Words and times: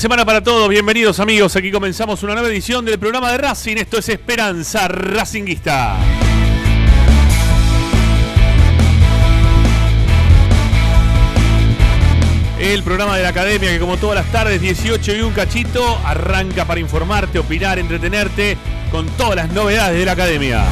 semana 0.00 0.24
para 0.24 0.42
todos, 0.42 0.66
bienvenidos 0.70 1.20
amigos. 1.20 1.56
Aquí 1.56 1.70
comenzamos 1.70 2.22
una 2.22 2.32
nueva 2.32 2.48
edición 2.48 2.86
del 2.86 2.98
programa 2.98 3.30
de 3.32 3.36
Racing. 3.36 3.76
Esto 3.76 3.98
es 3.98 4.08
Esperanza 4.08 4.88
Racinguista. 4.88 5.94
El 12.58 12.82
programa 12.82 13.18
de 13.18 13.24
la 13.24 13.28
academia 13.28 13.70
que 13.70 13.78
como 13.78 13.98
todas 13.98 14.16
las 14.16 14.32
tardes, 14.32 14.62
18 14.62 15.16
y 15.16 15.20
un 15.20 15.34
cachito, 15.34 15.98
arranca 16.02 16.64
para 16.64 16.80
informarte, 16.80 17.38
opinar, 17.38 17.78
entretenerte 17.78 18.56
con 18.90 19.06
todas 19.18 19.36
las 19.36 19.52
novedades 19.52 19.98
de 19.98 20.06
la 20.06 20.12
academia. 20.12 20.64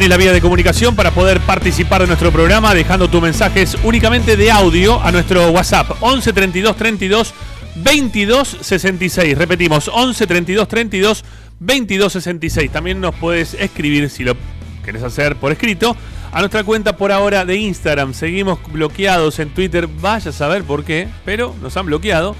Tenés 0.00 0.08
la 0.08 0.16
vía 0.16 0.32
de 0.32 0.40
comunicación 0.40 0.96
para 0.96 1.10
poder 1.10 1.40
participar 1.40 2.00
de 2.00 2.06
nuestro 2.06 2.32
programa 2.32 2.72
dejando 2.72 3.10
tus 3.10 3.20
mensajes 3.20 3.76
únicamente 3.84 4.34
de 4.34 4.50
audio 4.50 4.98
a 4.98 5.12
nuestro 5.12 5.50
WhatsApp 5.50 5.90
11 6.00 6.32
32 6.32 6.74
32 6.74 7.34
22 7.74 8.56
66. 8.62 9.36
Repetimos, 9.36 9.90
11 9.92 10.26
32 10.26 10.68
32 10.68 11.24
22 11.58 12.12
66. 12.14 12.72
También 12.72 12.98
nos 12.98 13.14
puedes 13.14 13.52
escribir 13.52 14.08
si 14.08 14.24
lo 14.24 14.36
querés 14.82 15.02
hacer 15.02 15.36
por 15.36 15.52
escrito 15.52 15.94
a 16.32 16.40
nuestra 16.40 16.64
cuenta 16.64 16.96
por 16.96 17.12
ahora 17.12 17.44
de 17.44 17.56
Instagram. 17.56 18.14
Seguimos 18.14 18.58
bloqueados 18.72 19.38
en 19.38 19.50
Twitter, 19.50 19.86
vaya 19.86 20.30
a 20.30 20.32
saber 20.32 20.64
por 20.64 20.82
qué, 20.82 21.08
pero 21.26 21.54
nos 21.60 21.76
han 21.76 21.84
bloqueado. 21.84 22.34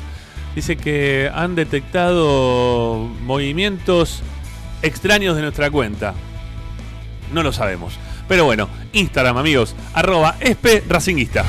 Dice 0.54 0.78
que 0.78 1.30
han 1.34 1.56
detectado 1.56 3.06
movimientos 3.26 4.22
extraños 4.80 5.36
de 5.36 5.42
nuestra 5.42 5.70
cuenta. 5.70 6.14
No 7.32 7.42
lo 7.42 7.52
sabemos. 7.52 7.98
Pero 8.28 8.44
bueno, 8.44 8.68
Instagram, 8.92 9.38
amigos, 9.38 9.74
arroba 9.92 10.36
esp 10.40 10.88
racinguista. 10.88 11.44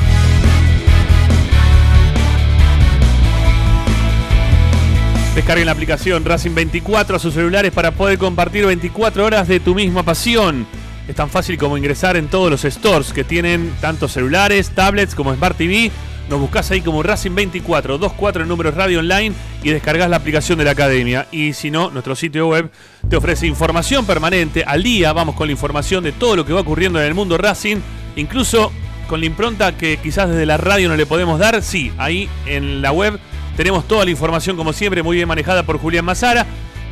Descarguen 5.35 5.65
la 5.65 5.71
aplicación 5.71 6.25
Racing 6.25 6.53
24 6.53 7.15
a 7.15 7.19
sus 7.19 7.33
celulares 7.33 7.71
para 7.71 7.91
poder 7.91 8.17
compartir 8.17 8.65
24 8.65 9.25
horas 9.25 9.47
de 9.47 9.61
tu 9.61 9.73
misma 9.73 10.03
pasión. 10.03 10.67
Es 11.07 11.15
tan 11.15 11.29
fácil 11.29 11.57
como 11.57 11.77
ingresar 11.77 12.17
en 12.17 12.27
todos 12.27 12.51
los 12.51 12.61
stores 12.63 13.13
que 13.13 13.23
tienen 13.23 13.73
tanto 13.79 14.07
celulares, 14.07 14.71
tablets 14.71 15.15
como 15.15 15.33
Smart 15.33 15.57
TV 15.57 15.89
nos 16.31 16.39
buscas 16.39 16.71
ahí 16.71 16.81
como 16.81 17.03
Racing 17.03 17.35
24, 17.35 17.99
24 17.99 18.45
números 18.45 18.73
radio 18.73 18.99
online 18.99 19.35
y 19.63 19.69
descargas 19.69 20.09
la 20.09 20.15
aplicación 20.15 20.57
de 20.57 20.63
la 20.63 20.71
academia. 20.71 21.27
Y 21.29 21.51
si 21.51 21.69
no, 21.69 21.91
nuestro 21.91 22.15
sitio 22.15 22.47
web 22.47 22.71
te 23.09 23.17
ofrece 23.17 23.47
información 23.47 24.05
permanente. 24.05 24.63
Al 24.65 24.81
día 24.81 25.11
vamos 25.11 25.35
con 25.35 25.47
la 25.47 25.51
información 25.51 26.05
de 26.05 26.13
todo 26.13 26.37
lo 26.37 26.45
que 26.45 26.53
va 26.53 26.61
ocurriendo 26.61 27.01
en 27.01 27.07
el 27.07 27.13
mundo 27.13 27.37
Racing, 27.37 27.81
incluso 28.15 28.71
con 29.09 29.19
la 29.19 29.25
impronta 29.25 29.75
que 29.75 29.97
quizás 29.97 30.29
desde 30.29 30.45
la 30.45 30.55
radio 30.55 30.87
no 30.87 30.95
le 30.95 31.05
podemos 31.05 31.37
dar. 31.37 31.61
Sí, 31.61 31.91
ahí 31.97 32.29
en 32.45 32.81
la 32.81 32.93
web 32.93 33.19
tenemos 33.57 33.85
toda 33.85 34.05
la 34.05 34.11
información 34.11 34.55
como 34.55 34.71
siempre, 34.71 35.03
muy 35.03 35.17
bien 35.17 35.27
manejada 35.27 35.63
por 35.63 35.79
Julián 35.79 36.05
Mazara. 36.05 36.45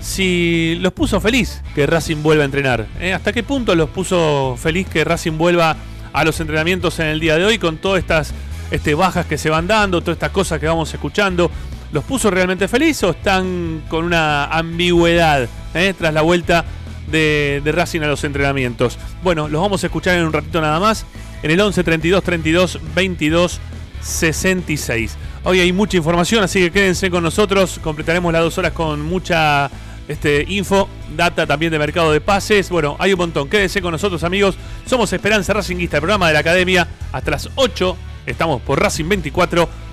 si 0.00 0.76
los 0.80 0.92
puso 0.92 1.20
feliz 1.20 1.62
que 1.74 1.86
Racing 1.86 2.22
vuelva 2.22 2.42
a 2.42 2.46
entrenar. 2.46 2.86
¿eh? 3.00 3.12
¿Hasta 3.12 3.32
qué 3.32 3.42
punto 3.42 3.74
los 3.74 3.90
puso 3.90 4.56
feliz 4.60 4.88
que 4.88 5.04
Racing 5.04 5.38
vuelva 5.38 5.76
a 6.12 6.24
los 6.24 6.40
entrenamientos 6.40 6.98
en 7.00 7.06
el 7.06 7.20
día 7.20 7.36
de 7.36 7.44
hoy 7.44 7.58
con 7.58 7.78
todas 7.78 8.00
estas 8.00 8.32
este, 8.70 8.94
bajas 8.94 9.26
que 9.26 9.38
se 9.38 9.50
van 9.50 9.66
dando, 9.66 10.00
todas 10.00 10.16
estas 10.16 10.30
cosas 10.30 10.58
que 10.58 10.66
vamos 10.66 10.92
escuchando? 10.92 11.50
¿Los 11.92 12.04
puso 12.04 12.30
realmente 12.30 12.68
feliz 12.68 13.02
o 13.02 13.10
están 13.10 13.82
con 13.88 14.04
una 14.04 14.44
ambigüedad 14.44 15.48
eh, 15.74 15.94
tras 15.96 16.12
la 16.12 16.20
vuelta 16.20 16.64
de, 17.10 17.62
Racing 17.64 18.02
a 18.02 18.06
los 18.06 18.24
entrenamientos? 18.24 18.98
Bueno, 19.22 19.48
los 19.48 19.60
vamos 19.60 19.82
a 19.82 19.86
escuchar 19.86 20.16
en 20.18 20.26
un 20.26 20.32
ratito 20.32 20.60
nada 20.60 20.78
más. 20.80 21.06
En 21.42 21.50
el 21.50 21.60
11 21.60 21.82
32 21.84 22.22
32 22.22 22.80
22 22.94 23.60
66. 24.02 25.16
Hoy 25.44 25.60
hay 25.60 25.72
mucha 25.72 25.96
información, 25.96 26.44
así 26.44 26.60
que 26.60 26.70
quédense 26.70 27.10
con 27.10 27.22
nosotros. 27.22 27.80
Completaremos 27.82 28.32
las 28.32 28.42
dos 28.42 28.58
horas 28.58 28.72
con 28.72 29.00
mucha 29.00 29.70
este, 30.08 30.44
info, 30.48 30.88
data 31.16 31.46
también 31.46 31.72
de 31.72 31.78
mercado 31.78 32.12
de 32.12 32.20
pases. 32.20 32.68
Bueno, 32.68 32.96
hay 32.98 33.14
un 33.14 33.18
montón. 33.18 33.48
Quédense 33.48 33.80
con 33.80 33.92
nosotros, 33.92 34.24
amigos. 34.24 34.56
Somos 34.84 35.10
Esperanza 35.12 35.54
Racingista, 35.54 35.96
el 35.96 36.02
programa 36.02 36.28
de 36.28 36.34
la 36.34 36.40
academia. 36.40 36.86
Hasta 37.12 37.30
las 37.30 37.48
8 37.54 37.96
estamos 38.26 38.60
por 38.60 38.78
Racing 38.78 39.08
24 39.08 39.87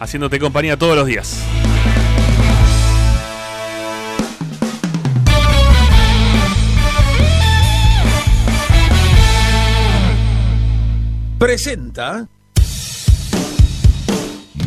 haciéndote 0.00 0.38
compañía 0.38 0.76
todos 0.76 0.96
los 0.96 1.06
días. 1.06 1.44
Presenta 11.38 12.26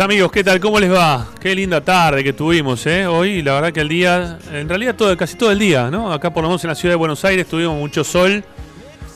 Amigos, 0.00 0.30
¿qué 0.30 0.44
tal? 0.44 0.60
¿Cómo 0.60 0.78
les 0.78 0.92
va? 0.92 1.28
Qué 1.40 1.54
linda 1.54 1.80
tarde 1.80 2.22
que 2.22 2.32
tuvimos, 2.32 2.84
¿eh? 2.86 3.06
Hoy 3.06 3.40
la 3.42 3.54
verdad 3.54 3.72
que 3.72 3.80
el 3.80 3.88
día, 3.88 4.38
en 4.52 4.68
realidad 4.68 4.94
todo, 4.94 5.16
casi 5.16 5.36
todo 5.36 5.50
el 5.50 5.58
día, 5.58 5.90
¿no? 5.90 6.12
Acá 6.12 6.32
por 6.34 6.42
lo 6.42 6.48
menos 6.50 6.62
en 6.64 6.68
la 6.68 6.74
ciudad 6.74 6.92
de 6.92 6.96
Buenos 6.96 7.24
Aires 7.24 7.46
tuvimos 7.46 7.78
mucho 7.78 8.04
sol, 8.04 8.44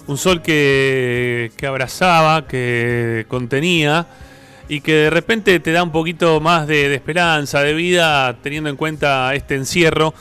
un 0.07 0.17
sol 0.17 0.41
que, 0.41 1.53
que 1.57 1.67
abrazaba, 1.67 2.47
que 2.47 3.27
contenía 3.29 4.07
y 4.69 4.81
que 4.81 4.95
de 4.95 5.11
repente 5.11 5.61
te 5.61 5.73
da 5.73 5.83
un 5.83 5.93
poquito 5.93 6.41
más 6.41 6.67
de, 6.67 6.95
esperanza, 6.95 7.61
de 7.61 7.75
vida, 7.75 8.37
teniendo 8.43 8.71
en 8.71 8.77
cuenta 8.77 9.35
este 9.35 9.57
encierro 9.57 10.15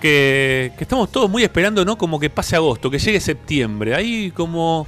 que, 0.00 0.72
estamos 0.78 1.10
todos 1.10 1.28
muy 1.28 1.42
esperando, 1.42 1.84
¿no? 1.84 1.98
Como 1.98 2.20
que 2.20 2.30
pase 2.30 2.54
agosto, 2.54 2.90
que 2.90 2.98
llegue 2.98 3.18
septiembre. 3.18 3.94
Hay 3.96 4.30
como, 4.30 4.86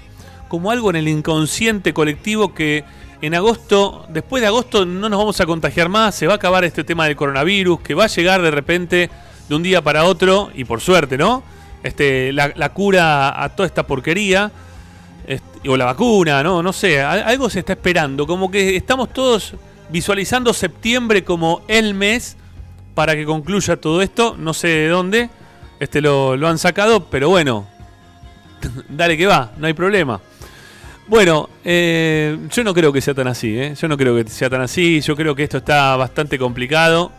como 0.49 0.71
algo 0.71 0.91
en 0.91 0.97
el 0.97 1.09
inconsciente 1.09 1.93
colectivo 1.93 2.55
que 2.55 2.85
en 3.27 3.35
agosto, 3.35 4.07
después 4.09 4.41
de 4.41 4.47
agosto 4.47 4.87
no 4.87 5.09
nos 5.09 5.19
vamos 5.19 5.41
a 5.41 5.47
contagiar 5.47 5.89
más, 5.89 6.15
se 6.15 6.27
va 6.27 6.35
a 6.35 6.37
acabar 6.37 6.65
este 6.65 6.85
tema 6.85 7.07
del 7.07 7.17
coronavirus, 7.17 7.81
que 7.81 7.95
va 7.95 8.05
a 8.05 8.09
llegar 8.09 8.41
de 8.41 8.51
repente 8.51 9.11
de 9.49 9.55
un 9.55 9.63
día 9.63 9.83
para 9.83 10.05
otro, 10.05 10.51
y 10.55 10.65
por 10.65 10.81
suerte, 10.81 11.19
¿no? 11.19 11.43
Este, 11.83 12.33
la, 12.33 12.69
cura 12.71 13.43
a 13.43 13.49
toda 13.51 13.67
esta 13.67 13.87
porquería, 13.87 14.51
este, 15.27 15.69
o 15.69 15.77
la 15.77 15.87
vacuna, 15.87 16.43
¿no? 16.43 16.63
No 16.63 16.73
sé, 16.73 17.03
algo 17.03 17.51
se 17.51 17.61
está 17.61 17.73
esperando, 17.73 18.27
como 18.27 18.51
que 18.51 18.77
estamos 18.77 19.13
todos 19.13 19.55
visualizando 19.89 20.53
septiembre 20.53 21.25
como 21.25 21.63
el 21.69 21.95
mes 21.95 22.37
para 22.95 23.15
que 23.15 23.25
concluya 23.25 23.77
todo 23.77 24.03
esto, 24.03 24.37
no 24.39 24.55
sé 24.55 24.69
de 24.69 24.89
dónde, 24.89 25.31
este 25.81 26.01
lo, 26.01 26.33
han 26.47 26.59
sacado, 26.59 27.05
pero 27.11 27.29
bueno, 27.29 27.67
dale 28.89 29.17
que 29.17 29.27
va, 29.27 29.53
no 29.59 29.67
hay 29.67 29.75
problema. 29.75 30.21
Bueno, 31.09 31.49
eh, 31.65 32.37
yo 32.51 32.65
no 32.65 32.75
creo 32.75 32.93
que 32.93 33.01
sea 33.01 33.15
tan 33.15 33.29
así, 33.29 33.57
¿eh? 33.59 33.75
yo 33.81 33.87
no 33.87 33.97
creo 33.97 34.17
que 34.17 34.29
sea 34.29 34.51
tan 34.51 34.61
así, 34.61 35.01
yo 35.01 35.15
creo 35.15 35.35
que 35.37 35.45
esto 35.45 35.59
está 35.59 35.97
bastante 35.97 36.39
complicado, 36.39 37.13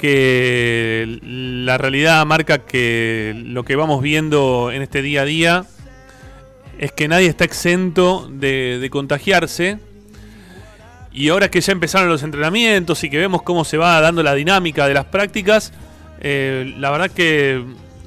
que 0.00 1.18
la 1.22 1.78
realidad 1.78 2.26
marca 2.26 2.58
que 2.58 3.40
lo 3.46 3.64
que 3.64 3.76
vamos 3.76 4.02
viendo 4.02 4.70
en 4.72 4.82
este 4.82 5.02
día 5.02 5.22
a 5.22 5.24
día 5.24 5.64
es 6.78 6.90
que 6.90 7.06
nadie 7.06 7.28
está 7.28 7.44
exento 7.44 8.28
de 8.28 8.88
contagiarse, 8.90 9.78
y 11.18 11.30
ahora 11.30 11.50
que 11.50 11.60
ya 11.60 11.72
empezaron 11.72 12.08
los 12.08 12.22
entrenamientos 12.22 13.02
y 13.02 13.10
que 13.10 13.18
vemos 13.18 13.42
cómo 13.42 13.64
se 13.64 13.76
va 13.76 14.00
dando 14.00 14.22
la 14.22 14.34
dinámica 14.34 14.86
de 14.86 14.94
las 14.94 15.06
prácticas, 15.06 15.72
eh, 16.20 16.74
la 16.78 16.92
verdad 16.92 17.10
que 17.10 17.64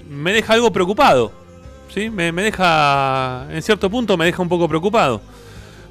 me 0.10 0.32
deja 0.32 0.54
algo 0.54 0.72
preocupado. 0.72 1.41
¿Sí? 1.94 2.10
Me, 2.10 2.32
deja, 2.32 3.48
en 3.50 3.62
cierto 3.62 3.90
punto, 3.90 4.18
me 4.18 4.26
deja 4.26 4.42
un 4.42 4.50
poco 4.50 4.68
preocupado. 4.68 5.22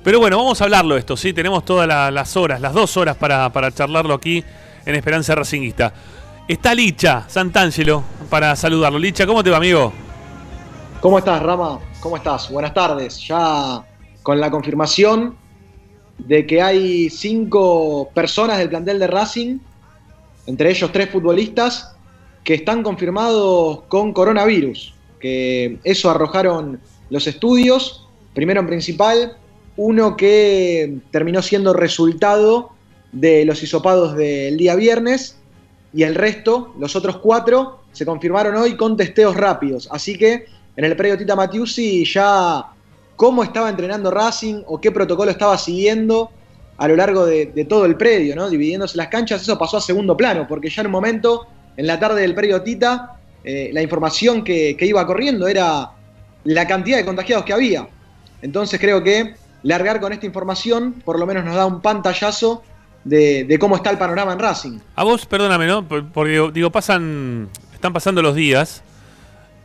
Pero 0.02 0.19
bueno, 0.19 0.38
vamos 0.38 0.61
a 0.61 0.64
hablarlo 0.64 0.97
esto, 0.97 1.17
¿sí? 1.17 1.32
Tenemos 1.32 1.64
todas 1.64 1.87
las 1.87 2.37
horas, 2.37 2.61
las 2.61 2.73
dos 2.73 2.97
horas 2.97 3.17
para, 3.17 3.52
para 3.52 3.70
charlarlo 3.70 4.14
aquí 4.14 4.43
en 4.87 4.94
Esperanza 4.94 5.35
Racinguista. 5.35 5.93
Está 6.49 6.75
Licha 6.75 7.25
Santangelo 7.29 8.02
para 8.29 8.56
saludarlo. 8.56 8.99
Licha, 8.99 9.26
¿cómo 9.26 9.44
te 9.44 9.50
va, 9.50 9.58
amigo? 9.58 9.93
¿Cómo 11.00 11.19
estás, 11.19 11.43
Rama? 11.43 11.79
¿Cómo 12.00 12.17
estás? 12.17 12.50
Buenas 12.50 12.75
tardes. 12.75 13.19
Ya 13.26 13.85
con 14.23 14.41
la 14.41 14.50
confirmación 14.50 15.37
de 16.19 16.46
que 16.46 16.61
hay 16.61 17.11
cinco 17.11 18.11
personas 18.14 18.58
del 18.58 18.69
plantel 18.69 18.99
de 18.99 19.06
Racing, 19.06 19.58
entre 20.46 20.70
ellos 20.70 20.91
tres 20.93 21.11
futbolistas, 21.11 21.94
que 22.43 22.55
están 22.55 22.82
confirmados 22.82 23.82
con 23.88 24.12
coronavirus, 24.12 24.94
que 25.20 25.78
eso 25.84 26.11
arrojaron 26.11 26.81
los 27.11 27.26
estudios, 27.26 28.08
primero 28.34 28.61
en 28.61 28.67
principal, 28.67 29.37
uno 29.76 30.17
que 30.17 30.99
terminó 31.11 31.43
siendo 31.43 31.72
resultado 31.72 32.70
de 33.12 33.44
los 33.44 33.62
hisopados 33.62 34.17
del 34.17 34.56
día 34.56 34.75
viernes, 34.75 35.37
y 35.93 36.05
el 36.05 36.14
resto, 36.14 36.75
los 36.78 36.94
otros 36.96 37.19
cuatro, 37.19 37.81
se 37.93 38.06
confirmaron 38.06 38.56
hoy 38.56 38.77
con 38.77 38.96
testeos 38.96 39.36
rápidos. 39.36 39.89
Así 39.91 40.17
que 40.17 40.46
en 40.77 40.84
el 40.84 40.96
predio 40.96 41.19
Tita 41.19 41.34
Matiusi 41.34 42.05
ya 42.05 42.67
cómo 43.17 43.43
estaba 43.43 43.69
entrenando 43.69 44.10
Racing 44.10 44.62
o 44.67 44.81
qué 44.81 44.93
protocolo 44.93 45.31
estaba 45.31 45.58
siguiendo 45.58 46.31
a 46.79 46.89
lo 46.89 46.96
largo 46.96 47.27
de, 47.27 47.67
todo 47.69 47.84
el 47.84 47.96
predio, 47.96 48.34
¿no? 48.34 48.48
dividiéndose 48.48 48.96
las 48.96 49.08
canchas, 49.08 49.43
eso 49.43 49.58
pasó 49.58 49.77
a 49.77 49.81
segundo 49.82 50.17
plano, 50.17 50.46
porque 50.48 50.70
ya 50.70 50.81
en 50.81 50.86
un 50.86 50.93
momento, 50.93 51.46
en 51.77 51.86
la 51.86 52.00
tarde 52.00 52.22
del 52.22 52.34
predio 52.34 52.62
Tita, 52.62 53.19
eh, 53.44 53.70
la 53.73 53.82
información 53.82 54.44
que, 54.44 54.77
iba 54.81 55.06
corriendo 55.06 55.49
era 55.49 55.91
la 56.44 56.67
cantidad 56.67 56.97
de 56.97 57.05
contagiados 57.05 57.44
que 57.44 57.53
había. 57.53 57.89
Entonces 58.43 58.81
creo 58.81 59.03
que 59.03 59.35
largar 59.63 60.01
con 60.01 60.13
esta 60.13 60.27
información 60.27 60.94
por 61.05 61.19
lo 61.19 61.27
menos 61.27 61.44
nos 61.44 61.55
da 61.55 61.67
un 61.67 61.81
pantallazo 61.81 62.63
de, 63.05 63.56
cómo 63.61 63.77
está 63.77 63.91
el 63.91 63.99
panorama 63.99 64.32
en 64.32 64.39
Racing. 64.39 64.79
A 64.94 65.05
vos, 65.05 65.27
perdóname, 65.27 65.67
¿no? 65.67 65.87
Porque 65.87 66.51
digo, 66.53 66.70
pasan, 66.70 67.49
están 67.73 67.93
pasando 67.93 68.23
los 68.23 68.35
días 68.35 68.82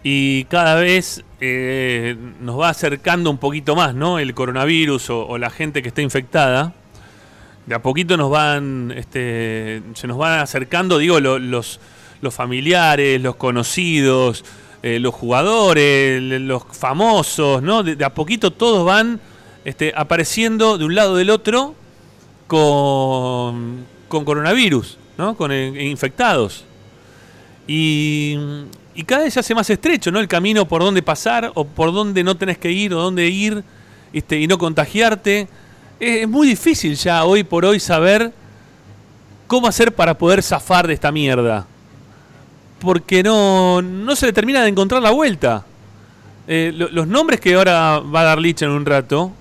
y 0.08 0.46
cada 0.46 0.76
vez 0.76 1.24
eh, 1.42 2.16
nos 2.40 2.60
va 2.60 2.70
acercando 2.70 3.32
un 3.32 3.40
poquito 3.40 3.76
más, 3.76 3.96
¿no? 3.96 4.20
El 4.20 4.34
coronavirus 4.36 5.10
o, 5.10 5.38
la 5.38 5.50
gente 5.50 5.82
que 5.82 5.88
está 5.88 6.02
infectada. 6.02 6.74
De 7.66 7.74
a 7.74 7.82
poquito 7.82 8.16
nos 8.16 8.30
van, 8.30 8.94
este, 8.96 9.82
se 9.96 10.06
nos 10.06 10.18
van 10.18 10.40
acercando, 10.40 11.00
digo, 11.00 11.20
los, 11.20 11.80
los 12.26 12.34
familiares, 12.34 13.22
los 13.22 13.38
conocidos, 13.38 14.44
eh, 14.84 15.00
los 15.00 15.14
jugadores, 15.14 16.22
los 16.22 16.64
famosos, 16.72 17.64
¿no? 17.64 17.84
De, 17.84 18.04
a 18.04 18.14
poquito 18.14 18.52
todos 18.52 18.86
van 18.86 19.22
este, 19.64 19.94
apareciendo 19.96 20.78
de 20.78 20.84
un 20.84 20.94
lado 20.96 21.16
del 21.16 21.30
otro 21.30 21.74
con, 22.48 23.86
con 24.10 24.26
coronavirus, 24.26 24.98
¿no? 25.18 25.38
Con 25.38 25.54
eh, 25.54 25.86
infectados. 25.86 26.66
Y 27.68 28.38
y 28.96 29.04
cada 29.04 29.26
vez 29.26 29.34
se 29.34 29.42
hace 29.42 29.54
más 29.54 29.70
estrecho, 29.70 30.10
¿no? 30.10 30.22
El 30.22 30.28
camino 30.30 30.66
por 30.66 30.82
dónde 30.82 31.04
pasar 31.04 31.52
o 31.54 31.66
por 31.66 31.94
dónde 31.94 32.24
no 32.24 32.38
tenés 32.38 32.58
que 32.58 32.72
ir 32.72 32.94
o 32.94 33.02
dónde 33.02 33.28
ir 33.28 33.62
este, 34.14 34.40
y 34.40 34.48
no 34.48 34.58
contagiarte. 34.58 35.50
Es, 36.00 36.28
muy 36.28 36.48
difícil 36.48 36.96
ya 36.96 37.26
hoy 37.26 37.44
por 37.44 37.66
hoy 37.66 37.82
saber 37.82 38.32
cómo 39.48 39.68
hacer 39.68 39.94
para 39.94 40.18
poder 40.18 40.42
zafar 40.42 40.88
de 40.88 40.94
esta 40.94 41.12
mierda. 41.12 41.68
Porque 42.80 43.24
no, 43.24 43.82
no 43.82 44.16
se 44.16 44.28
le 44.28 44.34
termina 44.34 44.62
de 44.62 44.70
encontrar 44.70 45.02
la 45.02 45.12
vuelta. 45.12 45.66
Eh, 46.48 46.72
los 46.74 47.08
nombres 47.08 47.40
que 47.40 47.56
ahora 47.56 48.00
va 48.00 48.22
a 48.22 48.24
dar 48.24 48.40
Lich 48.40 48.62
en 48.62 48.70
un 48.70 48.86
rato 48.86 49.32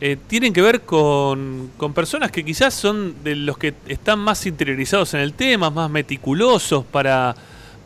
eh, 0.00 0.16
tienen 0.26 0.52
que 0.52 0.60
ver 0.60 0.80
con, 0.80 1.70
con 1.76 1.92
personas 1.92 2.32
que 2.32 2.44
quizás 2.44 2.74
son 2.74 3.22
de 3.22 3.36
los 3.36 3.56
que 3.58 3.74
están 3.86 4.18
más 4.18 4.44
interiorizados 4.46 5.14
en 5.14 5.20
el 5.20 5.34
tema, 5.34 5.70
más 5.70 5.88
meticulosos 5.88 6.84
para 6.84 7.36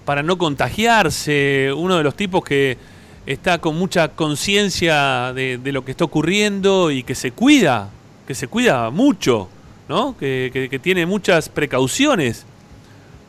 para 0.06 0.22
no 0.22 0.38
contagiarse, 0.38 1.70
uno 1.76 1.98
de 1.98 2.04
los 2.04 2.14
tipos 2.14 2.42
que 2.44 2.78
está 3.26 3.58
con 3.58 3.76
mucha 3.76 4.08
conciencia 4.08 5.32
de, 5.34 5.60
lo 5.64 5.84
que 5.84 5.90
está 5.90 6.04
ocurriendo 6.04 6.92
y 6.92 7.02
que 7.02 7.16
se 7.16 7.32
cuida, 7.32 7.90
que 8.26 8.34
se 8.34 8.46
cuida 8.46 8.88
mucho, 8.90 9.48
¿no? 9.88 10.16
que, 10.16 10.80
tiene 10.80 11.04
muchas 11.06 11.48
precauciones, 11.48 12.46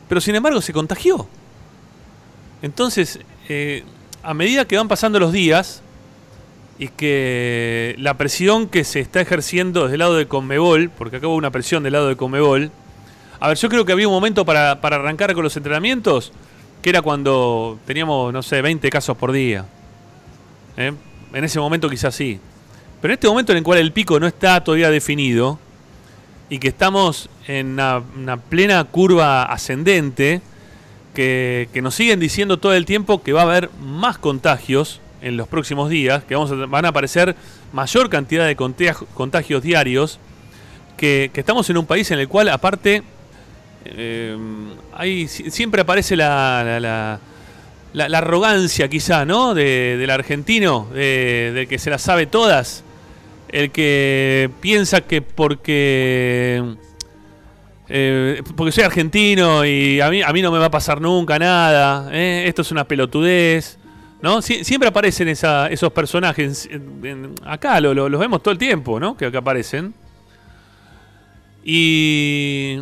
pero 0.08 0.22
sin 0.22 0.36
embargo 0.36 0.62
se 0.62 0.72
contagió. 0.72 1.28
Entonces, 2.62 3.20
eh, 3.50 3.84
a 4.24 4.34
medida 4.34 4.66
que 4.66 4.78
van 4.78 4.88
pasando 4.88 5.20
los 5.20 5.32
días 5.32 5.82
y 6.80 6.90
que 6.90 7.96
la 7.98 8.16
presión 8.16 8.68
que 8.68 8.84
se 8.84 9.00
está 9.00 9.22
ejerciendo 9.22 9.84
desde 9.84 9.96
el 9.96 10.00
lado 10.00 10.16
de 10.16 10.28
Conmebol, 10.28 10.90
porque 10.90 11.18
acá 11.18 11.28
hubo 11.28 11.36
una 11.36 11.52
presión 11.52 11.84
del 11.84 11.94
lado 11.94 12.08
de 12.08 12.16
Conmebol, 12.16 12.72
a 13.40 13.50
ver, 13.50 13.58
yo 13.58 13.70
creo 13.70 13.86
que 13.86 13.92
había 13.92 14.08
un 14.08 14.14
momento 14.14 14.46
para, 14.46 14.82
para 14.82 14.98
arrancar 14.98 15.34
con 15.34 15.44
los 15.44 15.56
entrenamientos 15.56 16.32
que 16.82 16.90
era 16.90 17.02
cuando 17.02 17.80
teníamos, 17.86 18.32
no 18.34 18.44
sé, 18.44 18.62
20 18.62 18.90
casos 18.90 19.18
por 19.18 19.32
día. 19.32 19.66
¿eh? 20.78 20.94
En 21.34 21.44
ese 21.44 21.60
momento 21.60 21.90
quizás 21.90 22.16
sí. 22.16 22.40
Pero 23.02 23.12
en 23.12 23.16
este 23.16 23.28
momento 23.28 23.52
en 23.52 23.60
el 23.60 23.64
cual 23.64 23.80
el 23.80 23.92
pico 23.92 24.20
no 24.20 24.28
está 24.28 24.64
todavía 24.64 24.90
definido 24.90 25.60
y 26.50 26.60
que 26.60 26.70
estamos 26.70 27.30
en 27.48 27.74
una, 27.74 28.38
plena 28.50 28.84
curva 28.86 29.44
ascendente, 29.44 30.42
que, 31.18 31.82
nos 31.82 31.96
siguen 31.96 32.20
diciendo 32.20 32.58
todo 32.58 32.74
el 32.74 32.86
tiempo 32.86 33.24
que 33.24 33.34
va 33.34 33.42
a 33.42 33.46
haber 33.46 33.72
más 33.82 34.20
contagios 34.20 35.02
en 35.24 35.36
los 35.36 35.48
próximos 35.48 35.90
días, 35.90 36.24
que 36.24 36.36
vamos 36.36 36.70
van 36.70 36.86
a 36.86 36.90
aparecer 36.90 37.36
mayor 37.74 38.08
cantidad 38.12 38.46
de 38.46 38.56
contagios, 38.56 39.64
diarios, 39.64 40.20
que, 40.96 41.32
estamos 41.34 41.68
en 41.72 41.78
un 41.78 41.88
país 41.88 42.12
en 42.12 42.20
el 42.20 42.28
cual 42.28 42.50
aparte 42.50 43.02
eh, 43.86 44.38
ahí 44.94 45.28
siempre 45.28 45.82
aparece 45.82 46.16
la, 46.16 47.20
la, 47.94 48.18
arrogancia 48.18 48.88
quizá, 48.88 49.26
¿no? 49.26 49.56
del 49.56 50.10
argentino, 50.12 50.88
de, 50.94 51.66
que 51.68 51.80
se 51.80 51.90
las 51.90 52.04
sabe 52.04 52.28
todas. 52.28 52.84
El 53.50 53.72
que 53.72 54.52
piensa 54.62 55.02
que 55.02 55.24
porque... 55.24 56.76
Eh, 57.90 58.44
porque 58.56 58.72
soy 58.72 58.84
argentino 58.84 59.66
y 59.66 60.02
a 60.02 60.10
mí, 60.10 60.22
a 60.22 60.34
mí 60.34 60.42
no 60.42 60.52
me 60.52 60.60
va 60.60 60.66
a 60.66 60.72
pasar 60.72 61.00
nunca 61.00 61.40
nada, 61.40 62.10
¿eh? 62.12 62.44
esto 62.46 62.62
es 62.62 62.72
una 62.72 62.86
pelotudez, 62.86 63.80
¿no? 64.22 64.42
siempre 64.42 64.90
aparecen 64.90 65.30
esos 65.30 65.94
personajes, 65.94 66.70
acá 67.46 67.80
los 67.80 68.20
vemos 68.20 68.44
todo 68.44 68.52
el 68.52 68.58
tiempo, 68.58 69.00
¿no? 69.00 69.16
Que 69.16 69.26
acá 69.26 69.40
aparecen. 69.40 69.94
Y 71.64 72.80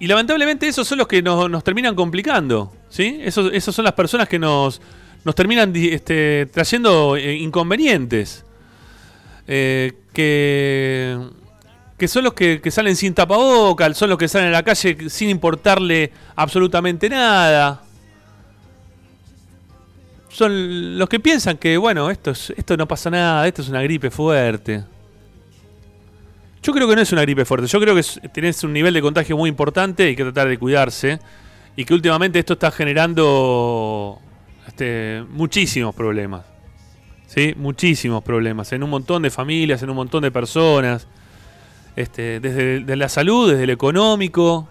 y 0.00 0.06
lamentablemente 0.06 0.68
esos 0.68 0.86
son 0.86 0.98
los 0.98 1.08
que 1.08 1.22
nos, 1.22 1.64
terminan 1.64 1.94
complicando. 1.96 2.72
¿sí? 2.88 3.18
Esos, 3.20 3.52
esos, 3.52 3.74
son 3.74 3.84
las 3.84 3.94
personas 3.94 4.28
que 4.28 4.38
nos, 4.38 4.80
nos 5.24 5.34
terminan 5.34 5.74
este, 5.74 6.46
trayendo 6.46 7.16
eh, 7.16 7.34
inconvenientes. 7.34 8.44
Que, 9.46 11.18
que 11.98 12.06
son 12.08 12.24
los 12.24 12.32
que, 12.32 12.60
que 12.60 12.70
salen 12.70 12.94
sin 12.96 13.12
tapabocas, 13.12 13.96
son 13.96 14.08
los 14.10 14.18
que 14.18 14.28
salen 14.28 14.48
a 14.48 14.52
la 14.52 14.62
calle 14.62 15.10
sin 15.10 15.28
importarle 15.30 16.12
absolutamente 16.36 17.08
nada. 17.10 17.82
Son 20.28 20.98
los 20.98 21.08
que 21.08 21.18
piensan 21.20 21.56
que, 21.56 21.76
bueno, 21.76 22.10
esto, 22.10 22.30
es- 22.30 22.52
esto 22.56 22.76
no 22.76 22.86
pasa 22.86 23.10
nada, 23.10 23.46
esto 23.48 23.62
es 23.62 23.68
una 23.68 23.82
gripe 23.82 24.10
fuerte. 24.10 24.84
Yo 26.62 26.72
creo 26.72 26.86
que 26.88 26.94
no 26.96 27.02
es 27.02 27.12
una 27.12 27.22
gripe 27.22 27.44
fuerte, 27.44 27.66
yo 27.66 27.80
creo 27.80 27.94
que 27.94 28.00
es- 28.00 28.20
tenés 28.32 28.62
un 28.62 28.72
nivel 28.72 28.94
de 28.94 29.00
contagio 29.02 29.36
muy 29.36 29.48
importante 29.48 30.10
y 30.10 30.16
que 30.16 30.22
tratar 30.24 30.48
de 30.48 30.58
cuidarse. 30.58 31.18
Y 31.76 31.84
que 31.84 31.94
últimamente 31.94 32.38
esto 32.40 32.54
está 32.54 32.70
generando 32.72 34.20
este, 34.66 35.24
muchísimos 35.30 35.94
problemas. 35.94 36.44
¿Sí? 37.28 37.54
Muchísimos 37.56 38.22
problemas. 38.24 38.72
En 38.72 38.82
un 38.82 38.90
montón 38.90 39.22
de 39.22 39.30
familias, 39.30 39.82
en 39.82 39.90
un 39.90 39.96
montón 39.96 40.22
de 40.22 40.30
personas. 40.30 41.06
Este, 41.98 42.38
desde 42.38 42.78
de 42.84 42.94
la 42.94 43.08
salud, 43.08 43.50
desde 43.50 43.66
lo 43.66 43.72
económico. 43.72 44.68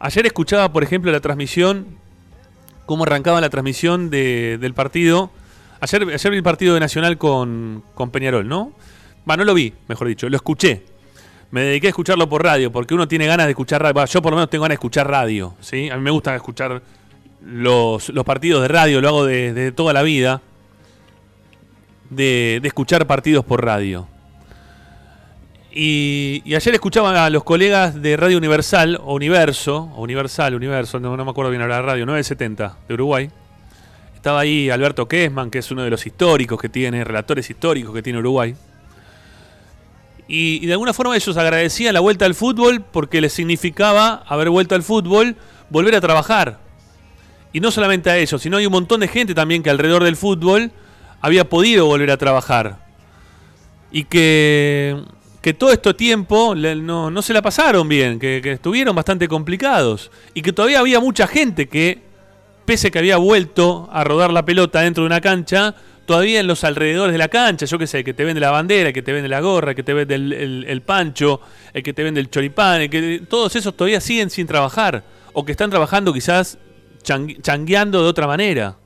Ayer 0.00 0.26
escuchaba, 0.26 0.72
por 0.72 0.82
ejemplo, 0.82 1.12
la 1.12 1.20
transmisión, 1.20 1.86
cómo 2.86 3.04
arrancaba 3.04 3.40
la 3.40 3.50
transmisión 3.50 4.10
de- 4.10 4.58
del 4.60 4.74
partido. 4.74 5.30
Ayer, 5.78 6.04
vi 6.04 6.36
el 6.36 6.42
partido 6.42 6.74
de 6.74 6.80
Nacional 6.80 7.18
con, 7.18 7.84
Peñarol, 8.10 8.48
¿no? 8.48 8.72
Va, 9.30 9.36
no 9.36 9.44
lo 9.44 9.54
vi, 9.54 9.74
mejor 9.86 10.08
dicho, 10.08 10.28
lo 10.28 10.34
escuché. 10.34 10.82
Me 11.52 11.60
dediqué 11.60 11.86
a 11.86 11.90
escucharlo 11.90 12.28
por 12.28 12.42
radio, 12.42 12.72
porque 12.72 12.94
uno 12.94 13.06
tiene 13.06 13.26
ganas 13.26 13.46
de 13.46 13.52
escuchar 13.52 13.80
radio. 13.80 14.04
Yo 14.04 14.20
por 14.20 14.32
lo 14.32 14.38
menos 14.38 14.50
tengo 14.50 14.62
ganas 14.62 14.72
de 14.72 14.80
escuchar 14.80 15.08
radio, 15.08 15.54
¿sí? 15.60 15.88
A 15.88 15.96
mí 15.96 16.02
me 16.02 16.10
gusta 16.10 16.34
escuchar 16.34 16.82
los, 17.46 18.10
partidos 18.24 18.62
de 18.62 18.66
radio, 18.66 19.00
lo 19.00 19.06
hago 19.06 19.24
de, 19.24 19.52
de 19.52 19.70
toda 19.70 19.92
la 19.92 20.02
vida. 20.02 20.42
De, 22.10 22.58
de 22.60 22.66
escuchar 22.66 23.06
partidos 23.06 23.44
por 23.44 23.64
radio. 23.64 24.08
Y, 25.76 26.54
ayer 26.54 26.74
escuchaba 26.74 27.26
a 27.26 27.30
los 27.30 27.42
colegas 27.42 28.00
de 28.00 28.16
Radio 28.16 28.38
Universal, 28.38 29.00
o 29.02 29.14
Universo, 29.14 29.90
o 29.96 30.02
Universal, 30.02 30.54
Universo, 30.54 31.00
no, 31.00 31.16
me 31.16 31.28
acuerdo 31.28 31.50
bien 31.50 31.62
ahora 31.62 31.82
radio, 31.82 32.06
970 32.06 32.76
de 32.86 32.94
Uruguay. 32.94 33.28
Estaba 34.14 34.38
ahí 34.38 34.70
Alberto 34.70 35.08
Kessman, 35.08 35.50
que 35.50 35.58
es 35.58 35.70
uno 35.72 35.82
de 35.82 35.90
los 35.90 36.06
históricos 36.06 36.60
que 36.60 36.68
tiene, 36.68 37.02
relatores 37.02 37.50
históricos 37.50 37.92
que 37.92 38.02
tiene 38.02 38.20
Uruguay. 38.20 38.54
Y, 40.28 40.60
y 40.62 40.66
de 40.66 40.72
alguna 40.74 40.92
forma 40.92 41.16
ellos 41.16 41.36
agradecían 41.36 41.92
la 41.92 42.00
vuelta 42.00 42.24
al 42.24 42.36
fútbol 42.36 42.80
porque 42.80 43.20
les 43.20 43.32
significaba 43.32 44.22
haber 44.28 44.50
vuelto 44.50 44.76
al 44.76 44.84
fútbol, 44.84 45.34
volver 45.70 45.96
a 45.96 46.00
trabajar. 46.00 46.60
Y 47.52 47.58
no 47.58 47.72
solamente 47.72 48.10
a 48.10 48.16
ellos, 48.16 48.40
sino 48.40 48.58
hay 48.58 48.66
un 48.66 48.72
montón 48.72 49.00
de 49.00 49.08
gente 49.08 49.34
también 49.34 49.64
que 49.64 49.70
alrededor 49.70 50.04
del 50.04 50.14
fútbol 50.14 50.70
había 51.20 51.48
podido 51.48 51.86
volver 51.86 52.12
a 52.12 52.16
trabajar. 52.16 52.78
Y 53.90 54.04
que, 54.04 55.02
que 55.44 55.52
todo 55.52 55.72
este 55.72 55.92
tiempo 55.92 56.54
no, 56.54 57.10
no 57.10 57.20
se 57.20 57.34
la 57.34 57.42
pasaron 57.42 57.86
bien, 57.86 58.18
que, 58.18 58.38
estuvieron 58.52 58.96
bastante 58.96 59.28
complicados. 59.28 60.10
Y 60.32 60.40
que 60.40 60.54
todavía 60.54 60.78
había 60.80 61.00
mucha 61.00 61.26
gente 61.26 61.68
que, 61.68 62.00
pese 62.64 62.90
que 62.90 62.98
había 62.98 63.18
vuelto 63.18 63.86
a 63.92 64.04
rodar 64.04 64.32
la 64.32 64.46
pelota 64.46 64.80
dentro 64.80 65.02
de 65.02 65.06
una 65.08 65.20
cancha, 65.20 65.74
todavía 66.06 66.40
en 66.40 66.46
los 66.46 66.64
alrededores 66.64 67.12
de 67.12 67.18
la 67.18 67.28
cancha, 67.28 67.66
yo 67.66 67.78
qué 67.78 67.86
sé, 67.86 68.02
que 68.02 68.14
te 68.14 68.24
vende 68.24 68.40
la 68.40 68.52
bandera, 68.52 68.90
que 68.90 69.02
te 69.02 69.12
vende 69.12 69.28
la 69.28 69.40
gorra, 69.42 69.74
que 69.74 69.82
te 69.82 69.92
vende 69.92 70.14
el, 70.14 70.64
el- 70.66 70.80
pancho, 70.80 71.42
el 71.74 71.82
que 71.82 71.92
te 71.92 72.02
vende 72.02 72.20
el 72.20 72.30
choripán, 72.30 72.80
el 72.80 72.88
que, 72.88 73.22
todos 73.28 73.54
esos 73.54 73.76
todavía 73.76 74.00
siguen 74.00 74.30
sin 74.30 74.46
trabajar. 74.46 75.04
O 75.34 75.44
que 75.44 75.52
están 75.52 75.68
trabajando 75.68 76.10
quizás 76.14 76.56
chang- 77.02 77.38
changueando 77.42 78.02
de 78.02 78.08
otra 78.08 78.26
manera. 78.26 78.78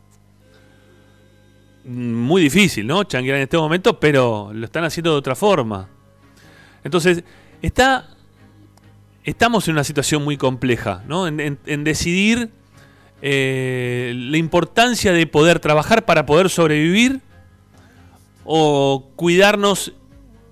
Mm, 1.85 2.15
Muy 2.15 2.43
difícil, 2.43 2.85
¿no? 2.85 3.05
Changuear 3.05 3.37
en 3.37 3.43
este 3.45 3.57
momento, 3.59 4.01
pero 4.01 4.51
lo 4.53 4.65
están 4.65 4.83
haciendo 4.83 5.13
de 5.13 5.19
otra 5.19 5.37
forma. 5.37 5.89
Entonces, 6.85 7.25
está, 7.63 8.09
estamos 9.25 9.69
en 9.69 9.75
una 9.75 9.85
situación 9.85 10.25
muy 10.25 10.37
compleja, 10.37 11.03
¿no? 11.07 11.27
En, 11.27 11.59
decidir 11.85 12.51
eh, 13.23 14.13
la 14.15 14.37
importancia 14.37 15.13
de 15.13 15.27
poder 15.27 15.61
trabajar 15.61 16.05
para 16.05 16.27
poder 16.27 16.51
sobrevivir 16.51 17.21
o 18.45 19.11
cuidarnos 19.17 19.93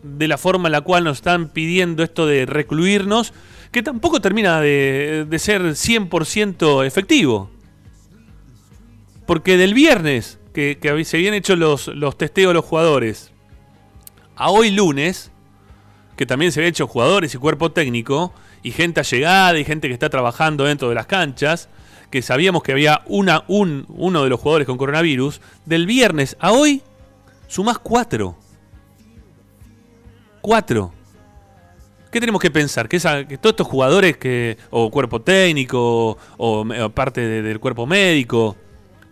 de 0.02 0.28
la 0.28 0.38
forma 0.38 0.68
en 0.68 0.72
la 0.72 0.82
cual 0.82 1.04
nos 1.04 1.18
están 1.18 1.48
pidiendo 1.48 2.02
esto 2.02 2.26
de 2.26 2.46
recluirnos, 2.46 3.32
que 3.72 3.82
tampoco 3.82 4.20
termina 4.20 4.60
de, 4.60 5.26
de 5.28 5.38
ser 5.38 5.62
100% 5.62 6.86
efectivo. 6.86 7.50
Porque 9.26 9.56
del 9.56 9.74
viernes, 9.74 10.38
que, 10.52 10.78
que 10.80 11.04
se 11.04 11.16
habían 11.16 11.34
hecho 11.34 11.56
los, 11.56 11.88
los 11.88 12.16
testeos 12.16 12.50
de 12.50 12.54
los 12.54 12.64
jugadores, 12.64 13.32
a 14.36 14.50
hoy 14.50 14.70
lunes, 14.70 15.32
que 16.16 16.26
también 16.26 16.50
se 16.52 16.60
habían 16.60 16.70
hecho 16.70 16.86
jugadores 16.86 17.34
y 17.34 17.38
cuerpo 17.38 17.72
técnico, 17.72 18.32
y 18.62 18.72
gente 18.72 19.00
allegada 19.00 19.58
y 19.58 19.64
gente 19.64 19.88
que 19.88 19.94
está 19.94 20.08
trabajando 20.10 20.64
dentro 20.64 20.88
de 20.88 20.94
las 20.94 21.06
canchas, 21.06 21.68
que 22.10 22.22
sabíamos 22.22 22.62
que 22.62 22.72
había 22.72 23.02
una, 23.06 23.44
un, 23.48 23.84
uno 23.88 24.22
de 24.24 24.30
los 24.30 24.40
jugadores 24.40 24.66
con 24.66 24.76
coronavirus, 24.78 25.40
del 25.64 25.86
viernes 25.86 26.36
a 26.40 26.52
hoy 26.52 26.82
sumás 27.48 27.78
cuatro. 27.78 28.36
Cuatro. 30.40 30.92
¿Qué 32.10 32.20
tenemos 32.20 32.40
que 32.40 32.50
pensar? 32.50 32.88
Que, 32.88 32.96
esa- 32.96 33.26
que 33.26 33.36
todos 33.36 33.52
estos 33.52 33.66
jugadores 33.66 34.16
que, 34.16 34.56
o 34.70 34.90
cuerpo 34.90 35.20
técnico, 35.20 36.16
o, 36.38 36.64
parte 36.94 37.20
de- 37.20 37.42
del 37.42 37.60
cuerpo 37.60 37.86
médico, 37.86 38.56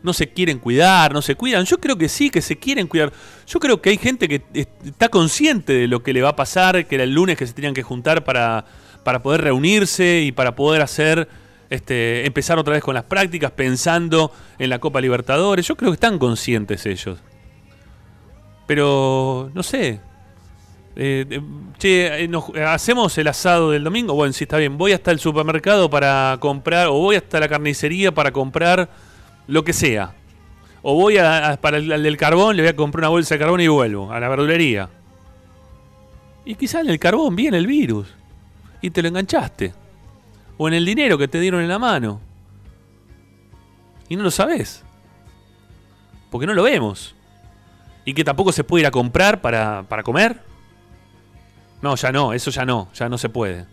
no 0.04 0.12
se 0.12 0.28
quieren 0.28 0.58
cuidar, 0.58 1.12
no 1.12 1.22
se 1.22 1.34
cuidan. 1.34 1.64
Yo 1.64 1.78
creo 1.78 1.96
que 1.96 2.08
sí, 2.08 2.30
que 2.30 2.42
se 2.42 2.56
quieren 2.56 2.86
cuidar. 2.86 3.10
Yo 3.46 3.58
creo 3.58 3.80
que 3.80 3.88
hay 3.90 3.96
gente 3.96 4.28
que 4.28 4.42
est- 4.52 4.70
está 4.86 5.08
consciente 5.08 5.72
de 5.72 5.88
lo 5.88 6.02
que 6.02 6.12
le 6.12 6.20
va 6.22 6.28
a 6.28 6.36
pasar, 6.36 6.86
que 6.86 6.94
era 6.94 7.04
el 7.04 7.12
lunes 7.14 7.36
que 7.38 7.46
se 7.46 7.54
tenían 7.54 7.72
que 7.74 7.82
juntar 7.82 8.22
para, 8.22 8.66
para 9.02 9.22
poder 9.22 9.40
reunirse 9.40 10.20
y 10.20 10.30
para 10.30 10.54
poder 10.54 10.82
hacer, 10.82 11.26
este, 11.70 12.26
empezar 12.26 12.58
otra 12.58 12.74
vez 12.74 12.82
con 12.84 12.94
las 12.94 13.04
prácticas, 13.04 13.50
pensando 13.52 14.30
en 14.58 14.68
la 14.68 14.78
Copa 14.78 15.00
Libertadores. 15.00 15.66
Yo 15.66 15.74
creo 15.74 15.90
que 15.90 15.94
están 15.94 16.18
conscientes 16.18 16.84
ellos. 16.86 17.18
Pero, 18.66 19.50
no 19.54 19.62
sé. 19.62 20.00
Eh, 20.96 21.26
eh, 21.28 21.40
che, 21.78 22.24
eh, 22.24 22.30
hacemos 22.66 23.16
el 23.18 23.26
asado 23.28 23.70
del 23.70 23.84
domingo. 23.84 24.14
Bueno, 24.14 24.32
sí, 24.32 24.44
está 24.44 24.58
bien. 24.58 24.78
Voy 24.78 24.92
hasta 24.92 25.10
el 25.10 25.18
supermercado 25.18 25.90
para 25.90 26.36
comprar, 26.40 26.88
o 26.88 26.92
voy 26.92 27.16
hasta 27.16 27.40
la 27.40 27.48
carnicería 27.48 28.12
para 28.12 28.32
comprar 28.32 28.88
lo 29.46 29.64
que 29.64 29.72
sea. 29.72 30.14
O 30.82 30.94
voy 30.94 31.18
a, 31.18 31.58
para 31.60 31.78
el, 31.78 31.90
al 31.90 32.02
del 32.02 32.16
carbón, 32.16 32.56
le 32.56 32.62
voy 32.62 32.70
a 32.70 32.76
comprar 32.76 33.02
una 33.02 33.08
bolsa 33.08 33.34
de 33.34 33.38
carbón 33.38 33.60
y 33.60 33.68
vuelvo 33.68 34.12
a 34.12 34.20
la 34.20 34.28
verdulería. 34.28 34.90
Y 36.44 36.54
quizá 36.56 36.80
en 36.80 36.90
el 36.90 36.98
carbón 36.98 37.34
viene 37.34 37.56
el 37.56 37.66
virus. 37.66 38.08
Y 38.82 38.90
te 38.90 39.00
lo 39.00 39.08
enganchaste. 39.08 39.72
O 40.58 40.68
en 40.68 40.74
el 40.74 40.84
dinero 40.84 41.16
que 41.16 41.26
te 41.26 41.40
dieron 41.40 41.62
en 41.62 41.68
la 41.68 41.78
mano. 41.78 42.20
Y 44.08 44.16
no 44.16 44.22
lo 44.22 44.30
sabes. 44.30 44.84
Porque 46.30 46.46
no 46.46 46.52
lo 46.52 46.64
vemos. 46.64 47.14
Y 48.04 48.12
que 48.12 48.24
tampoco 48.24 48.52
se 48.52 48.62
puede 48.62 48.82
ir 48.82 48.86
a 48.86 48.90
comprar 48.90 49.40
para, 49.40 49.84
para 49.88 50.02
comer. 50.02 50.42
No, 51.80 51.96
ya 51.96 52.12
no, 52.12 52.34
eso 52.34 52.50
ya 52.50 52.66
no, 52.66 52.88
ya 52.92 53.08
no 53.08 53.16
se 53.16 53.30
puede. 53.30 53.66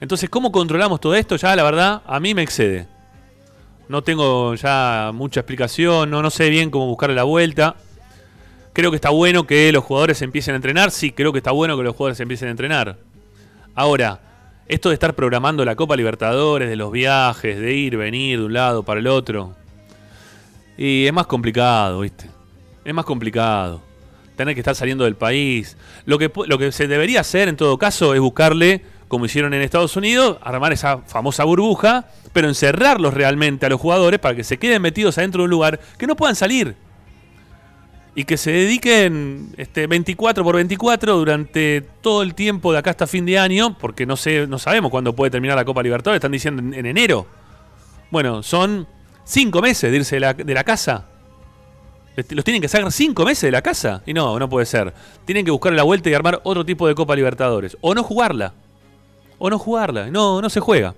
Entonces, 0.00 0.30
¿cómo 0.30 0.52
controlamos 0.52 1.00
todo 1.00 1.14
esto? 1.14 1.36
Ya 1.36 1.54
la 1.54 1.62
verdad, 1.62 2.02
a 2.06 2.20
mí 2.20 2.34
me 2.34 2.42
excede. 2.42 2.88
No 3.88 4.02
tengo 4.02 4.54
ya 4.54 5.10
mucha 5.14 5.40
explicación, 5.40 6.10
no, 6.10 6.22
no 6.22 6.30
sé 6.30 6.50
bien 6.50 6.70
cómo 6.70 6.86
buscarle 6.86 7.14
la 7.14 7.22
vuelta. 7.22 7.76
Creo 8.72 8.90
que 8.90 8.96
está 8.96 9.10
bueno 9.10 9.46
que 9.46 9.70
los 9.72 9.84
jugadores 9.84 10.20
empiecen 10.22 10.54
a 10.54 10.56
entrenar, 10.56 10.90
sí, 10.90 11.12
creo 11.12 11.32
que 11.32 11.38
está 11.38 11.52
bueno 11.52 11.76
que 11.76 11.82
los 11.82 11.94
jugadores 11.94 12.20
empiecen 12.20 12.48
a 12.48 12.50
entrenar. 12.50 12.96
Ahora, 13.74 14.20
esto 14.68 14.88
de 14.88 14.94
estar 14.94 15.14
programando 15.14 15.64
la 15.64 15.76
Copa 15.76 15.96
Libertadores, 15.96 16.68
de 16.68 16.76
los 16.76 16.90
viajes, 16.90 17.58
de 17.58 17.72
ir, 17.74 17.96
venir 17.96 18.40
de 18.40 18.44
un 18.44 18.52
lado 18.52 18.82
para 18.82 19.00
el 19.00 19.06
otro, 19.06 19.54
y 20.76 21.06
es 21.06 21.12
más 21.12 21.26
complicado, 21.26 22.00
¿viste? 22.00 22.28
Es 22.84 22.92
más 22.92 23.04
complicado. 23.04 23.80
Tener 24.36 24.54
que 24.54 24.60
estar 24.60 24.74
saliendo 24.74 25.04
del 25.04 25.16
país. 25.16 25.76
Lo 26.04 26.18
que, 26.18 26.30
lo 26.46 26.58
que 26.58 26.70
se 26.70 26.86
debería 26.86 27.20
hacer 27.20 27.48
en 27.48 27.56
todo 27.56 27.78
caso 27.78 28.14
es 28.14 28.20
buscarle, 28.20 28.82
como 29.08 29.26
hicieron 29.26 29.54
en 29.54 29.62
Estados 29.62 29.96
Unidos, 29.96 30.38
armar 30.42 30.72
esa 30.72 30.98
famosa 30.98 31.44
burbuja, 31.44 32.06
pero 32.32 32.48
encerrarlos 32.48 33.14
realmente 33.14 33.66
a 33.66 33.68
los 33.68 33.80
jugadores 33.80 34.18
para 34.20 34.34
que 34.34 34.44
se 34.44 34.58
queden 34.58 34.82
metidos 34.82 35.16
adentro 35.18 35.42
de 35.42 35.44
un 35.44 35.50
lugar 35.50 35.80
que 35.98 36.06
no 36.06 36.16
puedan 36.16 36.34
salir. 36.36 36.74
Y 38.14 38.24
que 38.24 38.38
se 38.38 38.50
dediquen 38.50 39.50
este, 39.58 39.86
24 39.86 40.42
por 40.42 40.54
24 40.56 41.16
durante 41.18 41.82
todo 42.00 42.22
el 42.22 42.34
tiempo 42.34 42.72
de 42.72 42.78
acá 42.78 42.90
hasta 42.90 43.06
fin 43.06 43.26
de 43.26 43.38
año, 43.38 43.76
porque 43.78 44.06
no, 44.06 44.16
sé, 44.16 44.46
no 44.46 44.58
sabemos 44.58 44.90
cuándo 44.90 45.14
puede 45.14 45.30
terminar 45.30 45.56
la 45.56 45.66
Copa 45.66 45.82
Libertadores, 45.82 46.16
están 46.18 46.32
diciendo 46.32 46.62
en, 46.62 46.72
en 46.72 46.86
enero. 46.86 47.26
Bueno, 48.10 48.42
son 48.42 48.86
cinco 49.24 49.60
meses 49.60 49.90
de 49.90 49.98
irse 49.98 50.16
de 50.16 50.20
la, 50.20 50.32
de 50.32 50.54
la 50.54 50.64
casa. 50.64 51.04
Les- 52.16 52.32
Los 52.32 52.42
tienen 52.42 52.62
que 52.62 52.68
sacar 52.68 52.90
cinco 52.90 53.24
meses 53.26 53.42
de 53.42 53.50
la 53.50 53.60
casa. 53.60 54.02
Y 54.06 54.14
no, 54.14 54.38
no 54.38 54.48
puede 54.48 54.64
ser. 54.64 54.94
Tienen 55.26 55.44
que 55.44 55.50
buscar 55.50 55.74
la 55.74 55.82
vuelta 55.82 56.08
y 56.08 56.14
armar 56.14 56.40
otro 56.44 56.64
tipo 56.64 56.88
de 56.88 56.94
Copa 56.94 57.14
Libertadores. 57.14 57.76
O 57.82 57.94
no 57.94 58.02
jugarla. 58.02 58.54
O 59.38 59.50
no 59.50 59.58
jugarla. 59.58 60.10
No, 60.10 60.40
no 60.40 60.48
se 60.50 60.60
juega. 60.60 60.94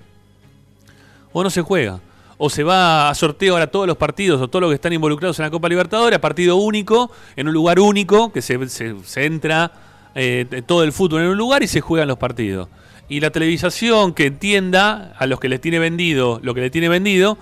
O 1.33 1.42
no 1.42 1.50
se 1.50 1.62
juega. 1.62 2.00
O 2.37 2.49
se 2.50 2.62
va 2.62 3.11
a 3.11 3.14
sorteo 3.14 3.54
ahora 3.54 3.66
todos 3.66 3.87
los 3.87 3.97
partidos 3.97 4.40
o 4.40 4.49
todos 4.49 4.61
los 4.62 4.71
que 4.71 4.76
están 4.76 4.92
involucrados 4.92 5.38
en 5.40 5.45
la 5.45 5.50
Copa 5.50 5.68
Libertadores 5.68 6.16
a 6.16 6.21
partido 6.21 6.57
único, 6.57 7.11
en 7.37 7.49
un 7.49 7.54
lugar 7.54 7.80
único, 7.80 8.33
que 8.33 8.42
se, 8.42 8.68
se- 8.68 9.25
entra 9.26 9.73
eh, 10.14 10.62
todo 10.66 10.85
el 10.85 10.92
fútbol 10.92 11.23
en 11.23 11.28
un 11.28 11.37
lugar 11.37 11.62
y 11.64 11.66
se 11.66 11.80
juegan 11.80 12.07
los 12.07 12.18
partidos. 12.18 12.68
Y 13.09 13.21
la 13.21 13.30
televisación 13.30 14.12
que 14.14 14.26
entienda 14.26 15.14
a 15.18 15.26
los 15.26 15.40
que 15.40 15.49
les 15.49 15.61
tiene 15.61 15.78
vendido 15.78 16.38
lo 16.42 16.54
que 16.54 16.61
le 16.61 16.71
tiene 16.71 16.88
vendido, 16.88 17.38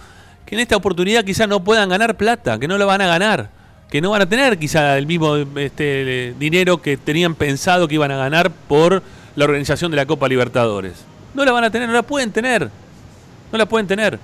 que 0.47 0.55
en 0.55 0.61
esta 0.61 0.77
oportunidad 0.77 1.25
quizás 1.25 1.49
no 1.49 1.63
puedan 1.63 1.89
ganar 1.91 2.17
plata, 2.17 2.59
que 2.59 2.69
no 2.69 2.79
lo 2.79 2.87
van 2.87 3.03
a 3.03 3.07
ganar, 3.07 3.51
que 3.91 4.01
no 4.01 4.11
van 4.11 4.23
a 4.23 4.27
tener 4.29 4.59
quizá 4.59 4.97
el 4.97 5.07
mismo 5.07 5.37
este, 5.37 6.35
dinero 6.39 6.81
que 6.81 6.97
tenían 6.97 7.35
pensado 7.35 7.87
que 7.89 7.97
iban 7.97 8.13
a 8.13 8.17
ganar 8.17 8.51
por 8.51 9.03
la 9.37 9.45
organización 9.45 9.91
de 9.91 9.97
la 9.97 10.07
Copa 10.07 10.29
Libertadores. 10.29 11.05
No 11.35 11.45
la 11.45 11.53
van 11.53 11.65
a 11.65 11.71
tener, 11.71 11.87
no 11.87 11.95
la 11.95 12.03
pueden 12.03 12.33
tener. 12.33 12.71
No 13.53 13.59
la 13.59 13.67
pueden 13.67 13.87
tener. 13.87 14.19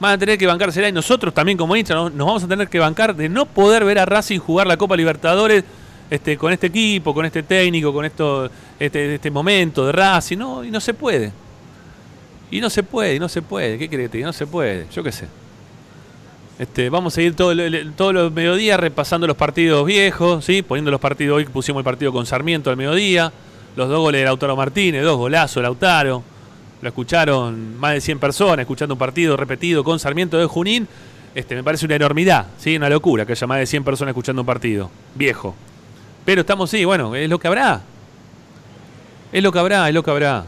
Van 0.00 0.12
a 0.14 0.18
tener 0.18 0.36
que 0.38 0.46
bancársela 0.46 0.88
y 0.88 0.92
nosotros 0.92 1.32
también 1.32 1.56
como 1.56 1.76
hinchas 1.76 1.96
nos, 1.96 2.16
vamos 2.16 2.42
a 2.42 2.48
tener 2.48 2.68
que 2.68 2.78
bancar 2.78 3.14
de 3.14 3.28
no 3.28 3.46
poder 3.46 3.84
ver 3.84 3.98
a 3.98 4.06
Racing 4.06 4.40
jugar 4.40 4.66
la 4.66 4.76
Copa 4.76 4.96
Libertadores 4.96 5.62
este, 6.10 6.36
con 6.36 6.52
este 6.52 6.66
equipo, 6.66 7.14
con 7.14 7.24
este 7.24 7.42
técnico, 7.42 7.92
con 7.92 8.04
esto, 8.04 8.50
este, 8.80 9.14
este 9.14 9.30
momento 9.30 9.86
de 9.86 9.92
Racing. 9.92 10.38
No, 10.38 10.64
y 10.64 10.70
no 10.70 10.80
se 10.80 10.94
puede. 10.94 11.32
Y 12.50 12.60
no 12.60 12.68
se 12.68 12.82
puede, 12.82 13.14
y 13.14 13.18
no 13.20 13.28
se 13.28 13.42
puede. 13.42 13.78
¿Qué 13.78 13.88
crees? 13.88 14.12
No 14.24 14.32
se 14.32 14.46
puede. 14.46 14.86
Yo 14.92 15.02
qué 15.02 15.12
sé. 15.12 15.26
Este, 16.58 16.90
vamos 16.90 17.16
a 17.16 17.20
todo 17.32 17.54
todos 17.96 18.14
los 18.14 18.32
mediodías 18.32 18.78
repasando 18.78 19.26
los 19.26 19.36
partidos 19.36 19.86
viejos, 19.86 20.44
¿sí? 20.44 20.62
poniendo 20.62 20.90
los 20.90 21.00
partidos. 21.00 21.36
Hoy 21.36 21.44
pusimos 21.46 21.80
el 21.80 21.84
partido 21.84 22.12
con 22.12 22.26
Sarmiento 22.26 22.70
al 22.70 22.76
mediodía. 22.76 23.32
Los 23.76 23.88
dos 23.88 24.00
goles 24.00 24.20
de 24.20 24.24
Lautaro 24.26 24.56
Martínez, 24.56 25.02
dos 25.02 25.16
golazos 25.16 25.62
Lautaro. 25.62 26.22
Lo 26.80 26.88
escucharon 26.88 27.78
más 27.78 27.94
de 27.94 28.00
100 28.00 28.18
personas 28.18 28.60
escuchando 28.60 28.94
un 28.94 28.98
partido 28.98 29.36
repetido 29.36 29.84
con 29.84 29.98
Sarmiento 29.98 30.36
de 30.36 30.46
Junín. 30.46 30.88
Este, 31.34 31.54
me 31.54 31.62
parece 31.62 31.86
una 31.86 31.94
enormidad, 31.94 32.46
¿sí? 32.58 32.76
una 32.76 32.90
locura 32.90 33.24
que 33.24 33.32
haya 33.32 33.46
más 33.46 33.58
de 33.58 33.66
100 33.66 33.84
personas 33.84 34.10
escuchando 34.12 34.42
un 34.42 34.46
partido 34.46 34.90
viejo. 35.14 35.54
Pero 36.24 36.42
estamos, 36.42 36.70
sí, 36.70 36.84
bueno, 36.84 37.14
es 37.14 37.28
lo 37.28 37.38
que 37.38 37.48
habrá. 37.48 37.82
Es 39.32 39.42
lo 39.42 39.50
que 39.50 39.58
habrá, 39.58 39.88
es 39.88 39.94
lo 39.94 40.02
que 40.02 40.10
habrá. 40.10 40.44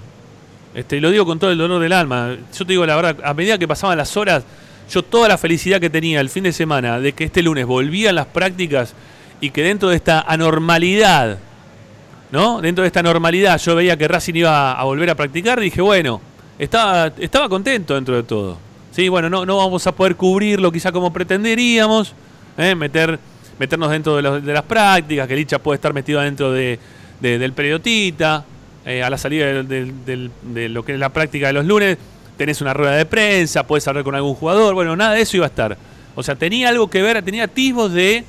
Este, 0.75 1.01
lo 1.01 1.11
digo 1.11 1.25
con 1.25 1.39
todo 1.39 1.53
el 1.53 1.59
dolor 1.59 1.81
del 1.81 1.93
alma. 1.93 2.37
Yo 2.53 2.67
te 2.67 2.73
digo 2.73 2.85
la 2.85 2.97
verdad, 2.97 3.17
a 3.25 3.33
medida 3.33 3.57
que 3.57 3.69
pasaban 3.69 3.97
las 3.97 4.17
horas, 4.17 4.45
yo 4.91 5.03
toda 5.03 5.29
la 5.29 5.39
felicidad 5.39 5.81
que 5.81 5.89
tenía 5.89 6.21
el 6.21 6.29
fin 6.29 6.45
de 6.45 6.53
semana 6.53 7.01
de 7.01 7.13
que 7.13 7.25
este 7.25 7.43
lunes 7.43 7.65
volvían 7.65 8.17
las 8.17 8.27
prácticas 8.27 8.95
y 9.41 9.51
que 9.51 9.63
dentro 9.63 9.89
de 9.89 9.97
esta 9.97 10.21
anormalidad, 10.21 11.39
¿no? 12.35 12.61
Dentro 12.61 12.83
de 12.83 12.89
esta 12.89 13.01
normalidad 13.01 13.61
yo 13.61 13.77
veía 13.77 13.97
que 13.97 14.09
Racing 14.09 14.35
iba 14.35 14.73
a 14.73 14.83
volver 14.83 15.09
a 15.09 15.15
practicar, 15.15 15.61
dije, 15.61 15.81
bueno, 15.81 16.21
estaba, 16.59 17.13
estaba 17.17 17.49
contento 17.49 17.95
dentro 17.95 18.17
de 18.17 18.25
todo. 18.25 18.59
Sí, 18.91 19.09
bueno, 19.09 19.31
no, 19.31 19.47
no 19.47 19.59
vamos 19.59 19.87
a 19.87 19.93
poder 19.93 20.17
cubrirlo 20.17 20.73
quizá 20.73 20.91
como 20.91 21.13
pretenderíamos, 21.13 22.13
¿eh? 22.59 22.75
meter, 22.75 23.21
meternos 23.57 23.89
dentro 23.89 24.17
de, 24.17 24.53
las 24.53 24.63
prácticas, 24.65 25.29
que 25.29 25.37
Licha 25.37 25.61
puede 25.61 25.77
estar 25.77 25.95
metido 25.95 26.21
dentro 26.23 26.51
de, 26.51 26.81
del 27.21 27.53
periodista, 27.53 28.45
eh, 28.85 29.05
a 29.05 29.11
la 29.11 29.17
salida 29.17 29.63
de, 29.63 30.69
lo 30.69 30.85
que 30.85 30.95
es 30.95 30.99
la 30.99 31.11
práctica 31.11 31.47
de 31.47 31.53
los 31.53 31.65
lunes, 31.65 31.99
tenés 32.37 32.61
una 32.61 32.75
rueda 32.75 32.97
de 32.97 33.07
prensa, 33.07 33.65
puedes 33.65 33.87
hablar 33.87 34.03
con 34.03 34.17
algún 34.17 34.35
jugador, 34.35 34.75
bueno, 34.75 34.97
nada 34.97 35.13
de 35.13 35.21
eso 35.21 35.37
iba 35.37 35.47
a 35.47 35.51
estar. 35.51 35.79
O 36.17 36.23
sea, 36.25 36.35
tenía 36.35 36.71
algo 36.71 36.91
que 36.91 37.01
ver, 37.01 37.23
tenía 37.23 37.45
atisbos 37.45 37.93
de, 37.93 38.25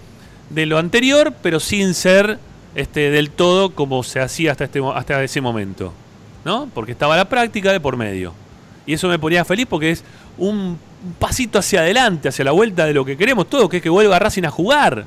de 0.52 0.65
lo 0.68 0.78
anterior, 0.78 1.34
pero 1.41 1.60
sin 1.60 1.96
ser 1.96 2.38
este, 2.75 3.09
del 3.09 3.31
todo 3.31 3.71
como 3.71 4.03
se 4.03 4.19
hacía 4.19 4.51
hasta, 4.51 4.65
este, 4.65 4.81
hasta 4.93 5.23
ese 5.23 5.41
momento. 5.41 5.93
¿No? 6.43 6.69
Porque 6.73 6.91
estaba 6.91 7.17
la 7.17 7.27
práctica 7.27 7.71
de 7.71 7.79
por 7.79 7.97
medio. 7.97 8.33
Y 8.85 8.93
eso 8.93 9.07
me 9.07 9.17
ponía 9.17 9.43
feliz 9.43 9.65
porque 9.67 9.91
es 9.91 10.03
un 10.38 10.77
pasito 11.17 11.59
hacia 11.59 11.79
adelante, 11.79 12.29
hacia 12.29 12.45
la 12.45 12.51
vuelta 12.51 12.85
de 12.85 12.93
lo 12.93 13.03
que 13.03 13.17
queremos 13.17 13.49
todos, 13.49 13.69
que 13.69 13.77
es 13.77 13.83
que 13.83 13.89
vuelva 13.89 14.19
Racing 14.19 14.43
a 14.43 14.51
jugar. 14.51 15.05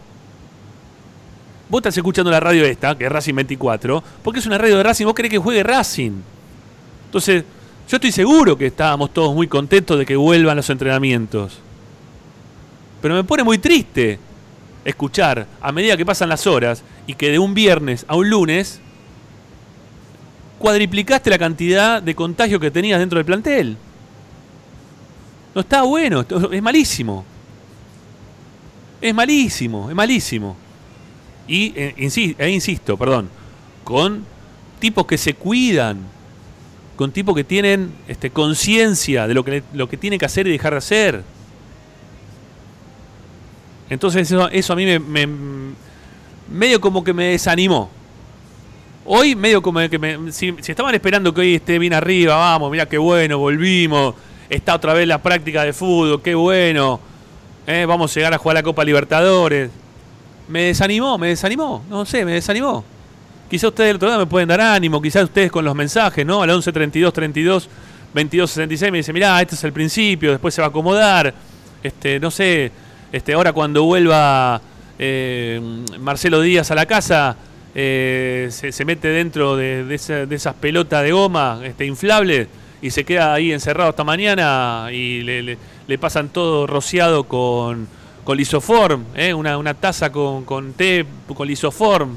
Vos 1.69 1.79
estás 1.81 1.97
escuchando 1.97 2.31
la 2.31 2.41
radio 2.41 2.65
esta, 2.65 2.97
que 2.97 3.05
es 3.05 3.13
Racing 3.13 3.35
24, 3.35 4.03
porque 4.23 4.41
es 4.41 4.47
una 4.47 4.59
radio 4.59 4.79
de 4.79 4.83
Racing, 4.83 5.05
vos 5.05 5.15
querés 5.15 5.31
que 5.31 5.39
juegue 5.39 5.63
Racing. 5.63 6.13
Entonces, 7.05 7.45
yo 7.89 7.97
estoy 7.97 8.11
seguro 8.11 8.57
que 8.57 8.67
estábamos 8.67 9.13
todos 9.13 9.35
muy 9.35 9.47
contentos 9.47 9.99
de 9.99 10.07
que 10.07 10.17
vuelvan 10.17 10.57
los 10.57 10.69
entrenamientos. 10.71 11.59
Pero 13.01 13.15
me 13.15 13.25
pone 13.25 13.45
muy 13.45 13.59
triste 13.59 14.19
escuchar 14.85 15.47
a 15.61 15.73
medida 15.73 15.97
que 15.97 16.07
pasan 16.07 16.29
las 16.29 16.47
horas 16.47 16.83
y 17.09 17.15
que 17.15 17.31
de 17.31 17.41
un 17.41 17.55
viernes 17.55 18.05
a 18.07 18.15
un 18.15 18.29
lunes 18.31 18.81
cuadriplicaste 20.59 21.31
la 21.31 21.39
cantidad 21.39 22.03
de 22.03 22.15
contagios 22.15 22.61
que 22.61 22.71
tenías 22.71 23.01
dentro 23.01 23.17
del 23.17 23.25
plantel. 23.25 23.77
No 25.55 25.63
está 25.63 25.83
bueno, 25.83 26.25
es 26.53 26.63
malísimo. 26.63 27.25
Es 29.01 29.15
malísimo, 29.15 29.89
es 29.89 29.97
malísimo. 29.97 30.57
Y 31.47 31.73
eh, 31.75 32.35
e 32.39 32.51
insisto, 32.51 32.99
perdón, 32.99 33.31
con 33.85 34.27
tipos 34.79 35.07
que 35.07 35.17
se 35.17 35.33
cuidan, 35.33 36.01
con 36.95 37.11
tipos 37.11 37.35
que 37.35 37.45
tienen 37.45 37.91
este, 38.07 38.29
conciencia 38.29 39.27
de 39.27 39.33
lo 39.33 39.45
que, 39.45 39.63
lo 39.73 39.89
que 39.89 39.97
tiene 39.97 40.19
que 40.19 40.27
hacer 40.27 40.47
y 40.47 40.51
dejar 40.51 40.75
de 40.75 40.79
hacer. 40.79 41.25
Entonces 43.89 44.31
eso, 44.53 44.73
a 44.75 44.77
mí 44.77 44.85
me, 44.99 45.29
medio 46.51 46.81
como 46.81 47.03
que 47.05 47.13
me 47.13 47.27
desanimó. 47.27 47.91
Hoy 49.05 49.35
medio 49.35 49.63
como 49.63 49.81
que 49.89 49.99
me, 49.99 50.33
si, 50.33 50.55
estaban 50.67 50.95
esperando 50.95 51.33
que 51.33 51.41
hoy 51.41 51.55
esté 51.55 51.79
bien 51.79 51.95
arriba, 51.95 52.37
vamos, 52.37 52.71
mira 52.71 52.87
qué 52.87 52.99
bueno, 52.99 53.39
volvimos, 53.39 54.15
está 54.51 54.75
otra 54.75 54.93
vez 54.93 55.09
la 55.09 55.23
práctica 55.23 55.65
de 55.65 55.73
fútbol, 55.73 56.21
qué 56.21 56.35
bueno, 56.35 57.01
eh, 57.67 57.87
vamos 57.87 58.11
a 58.11 58.15
llegar 58.15 58.35
a 58.35 58.39
jugar 58.39 58.57
la 58.57 58.63
Copa 58.63 58.85
Libertadores 58.85 59.71
me 60.49 60.63
desanimó, 60.63 61.19
me 61.19 61.29
desanimó, 61.29 61.85
no 61.89 62.05
sé, 62.05 62.25
me 62.25 62.33
desanimó. 62.33 62.83
Quizá 63.49 63.69
ustedes 63.69 63.91
el 63.91 63.97
otro 63.97 64.09
día 64.09 64.19
me 64.19 64.27
pueden 64.27 64.49
dar 64.49 64.61
ánimo, 64.61 65.01
quizás 65.01 65.25
ustedes 65.25 65.51
con 65.51 65.65
los 65.65 65.75
mensajes, 65.75 66.25
¿no? 66.25 66.43
Al 66.43 66.51
11 66.51 66.73
32 66.73 67.13
32 67.13 67.69
22 68.15 68.51
66 68.51 68.93
me 68.93 68.99
dice, 68.99 69.13
mirá, 69.13 69.41
este 69.41 69.55
es 69.55 69.65
el 69.65 69.73
principio, 69.73 70.31
después 70.31 70.55
se 70.55 70.61
va 70.61 70.67
a 70.67 70.71
acomodar. 70.71 71.33
Este, 71.83 72.19
no 72.19 72.31
sé, 72.31 72.73
este, 73.13 73.35
ahora 73.35 73.53
cuando 73.53 73.85
vuelva 73.85 74.61
eh, 74.99 75.61
Marcelo 75.99 76.41
Díaz 76.41 76.71
a 76.71 76.75
la 76.75 76.87
casa, 76.87 77.37
eh, 77.75 78.49
se, 78.51 78.85
mete 78.85 79.09
dentro 79.09 79.57
de, 79.57 79.95
esas 79.95 80.55
pelotas 80.55 81.03
de 81.05 81.13
goma 81.13 81.61
este, 81.65 81.87
inflables 81.87 82.49
y 82.81 82.91
se 82.91 83.05
queda 83.05 83.35
ahí 83.35 83.53
encerrado 83.53 83.91
hasta 83.91 84.05
mañana 84.05 84.89
y 84.93 85.23
le 85.23 85.99
pasan 85.99 86.29
todo 86.29 86.67
rociado 86.67 87.25
con 87.25 87.89
con 88.29 88.37
lisoform, 88.37 89.05
¿eh? 89.15 89.33
una, 89.33 89.73
taza 89.73 90.13
con, 90.13 90.45
con, 90.45 90.75
té 90.75 91.07
con 91.35 91.49
lisoform. 91.49 92.15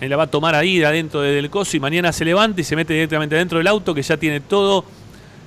Él 0.00 0.08
la 0.08 0.16
va 0.16 0.22
a 0.22 0.26
tomar 0.26 0.54
ahí 0.54 0.82
adentro 0.82 1.20
del 1.20 1.50
coso 1.50 1.76
y 1.76 1.80
mañana 1.80 2.14
se 2.14 2.24
levanta 2.24 2.62
y 2.62 2.64
se 2.64 2.74
mete 2.74 2.94
directamente 2.94 3.36
dentro 3.36 3.58
del 3.58 3.66
auto 3.66 3.92
que 3.92 4.00
ya 4.00 4.16
tiene 4.16 4.40
todo 4.40 4.86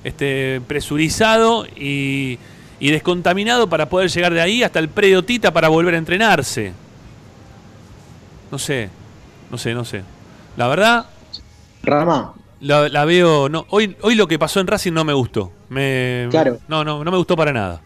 este, 0.04 0.60
presurizado 0.68 1.66
y, 1.66 2.38
descontaminado 2.80 3.68
para 3.68 3.88
poder 3.88 4.10
llegar 4.10 4.32
de 4.32 4.40
ahí 4.40 4.62
hasta 4.62 4.78
el 4.78 4.88
predio 4.88 5.24
Tita 5.24 5.52
para 5.52 5.68
volver 5.68 5.94
a 5.94 5.98
entrenarse. 5.98 6.72
No 8.50 8.58
sé, 8.58 8.90
no 9.50 9.58
sé, 9.58 9.74
no 9.74 9.84
sé. 9.84 10.02
La 10.56 10.68
verdad. 10.68 11.06
Rama. 11.82 12.34
La, 12.60 13.04
veo. 13.04 13.48
No, 13.48 13.66
hoy, 13.70 13.96
hoy 14.00 14.14
lo 14.14 14.26
que 14.26 14.38
pasó 14.38 14.60
en 14.60 14.66
Racing 14.66 14.92
no 14.92 15.04
me 15.04 15.12
gustó. 15.12 15.52
Me, 15.68 16.28
claro. 16.30 16.58
No, 16.68 16.84
no, 16.84 17.04
no 17.04 17.10
me 17.10 17.16
gustó 17.16 17.36
para 17.36 17.52
nada. 17.52 17.80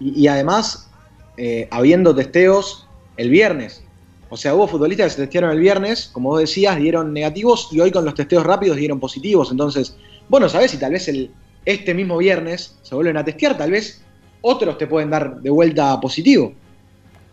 y 0.00 0.26
además, 0.26 0.88
eh, 1.36 1.68
habiendo 1.70 2.14
testeos 2.14 2.88
el 3.16 3.30
viernes. 3.30 3.84
O 4.28 4.36
sea, 4.36 4.54
hubo 4.54 4.66
futbolistas 4.66 5.06
que 5.06 5.10
se 5.10 5.22
testearon 5.22 5.50
el 5.50 5.60
viernes, 5.60 6.10
como 6.12 6.30
vos 6.30 6.40
decías, 6.40 6.76
dieron 6.76 7.12
negativos 7.12 7.68
y 7.70 7.80
hoy 7.80 7.90
con 7.90 8.04
los 8.04 8.14
testeos 8.14 8.44
rápidos 8.44 8.76
dieron 8.76 8.98
positivos. 8.98 9.50
Entonces, 9.50 9.96
vos 10.28 10.40
no 10.40 10.48
sabés 10.48 10.72
si 10.72 10.78
tal 10.78 10.92
vez 10.92 11.06
el, 11.08 11.30
este 11.64 11.94
mismo 11.94 12.18
viernes 12.18 12.76
se 12.82 12.94
vuelven 12.94 13.16
a 13.16 13.24
testear, 13.24 13.56
tal 13.56 13.70
vez 13.70 14.02
otros 14.40 14.78
te 14.78 14.86
pueden 14.86 15.10
dar 15.10 15.40
de 15.40 15.50
vuelta 15.50 16.00
positivo. 16.00 16.52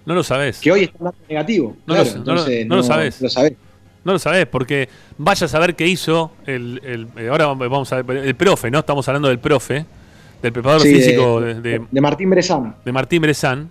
No 0.06 0.14
lo 0.14 0.24
sabés. 0.24 0.60
Que 0.60 0.72
hoy 0.72 0.84
están 0.84 1.06
dando 1.06 1.18
negativo. 1.28 1.76
No, 1.86 1.96
lo, 1.96 2.04
no, 2.04 2.34
lo, 2.76 2.84
sabés. 2.84 3.22
Lo 3.22 3.30
sabés. 3.30 3.54
No 4.04 4.14
lo 4.14 4.20
sabés, 4.20 4.46
porque 4.46 4.88
vaya 5.18 5.46
a 5.46 5.48
saber 5.48 5.76
qué 5.76 5.88
hizo 5.88 6.32
el, 6.46 7.10
eh, 7.18 7.28
ahora 7.28 7.48
vamos 7.48 7.92
a 7.92 8.04
ver, 8.04 8.18
el 8.18 8.36
profe, 8.36 8.70
¿no? 8.70 8.80
Estamos 8.80 9.08
hablando 9.08 9.30
del 9.30 9.40
profe, 9.40 9.86
del 10.44 10.54
preparador 10.54 10.84
físico 10.84 11.42
de, 11.42 11.80
de, 11.92 12.02
Martín 12.02 12.30
Brezán. 12.30 12.76
De 12.86 12.92
Martín 12.92 13.24
Brezán, 13.24 13.70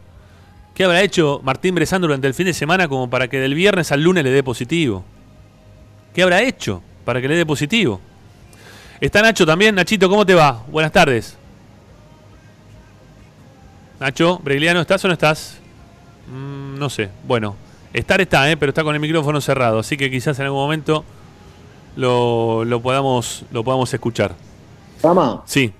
¿Qué 0.75 0.83
habrá 0.83 1.03
hecho 1.03 1.40
Martín 1.44 1.77
Brezán 1.77 2.03
durante 2.03 2.27
el 2.27 2.35
fin 2.35 2.47
de 2.47 2.53
semana 2.53 2.88
como 2.88 3.09
para 3.09 3.29
que 3.29 3.38
del 3.38 3.55
viernes 3.55 3.92
al 3.92 4.03
lunes 4.03 4.25
le 4.25 4.31
dé 4.31 4.42
positivo? 4.42 5.05
¿Qué 6.12 6.23
habrá 6.23 6.42
hecho 6.42 6.83
para 7.05 7.20
que 7.20 7.29
le 7.29 7.37
dé 7.37 7.47
positivo? 7.47 8.01
Está 9.01 9.23
Nacho 9.23 9.47
también. 9.47 9.77
Nachito, 9.77 10.09
¿cómo 10.09 10.27
te 10.27 10.35
va? 10.35 10.64
Buenas 10.68 10.90
tardes. 10.90 11.37
Nacho, 14.00 14.40
Bregliano, 14.42 14.80
¿estás 14.80 15.04
o 15.04 15.09
no 15.09 15.14
estás? 15.14 15.59
Mm, 16.28 16.78
no 16.78 16.90
sé. 16.90 17.11
Bueno, 17.26 17.57
estar 17.92 18.20
está, 18.20 18.50
¿eh? 18.50 18.57
pero 18.57 18.70
está 18.70 18.83
con 18.83 18.94
el 18.94 19.00
micrófono 19.00 19.40
cerrado, 19.40 19.78
así 19.78 19.96
que 19.96 20.11
quizás 20.11 20.38
en 20.38 20.46
algún 20.46 20.61
momento 20.61 21.04
lo, 21.96 22.64
lo 22.64 22.80
podamos, 22.80 23.44
lo 23.52 23.62
podamos 23.62 23.92
escuchar. 23.94 24.35
Rama. 25.02 25.42
Sí. 25.46 25.72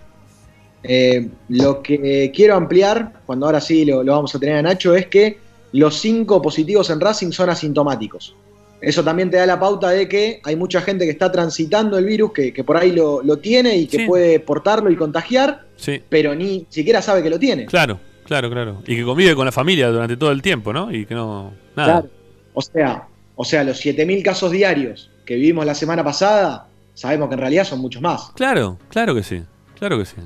Eh, 0.83 1.29
lo 1.48 1.83
que 1.83 2.31
quiero 2.35 2.55
ampliar, 2.57 3.14
cuando 3.27 3.46
ahora 3.46 3.61
sí 3.61 3.85
lo, 3.85 4.05
vamos 4.05 4.35
a 4.35 4.38
tener 4.38 4.57
a 4.57 4.62
Nacho, 4.62 4.94
es 4.94 5.07
que 5.07 5.38
los 5.72 5.98
cinco 5.98 6.40
positivos 6.40 6.90
en 6.90 7.00
Racing 7.00 7.33
son 7.33 7.50
asintomáticos. 7.50 8.37
Eso 8.85 9.05
también 9.05 9.31
te 9.31 9.37
da 9.37 9.47
la 9.47 9.59
pauta 9.59 9.90
de 9.90 10.09
que 10.09 10.40
hay 10.44 10.57
mucha 10.57 10.81
gente 10.81 11.05
que 11.05 11.11
está 11.11 11.31
transitando 11.33 11.99
el 11.99 12.05
virus, 12.05 12.33
que, 12.33 12.64
por 12.64 12.77
ahí 12.77 12.92
lo, 12.92 13.37
tiene 13.38 13.77
y 13.77 13.87
que 13.87 14.07
puede 14.07 14.40
portarlo 14.40 14.90
y 14.90 14.97
contagiar, 14.97 15.66
pero 16.09 16.35
ni 16.35 16.66
siquiera 16.68 17.03
sabe 17.03 17.23
que 17.23 17.31
lo 17.31 17.38
tiene. 17.38 17.66
Claro, 17.66 17.99
claro, 18.25 18.51
claro. 18.51 18.83
Y 18.87 18.97
que 18.97 19.05
convive 19.05 19.35
con 19.35 19.47
la 19.47 19.53
familia 19.53 19.88
durante 19.88 20.16
todo 20.16 20.31
el 20.31 20.42
tiempo, 20.42 20.73
¿no? 20.73 20.92
Y 20.92 21.07
que 21.07 21.14
no. 21.14 21.53
Nada. 21.77 22.03
Claro. 22.03 22.11
O 22.55 22.62
sea, 22.62 23.09
o 23.37 23.44
sea, 23.44 23.64
los 23.64 23.85
7.000 23.85 24.23
casos 24.23 24.53
diarios 24.53 25.11
que 25.25 25.35
vivimos 25.35 25.66
la 25.66 25.75
semana 25.75 26.05
pasada, 26.05 26.68
sabemos 26.94 27.29
que 27.29 27.35
en 27.35 27.40
realidad 27.40 27.64
son 27.64 27.81
muchos 27.81 28.01
más. 28.01 28.31
Claro, 28.37 28.79
claro 28.90 29.14
que 29.14 29.23
sí. 29.23 29.42
Claro 29.79 29.99
que 29.99 30.05
sí. 30.05 30.16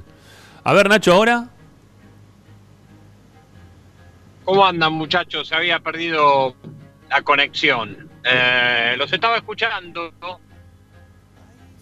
A 0.65 0.73
ver, 0.73 0.89
Nacho, 0.89 1.13
ahora. 1.13 1.49
¿Cómo 4.45 4.67
andan, 4.67 4.93
muchachos? 4.93 5.49
Se 5.49 5.55
había 5.55 5.79
perdido 5.81 6.55
la 7.09 7.23
conexión. 7.23 8.08
Eh, 8.31 8.95
los 8.97 9.13
estaba 9.13 9.37
escuchando. 9.37 10.13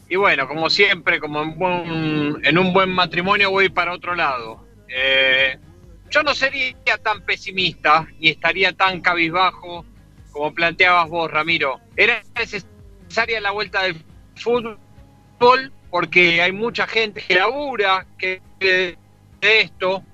Y 0.09 0.17
bueno, 0.17 0.47
como 0.47 0.71
siempre, 0.71 1.19
como 1.19 1.43
en, 1.43 2.59
un 2.59 2.73
buen 2.73 2.91
matrimonio, 2.91 3.51
voy 3.51 3.69
para 3.69 3.93
otro 3.93 4.15
lado. 4.15 4.65
Eh, 4.89 5.59
yo 6.11 6.23
no 6.23 6.35
sería 6.35 6.99
tan 7.03 7.23
pesimista 7.23 8.07
ni 8.21 8.29
estaría 8.29 8.73
tan 8.73 9.01
cabizbajo 9.01 9.85
como 10.31 10.55
planteabas 10.55 11.09
vos, 11.09 11.31
Ramiro. 11.31 11.81
Era 11.97 12.23
necesaria 12.37 13.41
la 13.41 13.51
vuelta 13.51 13.83
del 13.83 13.97
fútbol 14.37 14.79
porque 15.91 16.41
hay 16.41 16.53
mucha 16.53 16.87
gente 16.87 17.23
que 17.27 17.35
labura 17.35 18.07
que 18.19 18.41
de 18.61 18.97
esto. 19.41 20.05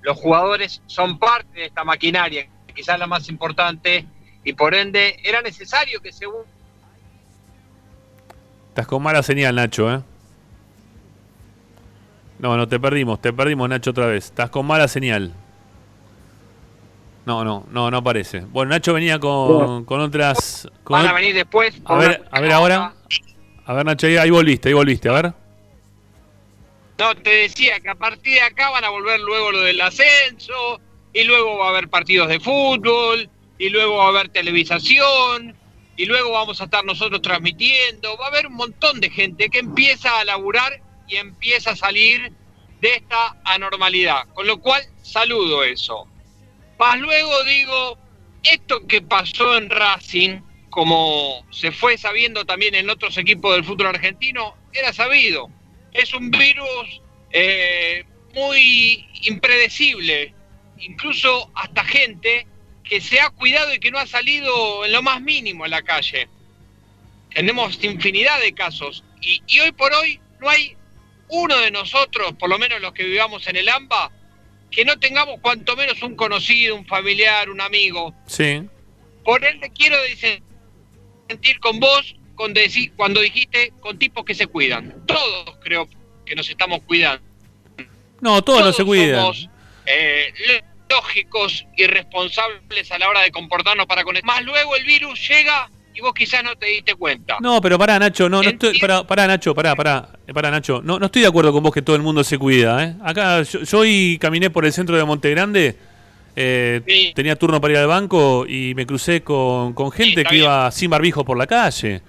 Los 0.00 0.18
jugadores 0.18 0.82
son 0.86 1.18
parte 1.18 1.60
de 1.60 1.66
esta 1.66 1.84
maquinaria, 1.84 2.48
quizás 2.74 2.98
la 2.98 3.06
más 3.06 3.28
importante, 3.28 4.04
y 4.44 4.52
por 4.52 4.74
ende 4.74 5.18
era 5.24 5.42
necesario 5.42 6.00
que 6.00 6.12
se... 6.12 6.26
Estás 8.68 8.86
con 8.86 9.02
mala 9.02 9.22
señal, 9.22 9.54
Nacho, 9.54 9.92
¿eh? 9.92 10.00
No, 12.38 12.56
no, 12.56 12.66
te 12.66 12.80
perdimos, 12.80 13.20
te 13.20 13.32
perdimos, 13.32 13.68
Nacho, 13.68 13.90
otra 13.90 14.06
vez. 14.06 14.26
Estás 14.26 14.50
con 14.50 14.66
mala 14.66 14.88
señal. 14.88 15.32
No, 17.24 17.44
no, 17.44 17.66
no, 17.70 17.90
no 17.90 17.96
aparece. 17.98 18.40
Bueno, 18.40 18.70
Nacho 18.70 18.94
venía 18.94 19.20
con, 19.20 19.84
con 19.84 20.00
otras... 20.00 20.68
Van 20.84 21.06
a 21.06 21.12
venir 21.12 21.34
después. 21.34 21.80
A 21.84 21.96
ver, 21.96 22.28
a 22.30 22.40
ver 22.40 22.52
ahora. 22.52 22.94
A 23.64 23.72
ver, 23.74 23.86
Nacho, 23.86 24.06
ahí 24.06 24.30
volviste, 24.30 24.70
ahí 24.70 24.74
volviste, 24.74 25.08
a 25.08 25.12
ver. 25.12 25.32
No, 26.98 27.14
te 27.16 27.30
decía 27.30 27.78
que 27.80 27.90
a 27.90 27.94
partir 27.94 28.34
de 28.34 28.40
acá 28.40 28.70
van 28.70 28.84
a 28.84 28.88
volver 28.88 29.20
luego 29.20 29.52
lo 29.52 29.60
del 29.60 29.80
ascenso, 29.80 30.80
y 31.12 31.24
luego 31.24 31.58
va 31.58 31.66
a 31.66 31.70
haber 31.70 31.88
partidos 31.88 32.28
de 32.28 32.40
fútbol, 32.40 33.28
y 33.58 33.68
luego 33.68 33.96
va 33.96 34.06
a 34.06 34.08
haber 34.08 34.28
televisación, 34.28 35.56
y 35.96 36.06
luego 36.06 36.32
vamos 36.32 36.60
a 36.60 36.64
estar 36.64 36.84
nosotros 36.84 37.22
transmitiendo. 37.22 38.16
Va 38.16 38.26
a 38.26 38.28
haber 38.28 38.46
un 38.46 38.54
montón 38.54 39.00
de 39.00 39.10
gente 39.10 39.48
que 39.50 39.58
empieza 39.58 40.18
a 40.18 40.24
laburar 40.24 40.80
y 41.06 41.16
empieza 41.16 41.70
a 41.70 41.76
salir 41.76 42.32
de 42.80 42.94
esta 42.94 43.36
anormalidad. 43.44 44.26
Con 44.34 44.46
lo 44.46 44.60
cual, 44.60 44.82
saludo 45.02 45.62
eso. 45.62 46.06
Más 46.78 46.98
luego 46.98 47.44
digo, 47.44 47.98
esto 48.42 48.86
que 48.86 49.02
pasó 49.02 49.56
en 49.56 49.70
Racing, 49.70 50.40
como 50.70 51.46
se 51.50 51.70
fue 51.70 51.98
sabiendo 51.98 52.44
también 52.44 52.74
en 52.74 52.90
otros 52.90 53.16
equipos 53.18 53.54
del 53.54 53.64
fútbol 53.64 53.88
argentino, 53.88 54.56
era 54.72 54.92
sabido. 54.92 55.48
Es 55.92 56.14
un 56.14 56.30
virus 56.30 57.02
eh, 57.30 58.04
muy 58.34 59.06
impredecible, 59.26 60.34
incluso 60.78 61.50
hasta 61.54 61.84
gente 61.84 62.46
que 62.92 63.00
se 63.00 63.18
ha 63.22 63.30
cuidado 63.30 63.72
y 63.72 63.78
que 63.78 63.90
no 63.90 63.98
ha 63.98 64.06
salido 64.06 64.84
en 64.84 64.92
lo 64.92 65.00
más 65.00 65.22
mínimo 65.22 65.64
a 65.64 65.68
la 65.68 65.80
calle. 65.80 66.28
Tenemos 67.34 67.82
infinidad 67.82 68.38
de 68.42 68.52
casos 68.52 69.02
y, 69.22 69.40
hoy 69.60 69.72
por 69.72 69.94
hoy 69.94 70.20
no 70.42 70.50
hay 70.50 70.76
uno 71.28 71.56
de 71.56 71.70
nosotros, 71.70 72.34
por 72.38 72.50
lo 72.50 72.58
menos 72.58 72.82
los 72.82 72.92
que 72.92 73.04
vivamos 73.04 73.46
en 73.46 73.56
el 73.56 73.70
AMBA, 73.70 74.12
que 74.70 74.84
no 74.84 74.98
tengamos 74.98 75.40
cuanto 75.40 75.74
menos 75.74 76.02
un 76.02 76.16
conocido, 76.16 76.76
un 76.76 76.84
familiar, 76.84 77.48
un 77.48 77.62
amigo. 77.62 78.14
Sí. 78.26 78.62
Por 79.24 79.42
ende 79.42 79.70
quiero 79.70 79.96
sentir 81.26 81.60
con 81.60 81.80
vos 81.80 82.14
con 82.34 82.52
decir, 82.52 82.92
cuando 82.94 83.22
dijiste 83.22 83.72
con 83.80 83.98
tipos 83.98 84.22
que 84.26 84.34
se 84.34 84.48
cuidan. 84.48 85.06
Todos 85.06 85.56
creo 85.62 85.88
que 86.26 86.34
nos 86.34 86.46
estamos 86.50 86.82
cuidando. 86.82 87.24
No, 88.20 88.44
todos, 88.44 88.62
no 88.62 88.72
se 88.74 88.84
cuidan. 88.84 89.18
Somos, 89.18 89.48
eh, 89.86 90.62
lógicos 90.92 91.66
y 91.76 91.86
responsables 91.86 92.90
a 92.90 92.98
la 92.98 93.08
hora 93.08 93.22
de 93.22 93.30
comportarnos 93.30 93.86
para 93.86 94.04
con 94.04 94.16
Más 94.24 94.42
luego 94.42 94.76
el 94.76 94.84
virus 94.84 95.28
llega 95.28 95.70
y 95.94 96.00
vos 96.00 96.12
quizás 96.14 96.42
no 96.42 96.56
te 96.56 96.66
diste 96.66 96.94
cuenta. 96.94 97.36
No, 97.40 97.60
pero 97.60 97.78
pará, 97.78 97.98
Nacho, 97.98 98.28
no, 98.28 98.42
no 98.42 98.48
estoy, 98.48 98.78
pará, 98.78 99.06
pará, 99.06 99.26
Nacho, 99.26 99.54
pará, 99.54 99.74
pará, 99.74 100.08
pará, 100.32 100.50
Nacho, 100.50 100.80
no, 100.82 100.98
no 100.98 101.06
estoy 101.06 101.22
de 101.22 101.28
acuerdo 101.28 101.52
con 101.52 101.62
vos 101.62 101.72
que 101.72 101.82
todo 101.82 101.96
el 101.96 102.02
mundo 102.02 102.24
se 102.24 102.38
cuida, 102.38 102.82
¿eh? 102.84 102.94
Acá 103.02 103.42
yo, 103.42 103.78
hoy 103.78 104.18
caminé 104.18 104.48
por 104.48 104.64
el 104.64 104.72
centro 104.72 104.96
de 104.96 105.04
Montegrande, 105.04 105.76
eh, 106.34 107.12
tenía 107.14 107.36
turno 107.36 107.60
para 107.60 107.72
ir 107.74 107.78
al 107.78 107.88
banco 107.88 108.46
y 108.48 108.74
me 108.74 108.86
crucé 108.86 109.22
con, 109.22 109.74
gente 109.92 110.24
que 110.24 110.36
iba 110.36 110.70
sin 110.70 110.90
barbijo 110.90 111.24
por 111.24 111.36
la 111.36 111.46
calle. 111.46 112.00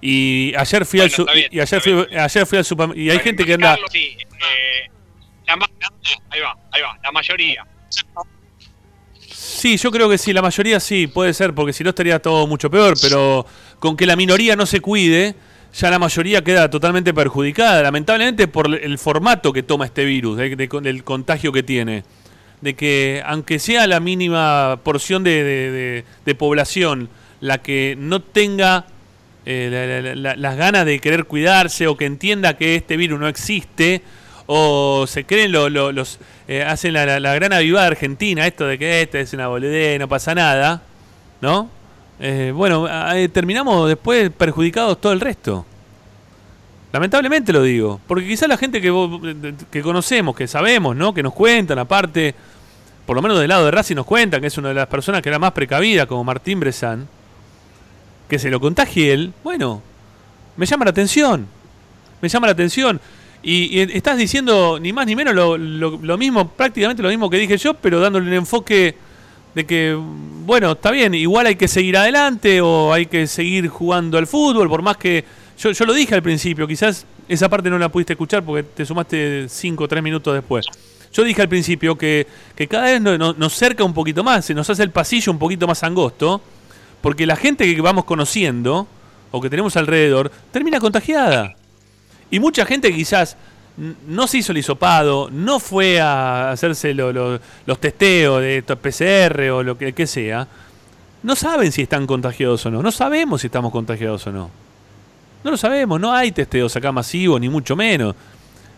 Y 0.00 0.54
ayer 0.56 0.86
fui 0.86 1.00
al 1.00 1.10
y 1.50 1.58
ayer 1.58 1.80
fui, 1.80 2.06
ayer 2.16 2.46
fui 2.46 2.58
al 2.58 2.64
supermercado 2.64 3.04
y 3.04 3.10
hay 3.10 3.18
gente 3.18 3.44
que 3.44 3.54
anda 3.54 3.76
sí, 3.90 4.16
eh, 4.16 4.88
la, 5.44 5.54
ahí 6.30 6.40
va, 6.40 6.56
ahí 6.70 6.82
va, 6.82 6.96
la 7.02 7.10
mayoría 7.10 7.66
Sí, 9.58 9.76
yo 9.76 9.90
creo 9.90 10.08
que 10.08 10.18
sí, 10.18 10.32
la 10.32 10.40
mayoría 10.40 10.78
sí, 10.78 11.08
puede 11.08 11.34
ser, 11.34 11.52
porque 11.52 11.72
si 11.72 11.82
no 11.82 11.90
estaría 11.90 12.20
todo 12.20 12.46
mucho 12.46 12.70
peor, 12.70 12.94
pero 13.02 13.44
con 13.80 13.96
que 13.96 14.06
la 14.06 14.14
minoría 14.14 14.54
no 14.54 14.66
se 14.66 14.80
cuide, 14.80 15.34
ya 15.74 15.90
la 15.90 15.98
mayoría 15.98 16.42
queda 16.42 16.70
totalmente 16.70 17.12
perjudicada, 17.12 17.82
lamentablemente 17.82 18.48
por 18.48 18.72
el 18.74 18.98
formato 18.98 19.52
que 19.52 19.62
toma 19.62 19.86
este 19.86 20.04
virus, 20.04 20.38
del 20.38 21.04
contagio 21.04 21.52
que 21.52 21.62
tiene. 21.62 22.04
De 22.60 22.74
que 22.74 23.22
aunque 23.24 23.58
sea 23.58 23.86
la 23.86 24.00
mínima 24.00 24.80
porción 24.82 25.22
de, 25.22 26.04
población 26.38 27.08
la 27.40 27.58
que 27.58 27.96
no 27.98 28.20
tenga 28.20 28.86
eh, 29.46 30.14
las 30.16 30.56
ganas 30.56 30.84
de 30.84 30.98
querer 30.98 31.24
cuidarse 31.24 31.86
o 31.86 31.96
que 31.96 32.06
entienda 32.06 32.56
que 32.56 32.74
este 32.74 32.96
virus 32.96 33.20
no 33.20 33.28
existe, 33.28 34.02
o 34.50 35.06
se 35.06 35.24
creen 35.24 35.52
los 35.52 36.18
eh, 36.48 36.62
hacen 36.62 36.94
la, 36.94 37.34
gran 37.34 37.52
avivada 37.52 37.86
argentina, 37.86 38.46
esto 38.46 38.66
de 38.66 38.78
que 38.78 39.02
esta 39.02 39.20
es 39.20 39.34
una 39.34 39.46
boludez, 39.46 39.98
no 39.98 40.08
pasa 40.08 40.34
nada, 40.34 40.82
¿no? 41.42 41.68
Eh, 42.18 42.50
bueno, 42.54 42.88
terminamos 43.30 43.88
después 43.88 44.30
perjudicados 44.30 45.00
todo 45.02 45.12
el 45.12 45.20
resto. 45.20 45.66
Lamentablemente 46.94 47.52
lo 47.52 47.62
digo, 47.62 48.00
porque 48.06 48.26
quizás 48.26 48.48
la 48.48 48.56
gente 48.56 48.80
que, 48.80 49.54
que 49.70 49.82
conocemos, 49.82 50.34
que 50.34 50.48
sabemos, 50.48 50.96
¿no? 50.96 51.12
Que 51.12 51.22
nos 51.22 51.34
cuentan, 51.34 51.78
aparte, 51.78 52.34
por 53.04 53.16
lo 53.16 53.20
menos 53.20 53.38
del 53.38 53.50
lado 53.50 53.66
de 53.66 53.70
Racing 53.70 53.96
nos 53.96 54.06
cuentan 54.06 54.40
que 54.40 54.46
es 54.46 54.56
una 54.56 54.68
de 54.68 54.74
las 54.74 54.86
personas 54.86 55.20
que 55.20 55.28
era 55.28 55.38
más 55.38 55.52
precavida, 55.52 56.06
como 56.06 56.24
Martín 56.24 56.58
Bresan, 56.58 57.06
que 58.30 58.38
se 58.38 58.48
lo 58.48 58.60
contagie 58.60 59.12
él, 59.12 59.34
bueno, 59.44 59.82
me 60.56 60.64
llama 60.64 60.86
la 60.86 60.90
atención. 60.92 61.46
Me 62.22 62.30
llama 62.30 62.46
la 62.46 62.54
atención. 62.54 62.98
Y, 63.42 63.80
estás 63.80 64.18
diciendo 64.18 64.78
ni 64.80 64.92
más 64.92 65.06
ni 65.06 65.14
menos 65.14 65.34
lo, 65.34 65.56
lo, 65.56 66.18
mismo, 66.18 66.48
prácticamente 66.48 67.02
lo 67.02 67.08
mismo 67.08 67.30
que 67.30 67.38
dije 67.38 67.56
yo, 67.56 67.74
pero 67.74 68.00
dándole 68.00 68.26
un 68.26 68.34
enfoque 68.34 68.96
de 69.54 69.64
que, 69.66 69.96
bueno, 70.44 70.72
está 70.72 70.90
bien, 70.90 71.14
igual 71.14 71.46
hay 71.46 71.56
que 71.56 71.68
seguir 71.68 71.96
adelante 71.96 72.60
o 72.60 72.92
hay 72.92 73.06
que 73.06 73.26
seguir 73.26 73.68
jugando 73.68 74.18
al 74.18 74.26
fútbol, 74.26 74.68
por 74.68 74.82
más 74.82 74.96
que 74.96 75.24
yo, 75.58 75.70
yo 75.70 75.84
lo 75.84 75.92
dije 75.92 76.14
al 76.14 76.22
principio, 76.22 76.66
quizás 76.66 77.06
esa 77.28 77.48
parte 77.48 77.70
no 77.70 77.78
la 77.78 77.88
pudiste 77.88 78.14
escuchar 78.14 78.44
porque 78.44 78.62
te 78.62 78.84
sumaste 78.84 79.48
5 79.48 79.84
o 79.84 79.88
3 79.88 80.02
minutos 80.02 80.34
después. 80.34 80.66
Yo 81.12 81.24
dije 81.24 81.40
al 81.40 81.48
principio 81.48 81.96
que, 81.96 82.26
que 82.54 82.68
cada 82.68 82.84
vez 82.84 83.00
nos, 83.00 83.38
nos 83.38 83.54
cerca 83.54 83.82
un 83.84 83.94
poquito 83.94 84.22
más, 84.22 84.44
se 84.44 84.54
nos 84.54 84.68
hace 84.68 84.82
el 84.82 84.90
pasillo 84.90 85.32
un 85.32 85.38
poquito 85.38 85.66
más 85.66 85.82
angosto, 85.82 86.40
porque 87.00 87.26
la 87.26 87.36
gente 87.36 87.72
que 87.72 87.80
vamos 87.80 88.04
conociendo 88.04 88.86
o 89.30 89.40
que 89.40 89.50
tenemos 89.50 89.76
alrededor 89.76 90.30
termina 90.52 90.80
contagiada. 90.80 91.57
Y 92.30 92.40
mucha 92.40 92.64
gente 92.66 92.92
quizás 92.92 93.36
no 94.06 94.26
se 94.26 94.38
hizo 94.38 94.52
el 94.52 94.58
hisopado, 94.58 95.28
no 95.30 95.60
fue 95.60 96.00
a 96.00 96.50
hacerse 96.50 96.92
los 96.94 97.80
testeos 97.80 98.42
de 98.42 98.62
PCR 98.62 99.50
o 99.50 99.62
lo 99.62 99.78
que, 99.78 99.92
que, 99.92 100.06
sea, 100.06 100.48
no 101.22 101.36
saben 101.36 101.70
si 101.70 101.82
están 101.82 102.06
contagiados 102.06 102.66
o 102.66 102.70
no. 102.70 102.82
No 102.82 102.90
sabemos 102.90 103.40
si 103.40 103.46
estamos 103.46 103.70
contagiados 103.70 104.26
o 104.26 104.32
no. 104.32 104.50
No 105.44 105.52
lo 105.52 105.56
sabemos, 105.56 106.00
no 106.00 106.12
hay 106.12 106.32
testeos 106.32 106.74
acá 106.74 106.90
masivos, 106.90 107.40
ni 107.40 107.48
mucho 107.48 107.76
menos. 107.76 108.14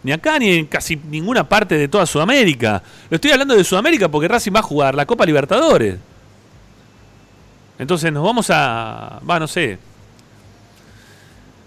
Ni 0.03 0.13
acá 0.13 0.39
ni 0.39 0.51
en 0.51 0.67
casi 0.67 0.97
ninguna 0.97 1.49
parte 1.49 1.77
de 1.77 1.89
toda 1.89 2.07
Sudamérica. 2.07 2.83
Lo 3.09 3.15
estoy 3.15 3.31
hablando 3.33 3.55
de 3.55 3.65
Sudamérica 3.65 4.09
porque 4.09 4.29
Racing 4.29 4.53
va 4.55 4.61
a 4.61 4.65
jugar 4.65 4.95
la 4.95 5.07
Copa 5.07 5.25
Libertadores. 5.25 5.97
Entonces 7.79 8.13
nos 8.13 8.23
vamos 8.23 8.51
a. 8.51 9.21
Va, 9.29 9.39
no 9.39 9.49
sé 9.49 9.90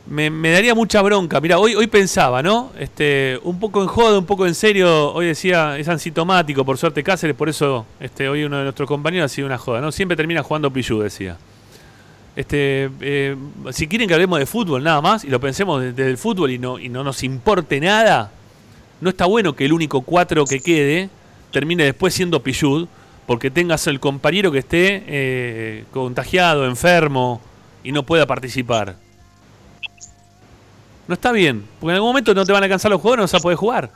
me, 0.08 0.52
daría 0.52 0.76
mucha 0.76 1.02
bronca. 1.02 1.40
Mira, 1.40 1.60
hoy, 1.60 1.76
hoy 1.76 1.88
pensaba, 1.88 2.44
¿no? 2.44 2.72
Este, 2.78 3.40
un 3.44 3.60
poco 3.60 3.82
en 3.82 3.88
joda, 3.88 4.20
un 4.20 4.26
poco 4.26 4.46
en 4.46 4.56
serio. 4.56 5.14
Hoy 5.14 5.28
decía, 5.28 5.78
es 5.78 5.88
asintomático, 5.88 6.66
por 6.66 6.78
suerte 6.78 7.04
Cáceres, 7.04 7.36
por 7.36 7.50
eso 7.50 7.86
este, 8.00 8.28
hoy 8.28 8.44
uno 8.44 8.58
de 8.58 8.64
nuestros 8.64 8.88
compañeros 8.88 9.32
ha 9.32 9.34
sido 9.34 9.48
una 9.48 9.58
joda, 9.58 9.82
¿no? 9.82 9.92
Siempre 9.92 10.18
termina 10.18 10.44
jugando 10.44 10.72
Pillú, 10.72 11.00
decía. 11.00 11.38
Este, 12.36 12.90
eh, 13.00 13.36
si 13.72 13.88
quieren 13.88 14.08
que 14.08 14.16
hablemos 14.16 14.40
de 14.40 14.48
fútbol 14.48 14.84
nada 14.84 15.02
más 15.02 15.24
y 15.24 15.30
lo 15.30 15.40
pensemos 15.40 15.82
desde 15.82 16.10
el 16.10 16.18
fútbol 16.18 16.50
y 16.50 16.58
no, 16.58 16.80
y 16.80 16.90
no 16.90 17.04
nos 17.04 17.24
importe 17.24 17.80
nada, 17.80 18.32
no 19.02 19.10
está 19.10 19.26
bueno 19.26 19.56
que 19.56 19.66
el 19.66 19.74
único 19.74 20.02
cuatro 20.02 20.44
que 20.46 20.60
quede 20.60 21.10
termine 21.52 21.84
después 21.84 22.14
siendo 22.14 22.42
Pillud, 22.42 22.88
porque 23.28 23.52
tengas 23.52 23.88
el 23.88 24.00
compañero 24.00 24.52
que 24.52 24.60
esté 24.60 25.04
eh, 25.08 25.86
contagiado, 25.92 26.66
enfermo 26.66 27.40
y 27.84 27.92
no 27.92 28.04
pueda 28.04 28.26
participar. 28.26 28.98
No 31.08 31.14
está 31.16 31.32
bien, 31.32 31.66
porque 31.80 31.92
en 31.92 31.96
algún 31.96 32.10
momento 32.10 32.34
no 32.34 32.46
te 32.46 32.52
van 32.54 32.64
a 32.64 32.66
alcanzar 32.66 32.90
los 32.92 33.02
jugadores, 33.02 33.20
no 33.20 33.24
vas 33.24 33.34
a 33.42 33.44
poder 33.44 33.58
jugar. 33.58 33.92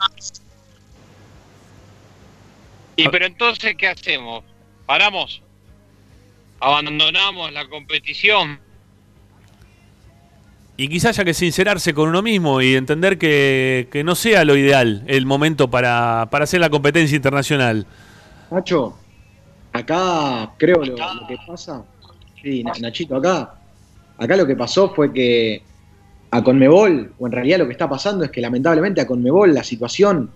Y 2.96 3.08
pero 3.08 3.26
entonces, 3.26 3.74
¿qué 3.76 3.88
hacemos? 3.88 4.44
¿Paramos? 4.84 5.40
¿Abandonamos 6.60 7.52
la 7.52 7.68
competición? 7.68 8.58
Y 10.76 10.88
quizás 10.88 11.16
haya 11.18 11.24
que 11.24 11.34
sincerarse 11.34 11.92
con 11.94 12.08
uno 12.08 12.22
mismo 12.22 12.60
y 12.60 12.74
entender 12.76 13.18
que, 13.18 13.88
que 13.90 14.04
no 14.04 14.14
sea 14.14 14.44
lo 14.44 14.56
ideal 14.56 15.02
el 15.06 15.26
momento 15.26 15.68
para, 15.70 16.28
para 16.30 16.44
hacer 16.44 16.60
la 16.60 16.70
competencia 16.70 17.16
internacional. 17.16 17.86
Nacho, 18.50 18.96
acá 19.72 20.52
creo 20.56 20.84
lo, 20.84 20.96
lo 20.96 21.26
que 21.26 21.36
pasa. 21.46 21.84
Sí, 22.42 22.62
Na- 22.62 22.72
Nachito, 22.80 23.16
acá. 23.16 23.54
Acá 24.18 24.36
lo 24.36 24.46
que 24.46 24.54
pasó 24.56 24.92
fue 24.94 25.12
que 25.12 25.62
a 26.30 26.44
Conmebol, 26.44 27.12
o 27.18 27.26
en 27.26 27.32
realidad 27.32 27.58
lo 27.58 27.66
que 27.66 27.72
está 27.72 27.88
pasando 27.88 28.24
es 28.24 28.30
que 28.30 28.40
lamentablemente 28.40 29.00
a 29.00 29.06
Conmebol 29.06 29.54
la 29.54 29.64
situación 29.64 30.30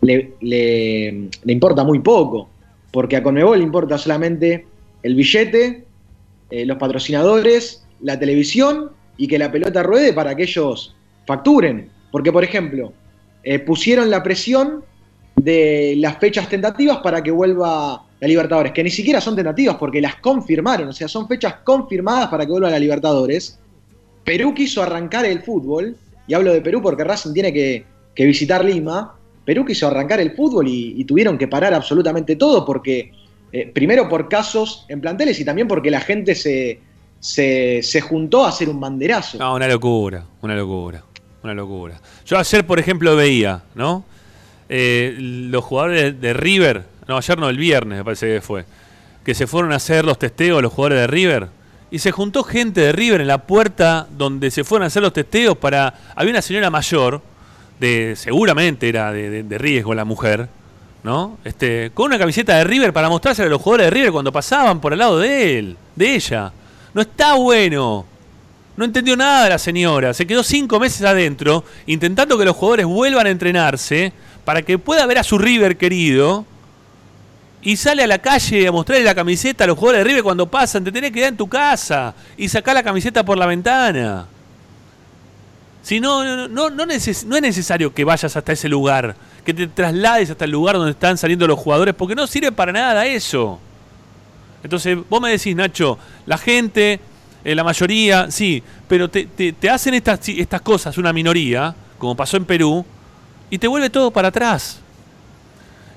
le, 0.00 0.34
le- 0.40 1.28
le 1.44 1.52
importa 1.52 1.84
muy 1.84 2.00
poco. 2.00 2.48
Porque 2.90 3.16
a 3.16 3.22
Conmebol 3.22 3.58
le 3.58 3.64
importa 3.64 3.98
solamente 3.98 4.66
el 5.02 5.14
billete, 5.14 5.84
eh, 6.50 6.64
los 6.66 6.78
patrocinadores, 6.78 7.84
la 8.00 8.18
televisión 8.18 8.90
y 9.16 9.28
que 9.28 9.38
la 9.38 9.52
pelota 9.52 9.82
ruede 9.82 10.12
para 10.12 10.34
que 10.34 10.44
ellos 10.44 10.96
facturen. 11.26 11.90
Porque, 12.10 12.32
por 12.32 12.42
ejemplo, 12.42 12.92
eh, 13.44 13.58
pusieron 13.58 14.10
la 14.10 14.22
presión 14.22 14.82
de 15.36 15.94
las 15.98 16.18
fechas 16.18 16.48
tentativas 16.48 16.98
para 16.98 17.22
que 17.22 17.30
vuelva 17.30 18.02
la 18.20 18.26
Libertadores, 18.26 18.72
que 18.72 18.82
ni 18.82 18.90
siquiera 18.90 19.20
son 19.20 19.36
tentativas 19.36 19.76
porque 19.76 20.00
las 20.00 20.16
confirmaron, 20.16 20.88
o 20.88 20.92
sea, 20.92 21.06
son 21.06 21.28
fechas 21.28 21.56
confirmadas 21.62 22.28
para 22.28 22.44
que 22.44 22.50
vuelva 22.50 22.70
la 22.70 22.78
Libertadores. 22.78 23.60
Perú 24.28 24.52
quiso 24.52 24.82
arrancar 24.82 25.24
el 25.24 25.40
fútbol, 25.40 25.96
y 26.26 26.34
hablo 26.34 26.52
de 26.52 26.60
Perú 26.60 26.82
porque 26.82 27.02
Racing 27.02 27.32
tiene 27.32 27.50
que, 27.50 27.86
que 28.14 28.26
visitar 28.26 28.62
Lima. 28.62 29.14
Perú 29.42 29.64
quiso 29.64 29.86
arrancar 29.86 30.20
el 30.20 30.36
fútbol 30.36 30.68
y, 30.68 31.02
tuvieron 31.04 31.38
que 31.38 31.48
parar 31.48 31.72
absolutamente 31.72 32.36
todo 32.36 32.66
porque, 32.66 33.10
eh, 33.50 33.70
primero 33.72 34.06
por 34.06 34.28
casos 34.28 34.84
en 34.90 35.00
planteles 35.00 35.40
y 35.40 35.46
también 35.46 35.66
porque 35.66 35.90
la 35.90 36.00
gente 36.00 36.34
se, 36.34 36.78
se, 37.18 37.80
se 37.82 38.00
juntó 38.02 38.44
a 38.44 38.50
hacer 38.50 38.68
un 38.68 38.78
banderazo. 38.78 39.38
No, 39.38 39.54
una 39.54 39.66
locura, 39.66 40.22
una 40.42 40.54
locura, 40.54 41.02
una 41.42 41.54
locura. 41.54 41.98
Yo 42.26 42.36
ayer, 42.36 42.66
por 42.66 42.78
ejemplo, 42.78 43.16
veía, 43.16 43.62
¿no? 43.74 44.04
Eh, 44.68 45.16
los 45.18 45.64
jugadores 45.64 46.20
de 46.20 46.34
River, 46.34 46.84
no, 47.08 47.16
ayer 47.16 47.38
no, 47.38 47.48
el 47.48 47.56
viernes 47.56 47.96
me 47.96 48.04
parece 48.04 48.26
que 48.26 48.40
fue, 48.42 48.66
que 49.24 49.34
se 49.34 49.46
fueron 49.46 49.72
a 49.72 49.76
hacer 49.76 50.04
los 50.04 50.18
testeos 50.18 50.60
los 50.60 50.70
jugadores 50.70 51.00
de 51.00 51.06
River. 51.06 51.57
Y 51.90 52.00
se 52.00 52.12
juntó 52.12 52.44
gente 52.44 52.80
de 52.82 52.92
River 52.92 53.20
en 53.22 53.26
la 53.28 53.38
puerta 53.46 54.06
donde 54.10 54.50
se 54.50 54.62
fueron 54.64 54.84
a 54.84 54.86
hacer 54.88 55.02
los 55.02 55.12
testeos 55.12 55.56
para... 55.56 55.94
Había 56.14 56.32
una 56.32 56.42
señora 56.42 56.68
mayor, 56.70 57.22
de 57.80 58.14
seguramente 58.16 58.88
era 58.88 59.12
de, 59.12 59.42
de- 59.42 59.58
riesgo 59.58 59.94
la 59.94 60.04
mujer, 60.04 60.48
¿no? 61.02 61.38
Este, 61.44 61.90
con 61.94 62.06
una 62.06 62.18
camiseta 62.18 62.56
de 62.56 62.64
River 62.64 62.92
para 62.92 63.08
mostrársela 63.08 63.46
a 63.46 63.50
los 63.50 63.62
jugadores 63.62 63.86
de 63.86 63.90
River 63.90 64.12
cuando 64.12 64.32
pasaban 64.32 64.80
por 64.80 64.92
al 64.92 64.98
lado 64.98 65.18
de 65.18 65.58
él, 65.58 65.76
de 65.96 66.14
ella. 66.14 66.52
No 66.92 67.00
está 67.00 67.34
bueno. 67.34 68.04
No 68.76 68.84
entendió 68.84 69.16
nada 69.16 69.48
la 69.48 69.58
señora. 69.58 70.12
Se 70.12 70.26
quedó 70.26 70.42
cinco 70.42 70.78
meses 70.78 71.02
adentro 71.02 71.64
intentando 71.86 72.36
que 72.36 72.44
los 72.44 72.54
jugadores 72.54 72.86
vuelvan 72.86 73.26
a 73.26 73.30
entrenarse 73.30 74.12
para 74.44 74.62
que 74.62 74.78
pueda 74.78 75.06
ver 75.06 75.18
a 75.18 75.24
su 75.24 75.38
River 75.38 75.76
querido. 75.76 76.44
Y 77.62 77.76
sale 77.76 78.04
a 78.04 78.06
la 78.06 78.18
calle 78.18 78.68
a 78.68 78.72
mostrarle 78.72 79.04
la 79.04 79.14
camiseta 79.14 79.64
a 79.64 79.66
los 79.66 79.76
jugadores 79.76 80.04
de 80.04 80.08
River 80.08 80.22
cuando 80.22 80.46
pasan. 80.48 80.84
Te 80.84 80.92
tenés 80.92 81.10
que 81.10 81.16
quedar 81.16 81.30
en 81.30 81.36
tu 81.36 81.48
casa 81.48 82.14
y 82.36 82.48
sacar 82.48 82.74
la 82.74 82.82
camiseta 82.82 83.24
por 83.24 83.36
la 83.36 83.46
ventana. 83.46 84.26
Si 85.82 86.00
no, 86.00 86.22
no, 86.24 86.48
no, 86.48 86.70
no, 86.70 86.84
neces- 86.86 87.24
no 87.24 87.36
es 87.36 87.42
necesario 87.42 87.92
que 87.94 88.04
vayas 88.04 88.36
hasta 88.36 88.52
ese 88.52 88.68
lugar, 88.68 89.16
que 89.44 89.54
te 89.54 89.66
traslades 89.66 90.30
hasta 90.30 90.44
el 90.44 90.50
lugar 90.50 90.76
donde 90.76 90.90
están 90.92 91.16
saliendo 91.16 91.46
los 91.46 91.58
jugadores, 91.58 91.94
porque 91.94 92.14
no 92.14 92.26
sirve 92.26 92.52
para 92.52 92.72
nada 92.72 93.06
eso. 93.06 93.58
Entonces, 94.62 94.98
vos 95.08 95.20
me 95.20 95.30
decís, 95.30 95.56
Nacho, 95.56 95.98
la 96.26 96.36
gente, 96.36 97.00
eh, 97.44 97.54
la 97.54 97.64
mayoría, 97.64 98.30
sí, 98.30 98.62
pero 98.86 99.08
te, 99.08 99.24
te- 99.26 99.52
te 99.52 99.70
hacen 99.70 99.94
estas, 99.94 100.28
estas 100.28 100.60
cosas 100.60 100.98
una 100.98 101.12
minoría, 101.12 101.74
como 101.98 102.14
pasó 102.16 102.36
en 102.36 102.44
Perú, 102.44 102.84
y 103.50 103.56
te 103.58 103.66
vuelve 103.66 103.88
todo 103.88 104.10
para 104.10 104.28
atrás. 104.28 104.80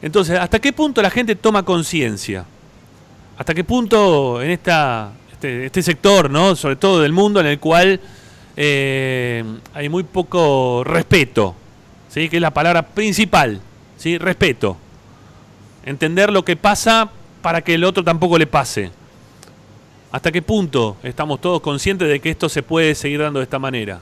Entonces, 0.01 0.39
¿hasta 0.39 0.59
qué 0.59 0.73
punto 0.73 1.01
la 1.01 1.09
gente 1.09 1.35
toma 1.35 1.63
conciencia? 1.63 2.45
¿Hasta 3.37 3.53
qué 3.53 3.63
punto 3.63 4.41
en 4.41 4.51
este, 4.51 5.65
este 5.65 5.81
sector, 5.81 6.29
¿no? 6.29 6.55
sobre 6.55 6.75
todo 6.75 7.01
del 7.01 7.11
mundo, 7.11 7.39
en 7.39 7.47
el 7.47 7.59
cual 7.59 7.99
eh, 8.57 9.43
hay 9.73 9.89
muy 9.89 10.03
poco 10.03 10.83
respeto, 10.83 11.55
¿sí? 12.09 12.29
que 12.29 12.37
es 12.37 12.41
la 12.41 12.51
palabra 12.51 12.87
principal, 12.87 13.61
¿sí? 13.97 14.17
respeto. 14.17 14.77
Entender 15.85 16.31
lo 16.31 16.43
que 16.43 16.55
pasa 16.55 17.09
para 17.41 17.61
que 17.61 17.75
el 17.75 17.83
otro 17.83 18.03
tampoco 18.03 18.37
le 18.37 18.47
pase. 18.47 18.91
¿Hasta 20.11 20.31
qué 20.31 20.41
punto 20.41 20.97
estamos 21.03 21.39
todos 21.39 21.61
conscientes 21.61 22.07
de 22.07 22.19
que 22.19 22.29
esto 22.29 22.49
se 22.49 22.63
puede 22.63 22.95
seguir 22.95 23.21
dando 23.21 23.39
de 23.39 23.43
esta 23.45 23.59
manera? 23.59 23.99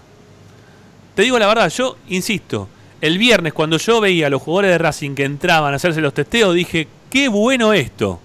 Te 1.13 1.21
digo 1.21 1.38
la 1.38 1.47
verdad, 1.47 1.69
yo 1.69 1.97
insisto, 2.07 2.67
el 3.01 3.17
viernes 3.17 3.53
cuando 3.53 3.77
yo 3.77 4.01
veía 4.01 4.27
a 4.27 4.29
los 4.29 4.41
jugadores 4.41 4.71
de 4.71 4.77
Racing 4.77 5.15
que 5.15 5.23
entraban 5.23 5.73
a 5.73 5.77
hacerse 5.77 6.01
los 6.01 6.13
testeos, 6.13 6.53
dije, 6.53 6.88
qué 7.09 7.29
bueno 7.29 7.73
esto, 7.73 8.19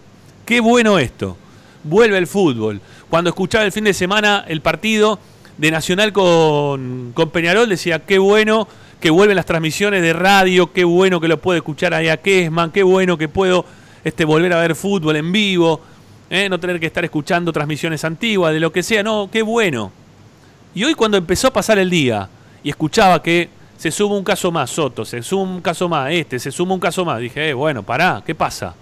qué 0.44 0.60
bueno 0.60 0.98
esto. 0.98 1.37
Vuelve 1.84 2.18
el 2.18 2.26
fútbol. 2.26 2.80
Cuando 3.10 3.30
escuchaba 3.30 3.64
el 3.64 3.72
fin 3.72 3.84
de 3.84 3.94
semana 3.94 4.44
el 4.48 4.60
partido 4.60 5.18
de 5.58 5.70
Nacional 5.70 6.12
con, 6.12 7.12
con 7.14 7.30
Peñarol, 7.30 7.68
decía, 7.68 8.00
qué 8.00 8.18
bueno 8.18 8.66
que 9.00 9.10
vuelven 9.10 9.37
las 9.37 9.46
transmisiones 9.46 10.02
de 10.02 10.12
radio, 10.12 10.72
qué 10.72 10.82
bueno 10.82 11.20
que 11.20 11.28
lo 11.28 11.38
puedo 11.38 11.56
escuchar 11.58 11.92
ahí 11.92 12.08
a 12.08 12.16
Kesman, 12.16 12.70
qué 12.70 12.82
bueno 12.82 13.18
que 13.18 13.28
puedo 13.28 13.66
este, 14.02 14.24
volver 14.24 14.52
a 14.54 14.60
ver 14.60 14.74
fútbol 14.74 15.16
en 15.16 15.30
vivo, 15.30 15.80
¿eh? 16.30 16.48
no 16.48 16.58
tener 16.58 16.80
que 16.80 16.87
estar 16.87 17.04
escuchando 17.04 17.52
transmisiones 17.52 18.02
antiguas, 18.04 18.52
de 18.52 18.60
lo 18.60 18.72
que 18.72 18.82
sea, 18.82 19.02
no, 19.02 19.28
qué 19.30 19.42
bueno. 19.42 19.92
Y 20.74 20.84
hoy 20.84 20.94
cuando 20.94 21.16
empezó 21.16 21.48
a 21.48 21.52
pasar 21.52 21.78
el 21.78 21.90
día 21.90 22.28
y 22.62 22.70
escuchaba 22.70 23.22
que 23.22 23.48
se 23.76 23.90
suma 23.90 24.16
un 24.16 24.24
caso 24.24 24.50
más, 24.50 24.70
Soto, 24.70 25.04
se 25.04 25.22
suma 25.22 25.52
un 25.54 25.60
caso 25.60 25.88
más, 25.88 26.10
este, 26.12 26.38
se 26.38 26.50
suma 26.50 26.74
un 26.74 26.80
caso 26.80 27.04
más, 27.04 27.20
dije, 27.20 27.50
eh, 27.50 27.54
bueno, 27.54 27.82
pará, 27.82 28.22
¿qué 28.24 28.34
pasa? 28.34 28.74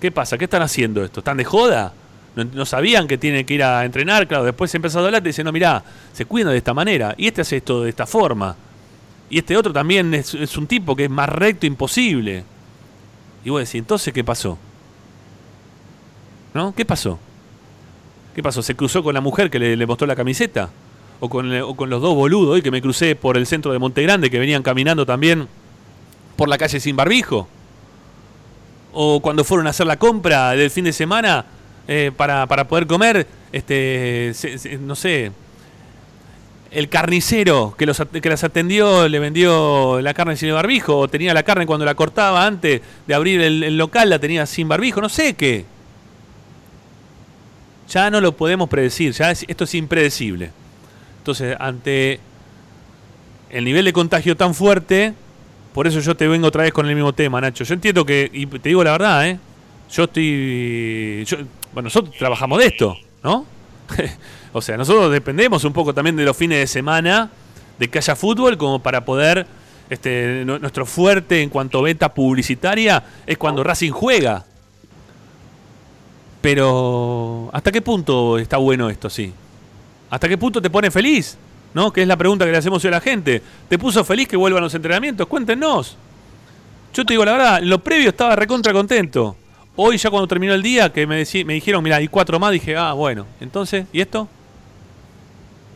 ¿Qué 0.00 0.10
pasa? 0.10 0.38
¿Qué 0.38 0.44
están 0.44 0.62
haciendo 0.62 1.04
esto? 1.04 1.20
¿Están 1.20 1.36
de 1.36 1.44
joda? 1.44 1.92
No, 2.34 2.44
no 2.44 2.64
sabían 2.64 3.06
que 3.06 3.18
tienen 3.18 3.44
que 3.44 3.54
ir 3.54 3.62
a 3.62 3.84
entrenar, 3.84 4.26
claro, 4.26 4.44
después 4.44 4.70
se 4.70 4.78
empezó 4.78 5.00
a 5.00 5.04
hablar 5.04 5.22
y 5.22 5.26
dicen, 5.26 5.44
no, 5.44 5.52
mirá, 5.52 5.82
se 6.12 6.24
cuidan 6.24 6.52
de 6.52 6.58
esta 6.58 6.74
manera, 6.74 7.14
y 7.16 7.26
este 7.26 7.42
hace 7.42 7.58
esto 7.58 7.82
de 7.82 7.90
esta 7.90 8.06
forma. 8.06 8.56
Y 9.28 9.38
este 9.38 9.56
otro 9.56 9.72
también 9.72 10.12
es, 10.14 10.34
es 10.34 10.56
un 10.56 10.66
tipo 10.66 10.96
que 10.96 11.04
es 11.04 11.10
más 11.10 11.28
recto 11.28 11.66
imposible. 11.66 12.44
Y 13.44 13.50
vos 13.50 13.60
decís, 13.60 13.76
entonces, 13.76 14.12
¿qué 14.12 14.24
pasó? 14.24 14.58
¿No? 16.52 16.74
¿Qué 16.74 16.84
pasó? 16.84 17.18
¿Qué 18.34 18.42
pasó? 18.42 18.62
¿Se 18.62 18.74
cruzó 18.74 19.02
con 19.02 19.14
la 19.14 19.20
mujer 19.20 19.50
que 19.50 19.58
le, 19.58 19.76
le 19.76 19.86
mostró 19.86 20.06
la 20.06 20.16
camiseta? 20.16 20.70
¿O 21.22 21.28
con, 21.28 21.52
o 21.60 21.74
con 21.76 21.90
los 21.90 22.00
dos 22.00 22.14
boludos 22.14 22.54
hoy 22.54 22.62
que 22.62 22.70
me 22.70 22.80
crucé 22.80 23.14
por 23.14 23.36
el 23.36 23.46
centro 23.46 23.72
de 23.72 23.78
Montegrande 23.78 24.30
que 24.30 24.38
venían 24.38 24.62
caminando 24.62 25.04
también 25.04 25.48
por 26.36 26.48
la 26.48 26.56
calle 26.56 26.80
sin 26.80 26.96
barbijo? 26.96 27.46
¿O 28.92 29.20
cuando 29.20 29.44
fueron 29.44 29.66
a 29.66 29.70
hacer 29.70 29.86
la 29.86 29.98
compra 29.98 30.50
del 30.52 30.70
fin 30.70 30.84
de 30.84 30.92
semana 30.92 31.44
eh, 31.86 32.10
para, 32.16 32.46
para 32.46 32.66
poder 32.66 32.86
comer, 32.86 33.26
este, 33.52 34.32
se- 34.34 34.78
no 34.78 34.96
sé, 34.96 35.30
el 36.70 36.88
carnicero 36.88 37.74
que, 37.76 37.84
los, 37.84 38.00
que 38.22 38.28
las 38.30 38.42
atendió 38.44 39.06
le 39.08 39.18
vendió 39.18 40.00
la 40.00 40.14
carne 40.14 40.36
sin 40.36 40.52
barbijo? 40.54 40.96
¿O 40.98 41.08
tenía 41.08 41.34
la 41.34 41.42
carne 41.42 41.66
cuando 41.66 41.84
la 41.84 41.94
cortaba 41.94 42.46
antes 42.46 42.80
de 43.06 43.14
abrir 43.14 43.40
el, 43.42 43.76
local, 43.76 44.08
la 44.08 44.18
tenía 44.18 44.46
sin 44.46 44.68
barbijo? 44.68 45.00
No 45.02 45.08
sé 45.10 45.34
qué 45.34 45.66
ya 47.88 48.08
no 48.08 48.20
lo 48.20 48.36
podemos 48.36 48.68
predecir, 48.68 49.12
ya 49.12 49.30
es- 49.32 49.44
esto 49.48 49.64
es 49.64 49.74
impredecible. 49.74 50.52
Entonces, 51.20 51.56
ante 51.60 52.18
el 53.50 53.64
nivel 53.64 53.84
de 53.84 53.92
contagio 53.92 54.36
tan 54.36 54.54
fuerte, 54.54 55.14
por 55.74 55.86
eso 55.86 56.00
yo 56.00 56.16
te 56.16 56.26
vengo 56.26 56.48
otra 56.48 56.62
vez 56.64 56.72
con 56.72 56.88
el 56.88 56.94
mismo 56.94 57.12
tema, 57.12 57.40
Nacho. 57.40 57.62
Yo 57.64 57.74
entiendo 57.74 58.04
que, 58.04 58.28
y 58.32 58.46
te 58.46 58.68
digo 58.70 58.82
la 58.82 58.92
verdad, 58.92 59.28
¿eh? 59.28 59.38
Yo 59.92 60.04
estoy. 60.04 61.26
bueno, 61.72 61.86
nosotros 61.86 62.14
trabajamos 62.18 62.58
de 62.58 62.66
esto, 62.66 62.96
¿no? 63.22 63.44
o 64.52 64.62
sea, 64.62 64.76
nosotros 64.76 65.10
dependemos 65.12 65.64
un 65.64 65.72
poco 65.72 65.92
también 65.92 66.16
de 66.16 66.24
los 66.24 66.36
fines 66.36 66.58
de 66.58 66.66
semana, 66.66 67.30
de 67.78 67.88
que 67.88 67.98
haya 67.98 68.16
fútbol, 68.16 68.56
como 68.56 68.78
para 68.80 69.04
poder. 69.04 69.46
Este, 69.90 70.44
nu- 70.46 70.60
nuestro 70.60 70.86
fuerte 70.86 71.42
en 71.42 71.50
cuanto 71.50 71.80
a 71.80 71.82
venta 71.82 72.14
publicitaria 72.14 73.02
es 73.26 73.36
cuando 73.36 73.64
Racing 73.64 73.90
juega. 73.90 74.44
Pero, 76.40 77.50
¿hasta 77.52 77.70
qué 77.72 77.82
punto 77.82 78.38
está 78.38 78.56
bueno 78.56 78.88
esto, 78.88 79.10
sí? 79.10 79.32
¿Hasta 80.10 80.28
qué 80.28 80.36
punto 80.36 80.60
te 80.60 80.68
pone 80.68 80.90
feliz? 80.90 81.38
¿No? 81.72 81.92
Que 81.92 82.02
es 82.02 82.08
la 82.08 82.16
pregunta 82.16 82.44
que 82.44 82.50
le 82.50 82.58
hacemos 82.58 82.84
a 82.84 82.90
la 82.90 83.00
gente. 83.00 83.40
¿Te 83.68 83.78
puso 83.78 84.04
feliz 84.04 84.26
que 84.26 84.36
vuelvan 84.36 84.62
los 84.62 84.74
entrenamientos? 84.74 85.26
Cuéntenos. 85.28 85.96
Yo 86.92 87.04
te 87.06 87.12
digo 87.12 87.24
la 87.24 87.32
verdad, 87.32 87.60
lo 87.62 87.78
previo 87.78 88.08
estaba 88.10 88.34
recontra 88.34 88.72
contento. 88.72 89.36
Hoy 89.76 89.96
ya 89.96 90.10
cuando 90.10 90.26
terminó 90.26 90.52
el 90.52 90.62
día, 90.62 90.92
que 90.92 91.06
me, 91.06 91.24
me 91.44 91.54
dijeron, 91.54 91.82
mira, 91.82 91.96
hay 91.96 92.08
cuatro 92.08 92.40
más, 92.40 92.50
dije, 92.50 92.76
ah, 92.76 92.92
bueno, 92.92 93.26
entonces, 93.40 93.86
¿y 93.92 94.00
esto? 94.00 94.28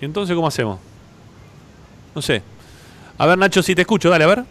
¿Y 0.01 0.05
entonces 0.05 0.35
cómo 0.35 0.49
hacemos? 0.49 0.81
No 2.15 2.21
sé. 2.21 2.43
A 3.17 3.27
ver, 3.27 3.39
Nacho, 3.39 3.63
si 3.63 3.75
te 3.75 3.83
escucho, 3.83 4.11
dale, 4.11 4.25
a 4.25 4.27
ver. 4.27 4.45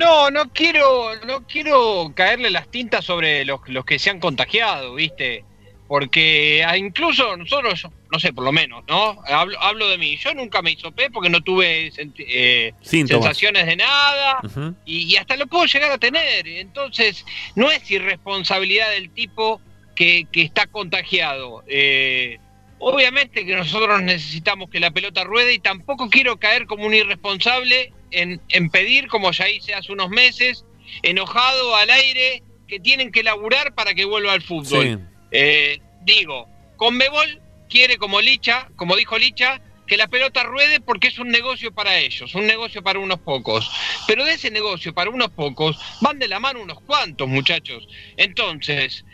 No, 0.00 0.30
no 0.30 0.48
quiero, 0.50 1.10
no 1.26 1.42
quiero 1.46 2.12
caerle 2.14 2.50
las 2.50 2.68
tintas 2.68 3.04
sobre 3.04 3.44
los, 3.44 3.60
los 3.66 3.84
que 3.84 3.98
se 3.98 4.10
han 4.10 4.20
contagiado, 4.20 4.94
¿viste? 4.94 5.44
Porque 5.92 6.64
ah, 6.66 6.78
incluso 6.78 7.36
nosotros, 7.36 7.86
no 8.10 8.18
sé, 8.18 8.32
por 8.32 8.44
lo 8.44 8.50
menos, 8.50 8.82
¿no? 8.88 9.22
Hablo, 9.26 9.60
hablo 9.60 9.90
de 9.90 9.98
mí. 9.98 10.16
Yo 10.16 10.32
nunca 10.32 10.62
me 10.62 10.70
hisopé 10.70 11.10
porque 11.10 11.28
no 11.28 11.42
tuve 11.42 11.92
eh, 12.16 12.72
sensaciones 12.80 13.66
de 13.66 13.76
nada 13.76 14.40
y, 14.86 15.14
hasta 15.16 15.36
lo 15.36 15.46
puedo 15.48 15.66
llegar 15.66 15.92
a 15.92 15.98
tener. 15.98 16.48
Entonces, 16.48 17.26
no 17.56 17.70
es 17.70 17.90
irresponsabilidad 17.90 18.90
del 18.92 19.10
tipo 19.10 19.60
que, 19.94 20.26
que 20.32 20.40
está 20.40 20.66
contagiado. 20.66 21.62
Eh, 21.66 22.38
obviamente 22.78 23.44
que 23.44 23.54
nosotros 23.54 24.00
necesitamos 24.00 24.70
que 24.70 24.80
la 24.80 24.92
pelota 24.92 25.24
ruede 25.24 25.52
y 25.52 25.58
tampoco 25.58 26.08
quiero 26.08 26.38
caer 26.38 26.64
como 26.64 26.86
un 26.86 26.94
irresponsable 26.94 27.92
en, 28.12 28.40
pedir, 28.70 29.08
como 29.08 29.30
ya 29.30 29.46
hice 29.50 29.74
hace 29.74 29.92
unos 29.92 30.08
meses, 30.08 30.64
enojado 31.02 31.76
al 31.76 31.90
aire, 31.90 32.42
que 32.66 32.80
tienen 32.80 33.12
que 33.12 33.22
laburar 33.22 33.74
para 33.74 33.92
que 33.92 34.06
vuelva 34.06 34.32
al 34.32 34.40
fútbol. 34.40 35.11
Eh, 35.32 35.80
digo, 36.02 36.48
Conmebol 36.76 37.40
quiere, 37.68 37.96
como 37.96 38.20
Licha, 38.20 38.68
como 38.76 38.96
dijo 38.96 39.18
Licha, 39.18 39.60
que 39.86 39.96
la 39.96 40.08
pelota 40.08 40.42
ruede 40.42 40.80
porque 40.80 41.08
es 41.08 41.18
un 41.18 41.28
negocio 41.28 41.72
para 41.72 41.98
ellos, 41.98 42.34
un 42.34 42.46
negocio 42.46 42.82
para 42.82 42.98
unos 42.98 43.18
pocos. 43.20 43.70
Pero 44.06 44.24
de 44.24 44.34
ese 44.34 44.50
negocio 44.50 44.94
para 44.94 45.10
unos 45.10 45.30
pocos 45.30 45.78
van 46.00 46.18
de 46.18 46.28
la 46.28 46.38
mano 46.38 46.60
unos 46.60 46.80
cuantos, 46.82 47.28
muchachos. 47.28 47.88
Entonces, 48.16 49.04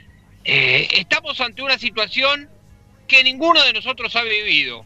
eh, 0.44 0.88
estamos 0.92 1.40
ante 1.40 1.62
una 1.62 1.78
situación 1.78 2.50
que 3.06 3.24
ninguno 3.24 3.62
de 3.64 3.72
nosotros 3.72 4.14
ha 4.16 4.22
vivido. 4.22 4.84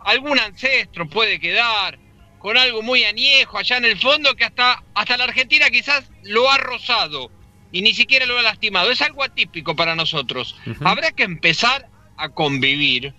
Algún 0.00 0.38
ancestro 0.38 1.08
puede 1.08 1.40
quedar 1.40 1.98
con 2.38 2.56
algo 2.56 2.82
muy 2.82 3.04
añejo 3.04 3.58
allá 3.58 3.76
en 3.78 3.86
el 3.86 3.98
fondo 3.98 4.34
que 4.36 4.44
hasta, 4.44 4.82
hasta 4.94 5.16
la 5.16 5.24
Argentina 5.24 5.68
quizás 5.70 6.04
lo 6.22 6.50
ha 6.50 6.58
rozado 6.58 7.30
y 7.72 7.82
ni 7.82 7.94
siquiera 7.94 8.26
lo 8.26 8.38
ha 8.38 8.42
lastimado. 8.42 8.90
Es 8.90 9.02
algo 9.02 9.22
atípico 9.22 9.74
para 9.76 9.94
nosotros. 9.94 10.56
Habrá 10.84 11.12
que 11.12 11.24
empezar 11.24 11.88
a 12.16 12.28
convivir 12.28 13.14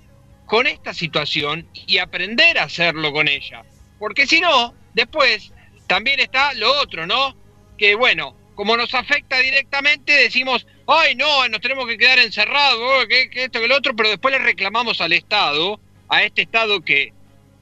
con 0.46 0.66
esta 0.66 0.94
situación 0.94 1.68
y 1.86 1.98
aprender 1.98 2.58
a 2.58 2.64
hacerlo 2.64 3.12
con 3.12 3.28
ella. 3.28 3.64
Porque 4.00 4.26
si 4.26 4.40
no, 4.40 4.74
después 4.94 5.52
también 5.88 6.20
está 6.20 6.54
lo 6.54 6.80
otro, 6.82 7.06
¿no? 7.06 7.36
Que 7.78 7.96
bueno, 7.96 8.36
como 8.56 8.76
nos 8.76 8.94
afecta 8.94 9.38
directamente, 9.40 10.14
decimos, 10.14 10.66
ay 10.88 11.16
no, 11.16 11.48
nos 11.50 11.62
tenemos 11.62 11.86
que 11.86 11.98
quedar 11.98 12.20
encerrados, 12.20 12.80
oh, 12.82 13.08
que, 13.08 13.30
esto, 13.34 13.60
que 13.60 13.68
lo 13.68 13.78
otro, 13.78 13.96
pero 13.96 14.10
después 14.10 14.34
le 14.34 14.40
reclamamos 14.40 15.00
al 15.02 15.14
Estado, 15.14 15.80
a 16.10 16.24
este 16.24 16.44
Estado 16.44 16.82
que 16.82 17.14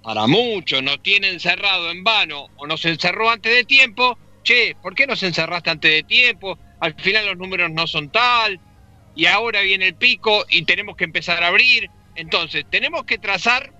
para 0.03 0.27
muchos 0.27 0.83
nos 0.83 1.01
tiene 1.01 1.29
encerrado 1.29 1.89
en 1.89 2.03
vano 2.03 2.49
o 2.57 2.67
nos 2.67 2.85
encerró 2.85 3.29
antes 3.29 3.53
de 3.53 3.63
tiempo, 3.63 4.17
che, 4.43 4.75
¿por 4.81 4.93
qué 4.93 5.07
nos 5.07 5.23
encerraste 5.23 5.71
antes 5.71 5.91
de 5.91 6.03
tiempo? 6.03 6.59
Al 6.79 6.93
final 6.95 7.25
los 7.25 7.37
números 7.37 7.71
no 7.71 7.87
son 7.87 8.09
tal, 8.09 8.59
y 9.15 9.25
ahora 9.25 9.61
viene 9.61 9.87
el 9.87 9.95
pico 9.95 10.45
y 10.49 10.63
tenemos 10.63 10.95
que 10.95 11.05
empezar 11.05 11.43
a 11.43 11.47
abrir. 11.47 11.89
Entonces, 12.15 12.65
tenemos 12.69 13.05
que 13.05 13.17
trazar 13.17 13.71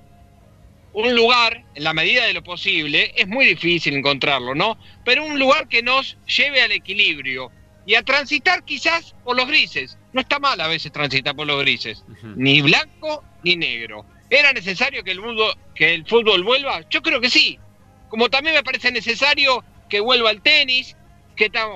un 0.94 1.14
lugar, 1.14 1.66
en 1.76 1.84
la 1.84 1.94
medida 1.94 2.26
de 2.26 2.34
lo 2.34 2.42
posible, 2.42 3.14
es 3.18 3.28
muy 3.28 3.46
difícil 3.46 3.96
encontrarlo, 3.96 4.56
¿no? 4.56 4.78
Pero 5.04 5.26
un 5.26 5.38
lugar 5.38 5.68
que 5.68 5.84
nos 5.84 6.18
lleve 6.26 6.62
al 6.62 6.72
equilibrio 6.72 7.52
y 7.86 7.96
a 7.96 8.04
transitar 8.04 8.64
quizás 8.64 9.14
por 9.26 9.36
los 9.36 9.46
grises. 9.46 9.98
No 10.14 10.22
está 10.22 10.40
mal 10.40 10.60
a 10.62 10.68
veces 10.68 10.94
transitar 10.94 11.36
por 11.36 11.48
los 11.48 11.60
grises, 11.60 12.04
ni 12.38 12.62
blanco 12.62 13.26
ni 13.44 13.58
negro. 13.58 14.06
¿Era 14.30 14.54
necesario 14.54 15.04
que 15.04 15.12
el, 15.12 15.20
mundo, 15.20 15.56
que 15.76 15.94
el 15.94 16.06
fútbol 16.06 16.44
vuelva? 16.44 16.82
Yo 16.90 17.02
creo 17.02 17.20
que 17.20 17.30
sí. 17.30 17.60
Como 18.08 18.30
también 18.30 18.56
me 18.56 18.64
parece 18.64 18.90
necesario 18.92 19.66
que 19.90 20.00
vuelva 20.00 20.32
el 20.32 20.42
tenis, 20.42 20.96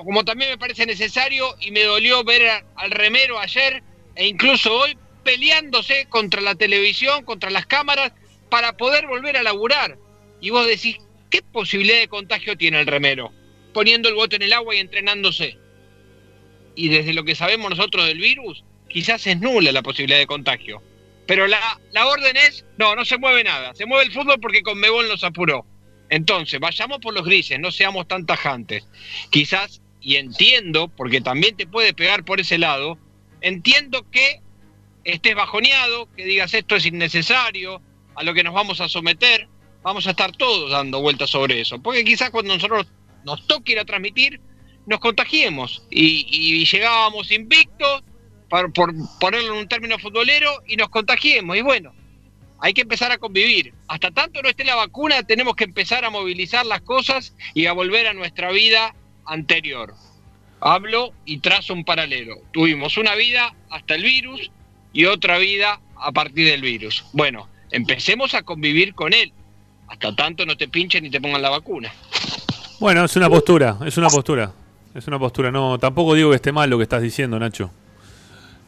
como 0.04 0.24
también 0.24 0.50
me 0.50 0.58
parece 0.58 0.86
necesario 0.86 1.56
y 1.60 1.70
me 1.70 1.84
dolió 1.84 2.24
ver 2.24 2.64
al 2.74 2.90
remero 2.90 3.38
ayer 3.38 3.82
e 4.14 4.26
incluso 4.26 4.74
hoy 4.74 4.96
peleándose 5.24 6.06
contra 6.08 6.40
la 6.40 6.54
televisión, 6.54 7.24
contra 7.24 7.50
las 7.50 7.66
cámaras, 7.66 8.12
para 8.48 8.76
poder 8.76 9.06
volver 9.06 9.36
a 9.36 9.42
laburar. 9.42 9.96
Y 10.40 10.50
vos 10.50 10.66
decís, 10.66 10.96
¿qué 11.30 11.42
posibilidad 11.42 11.98
de 11.98 12.08
contagio 12.08 12.56
tiene 12.56 12.80
el 12.80 12.86
remero? 12.86 13.32
Poniendo 13.72 14.08
el 14.08 14.14
bote 14.14 14.36
en 14.36 14.42
el 14.42 14.52
agua 14.52 14.74
y 14.74 14.78
entrenándose. 14.78 15.56
Y 16.74 16.88
desde 16.88 17.12
lo 17.12 17.24
que 17.24 17.34
sabemos 17.34 17.70
nosotros 17.70 18.06
del 18.06 18.18
virus, 18.18 18.64
quizás 18.88 19.26
es 19.26 19.38
nula 19.38 19.72
la 19.72 19.82
posibilidad 19.82 20.18
de 20.18 20.26
contagio. 20.26 20.82
Pero 21.26 21.46
la, 21.46 21.80
la 21.92 22.08
orden 22.08 22.36
es, 22.36 22.64
no, 22.76 22.96
no 22.96 23.04
se 23.04 23.18
mueve 23.18 23.44
nada. 23.44 23.74
Se 23.74 23.86
mueve 23.86 24.06
el 24.06 24.12
fútbol 24.12 24.40
porque 24.40 24.62
con 24.62 24.74
Conmebol 24.74 25.06
nos 25.08 25.22
apuró. 25.22 25.64
Entonces, 26.10 26.58
vayamos 26.58 26.98
por 26.98 27.14
los 27.14 27.24
grises, 27.24 27.58
no 27.60 27.70
seamos 27.70 28.06
tan 28.08 28.26
tajantes. 28.26 28.86
Quizás, 29.30 29.80
y 30.00 30.16
entiendo, 30.16 30.88
porque 30.88 31.20
también 31.20 31.56
te 31.56 31.66
puede 31.66 31.94
pegar 31.94 32.24
por 32.24 32.40
ese 32.40 32.58
lado, 32.58 32.98
entiendo 33.40 34.04
que 34.10 34.40
estés 35.04 35.34
bajoneado, 35.36 36.08
que 36.16 36.24
digas 36.24 36.52
esto 36.52 36.76
es 36.76 36.84
innecesario, 36.84 37.80
a 38.16 38.24
lo 38.24 38.34
que 38.34 38.42
nos 38.42 38.52
vamos 38.52 38.80
a 38.80 38.88
someter, 38.88 39.48
vamos 39.82 40.06
a 40.08 40.10
estar 40.10 40.32
todos 40.32 40.72
dando 40.72 41.00
vueltas 41.00 41.30
sobre 41.30 41.60
eso. 41.60 41.80
Porque 41.80 42.04
quizás 42.04 42.30
cuando 42.30 42.54
nosotros 42.54 42.88
nos 43.24 43.46
toque 43.46 43.72
ir 43.72 43.78
a 43.78 43.84
transmitir, 43.84 44.40
nos 44.86 44.98
contagiemos 44.98 45.86
y, 45.90 46.64
llegábamos 46.64 47.30
invictos, 47.30 48.02
por, 48.48 48.72
por 48.72 48.92
ponerlo 49.20 49.54
en 49.54 49.60
un 49.60 49.68
término 49.68 49.96
futbolero, 49.96 50.50
y 50.66 50.74
nos 50.74 50.88
contagiemos. 50.88 51.56
Y 51.56 51.62
bueno, 51.62 51.94
hay 52.60 52.74
que 52.74 52.82
empezar 52.82 53.10
a 53.10 53.18
convivir. 53.18 53.72
Hasta 53.88 54.10
tanto 54.10 54.42
no 54.42 54.48
esté 54.48 54.64
la 54.64 54.74
vacuna, 54.74 55.22
tenemos 55.22 55.56
que 55.56 55.64
empezar 55.64 56.04
a 56.04 56.10
movilizar 56.10 56.66
las 56.66 56.82
cosas 56.82 57.34
y 57.54 57.66
a 57.66 57.72
volver 57.72 58.06
a 58.06 58.12
nuestra 58.12 58.52
vida 58.52 58.94
anterior. 59.24 59.94
Hablo 60.60 61.12
y 61.24 61.38
trazo 61.38 61.72
un 61.72 61.84
paralelo. 61.84 62.36
Tuvimos 62.52 62.98
una 62.98 63.14
vida 63.14 63.54
hasta 63.70 63.94
el 63.94 64.02
virus 64.02 64.50
y 64.92 65.06
otra 65.06 65.38
vida 65.38 65.80
a 65.96 66.12
partir 66.12 66.46
del 66.46 66.60
virus. 66.60 67.04
Bueno, 67.12 67.48
empecemos 67.70 68.34
a 68.34 68.42
convivir 68.42 68.94
con 68.94 69.14
él. 69.14 69.32
Hasta 69.88 70.14
tanto 70.14 70.44
no 70.44 70.56
te 70.56 70.68
pinchen 70.68 71.02
ni 71.02 71.10
te 71.10 71.20
pongan 71.20 71.42
la 71.42 71.50
vacuna. 71.50 71.92
Bueno, 72.78 73.04
es 73.04 73.16
una 73.16 73.28
postura, 73.28 73.78
es 73.84 73.96
una 73.96 74.08
postura. 74.08 74.52
Es 74.94 75.06
una 75.06 75.18
postura. 75.18 75.50
No, 75.50 75.78
tampoco 75.78 76.14
digo 76.14 76.30
que 76.30 76.36
esté 76.36 76.52
mal 76.52 76.68
lo 76.68 76.76
que 76.76 76.82
estás 76.82 77.00
diciendo, 77.00 77.38
Nacho 77.38 77.70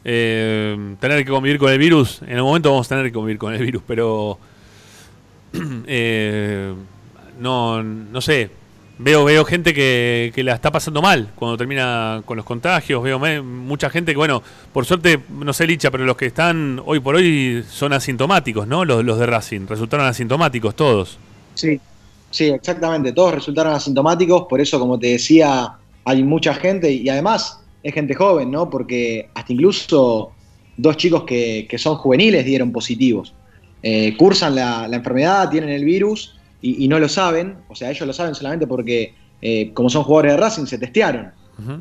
eh, 0.05 0.95
tener 0.99 1.23
que 1.23 1.31
convivir 1.31 1.59
con 1.59 1.71
el 1.71 1.77
virus. 1.77 2.21
En 2.23 2.37
el 2.37 2.43
momento 2.43 2.71
vamos 2.71 2.87
a 2.87 2.89
tener 2.89 3.05
que 3.05 3.13
convivir 3.13 3.37
con 3.37 3.53
el 3.53 3.63
virus, 3.63 3.83
pero 3.85 4.37
eh, 5.87 6.73
no, 7.39 7.83
no 7.83 8.21
sé. 8.21 8.49
Veo, 8.99 9.25
veo 9.25 9.43
gente 9.43 9.73
que, 9.73 10.31
que, 10.35 10.43
la 10.43 10.53
está 10.53 10.71
pasando 10.71 11.01
mal 11.01 11.29
cuando 11.35 11.57
termina 11.57 12.21
con 12.25 12.37
los 12.37 12.45
contagios. 12.45 13.01
Veo 13.01 13.19
mucha 13.43 13.89
gente 13.89 14.11
que, 14.11 14.17
bueno, 14.17 14.43
por 14.71 14.85
suerte, 14.85 15.19
no 15.29 15.51
sé, 15.51 15.65
Licha, 15.65 15.89
pero 15.89 16.05
los 16.05 16.15
que 16.15 16.27
están 16.27 16.79
hoy 16.85 16.99
por 16.99 17.15
hoy 17.15 17.65
son 17.67 17.91
asintomáticos, 17.91 18.67
¿no? 18.67 18.85
Los, 18.85 19.03
los 19.03 19.17
de 19.17 19.25
Racing. 19.25 19.65
Resultaron 19.67 20.05
asintomáticos 20.05 20.75
todos. 20.75 21.17
Sí, 21.55 21.79
sí, 22.29 22.45
exactamente. 22.45 23.13
Todos 23.13 23.33
resultaron 23.33 23.73
asintomáticos. 23.73 24.45
Por 24.47 24.61
eso, 24.61 24.79
como 24.79 24.99
te 24.99 25.07
decía, 25.07 25.73
hay 26.05 26.23
mucha 26.23 26.53
gente 26.53 26.91
y 26.91 27.09
además 27.09 27.62
es 27.83 27.93
gente 27.93 28.15
joven, 28.15 28.49
¿no? 28.49 28.69
Porque 28.69 29.29
hasta 29.33 29.51
incluso 29.53 30.31
dos 30.77 30.97
chicos 30.97 31.23
que, 31.23 31.67
son 31.77 31.95
juveniles 31.97 32.45
dieron 32.45 32.71
positivos. 32.71 33.33
Eh, 33.83 34.15
cursan 34.17 34.55
la, 34.55 34.87
enfermedad, 34.91 35.49
tienen 35.49 35.69
el 35.69 35.83
virus 35.83 36.39
y, 36.61 36.87
no 36.87 36.97
lo 36.97 37.09
saben, 37.09 37.57
o 37.67 37.75
sea, 37.75 37.91
ellos 37.91 38.07
lo 38.07 38.13
saben 38.13 38.33
solamente 38.33 38.65
porque, 38.65 39.13
eh, 39.41 39.71
como 39.73 39.89
son 39.89 40.03
jugadores 40.03 40.31
de 40.31 40.37
Racing, 40.37 40.65
se 40.65 40.77
testearon. 40.77 41.31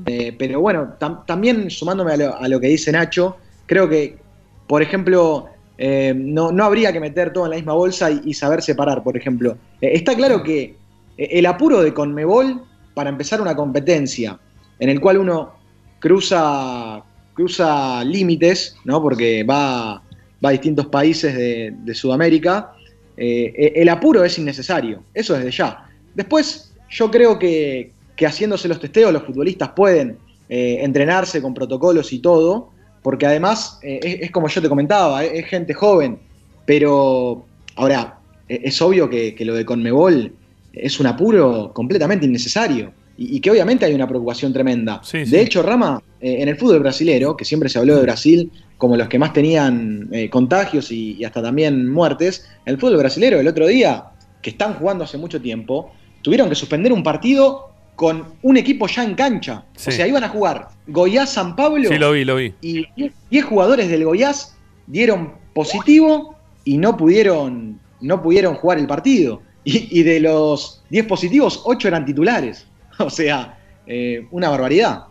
Eh, 0.06 0.34
pero 0.36 0.60
bueno, 0.60 0.94
también 1.26 1.70
sumándome 1.70 2.12
a 2.12 2.48
lo, 2.48 2.60
que 2.60 2.66
dice 2.66 2.90
Nacho, 2.90 3.36
creo 3.66 3.88
que, 3.88 4.18
por 4.66 4.82
ejemplo, 4.82 5.46
no, 5.78 6.64
habría 6.64 6.92
que 6.92 7.00
meter 7.00 7.32
todo 7.32 7.44
en 7.44 7.50
la 7.50 7.56
misma 7.56 7.74
bolsa 7.74 8.10
y, 8.10 8.20
y 8.24 8.34
saber 8.34 8.60
separar, 8.60 9.04
por 9.04 9.16
ejemplo. 9.16 9.56
está 9.80 10.16
claro 10.16 10.42
que 10.42 10.74
el 11.16 11.46
apuro 11.46 11.80
de 11.82 11.94
Conmebol 11.94 12.62
para 12.94 13.08
empezar 13.08 13.40
una 13.40 13.54
competencia 13.54 14.38
en 14.78 14.88
el 14.88 15.00
cual 15.00 15.18
uno 15.18 15.61
cruza, 16.02 17.00
cruza 17.32 18.02
límites, 18.02 18.76
¿no? 18.84 19.00
porque 19.00 19.44
va, 19.44 20.02
va 20.44 20.48
a 20.48 20.50
distintos 20.50 20.86
países 20.86 21.32
de, 21.34 21.94
Sudamérica, 21.94 22.72
eh, 23.16 23.72
el 23.76 23.88
apuro 23.88 24.24
es 24.24 24.36
innecesario, 24.36 25.04
eso 25.14 25.34
desde 25.34 25.52
ya. 25.52 25.88
Después, 26.14 26.74
yo 26.90 27.10
creo 27.10 27.38
que, 27.38 27.92
haciéndose 28.24 28.68
los 28.68 28.78
testeos 28.78 29.12
los 29.12 29.24
futbolistas 29.24 29.70
pueden 29.70 30.16
eh, 30.48 30.78
entrenarse 30.80 31.42
con 31.42 31.54
protocolos 31.54 32.12
y 32.12 32.20
todo, 32.20 32.70
porque 33.02 33.26
además 33.26 33.80
es, 33.82 34.30
como 34.30 34.46
yo 34.46 34.62
te 34.62 34.68
comentaba, 34.68 35.24
es, 35.24 35.46
gente 35.46 35.74
joven, 35.74 36.18
pero 36.66 37.44
ahora, 37.74 38.18
es 38.48 38.80
obvio 38.82 39.08
que, 39.08 39.36
lo 39.40 39.54
de 39.54 39.64
Conmebol 39.64 40.32
es 40.72 41.00
un 41.00 41.06
apuro 41.06 41.72
completamente 41.72 42.26
innecesario 42.26 42.92
y, 43.30 43.40
que 43.40 43.50
obviamente 43.50 43.84
hay 43.84 43.94
una 43.94 44.06
preocupación 44.06 44.52
tremenda. 44.52 45.00
de 45.12 45.40
hecho, 45.40 45.62
Rama, 45.62 46.02
en 46.20 46.48
el 46.48 46.56
fútbol 46.56 46.80
brasilero, 46.80 47.36
que 47.36 47.44
siempre 47.44 47.68
se 47.68 47.78
habló 47.78 47.96
de 47.96 48.02
Brasil 48.02 48.50
como 48.78 48.96
los 48.96 49.08
que 49.08 49.18
más 49.18 49.32
tenían 49.32 50.10
contagios 50.30 50.90
y, 50.90 51.16
y, 51.18 51.24
hasta 51.24 51.42
también 51.42 51.90
muertes, 51.90 52.48
el 52.66 52.78
fútbol 52.78 52.98
brasilero 52.98 53.38
el 53.38 53.48
otro 53.48 53.66
día, 53.66 54.04
que 54.40 54.50
están 54.50 54.74
jugando 54.74 55.04
hace 55.04 55.18
mucho 55.18 55.40
tiempo, 55.40 55.92
tuvieron 56.22 56.48
que 56.48 56.54
suspender 56.54 56.92
un 56.92 57.02
partido 57.02 57.72
con 57.94 58.24
un 58.42 58.56
equipo 58.56 58.86
ya 58.86 59.04
en 59.04 59.14
cancha. 59.14 59.64
O 59.76 59.90
sea, 59.90 60.06
iban 60.06 60.24
a 60.24 60.28
jugar 60.28 60.68
Goiás 60.86 61.30
San 61.30 61.54
Pablo. 61.54 61.88
Sí, 61.88 61.98
lo 61.98 62.12
vi, 62.12 62.24
lo 62.24 62.36
vi. 62.36 62.54
Y 62.60 62.86
10 63.30 63.44
jugadores 63.44 63.88
del 63.88 64.04
Goiás 64.04 64.56
dieron 64.86 65.34
positivo 65.54 66.36
y 66.64 66.78
no 66.78 66.96
pudieron, 66.96 67.78
no 68.00 68.22
pudieron 68.22 68.54
jugar 68.54 68.78
el 68.78 68.86
partido. 68.86 69.42
Y, 69.64 70.02
de 70.02 70.18
los 70.18 70.82
10 70.90 71.06
positivos, 71.06 71.62
8 71.64 71.86
eran 71.86 72.04
titulares. 72.04 72.66
O 72.98 73.10
sea, 73.10 73.58
eh, 73.86 74.26
una 74.30 74.48
barbaridad. 74.48 75.04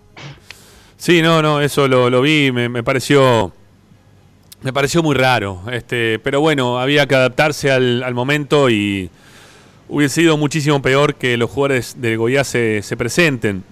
Sí, 0.98 1.22
no, 1.22 1.42
no, 1.42 1.62
eso 1.62 1.88
lo, 1.88 2.22
vi, 2.22 2.52
me, 2.52 2.70
me, 2.70 2.84
pareció. 2.84 3.52
Me 4.62 4.72
pareció 4.72 5.02
muy 5.02 5.16
raro. 5.16 5.64
Este, 5.72 6.20
pero 6.20 6.42
bueno, 6.42 6.80
había 6.80 7.08
que 7.08 7.16
adaptarse 7.16 7.72
al, 7.72 8.04
al 8.04 8.14
momento 8.14 8.70
y 8.70 9.10
hubiese 9.92 10.22
sido 10.22 10.38
muchísimo 10.38 10.82
peor 10.82 11.16
que 11.16 11.36
los 11.36 11.50
jugadores 11.50 11.96
del 12.00 12.18
Goiás 12.18 12.48
se, 12.48 12.96
presenten. 12.98 13.64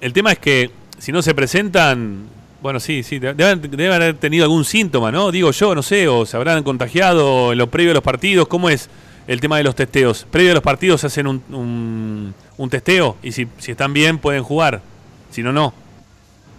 El 0.00 0.12
tema 0.14 0.32
es 0.32 0.38
que 0.38 0.70
si 0.98 1.12
no 1.12 1.20
se 1.20 1.34
presentan, 1.34 2.28
bueno, 2.62 2.80
sí, 2.80 3.02
sí, 3.02 3.18
deben, 3.18 3.92
haber 3.92 4.14
tenido 4.14 4.44
algún 4.44 4.64
síntoma, 4.64 5.12
¿no? 5.12 5.30
Digo 5.30 5.50
yo, 5.50 5.74
no 5.74 5.82
sé, 5.82 6.08
o 6.08 6.24
se 6.24 6.36
habrán 6.36 6.62
contagiado 6.62 7.52
en 7.52 7.58
lo 7.58 7.66
previo 7.66 7.90
a 7.90 7.94
los 7.94 8.02
partidos. 8.02 8.48
¿Cómo 8.48 8.70
es 8.70 8.88
el 9.26 9.40
tema 9.40 9.56
de 9.56 9.64
los 9.64 9.74
testeos? 9.74 10.26
Previo 10.30 10.52
a 10.52 10.54
los 10.54 10.62
partidos 10.62 11.00
se 11.00 11.08
hacen 11.08 11.26
un, 11.26 12.34
un, 12.56 12.70
testeo 12.70 13.16
y 13.22 13.32
si, 13.32 13.46
si, 13.58 13.72
están 13.72 13.92
bien 13.92 14.18
pueden 14.18 14.42
jugar, 14.42 14.80
si 15.30 15.42
no, 15.42 15.52
no. 15.52 15.72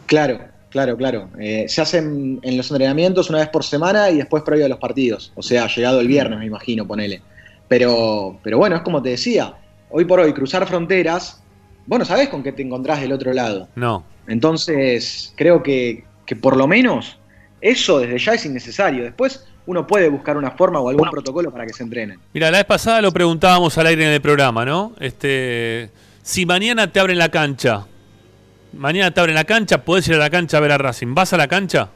Claro, 0.06 0.40
claro, 0.70 0.98
claro. 0.98 1.30
Eh, 1.40 1.66
se 1.68 1.82
hacen 1.82 2.40
en 2.42 2.58
los 2.58 2.70
entrenamientos 2.72 3.30
una 3.30 3.40
vez 3.40 3.50
por 3.50 3.64
semana 3.64 4.10
y 4.10 4.18
después 4.18 4.44
previo 4.44 4.66
a 4.66 4.70
los 4.70 4.80
partidos. 4.80 5.32
O 5.36 5.44
sea, 5.44 5.68
llegado 5.68 6.00
el 6.00 6.08
viernes, 6.08 6.40
me 6.40 6.46
imagino, 6.46 6.88
ponele. 6.88 7.22
Pero, 7.68 8.40
pero 8.44 8.58
bueno, 8.58 8.78
es 8.78 8.82
como 8.82 9.02
te 9.02 9.10
decía, 9.10 9.54
hoy 9.90 10.06
por 10.06 10.20
hoy 10.20 10.34
cruzar 10.34 10.66
fronteras, 10.68 11.42
vos 11.86 12.00
no 12.00 12.06
sabés 12.06 12.30
con 12.30 12.44
qué 12.44 12.52
te 12.52 12.62
encontrás 12.62 13.02
del 13.02 13.12
otro 13.12 13.34
lado. 13.34 13.68
No. 13.76 14.04
Entonces, 14.28 15.34
creo 15.36 15.64
que, 15.64 16.06
que 16.26 16.36
por 16.36 16.56
lo 16.56 16.68
menos 16.68 17.18
eso 17.62 18.00
desde 18.00 18.20
ya 18.20 18.34
es 18.34 18.46
innecesario. 18.46 19.04
Después 19.04 19.46
uno 19.68 19.86
puede 19.86 20.10
buscar 20.10 20.36
una 20.38 20.52
forma 20.52 20.80
o 20.80 20.90
algún 20.90 21.10
protocolo 21.10 21.52
para 21.52 21.66
que 21.66 21.74
se 21.74 21.84
entrenen. 21.84 22.20
Mira, 22.34 22.50
la 22.50 22.58
vez 22.58 22.66
pasada 22.66 23.02
lo 23.02 23.12
preguntábamos 23.12 23.78
al 23.78 23.88
aire 23.88 24.06
en 24.06 24.12
el 24.12 24.22
programa, 24.22 24.66
¿no? 24.66 24.94
Este, 25.00 25.92
si 26.24 26.46
mañana 26.46 26.92
te 26.92 27.00
abren 27.00 27.20
la 27.20 27.30
cancha, 27.30 27.86
mañana 28.74 29.12
te 29.12 29.20
abren 29.20 29.36
la 29.36 29.44
cancha, 29.44 29.84
podés 29.84 30.08
ir 30.08 30.16
a 30.16 30.18
la 30.18 30.30
cancha 30.30 30.58
a 30.58 30.62
ver 30.62 30.72
a 30.72 30.78
Racing. 30.78 31.14
¿Vas 31.14 31.34
a 31.34 31.38
la 31.38 31.48
cancha? 31.48 31.90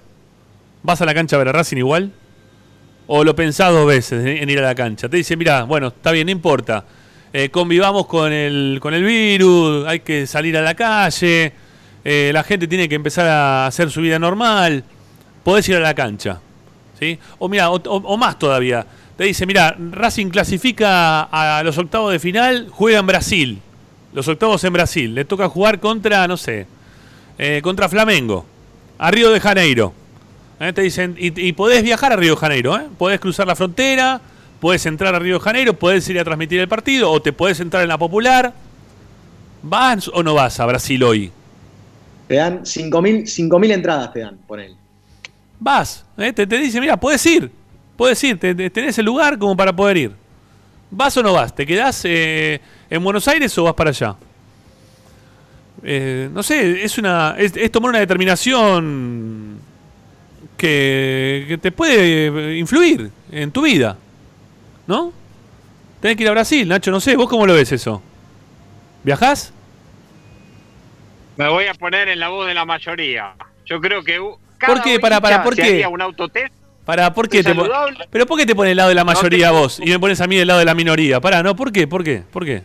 ¿Vas 0.83 1.01
a 1.01 1.05
la 1.05 1.13
cancha 1.13 1.35
a 1.35 1.39
ver 1.39 1.47
a 1.49 1.51
Racing 1.53 1.77
igual? 1.77 2.11
o 3.13 3.25
lo 3.25 3.35
pensás 3.35 3.73
dos 3.73 3.85
veces 3.85 4.25
en 4.25 4.49
ir 4.49 4.59
a 4.59 4.61
la 4.61 4.73
cancha. 4.73 5.09
Te 5.09 5.17
dice, 5.17 5.35
mira, 5.35 5.63
bueno, 5.63 5.87
está 5.87 6.11
bien, 6.11 6.27
no 6.27 6.31
importa. 6.31 6.85
Eh, 7.33 7.49
convivamos 7.49 8.07
con 8.07 8.31
el, 8.31 8.79
con 8.81 8.93
el 8.93 9.03
virus, 9.03 9.85
hay 9.85 9.99
que 9.99 10.25
salir 10.25 10.55
a 10.55 10.61
la 10.61 10.75
calle, 10.75 11.51
eh, 12.05 12.31
la 12.33 12.43
gente 12.43 12.69
tiene 12.69 12.87
que 12.87 12.95
empezar 12.95 13.27
a 13.27 13.67
hacer 13.67 13.91
su 13.91 13.99
vida 13.99 14.17
normal, 14.17 14.85
podés 15.43 15.67
ir 15.67 15.75
a 15.75 15.81
la 15.81 15.93
cancha. 15.93 16.39
O 17.39 17.49
mira, 17.49 17.69
o, 17.71 18.17
más 18.17 18.37
todavía. 18.37 18.85
Te 19.17 19.23
dice, 19.25 19.45
mira, 19.45 19.75
Racing 19.77 20.29
clasifica 20.29 21.23
a 21.23 21.63
los 21.63 21.77
octavos 21.77 22.11
de 22.11 22.19
final, 22.19 22.67
juega 22.69 22.99
en 22.99 23.07
Brasil. 23.07 23.59
Los 24.13 24.27
octavos 24.27 24.63
en 24.63 24.73
Brasil. 24.73 25.15
Le 25.15 25.25
toca 25.25 25.49
jugar 25.49 25.79
contra, 25.79 26.27
no 26.27 26.37
sé, 26.37 26.67
eh, 27.37 27.61
contra 27.63 27.89
Flamengo, 27.89 28.45
a 28.97 29.09
Río 29.11 29.31
de 29.31 29.39
Janeiro. 29.39 29.93
¿Eh? 30.59 30.73
Te 30.73 30.81
dicen, 30.81 31.15
y, 31.17 31.53
podés 31.53 31.81
viajar 31.81 32.13
a 32.13 32.15
Río 32.15 32.35
de 32.35 32.39
Janeiro, 32.39 32.77
¿eh? 32.77 32.87
podés 32.97 33.19
cruzar 33.19 33.47
la 33.47 33.55
frontera, 33.55 34.21
podés 34.59 34.85
entrar 34.85 35.15
a 35.15 35.19
Río 35.19 35.35
de 35.35 35.39
Janeiro, 35.39 35.73
podés 35.73 36.07
ir 36.09 36.19
a 36.19 36.23
transmitir 36.23 36.59
el 36.59 36.67
partido, 36.67 37.11
o 37.11 37.21
te 37.21 37.33
podés 37.33 37.59
entrar 37.59 37.81
en 37.81 37.89
la 37.89 37.97
popular. 37.97 38.53
¿Vas 39.63 40.07
o 40.07 40.21
no 40.21 40.35
vas 40.35 40.59
a 40.59 40.65
Brasil 40.65 41.03
hoy? 41.03 41.31
Te 42.27 42.35
dan 42.35 42.61
5.000 42.61 43.71
entradas, 43.71 44.13
te 44.13 44.19
dan, 44.19 44.37
por 44.47 44.59
él. 44.59 44.75
Vas, 45.61 46.03
¿eh? 46.17 46.33
te, 46.33 46.47
te 46.47 46.57
dice, 46.57 46.81
mira, 46.81 46.97
puedes 46.97 47.23
ir, 47.23 47.51
puedes 47.95 48.23
ir, 48.23 48.39
tenés 48.39 48.97
el 48.97 49.05
lugar 49.05 49.37
como 49.37 49.55
para 49.55 49.71
poder 49.71 49.95
ir. 49.95 50.11
¿Vas 50.89 51.15
o 51.17 51.21
no 51.21 51.33
vas? 51.33 51.53
¿Te 51.53 51.67
quedás 51.67 52.01
eh, 52.03 52.59
en 52.89 53.03
Buenos 53.03 53.27
Aires 53.27 53.55
o 53.59 53.63
vas 53.63 53.75
para 53.75 53.91
allá? 53.91 54.15
no 55.83 56.43
sé, 56.43 56.83
es 56.83 56.99
una 56.99 57.35
es 57.39 57.71
tomar 57.71 57.89
una 57.89 57.99
determinación 57.99 59.59
que, 60.57 61.59
te 61.61 61.71
puede 61.71 62.57
influir 62.57 63.11
en 63.31 63.51
tu 63.51 63.61
vida. 63.61 63.97
¿No? 64.87 65.13
Tenés 66.01 66.17
que 66.17 66.23
ir 66.23 66.29
a 66.29 66.33
Brasil, 66.33 66.67
Nacho, 66.67 66.89
no 66.89 66.99
sé, 66.99 67.15
¿vos 67.15 67.29
cómo 67.29 67.45
lo 67.45 67.53
ves 67.53 67.71
eso? 67.71 68.01
¿Viajás? 69.03 69.53
Me 71.37 71.47
voy 71.49 71.65
a 71.67 71.75
poner 71.75 72.09
en 72.09 72.19
la 72.19 72.29
voz 72.29 72.47
de 72.47 72.55
la 72.55 72.65
mayoría. 72.65 73.35
Yo 73.65 73.79
creo 73.79 74.03
que 74.03 74.19
¿Por 74.65 74.81
qué? 74.81 74.99
Para, 74.99 75.21
para, 75.21 75.43
¿por 75.43 75.55
qué? 75.55 75.85
un 75.87 76.01
autotest. 76.01 76.53
Para, 76.85 77.13
¿por 77.13 77.29
qué 77.29 77.43
te 77.43 77.53
Pero 78.09 78.25
¿por 78.25 78.39
qué 78.39 78.45
te 78.45 78.55
pones 78.55 78.71
el 78.71 78.77
lado 78.77 78.89
de 78.89 78.95
la 78.95 79.03
mayoría 79.03 79.51
vos 79.51 79.79
y 79.79 79.89
me 79.89 79.99
pones 79.99 80.19
a 80.19 80.27
mí 80.27 80.35
del 80.35 80.47
lado 80.47 80.59
de 80.59 80.65
la 80.65 80.73
minoría? 80.73 81.21
Para, 81.21 81.43
no, 81.43 81.55
¿por 81.55 81.71
qué? 81.71 81.87
¿Por 81.87 82.03
qué? 82.03 82.23
¿Por 82.31 82.43
qué? 82.43 82.63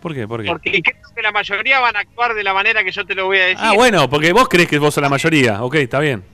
¿Por 0.00 0.14
qué? 0.14 0.26
¿Por 0.26 0.42
qué? 0.42 0.48
Porque 0.48 0.82
creo 0.82 1.14
que 1.14 1.22
la 1.22 1.30
mayoría 1.30 1.78
van 1.78 1.94
a 1.94 2.00
actuar 2.00 2.34
de 2.34 2.42
la 2.42 2.54
manera 2.54 2.82
que 2.82 2.90
yo 2.90 3.04
te 3.04 3.14
lo 3.14 3.26
voy 3.26 3.38
a 3.38 3.44
decir. 3.44 3.58
Ah, 3.60 3.74
bueno, 3.74 4.08
porque 4.08 4.32
vos 4.32 4.48
crees 4.48 4.68
que 4.68 4.78
vos 4.78 4.94
sos 4.94 5.02
la 5.02 5.10
mayoría. 5.10 5.62
Ok, 5.62 5.74
está 5.74 6.00
bien. 6.00 6.24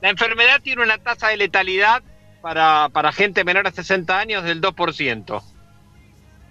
La 0.00 0.08
enfermedad 0.08 0.60
tiene 0.62 0.82
una 0.82 0.98
tasa 0.98 1.28
de 1.28 1.36
letalidad 1.36 2.02
para, 2.40 2.88
para 2.88 3.12
gente 3.12 3.44
menor 3.44 3.66
a 3.66 3.70
60 3.70 4.18
años 4.18 4.44
del 4.44 4.60
2%. 4.60 5.42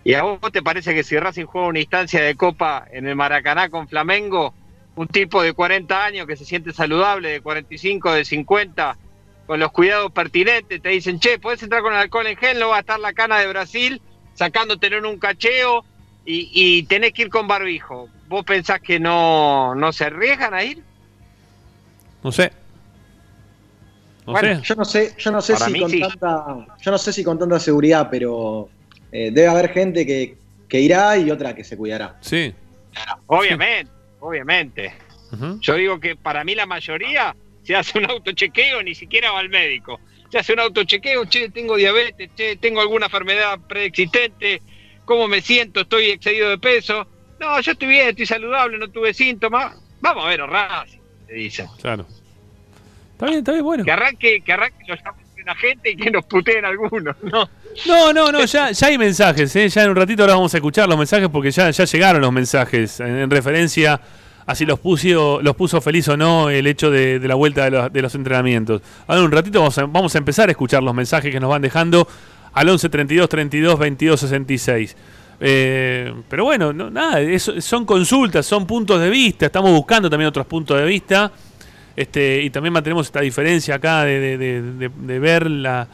¿Y 0.03 0.13
a 0.13 0.23
vos 0.23 0.39
te 0.51 0.63
parece 0.63 0.95
que 0.95 1.03
si 1.03 1.17
Racing 1.17 1.45
juega 1.45 1.67
una 1.67 1.79
instancia 1.79 2.21
de 2.21 2.35
copa 2.35 2.85
en 2.91 3.07
el 3.07 3.15
Maracaná 3.15 3.69
con 3.69 3.87
Flamengo, 3.87 4.53
un 5.01 5.07
tipo 5.07 5.41
de 5.41 5.53
40 5.53 6.05
años 6.05 6.27
que 6.27 6.35
se 6.35 6.45
siente 6.45 6.73
saludable, 6.73 7.29
de 7.29 7.41
45, 7.41 8.13
de 8.13 8.25
50, 8.25 8.97
con 9.47 9.59
los 9.59 9.71
cuidados 9.71 10.11
pertinentes, 10.11 10.81
te 10.81 10.89
dicen, 10.89 11.19
che, 11.19 11.39
puedes 11.39 11.61
entrar 11.63 11.81
con 11.81 11.93
el 11.93 11.99
alcohol 11.99 12.27
en 12.27 12.37
gel, 12.37 12.59
no 12.59 12.69
va 12.69 12.77
a 12.77 12.79
estar 12.81 12.99
la 12.99 13.13
cana 13.13 13.39
de 13.39 13.47
Brasil 13.47 14.01
sacándote 14.33 14.87
en 14.87 15.05
un 15.05 15.17
cacheo 15.17 15.83
y, 16.25 16.49
y 16.53 16.83
tenés 16.83 17.13
que 17.13 17.23
ir 17.23 17.29
con 17.29 17.47
barbijo. 17.47 18.09
¿Vos 18.27 18.45
pensás 18.45 18.79
que 18.79 18.99
no, 18.99 19.75
no 19.75 19.91
se 19.91 20.05
arriesgan 20.05 20.53
a 20.53 20.63
ir? 20.63 20.83
No 22.23 22.31
sé, 22.31 22.51
bueno, 24.25 24.61
yo 24.61 24.75
no 24.75 24.85
sé, 24.85 25.13
yo 25.17 25.31
no 25.31 25.41
sé 25.41 25.55
si 25.57 25.79
con 25.79 25.99
tanta, 25.99 26.67
yo 26.79 26.91
no 26.91 26.97
sé 26.97 27.13
si 27.13 27.23
con 27.23 27.39
tanta 27.39 27.59
seguridad, 27.59 28.07
pero 28.11 28.69
eh, 29.11 29.31
debe 29.31 29.47
haber 29.47 29.69
gente 29.69 30.05
que, 30.05 30.37
irá 30.79 31.17
y 31.17 31.31
otra 31.31 31.55
que 31.55 31.63
se 31.63 31.75
cuidará. 31.75 32.17
Sí. 32.21 32.53
Obviamente, 33.27 33.91
obviamente. 34.21 34.93
Yo 35.59 35.75
digo 35.75 35.99
que 35.99 36.15
para 36.15 36.43
mí 36.43 36.55
la 36.55 36.65
mayoría 36.65 37.35
se 37.63 37.75
hace 37.75 37.99
un 37.99 38.09
autochequeo, 38.09 38.81
ni 38.83 38.95
siquiera 38.95 39.31
va 39.31 39.39
al 39.39 39.49
médico. 39.49 39.99
Se 40.29 40.39
hace 40.39 40.53
un 40.53 40.59
autochequeo, 40.59 41.25
che, 41.25 41.49
tengo 41.49 41.75
diabetes, 41.75 42.29
che, 42.35 42.55
tengo 42.55 42.81
alguna 42.81 43.05
enfermedad 43.07 43.59
preexistente, 43.67 44.61
¿cómo 45.05 45.27
me 45.27 45.41
siento? 45.41 45.81
¿Estoy 45.81 46.11
excedido 46.11 46.49
de 46.49 46.57
peso? 46.57 47.07
No, 47.39 47.59
yo 47.59 47.71
estoy 47.71 47.87
bien, 47.87 48.09
estoy 48.09 48.25
saludable, 48.25 48.77
no 48.77 48.89
tuve 48.89 49.13
síntomas. 49.13 49.75
Vamos 49.99 50.25
a 50.25 50.29
ver, 50.29 50.41
Racing, 50.41 50.99
te 51.27 51.33
dicen. 51.33 51.67
Claro. 51.81 52.05
Está 53.13 53.25
bien, 53.27 53.39
está 53.39 53.51
bien, 53.51 53.63
bueno. 53.63 53.83
Que 53.83 53.91
arranque, 53.91 54.41
que 54.41 54.53
arranque 54.53 54.83
los 54.87 54.99
de 55.35 55.43
la 55.43 55.55
gente 55.55 55.91
y 55.91 55.95
que 55.95 56.11
nos 56.11 56.25
puteen 56.25 56.65
algunos, 56.65 57.15
¿no? 57.23 57.49
No, 57.87 58.13
no, 58.13 58.31
no, 58.31 58.45
ya, 58.45 58.71
ya 58.71 58.87
hay 58.87 58.97
mensajes, 58.97 59.55
¿eh? 59.55 59.69
ya 59.69 59.83
en 59.83 59.91
un 59.91 59.95
ratito 59.95 60.23
ahora 60.23 60.35
vamos 60.35 60.53
a 60.53 60.57
escuchar 60.57 60.87
los 60.87 60.97
mensajes 60.97 61.29
porque 61.29 61.51
ya, 61.51 61.69
ya 61.69 61.85
llegaron 61.85 62.21
los 62.21 62.31
mensajes 62.31 62.99
en, 62.99 63.29
referencia 63.29 63.99
a 64.45 64.55
si 64.55 64.65
los 64.65 64.79
puso, 64.79 65.41
los 65.41 65.55
puso 65.55 65.81
feliz 65.81 66.07
o 66.09 66.17
no 66.17 66.49
el 66.49 66.67
hecho 66.67 66.89
de, 66.91 67.19
la 67.19 67.35
vuelta 67.35 67.69
de 67.89 68.01
los, 68.01 68.15
entrenamientos. 68.15 68.81
Ahora 69.07 69.19
en 69.21 69.25
un 69.25 69.31
ratito 69.31 69.59
vamos 69.59 69.77
a, 69.77 69.85
vamos 69.85 70.15
a 70.15 70.17
empezar 70.17 70.49
a 70.49 70.51
escuchar 70.51 70.83
los 70.83 70.93
mensajes 70.93 71.31
que 71.31 71.39
nos 71.39 71.49
van 71.49 71.61
dejando 71.61 72.07
al 72.53 72.67
11 72.67 72.89
32 72.89 73.29
32 73.29 73.79
22 73.79 74.19
66. 74.19 74.95
pero 75.39 76.43
bueno, 76.43 76.73
no, 76.73 76.89
nada, 76.89 77.19
son 77.39 77.85
consultas, 77.85 78.45
son 78.45 78.65
puntos 78.65 78.99
de 78.99 79.09
vista, 79.09 79.45
estamos 79.45 79.71
buscando 79.71 80.09
también 80.09 80.27
otros 80.27 80.45
puntos 80.45 80.77
de 80.77 80.85
vista. 80.85 81.31
Este, 81.95 82.41
y 82.41 82.49
también 82.49 82.73
mantenemos 82.73 83.07
esta 83.07 83.21
diferencia 83.21 83.75
acá 83.75 84.05
de, 84.05 85.19
ver 85.19 85.49
la, 85.49 85.87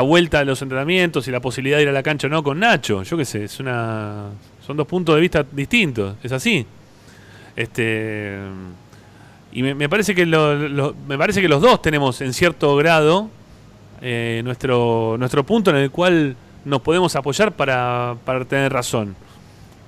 vuelta 0.00 0.38
de 0.38 0.44
los 0.44 0.62
entrenamientos 0.62 1.26
y 1.26 1.30
la 1.30 1.40
posibilidad 1.40 1.78
de 1.78 1.82
ir 1.82 1.88
a 1.88 1.92
la 1.92 2.02
cancha 2.02 2.28
o 2.28 2.30
no 2.30 2.42
con 2.42 2.60
Nacho. 2.60 3.02
Yo 3.02 3.16
qué 3.16 3.24
sé, 3.24 3.44
es 3.44 3.58
una, 3.58 4.28
son 4.64 4.76
dos 4.76 4.86
puntos 4.86 5.16
de 5.16 5.20
vista 5.20 5.44
distintos, 5.50 6.16
es 6.22 6.32
así. 6.32 6.64
Este, 7.56 8.38
y 9.52 9.62
me, 9.62 9.88
parece 9.88 10.14
que 10.14 10.24
me 10.24 11.18
parece 11.18 11.42
que 11.42 11.48
los 11.48 11.60
dos 11.60 11.82
tenemos 11.82 12.20
en 12.20 12.32
cierto 12.32 12.76
grado 12.76 13.28
eh, 14.00 14.40
nuestro, 14.44 15.16
nuestro 15.18 15.44
punto 15.44 15.70
en 15.70 15.76
el 15.76 15.90
cual 15.90 16.36
nos 16.64 16.80
podemos 16.82 17.16
apoyar 17.16 17.52
para, 17.52 18.16
para 18.24 18.44
tener 18.44 18.72
razón. 18.72 19.16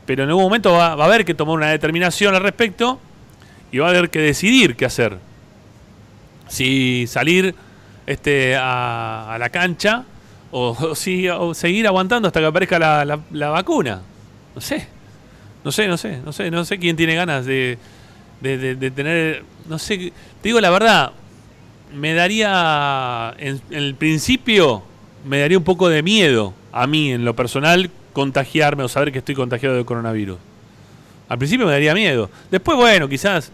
Pero 0.05 0.25
en 0.25 0.31
algún 0.31 0.45
momento 0.45 0.73
va, 0.73 0.89
a 0.89 1.05
haber 1.05 1.25
que 1.25 1.35
tomar 1.35 1.55
una 1.57 1.71
determinación 1.71 2.35
al 2.35 2.43
respecto 2.43 2.99
y 3.71 3.79
va 3.79 3.87
a 3.87 3.91
haber 3.91 4.11
que 4.11 4.19
decidir 4.19 4.77
qué 4.77 4.85
hacer. 4.85 5.19
Si 6.49 7.07
salir 7.07 7.55
este, 8.07 8.57
a, 8.59 9.37
la 9.39 9.49
cancha 9.51 10.05
o, 10.51 10.95
si, 10.95 11.29
o 11.29 11.55
seguir 11.55 11.87
aguantando 11.87 12.29
hasta 12.29 12.41
que 12.41 12.47
aparezca 12.47 12.79
la, 12.79 13.21
la, 13.31 13.49
vacuna. 13.49 14.03
No 14.55 14.61
sé. 14.61 14.87
No 15.65 15.71
sé, 15.71 15.87
no 15.87 15.97
sé, 15.97 16.19
no 16.25 16.33
sé, 16.33 16.51
no 16.51 16.65
sé 16.65 16.79
quién 16.79 16.97
tiene 16.97 17.15
ganas 17.15 17.47
de, 17.47 17.79
de, 18.41 18.91
tener. 18.91 19.45
No 19.69 19.79
sé, 19.79 19.97
te 19.97 20.49
digo 20.49 20.61
la 20.61 20.71
verdad, 20.71 21.13
me 21.95 22.15
daría. 22.15 23.33
En, 23.39 23.61
el 23.71 23.95
principio, 23.95 24.83
me 25.25 25.39
daría 25.39 25.57
un 25.57 25.65
poco 25.65 25.89
de 25.89 26.03
miedo 26.03 26.53
a 26.73 26.89
mí, 26.89 27.13
en 27.13 27.25
lo 27.25 27.37
personal, 27.37 27.91
contagiarme 28.13 28.83
o 28.83 28.89
saber 28.89 29.13
que 29.13 29.19
estoy 29.19 29.37
contagiado 29.37 29.77
de 29.77 29.85
coronavirus. 29.85 30.39
Al 31.29 31.39
principio 31.39 31.67
me 31.67 31.73
daría 31.73 31.95
miedo. 31.95 32.29
Después, 32.51 32.77
bueno, 32.77 33.09
quizás 33.09 33.53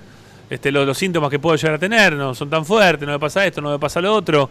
este, 0.51 0.73
los, 0.73 0.97
síntomas 0.97 1.31
que 1.31 1.39
puedo 1.39 1.57
llegar 1.57 1.75
a 1.75 1.79
tener 1.79 2.15
no 2.15 2.35
son 2.35 2.49
tan 2.49 2.65
fuertes, 2.65 3.07
no 3.07 3.13
me 3.13 3.19
pasa 3.19 3.47
esto, 3.47 3.61
no 3.61 3.71
me 3.71 3.79
pasa 3.79 4.01
lo 4.01 4.15
otro. 4.15 4.49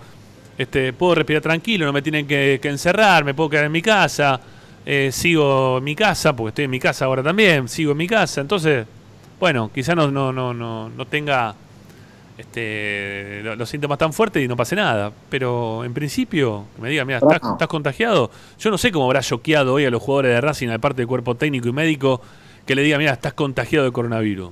Este, 0.58 0.94
puedo 0.94 1.16
respirar 1.16 1.42
tranquilo, 1.42 1.86
no 1.86 1.94
me 1.94 2.02
tienen 2.02 2.28
que, 2.28 2.60
encerrar, 2.64 3.24
me 3.24 3.34
puedo 3.34 3.50
quedar 3.50 3.66
en 3.66 3.72
mi 3.72 3.82
casa. 3.82 4.40
Eh, 4.86 5.10
sigo 5.12 5.80
en 5.80 5.84
mi 5.84 5.96
casa, 5.96 6.36
porque 6.36 6.50
estoy 6.50 6.66
en 6.66 6.72
mi 6.72 6.80
casa 6.80 7.06
ahora 7.06 7.22
también, 7.22 7.68
sigo 7.68 7.92
en 7.92 7.98
mi 7.98 8.08
casa. 8.08 8.42
Entonces, 8.42 8.86
bueno, 9.40 9.70
quizás 9.74 9.96
no, 9.96 10.10
no, 10.10 10.32
no, 10.32 10.54
no, 10.54 10.90
no 10.90 11.06
tenga 11.06 11.54
este, 12.38 13.42
los, 13.44 13.68
síntomas 13.68 13.98
tan 13.98 14.14
fuertes 14.14 14.44
y 14.44 14.48
no 14.48 14.56
pase 14.56 14.76
nada. 14.76 15.12
Pero 15.30 15.84
en 15.84 15.94
principio, 15.94 16.66
que 16.76 16.82
me 16.82 16.90
diga, 16.90 17.04
mira, 17.06 17.18
estás, 17.20 17.68
contagiado. 17.68 18.30
Yo 18.60 18.70
no 18.70 18.78
sé 18.78 18.92
cómo 18.92 19.06
habrá 19.06 19.22
choqueado 19.22 19.74
hoy 19.74 19.86
a 19.86 19.90
los 19.90 20.02
jugadores 20.02 20.34
de 20.34 20.42
Racing, 20.42 20.70
aparte 20.70 20.98
del 20.98 21.08
cuerpo 21.08 21.36
técnico 21.36 21.68
y 21.68 21.74
médico, 21.74 22.22
que 22.66 22.76
le 22.76 22.84
diga, 22.84 22.98
mira, 22.98 23.14
estás 23.14 23.34
contagiado 23.34 23.86
de 23.86 23.92
coronavirus. 23.92 24.52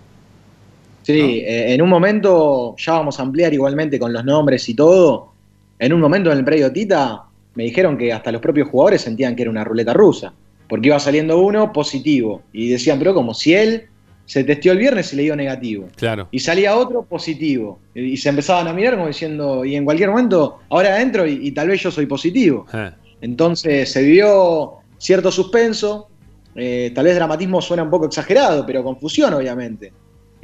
Sí, 1.06 1.44
eh, 1.46 1.74
en 1.74 1.82
un 1.84 1.90
momento, 1.90 2.76
ya 2.78 2.94
vamos 2.94 3.20
a 3.20 3.24
ampliar 3.24 3.54
igualmente 3.54 4.00
con 4.00 4.12
los 4.12 4.26
nombres 4.26 4.68
y 4.68 4.74
todo. 4.74 5.34
En 5.78 5.94
un 5.94 6.02
momento 6.02 6.32
en 6.32 6.40
el 6.40 6.44
predio 6.44 6.72
Tita, 6.72 7.26
me 7.54 7.64
dijeron 7.64 7.96
que 7.96 8.12
hasta 8.12 8.32
los 8.32 8.42
propios 8.42 8.70
jugadores 8.70 9.02
sentían 9.02 9.36
que 9.36 9.44
era 9.44 9.52
una 9.52 9.64
ruleta 9.64 9.94
rusa. 9.94 10.34
Porque 10.68 10.88
iba 10.88 11.00
saliendo 11.00 11.40
uno 11.40 11.72
positivo. 11.72 12.42
Y 12.52 12.70
decían, 12.70 12.98
pero 12.98 13.14
como 13.14 13.36
si 13.36 13.54
él 13.54 13.84
se 14.26 14.44
testió 14.44 14.72
el 14.72 14.80
viernes 14.80 15.14
y 15.14 15.18
le 15.18 15.24
dio 15.24 15.36
negativo. 15.36 15.90
Claro. 15.96 16.28
Y 16.32 16.40
salía 16.40 16.76
otro 16.76 17.04
positivo. 17.04 17.78
Y 17.94 18.18
se 18.18 18.30
empezaban 18.30 18.68
a 18.68 18.74
mirar 18.74 18.96
como 18.96 19.06
diciendo, 19.06 19.64
y 19.64 19.76
en 19.76 19.86
cualquier 19.86 20.10
momento, 20.10 20.62
ahora 20.70 20.96
adentro 20.96 21.28
y, 21.28 21.52
tal 21.52 21.68
vez 21.68 21.84
yo 21.84 21.92
soy 21.92 22.08
positivo. 22.08 22.66
Eh. 22.74 22.90
Entonces 23.22 23.92
se 23.92 24.02
vivió 24.02 24.78
cierto 24.98 25.32
suspenso, 25.32 26.08
eh, 26.56 26.92
tal 26.96 27.06
vez 27.06 27.14
dramatismo 27.14 27.62
suena 27.62 27.84
un 27.84 27.92
poco 27.92 28.08
exagerado, 28.08 28.66
pero 28.66 28.84
confusión 28.84 29.36
obviamente, 29.36 29.94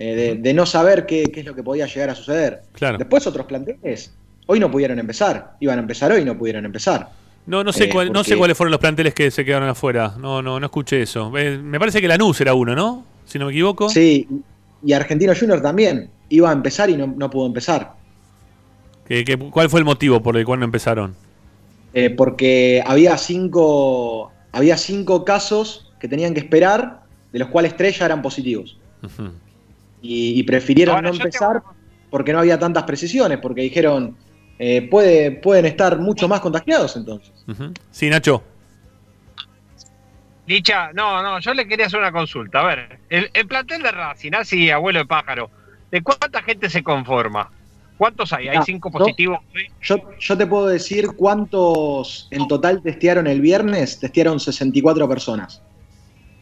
eh, 0.02 0.38
de, 0.40 0.54
no 0.54 0.66
saber 0.66 1.06
qué, 1.06 1.32
es 1.34 1.46
lo 1.46 1.56
que 1.56 1.64
podía 1.64 1.86
llegar 1.86 2.10
a 2.10 2.16
suceder. 2.16 2.64
Claro. 2.74 2.98
Después 2.98 3.26
otros 3.28 3.46
planteles, 3.46 4.14
hoy 4.48 4.60
no 4.60 4.72
pudieron 4.72 5.00
empezar, 5.00 5.54
iban 5.60 5.78
a 5.80 5.82
empezar 5.82 6.12
hoy 6.12 6.22
y 6.22 6.26
no 6.26 6.38
pudieron 6.38 6.66
empezar. 6.66 7.10
No, 7.46 7.64
no 7.64 7.74
sé, 7.74 7.90
no 8.12 8.24
sé 8.24 8.38
cuáles 8.38 8.56
fueron 8.56 8.72
los 8.72 8.80
planteles 8.80 9.14
que 9.14 9.32
se 9.32 9.44
quedaron 9.44 9.68
afuera. 9.68 10.14
No, 10.20 10.42
no, 10.42 10.60
no 10.60 10.66
escuché 10.66 11.02
eso. 11.02 11.32
me 11.32 11.80
parece 11.80 12.00
que 12.00 12.08
Lanús 12.08 12.40
era 12.40 12.54
uno, 12.54 12.76
¿no? 12.76 13.12
si 13.32 13.40
no 13.40 13.46
me 13.46 13.52
equivoco. 13.52 13.90
Sí, 13.90 14.28
y 14.84 14.94
Argentino 14.94 15.34
Junior 15.38 15.62
también. 15.62 16.10
Iba 16.30 16.50
a 16.50 16.54
empezar 16.54 16.90
y 16.90 16.98
no, 16.98 17.30
pudo 17.30 17.46
empezar. 17.46 17.94
¿Qué, 19.06 19.38
cuál 19.52 19.70
fue 19.70 19.80
el 19.80 19.86
motivo 19.86 20.22
por 20.22 20.36
el 20.38 20.46
cual 20.46 20.60
no 20.60 20.66
empezaron? 20.66 21.16
Eh, 21.94 22.10
porque 22.10 22.84
había 22.86 23.18
cinco, 23.18 24.32
había 24.52 24.78
cinco 24.78 25.26
casos 25.26 25.94
que 26.00 26.08
tenían 26.08 26.34
que 26.34 26.40
esperar, 26.40 27.02
de 27.32 27.40
los 27.40 27.50
cuales 27.50 27.76
tres 27.76 28.00
ya 28.00 28.06
eran 28.06 28.22
positivos. 28.22 28.78
Y, 30.02 30.44
prefirieron 30.44 31.04
no 31.04 31.10
empezar 31.10 31.62
porque 32.10 32.34
no 32.34 32.40
había 32.40 32.60
tantas 32.60 32.84
precisiones, 32.84 33.38
porque 33.38 33.62
dijeron, 33.62 34.18
eh, 34.60 34.88
puede, 34.90 35.32
pueden 35.32 35.66
estar 35.66 35.98
mucho 35.98 36.28
más 36.28 36.40
contagiados 36.42 36.96
entonces. 36.96 37.32
Sí, 37.92 38.10
Nacho. 38.10 38.44
Dicha, 40.46 40.92
no, 40.94 41.22
no, 41.22 41.40
yo 41.40 41.54
le 41.54 41.68
quería 41.68 41.86
hacer 41.86 42.00
una 42.00 42.12
consulta. 42.12 42.60
A 42.60 42.66
ver, 42.66 43.00
el, 43.10 43.48
plantel 43.48 43.82
de 43.82 43.92
Racing, 43.92 44.34
así, 44.34 44.70
abuelo 44.70 45.00
de 45.00 45.06
pájaro, 45.06 45.50
¿de 45.92 46.02
cuánta 46.02 46.42
gente 46.42 46.70
se 46.70 46.84
conforma? 46.84 47.50
¿Cuántos 47.98 48.34
hay? 48.34 48.48
¿Hay 48.48 48.60
cinco 48.66 48.92
positivos? 48.92 49.40
Yo, 49.82 49.98
yo 50.20 50.38
te 50.38 50.48
puedo 50.48 50.68
decir 50.68 51.08
cuántos 51.16 52.28
en 52.32 52.48
total 52.48 52.82
testearon 52.82 53.28
el 53.28 53.42
viernes. 53.42 54.00
Testearon 54.00 54.40
64 54.40 55.08
personas. 55.08 55.62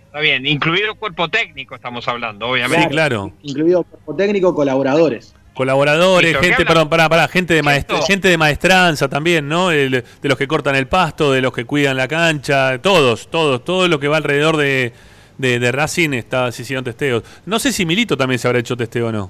Está 0.09 0.21
bien, 0.21 0.45
incluido 0.47 0.93
el 0.93 0.97
cuerpo 0.97 1.29
técnico 1.29 1.75
estamos 1.75 2.07
hablando, 2.07 2.47
obviamente. 2.47 2.85
Sí, 2.85 2.89
claro. 2.89 3.31
Incluido 3.43 3.83
cuerpo 3.83 4.15
técnico, 4.15 4.55
colaboradores 4.55 5.35
colaboradores, 5.59 6.37
gente, 6.37 6.65
perdón, 6.65 6.87
para, 6.87 7.09
para, 7.09 7.27
gente 7.27 7.53
de 7.53 7.85
gente 8.07 8.29
de 8.29 8.37
maestranza 8.37 9.09
también, 9.09 9.49
¿no? 9.49 9.67
de 9.67 10.05
los 10.21 10.37
que 10.37 10.47
cortan 10.47 10.73
el 10.77 10.87
pasto, 10.87 11.33
de 11.33 11.41
los 11.41 11.51
que 11.51 11.65
cuidan 11.65 11.97
la 11.97 12.07
cancha, 12.07 12.79
todos, 12.81 13.29
todos, 13.29 13.65
todo 13.65 13.89
lo 13.89 13.99
que 13.99 14.07
va 14.07 14.15
alrededor 14.15 14.55
de, 14.55 14.93
de, 15.37 15.71
Racing 15.73 16.13
está, 16.13 16.49
se 16.53 16.61
hicieron 16.61 16.85
testeos. 16.85 17.25
No 17.45 17.59
sé 17.59 17.73
si 17.73 17.85
Milito 17.85 18.15
también 18.15 18.39
se 18.39 18.47
habrá 18.47 18.59
hecho 18.59 18.77
testeo 18.77 19.07
o 19.07 19.11
no. 19.11 19.29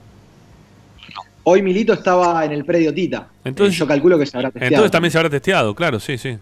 Hoy 1.46 1.64
Milito 1.64 1.94
estaba 1.94 2.46
en 2.46 2.52
el 2.52 2.64
predio 2.64 2.94
Tita. 2.94 3.28
Entonces 3.44 3.76
yo 3.76 3.88
calculo 3.88 4.20
que 4.20 4.28
se 4.28 4.38
habrá 4.38 4.52
testeado. 4.52 4.70
Entonces 4.72 4.92
también 4.92 5.12
se 5.12 5.18
habrá 5.18 5.32
testeado, 5.32 5.74
claro, 5.74 6.00
sí, 6.00 6.20
sí. 6.20 6.38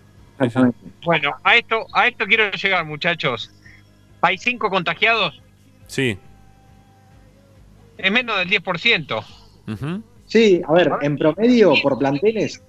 Bueno, 1.05 1.33
a 1.45 1.55
esto, 1.55 1.87
a 1.93 2.09
esto 2.09 2.25
quiero 2.25 2.51
llegar, 2.51 2.83
muchachos. 2.83 3.51
¿Hay 4.21 4.37
cinco 4.37 4.69
contagiados? 4.69 5.41
Sí. 5.87 6.17
Es 7.97 8.11
menos 8.11 8.37
del 8.37 8.49
10%. 8.49 9.25
Sí, 10.25 10.61
a 10.67 10.73
ver, 10.73 10.91
en 11.01 11.17
promedio 11.17 11.73
por 11.81 11.97
planteles. 11.97 12.61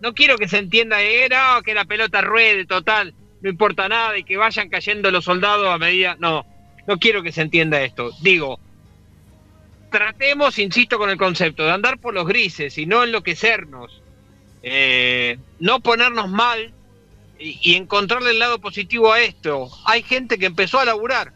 no 0.00 0.14
quiero 0.14 0.36
que 0.36 0.48
se 0.48 0.58
entienda 0.58 1.00
era 1.00 1.60
que 1.64 1.74
la 1.74 1.84
pelota 1.84 2.20
ruede 2.20 2.66
total, 2.66 3.14
no 3.40 3.50
importa 3.50 3.88
nada 3.88 4.18
y 4.18 4.24
que 4.24 4.36
vayan 4.36 4.68
cayendo 4.68 5.10
los 5.10 5.24
soldados 5.24 5.68
a 5.68 5.78
medida. 5.78 6.16
No, 6.18 6.44
no 6.86 6.98
quiero 6.98 7.22
que 7.22 7.32
se 7.32 7.42
entienda 7.42 7.82
esto. 7.82 8.10
Digo, 8.20 8.58
tratemos, 9.90 10.58
insisto 10.58 10.98
con 10.98 11.10
el 11.10 11.16
concepto, 11.16 11.64
de 11.64 11.70
andar 11.70 11.98
por 11.98 12.14
los 12.14 12.26
grises 12.26 12.76
y 12.78 12.86
no 12.86 13.04
enloquecernos. 13.04 14.02
Eh, 14.62 15.38
no 15.60 15.80
ponernos 15.80 16.28
mal 16.30 16.72
y, 17.38 17.74
encontrarle 17.74 18.30
el 18.30 18.38
lado 18.38 18.58
positivo 18.58 19.12
a 19.12 19.20
esto. 19.20 19.68
Hay 19.84 20.02
gente 20.02 20.38
que 20.38 20.46
empezó 20.46 20.80
a 20.80 20.84
laburar 20.84 21.32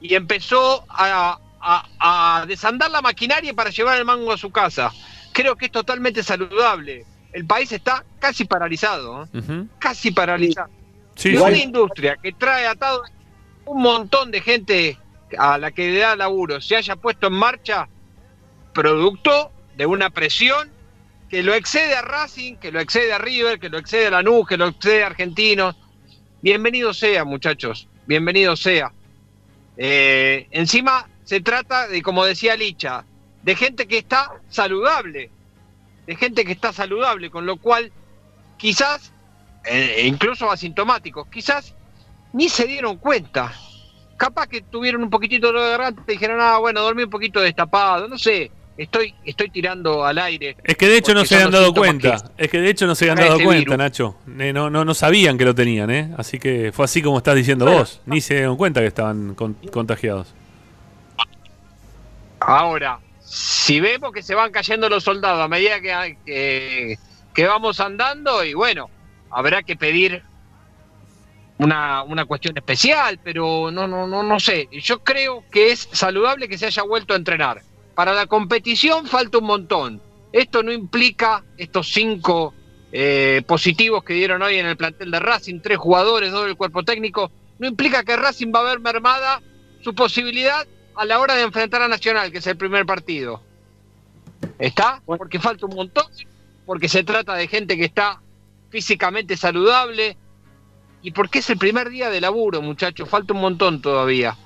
y 0.00 0.14
empezó 0.14 0.84
a, 0.88 1.38
a, 1.60 2.44
desandar 2.46 2.90
la 2.90 3.02
maquinaria 3.02 3.54
para 3.54 3.70
llevar 3.70 3.98
el 3.98 4.04
mango 4.04 4.32
a 4.32 4.38
su 4.38 4.50
casa. 4.50 4.92
Creo 5.32 5.56
que 5.56 5.66
es 5.66 5.72
totalmente 5.72 6.22
saludable. 6.22 7.06
El 7.32 7.46
país 7.46 7.72
está 7.72 8.04
casi 8.18 8.44
paralizado, 8.44 9.24
¿eh? 9.24 9.64
casi 9.78 10.10
paralizado. 10.10 10.70
Sí, 11.14 11.36
una 11.36 11.56
industria 11.56 12.16
que 12.22 12.32
trae 12.32 12.66
atado 12.66 13.02
un 13.64 13.82
montón 13.82 14.30
de 14.30 14.40
gente 14.40 14.98
a 15.38 15.56
la 15.56 15.70
que 15.70 15.90
le 15.90 15.98
da 15.98 16.16
laburo 16.16 16.60
se 16.60 16.76
haya 16.76 16.96
puesto 16.96 17.28
en 17.28 17.34
marcha 17.34 17.88
producto 18.72 19.50
de 19.76 19.86
una 19.86 20.10
presión 20.10 20.70
que 21.32 21.42
lo 21.42 21.54
excede 21.54 21.94
a 21.94 22.02
Racing, 22.02 22.56
que 22.56 22.70
lo 22.70 22.78
excede 22.78 23.10
a 23.10 23.16
River, 23.16 23.58
que 23.58 23.70
lo 23.70 23.78
excede 23.78 24.08
a 24.08 24.10
Lanús, 24.10 24.46
que 24.46 24.58
lo 24.58 24.66
excede 24.66 25.02
a 25.02 25.06
Argentinos. 25.06 25.74
Bienvenido 26.42 26.92
sea, 26.92 27.24
muchachos, 27.24 27.88
bienvenido 28.06 28.54
sea. 28.54 28.92
Eh, 29.78 30.46
encima 30.50 31.08
se 31.24 31.40
trata 31.40 31.88
de, 31.88 32.02
como 32.02 32.26
decía 32.26 32.54
Licha, 32.54 33.06
de 33.42 33.56
gente 33.56 33.88
que 33.88 33.96
está 33.96 34.42
saludable, 34.50 35.30
de 36.06 36.16
gente 36.16 36.44
que 36.44 36.52
está 36.52 36.70
saludable, 36.70 37.30
con 37.30 37.46
lo 37.46 37.56
cual 37.56 37.90
quizás, 38.58 39.10
eh, 39.64 40.02
incluso 40.04 40.50
asintomáticos, 40.50 41.28
quizás 41.28 41.74
ni 42.34 42.50
se 42.50 42.66
dieron 42.66 42.98
cuenta. 42.98 43.54
Capaz 44.18 44.48
que 44.48 44.60
tuvieron 44.60 45.02
un 45.02 45.08
poquitito 45.08 45.50
de 45.50 45.70
garganta 45.70 46.02
y 46.08 46.12
dijeron, 46.12 46.42
ah, 46.42 46.58
bueno, 46.58 46.82
dormí 46.82 47.04
un 47.04 47.10
poquito 47.10 47.40
destapado, 47.40 48.06
no 48.06 48.18
sé. 48.18 48.50
Estoy, 48.76 49.14
estoy 49.24 49.50
tirando 49.50 50.04
al 50.04 50.18
aire. 50.18 50.56
Es 50.64 50.76
que 50.76 50.88
de 50.88 50.96
hecho 50.96 51.12
no 51.12 51.24
se 51.24 51.34
habían 51.34 51.50
dado 51.50 51.74
cuenta. 51.74 52.16
Es 52.38 52.50
que 52.50 52.60
de 52.60 52.70
hecho 52.70 52.86
no 52.86 52.94
se 52.94 53.10
habían 53.10 53.28
dado 53.28 53.40
cuenta, 53.42 53.76
Nacho. 53.76 54.16
Eh, 54.38 54.52
no, 54.52 54.70
no, 54.70 54.84
no 54.84 54.94
sabían 54.94 55.36
que 55.36 55.44
lo 55.44 55.54
tenían, 55.54 55.90
¿eh? 55.90 56.10
Así 56.16 56.38
que 56.38 56.72
fue 56.72 56.86
así 56.86 57.02
como 57.02 57.18
estás 57.18 57.36
diciendo 57.36 57.66
vos. 57.66 58.00
Ni 58.06 58.20
se 58.20 58.34
dieron 58.34 58.56
cuenta 58.56 58.80
que 58.80 58.86
estaban 58.86 59.34
contagiados. 59.34 60.34
Ahora, 62.40 62.98
si 63.20 63.80
vemos 63.80 64.12
que 64.12 64.22
se 64.22 64.34
van 64.34 64.50
cayendo 64.50 64.88
los 64.88 65.04
soldados 65.04 65.44
a 65.44 65.48
medida 65.48 65.80
que, 65.80 66.98
que, 67.34 67.46
vamos 67.46 67.78
andando, 67.78 68.42
y 68.44 68.54
bueno, 68.54 68.90
habrá 69.30 69.62
que 69.62 69.76
pedir 69.76 70.22
una, 71.58 72.02
una 72.02 72.24
cuestión 72.24 72.56
especial, 72.56 73.20
pero 73.22 73.70
no, 73.70 73.86
no, 73.86 74.06
no, 74.06 74.22
no 74.22 74.40
sé. 74.40 74.68
Yo 74.72 75.04
creo 75.04 75.44
que 75.50 75.72
es 75.72 75.88
saludable 75.92 76.48
que 76.48 76.58
se 76.58 76.66
haya 76.66 76.82
vuelto 76.82 77.12
a 77.12 77.18
entrenar. 77.18 77.62
Para 77.94 78.14
la 78.14 78.26
competición 78.26 79.06
falta 79.06 79.38
un 79.38 79.44
montón. 79.44 80.00
Esto 80.32 80.62
no 80.62 80.72
implica 80.72 81.44
estos 81.58 81.92
cinco 81.92 82.54
eh, 82.90 83.42
positivos 83.46 84.02
que 84.04 84.14
dieron 84.14 84.42
hoy 84.42 84.56
en 84.56 84.66
el 84.66 84.76
plantel 84.76 85.10
de 85.10 85.20
Racing, 85.20 85.60
tres 85.60 85.78
jugadores, 85.78 86.32
dos 86.32 86.46
del 86.46 86.56
cuerpo 86.56 86.82
técnico, 86.82 87.30
no 87.58 87.68
implica 87.68 88.02
que 88.02 88.16
Racing 88.16 88.52
va 88.54 88.60
a 88.60 88.64
ver 88.64 88.80
mermada 88.80 89.42
su 89.82 89.94
posibilidad 89.94 90.66
a 90.94 91.04
la 91.04 91.18
hora 91.18 91.34
de 91.34 91.42
enfrentar 91.42 91.82
a 91.82 91.88
Nacional, 91.88 92.32
que 92.32 92.38
es 92.38 92.46
el 92.46 92.56
primer 92.56 92.86
partido. 92.86 93.42
¿Está? 94.58 95.02
Porque 95.04 95.38
falta 95.38 95.66
un 95.66 95.74
montón, 95.74 96.06
porque 96.66 96.88
se 96.88 97.04
trata 97.04 97.34
de 97.34 97.48
gente 97.48 97.76
que 97.76 97.84
está 97.84 98.20
físicamente 98.70 99.36
saludable, 99.36 100.16
y 101.02 101.10
porque 101.10 101.40
es 101.40 101.50
el 101.50 101.58
primer 101.58 101.90
día 101.90 102.10
de 102.10 102.20
laburo, 102.20 102.62
muchachos, 102.62 103.08
falta 103.08 103.34
un 103.34 103.40
montón 103.40 103.82
todavía. 103.82 104.36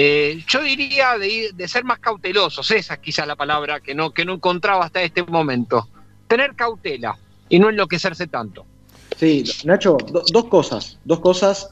Eh, 0.00 0.44
yo 0.46 0.62
diría 0.62 1.18
de, 1.18 1.66
ser 1.66 1.82
más 1.82 1.98
cautelosos, 1.98 2.70
esa 2.70 2.94
es 2.94 3.00
quizá 3.00 3.26
la 3.26 3.34
palabra 3.34 3.80
que 3.80 3.96
no, 3.96 4.12
que 4.12 4.24
no 4.24 4.34
encontraba 4.34 4.84
hasta 4.84 5.02
este 5.02 5.24
momento. 5.24 5.88
Tener 6.28 6.54
cautela 6.54 7.18
y 7.48 7.58
no 7.58 7.68
enloquecerse 7.68 8.28
tanto. 8.28 8.64
Sí, 9.16 9.42
Nacho, 9.64 9.96
do, 10.12 10.22
dos 10.32 10.44
cosas, 10.44 11.00
dos 11.04 11.18
cosas. 11.18 11.70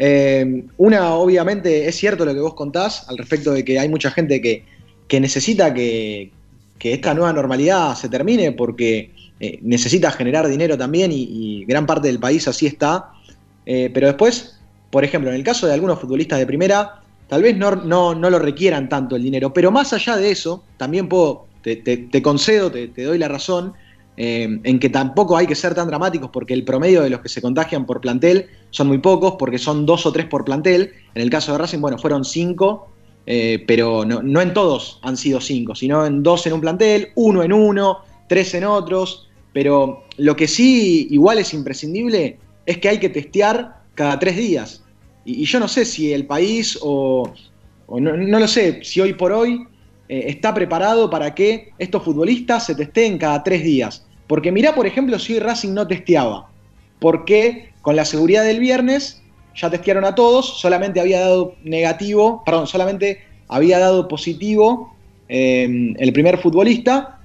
Eh, 0.00 0.64
una, 0.76 1.14
obviamente, 1.14 1.86
es 1.86 1.94
cierto 1.94 2.24
lo 2.24 2.34
que 2.34 2.40
vos 2.40 2.54
contás 2.54 3.08
al 3.08 3.16
respecto 3.16 3.52
de 3.52 3.64
que 3.64 3.78
hay 3.78 3.88
mucha 3.88 4.10
gente 4.10 4.40
que, 4.40 4.64
que 5.06 5.20
necesita 5.20 5.72
que, 5.72 6.32
que, 6.80 6.94
esta 6.94 7.14
nueva 7.14 7.32
normalidad 7.32 7.94
se 7.94 8.08
termine 8.08 8.50
porque 8.50 9.12
eh, 9.38 9.60
necesita 9.62 10.10
generar 10.10 10.48
dinero 10.48 10.76
también 10.76 11.12
y, 11.14 11.64
gran 11.64 11.86
parte 11.86 12.08
del 12.08 12.18
país 12.18 12.48
así 12.48 12.66
está. 12.66 13.12
Pero 13.64 14.08
después, 14.08 14.58
por 14.90 15.04
ejemplo, 15.04 15.30
en 15.30 15.36
el 15.36 15.44
caso 15.44 15.66
de 15.68 15.74
algunos 15.74 16.00
futbolistas 16.00 16.38
de 16.38 16.46
primera, 16.46 17.02
tal 17.28 17.42
vez 17.42 17.56
no, 17.56 17.76
no, 17.76 18.14
no 18.14 18.30
lo 18.30 18.38
requieran 18.38 18.88
tanto 18.88 19.16
el 19.16 19.22
dinero, 19.22 19.52
pero 19.52 19.70
más 19.70 19.92
allá 19.92 20.16
de 20.16 20.30
eso, 20.30 20.64
también 20.76 21.08
puedo, 21.08 21.46
te, 21.62 21.76
te, 21.76 22.22
concedo, 22.22 22.70
te, 22.70 22.88
te, 22.88 23.04
doy 23.04 23.18
la 23.18 23.28
razón, 23.28 23.74
eh, 24.16 24.58
en 24.64 24.80
que 24.80 24.88
tampoco 24.88 25.36
hay 25.36 25.46
que 25.46 25.54
ser 25.54 25.76
tan 25.76 25.86
dramáticos 25.86 26.30
porque 26.32 26.52
el 26.52 26.64
promedio 26.64 27.02
de 27.02 27.10
los 27.10 27.20
que 27.20 27.28
se 27.28 27.40
contagian 27.40 27.86
por 27.86 28.00
plantel 28.00 28.46
son 28.70 28.88
muy 28.88 28.98
pocos, 28.98 29.36
porque 29.38 29.58
son 29.58 29.86
dos 29.86 30.06
o 30.06 30.12
tres 30.12 30.26
por 30.26 30.44
plantel. 30.44 30.92
En 31.14 31.22
el 31.22 31.30
caso 31.30 31.52
de 31.52 31.58
Racing, 31.58 31.78
bueno, 31.78 31.98
fueron 31.98 32.24
cinco, 32.24 32.88
eh, 33.26 33.62
pero 33.66 34.04
no, 34.04 34.20
no, 34.20 34.40
en 34.40 34.52
todos 34.52 34.98
han 35.02 35.16
sido 35.16 35.40
cinco, 35.40 35.76
sino 35.76 36.04
en 36.04 36.24
dos 36.24 36.46
en 36.48 36.54
un 36.54 36.60
plantel, 36.60 37.10
uno 37.14 37.44
en 37.44 37.52
uno, 37.52 37.98
tres 38.26 38.54
en 38.54 38.64
otros. 38.64 39.28
Pero 39.52 40.04
lo 40.16 40.34
que 40.34 40.48
sí 40.48 41.06
igual 41.10 41.38
es 41.38 41.54
imprescindible 41.54 42.38
es 42.66 42.78
que 42.78 42.88
hay 42.88 42.98
que 42.98 43.10
testear 43.10 43.82
cada 43.94 44.18
tres 44.18 44.36
días. 44.36 44.82
Y, 45.28 45.42
y 45.42 45.44
yo 45.44 45.60
no 45.60 45.68
sé 45.68 45.84
si 45.84 46.14
el 46.14 46.24
país 46.24 46.78
o, 46.80 47.30
o 47.86 48.00
no, 48.00 48.16
no, 48.16 48.40
lo 48.40 48.48
sé, 48.48 48.82
si 48.82 48.98
hoy 49.02 49.12
por 49.12 49.30
hoy 49.30 49.66
eh, 50.08 50.24
está 50.26 50.54
preparado 50.54 51.10
para 51.10 51.34
que 51.34 51.70
estos 51.78 52.02
futbolistas 52.02 52.64
se 52.64 52.74
testeen 52.74 53.18
cada 53.18 53.42
tres 53.42 53.62
días. 53.62 54.06
Porque 54.26 54.50
mirá, 54.50 54.74
por 54.74 54.86
ejemplo, 54.86 55.18
si 55.18 55.34
hoy 55.34 55.40
Racing 55.40 55.74
no 55.74 55.86
testeaba. 55.86 56.48
Porque 56.98 57.72
con 57.82 57.94
la 57.94 58.06
seguridad 58.06 58.42
del 58.42 58.58
viernes 58.58 59.20
ya 59.54 59.68
testearon 59.68 60.06
a 60.06 60.14
todos, 60.14 60.60
solamente 60.60 60.98
había 60.98 61.20
dado 61.20 61.54
negativo, 61.62 62.42
perdón, 62.46 62.66
solamente 62.66 63.20
había 63.48 63.78
dado 63.78 64.08
positivo 64.08 64.94
eh, 65.28 65.94
el 65.98 66.12
primer 66.14 66.38
futbolista. 66.38 67.20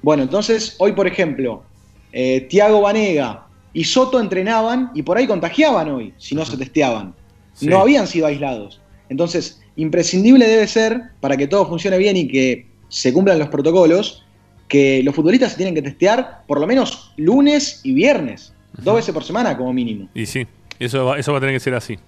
Bueno, 0.00 0.22
entonces 0.22 0.76
hoy, 0.78 0.92
por 0.92 1.08
ejemplo, 1.08 1.64
eh, 2.12 2.42
Tiago 2.42 2.82
Vanega 2.82 3.46
y 3.72 3.82
Soto 3.82 4.20
entrenaban 4.20 4.92
y 4.94 5.02
por 5.02 5.16
ahí 5.16 5.26
contagiaban 5.26 5.90
hoy, 5.90 6.14
si 6.18 6.36
no 6.36 6.44
se 6.44 6.56
testeaban. 6.56 7.14
Sí. 7.54 7.66
No 7.66 7.80
habían 7.80 8.06
sido 8.06 8.26
aislados. 8.26 8.80
Entonces, 9.08 9.60
imprescindible 9.76 10.46
debe 10.46 10.66
ser, 10.66 11.02
para 11.20 11.36
que 11.36 11.46
todo 11.46 11.66
funcione 11.66 11.98
bien 11.98 12.16
y 12.16 12.28
que 12.28 12.66
se 12.88 13.12
cumplan 13.12 13.38
los 13.38 13.48
protocolos, 13.48 14.24
que 14.68 15.02
los 15.02 15.14
futbolistas 15.14 15.52
se 15.52 15.56
tienen 15.58 15.74
que 15.74 15.82
testear 15.82 16.44
por 16.46 16.60
lo 16.60 16.66
menos 16.66 17.12
lunes 17.16 17.80
y 17.84 17.92
viernes, 17.92 18.54
dos 18.78 18.96
veces 18.96 19.12
por 19.12 19.24
semana 19.24 19.56
como 19.56 19.72
mínimo. 19.72 20.08
Y 20.14 20.26
sí, 20.26 20.46
eso 20.78 21.04
va, 21.04 21.18
eso 21.18 21.32
va 21.32 21.38
a 21.38 21.40
tener 21.40 21.54
que 21.54 21.60
ser 21.60 21.74
así. 21.74 21.98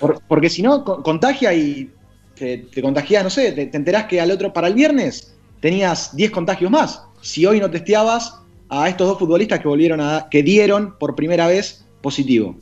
Por, 0.00 0.20
porque 0.26 0.50
si 0.50 0.62
no, 0.62 0.84
contagia 0.84 1.54
y 1.54 1.90
te, 2.34 2.58
te 2.58 2.82
contagia, 2.82 3.22
no 3.22 3.30
sé, 3.30 3.52
te, 3.52 3.66
te, 3.66 3.76
enterás 3.76 4.06
que 4.06 4.20
al 4.20 4.30
otro, 4.30 4.52
para 4.52 4.68
el 4.68 4.74
viernes, 4.74 5.34
tenías 5.60 6.14
10 6.16 6.30
contagios 6.30 6.70
más. 6.70 7.02
Si 7.20 7.46
hoy 7.46 7.60
no 7.60 7.70
testeabas 7.70 8.34
a 8.68 8.88
estos 8.88 9.08
dos 9.08 9.18
futbolistas 9.18 9.60
que 9.60 9.68
volvieron 9.68 10.00
a, 10.00 10.28
que 10.30 10.42
dieron 10.42 10.96
por 10.98 11.14
primera 11.14 11.46
vez 11.46 11.84
positivo. 12.02 12.56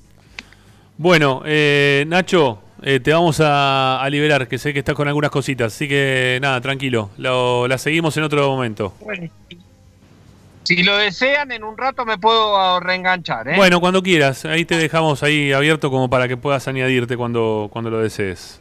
Bueno, 0.99 1.43
eh, 1.45 2.05
Nacho, 2.09 2.63
eh, 2.83 3.01
te 3.01 3.13
vamos 3.13 3.41
a, 3.41 4.03
a, 4.03 4.11
liberar, 4.11 4.49
que 4.49 4.59
sé 4.59 4.73
que 4.73 4.79
estás 4.79 4.95
con 4.95 5.09
algunas 5.09 5.31
cositas, 5.31 5.75
así 5.75 5.89
que 5.89 6.39
nada, 6.41 6.61
tranquilo, 6.61 7.11
lo, 7.19 7.69
la 7.69 7.79
seguimos 7.79 8.17
en 8.17 8.23
otro 8.25 8.49
momento. 8.49 8.95
Bueno, 9.01 9.31
si 10.67 10.83
lo 10.83 10.97
desean, 10.97 11.53
en 11.53 11.63
un 11.63 11.79
rato 11.79 12.05
me 12.05 12.19
puedo 12.19 12.81
reenganchar. 12.81 13.47
¿eh? 13.47 13.57
Bueno, 13.57 13.79
cuando 13.79 14.03
quieras, 14.03 14.45
ahí 14.47 14.65
te 14.65 14.77
dejamos 14.77 15.23
ahí 15.23 15.53
abierto 15.53 15.91
como 15.91 16.11
para 16.11 16.27
que 16.27 16.37
puedas 16.37 16.67
añadirte 16.67 17.17
cuando, 17.17 17.69
cuando 17.73 17.91
lo 17.91 18.01
desees. 18.01 18.61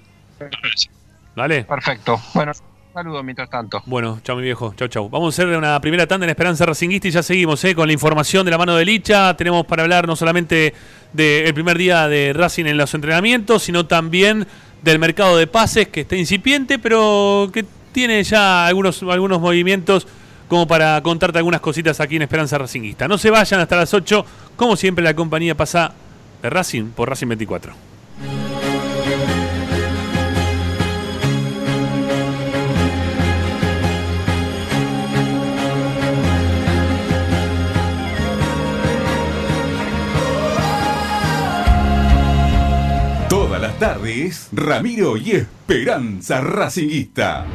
¿Vale? 1.35 1.63
Perfecto. 1.63 2.21
Bueno, 2.35 2.51
saludos 2.95 3.25
mientras 3.25 3.49
tanto. 3.49 3.83
Bueno, 3.85 4.21
chao 4.23 4.37
mi 4.37 4.43
viejo, 4.43 4.73
chao 4.77 4.87
chao. 4.87 5.09
Vamos 5.09 5.33
a 5.37 5.43
hacer 5.43 5.57
una 5.57 5.81
primera 5.81 6.07
tanda 6.07 6.25
en 6.25 6.29
Esperanza 6.29 6.65
Racinguista 6.65 7.09
y 7.09 7.11
ya 7.11 7.21
seguimos 7.21 7.61
¿eh? 7.65 7.75
con 7.75 7.87
la 7.87 7.93
información 7.93 8.45
de 8.45 8.51
la 8.51 8.57
mano 8.57 8.73
de 8.73 8.85
Licha. 8.85 9.35
Tenemos 9.35 9.65
para 9.65 9.83
hablar 9.83 10.07
no 10.07 10.15
solamente 10.15 10.73
del 11.11 11.53
primer 11.53 11.77
día 11.77 12.07
de 12.07 12.31
Racing 12.31 12.63
en 12.65 12.77
los 12.77 12.93
entrenamientos, 12.93 13.63
sino 13.63 13.85
también 13.85 14.47
del 14.81 14.97
mercado 14.97 15.35
de 15.35 15.45
pases 15.45 15.89
que 15.89 16.01
está 16.01 16.15
incipiente, 16.15 16.79
pero 16.79 17.49
que 17.51 17.65
tiene 17.91 18.23
ya 18.23 18.65
algunos, 18.65 19.03
algunos 19.03 19.41
movimientos 19.41 20.07
como 20.47 20.65
para 20.65 21.01
contarte 21.03 21.37
algunas 21.37 21.59
cositas 21.59 21.99
aquí 21.99 22.15
en 22.15 22.21
Esperanza 22.21 22.57
Racinguista. 22.57 23.09
No 23.09 23.17
se 23.17 23.29
vayan 23.29 23.59
hasta 23.59 23.75
las 23.75 23.93
8, 23.93 24.25
como 24.55 24.77
siempre 24.77 25.03
la 25.03 25.13
compañía 25.13 25.55
pasa 25.55 25.91
de 26.41 26.49
Racing 26.49 26.91
por 26.91 27.09
Racing 27.09 27.27
24. 27.27 27.94
Las 43.75 43.79
tardes, 43.79 44.47
Ramiro 44.51 45.15
y 45.17 45.31
Esperanza 45.31 46.41
Racinguista. 46.41 47.47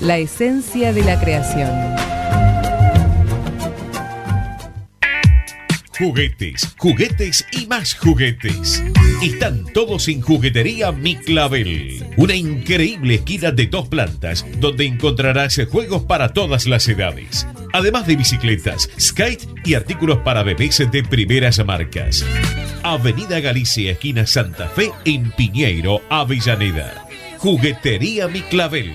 La 0.00 0.16
esencia 0.18 0.92
de 0.92 1.02
la 1.02 1.18
creación. 1.18 1.68
Juguetes, 5.98 6.72
juguetes 6.78 7.44
y 7.50 7.66
más 7.66 7.94
juguetes. 7.94 8.80
Están 9.20 9.64
todos 9.72 10.06
en 10.06 10.20
Juguetería 10.20 10.92
Mi 10.92 11.16
Clavel. 11.16 12.06
Una 12.16 12.36
increíble 12.36 13.16
esquina 13.16 13.50
de 13.50 13.66
dos 13.66 13.88
plantas 13.88 14.46
donde 14.60 14.86
encontrarás 14.86 15.60
juegos 15.68 16.04
para 16.04 16.32
todas 16.32 16.68
las 16.68 16.86
edades. 16.86 17.48
Además 17.72 18.06
de 18.06 18.14
bicicletas, 18.14 18.88
skate 19.00 19.48
y 19.64 19.74
artículos 19.74 20.18
para 20.18 20.44
bebés 20.44 20.80
de 20.92 21.02
primeras 21.02 21.64
marcas. 21.66 22.24
Avenida 22.84 23.40
Galicia, 23.40 23.90
esquina 23.90 24.24
Santa 24.28 24.68
Fe, 24.68 24.92
en 25.04 25.32
Piñeiro, 25.32 26.02
Avellaneda. 26.08 27.04
Juguetería 27.38 28.28
Mi 28.28 28.42
Clavel, 28.42 28.94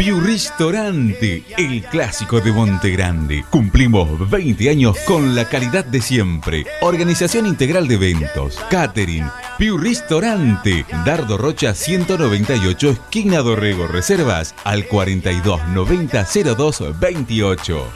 Piu 0.00 0.18
Ristorante, 0.18 1.44
el 1.58 1.84
clásico 1.84 2.40
de 2.40 2.50
Monte 2.52 2.88
Grande. 2.88 3.44
Cumplimos 3.50 4.30
20 4.30 4.70
años 4.70 4.96
con 5.06 5.34
la 5.34 5.46
calidad 5.46 5.84
de 5.84 6.00
siempre. 6.00 6.64
Organización 6.80 7.44
integral 7.44 7.86
de 7.86 7.96
eventos, 7.96 8.58
catering. 8.70 9.26
Piu 9.58 9.76
Ristorante, 9.76 10.86
Dardo 11.04 11.36
Rocha 11.36 11.74
198, 11.74 12.88
esquina 12.88 13.40
Dorrego. 13.40 13.88
Reservas 13.88 14.54
al 14.64 14.86
42 14.86 15.68
90 15.68 16.26
02 16.56 16.98
28. 16.98 17.92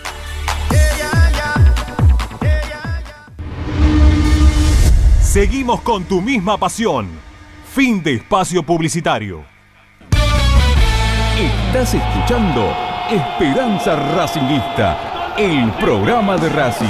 Seguimos 5.22 5.80
con 5.80 6.04
tu 6.04 6.20
misma 6.20 6.58
pasión. 6.58 7.08
Fin 7.74 8.02
de 8.02 8.16
espacio 8.16 8.62
publicitario. 8.62 9.53
Estás 11.38 11.94
escuchando 11.94 12.72
Esperanza 13.10 13.96
Racingista, 13.96 15.34
el 15.36 15.68
programa 15.72 16.36
de 16.36 16.48
Racing. 16.48 16.86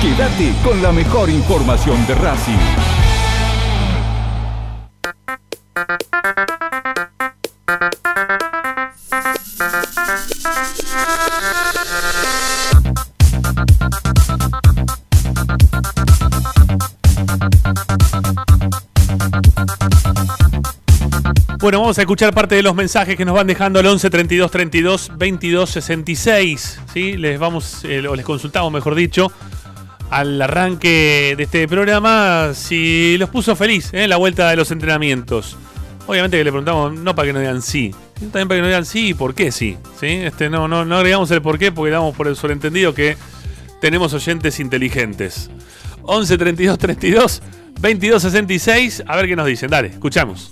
Quédate 0.00 0.52
con 0.62 0.80
la 0.80 0.92
mejor 0.92 1.28
información 1.28 2.06
de 2.06 2.14
Racing. 2.14 2.92
Bueno, 21.62 21.78
vamos 21.78 21.96
a 21.96 22.00
escuchar 22.00 22.34
parte 22.34 22.56
de 22.56 22.62
los 22.64 22.74
mensajes 22.74 23.16
que 23.16 23.24
nos 23.24 23.36
van 23.36 23.46
dejando 23.46 23.78
al 23.78 23.86
11 23.86 24.10
32 24.10 24.50
32 24.50 25.12
22 25.16 25.70
66. 25.70 26.80
¿sí? 26.92 27.16
Les 27.16 27.38
vamos, 27.38 27.84
eh, 27.84 28.04
o 28.08 28.16
les 28.16 28.24
consultamos, 28.26 28.72
mejor 28.72 28.96
dicho, 28.96 29.30
al 30.10 30.42
arranque 30.42 31.34
de 31.36 31.44
este 31.44 31.68
programa 31.68 32.50
si 32.54 33.16
los 33.16 33.30
puso 33.30 33.54
feliz 33.54 33.94
en 33.94 34.00
¿eh? 34.00 34.08
la 34.08 34.16
vuelta 34.16 34.50
de 34.50 34.56
los 34.56 34.72
entrenamientos. 34.72 35.56
Obviamente 36.08 36.36
que 36.36 36.42
le 36.42 36.50
preguntamos, 36.50 36.94
no 36.94 37.14
para 37.14 37.26
que 37.26 37.32
nos 37.32 37.42
digan 37.42 37.62
sí, 37.62 37.94
también 38.18 38.48
para 38.48 38.58
que 38.58 38.62
nos 38.62 38.68
digan 38.68 38.84
sí 38.84 39.10
y 39.10 39.14
por 39.14 39.32
qué 39.36 39.52
sí. 39.52 39.76
¿sí? 40.00 40.08
Este, 40.08 40.50
no, 40.50 40.66
no, 40.66 40.84
no 40.84 40.96
agregamos 40.96 41.30
el 41.30 41.42
por 41.42 41.60
qué 41.60 41.70
porque 41.70 41.92
damos 41.92 42.16
por 42.16 42.26
el 42.26 42.34
sobreentendido 42.34 42.92
que 42.92 43.16
tenemos 43.80 44.12
oyentes 44.14 44.58
inteligentes. 44.58 45.48
11 46.02 46.38
32 46.38 46.76
32 46.76 47.42
22 47.80 48.20
66. 48.20 49.04
A 49.06 49.14
ver 49.14 49.28
qué 49.28 49.36
nos 49.36 49.46
dicen. 49.46 49.70
Dale, 49.70 49.86
escuchamos. 49.86 50.50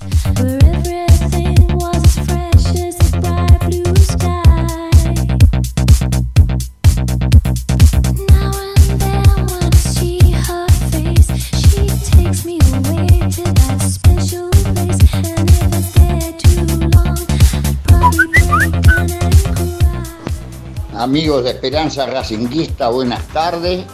Amigos 21.01 21.45
de 21.45 21.53
Esperanza 21.53 22.05
Racinguista, 22.05 22.91
buenas 22.91 23.27
tardes. 23.29 23.87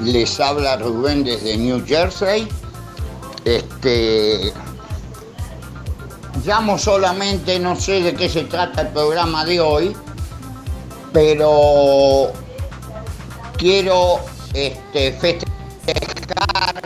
Les 0.00 0.40
habla 0.40 0.76
Rubén 0.78 1.22
desde 1.22 1.56
New 1.56 1.86
Jersey. 1.86 2.48
Este, 3.44 4.52
llamo 6.44 6.76
solamente, 6.76 7.60
no 7.60 7.76
sé 7.76 8.02
de 8.02 8.14
qué 8.16 8.28
se 8.28 8.42
trata 8.46 8.80
el 8.80 8.88
programa 8.88 9.44
de 9.44 9.60
hoy, 9.60 9.96
pero 11.12 12.32
quiero 13.56 14.18
este, 14.52 15.12
festejar 15.12 16.82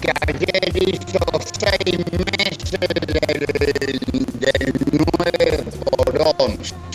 que 0.00 0.12
ayer 0.28 0.82
hizo 0.86 1.18
seis 1.58 1.98
meses 2.38 2.70
del, 2.70 4.28
del 4.38 4.74
9 5.18 5.64
por 5.90 6.34
11. 6.38 6.88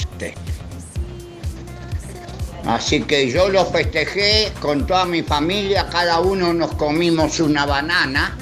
Así 2.65 3.01
que 3.01 3.29
yo 3.29 3.49
lo 3.49 3.65
festejé 3.65 4.51
con 4.59 4.87
toda 4.87 5.05
mi 5.05 5.21
familia, 5.21 5.87
cada 5.89 6.19
uno 6.21 6.53
nos 6.53 6.73
comimos 6.75 7.39
una 7.39 7.65
banana 7.65 8.37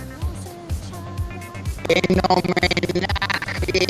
en 1.89 2.21
homenaje 2.29 3.87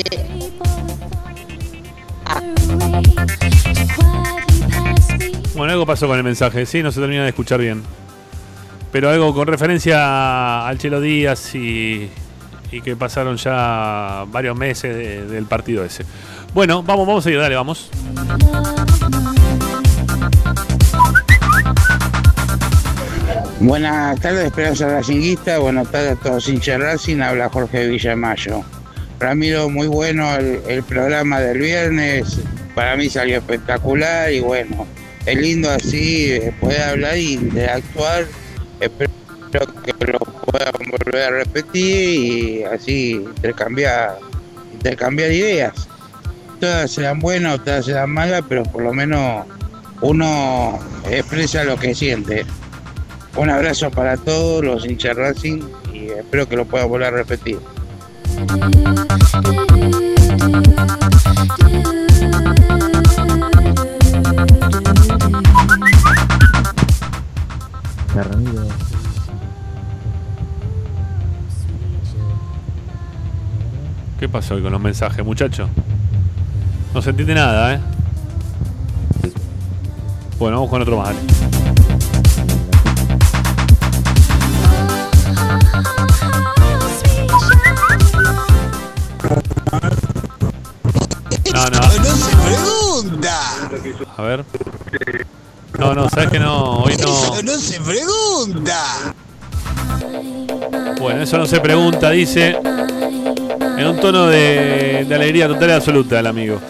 Bueno, 5.54 5.72
algo 5.74 5.86
pasó 5.86 6.06
con 6.08 6.16
el 6.16 6.24
mensaje, 6.24 6.64
sí, 6.66 6.82
no 6.82 6.90
se 6.90 7.00
termina 7.00 7.22
de 7.22 7.28
escuchar 7.28 7.60
bien. 7.60 7.82
Pero 8.90 9.10
algo 9.10 9.34
con 9.34 9.46
referencia 9.46 10.66
al 10.66 10.78
Chelo 10.78 11.00
Díaz 11.00 11.54
y, 11.54 12.10
y 12.70 12.80
que 12.80 12.96
pasaron 12.96 13.36
ya 13.36 14.24
varios 14.28 14.56
meses 14.56 14.94
de- 14.96 15.26
del 15.26 15.44
partido 15.44 15.84
ese. 15.84 16.04
Bueno, 16.54 16.82
vamos, 16.82 17.06
vamos 17.06 17.26
a 17.26 17.30
ir, 17.30 17.38
dale, 17.38 17.54
vamos. 17.54 17.90
Buenas 23.62 24.18
tardes, 24.20 24.46
Esperanza 24.46 24.88
Racinguista. 24.88 25.60
Buenas 25.60 25.88
tardes 25.88 26.18
a 26.18 26.20
todos 26.20 26.48
hinchas 26.48 26.80
Racing. 26.80 27.20
Habla 27.20 27.48
Jorge 27.48 27.86
Villamayo. 27.86 28.64
Ramiro, 29.20 29.70
muy 29.70 29.86
bueno 29.86 30.34
el, 30.34 30.82
programa 30.82 31.38
del 31.38 31.60
viernes. 31.60 32.40
Para 32.74 32.96
mí 32.96 33.08
salió 33.08 33.36
espectacular 33.38 34.32
y 34.32 34.40
bueno, 34.40 34.84
es 35.26 35.38
lindo 35.38 35.70
así 35.70 36.32
eh, 36.32 36.52
poder 36.60 36.82
hablar 36.82 37.16
y 37.16 37.34
interactuar. 37.34 38.26
Espero 38.80 39.12
que 39.84 40.06
lo 40.10 40.18
puedan 40.18 40.72
volver 40.90 41.22
a 41.22 41.30
repetir 41.30 42.08
y 42.08 42.64
así 42.64 43.12
intercambiar, 43.12 44.18
intercambiar 44.72 45.30
ideas. 45.30 45.88
Todas 46.58 46.90
serán 46.90 47.20
buenas 47.20 47.62
todas 47.62 47.84
serán 47.84 48.10
malas, 48.10 48.42
pero 48.48 48.64
por 48.64 48.82
lo 48.82 48.92
menos 48.92 49.46
uno 50.00 50.80
expresa 51.08 51.62
lo 51.62 51.76
que 51.78 51.94
siente. 51.94 52.44
Un 53.34 53.50
abrazo 53.50 53.90
para 53.90 54.16
todos 54.16 54.62
los 54.64 54.84
hinchas 54.84 55.16
Racing 55.16 55.62
y 55.92 56.06
espero 56.06 56.48
que 56.48 56.56
lo 56.56 56.64
puedan 56.66 56.88
volver 56.88 57.08
a 57.08 57.16
repetir. 57.16 57.58
¿Qué 74.20 74.28
pasó 74.28 74.54
hoy 74.54 74.62
con 74.62 74.72
los 74.72 74.80
mensajes, 74.80 75.24
muchachos? 75.24 75.68
No 76.94 77.00
se 77.00 77.10
entiende 77.10 77.34
nada, 77.34 77.74
¿eh? 77.74 77.80
Bueno, 80.38 80.56
vamos 80.56 80.70
con 80.70 80.82
otro 80.82 80.98
más. 80.98 81.14
No, 91.70 91.80
no. 91.80 91.80
No 91.80 92.16
se 92.16 92.36
pregunta. 92.36 93.40
A 94.16 94.22
ver. 94.22 94.44
No, 95.78 95.94
no, 95.94 96.08
sabes 96.08 96.30
que 96.30 96.38
no, 96.38 96.78
hoy 96.82 96.96
no. 96.96 97.42
No 97.42 97.58
se 97.58 97.80
pregunta. 97.80 99.14
Bueno, 101.00 101.22
eso 101.22 101.38
no 101.38 101.46
se 101.46 101.60
pregunta, 101.60 102.10
dice. 102.10 102.56
En 103.78 103.86
un 103.86 104.00
tono 104.00 104.26
de, 104.26 105.04
de 105.08 105.14
alegría 105.14 105.48
total 105.48 105.70
y 105.70 105.72
absoluta, 105.72 106.20
el 106.20 106.26
amigo. 106.26 106.60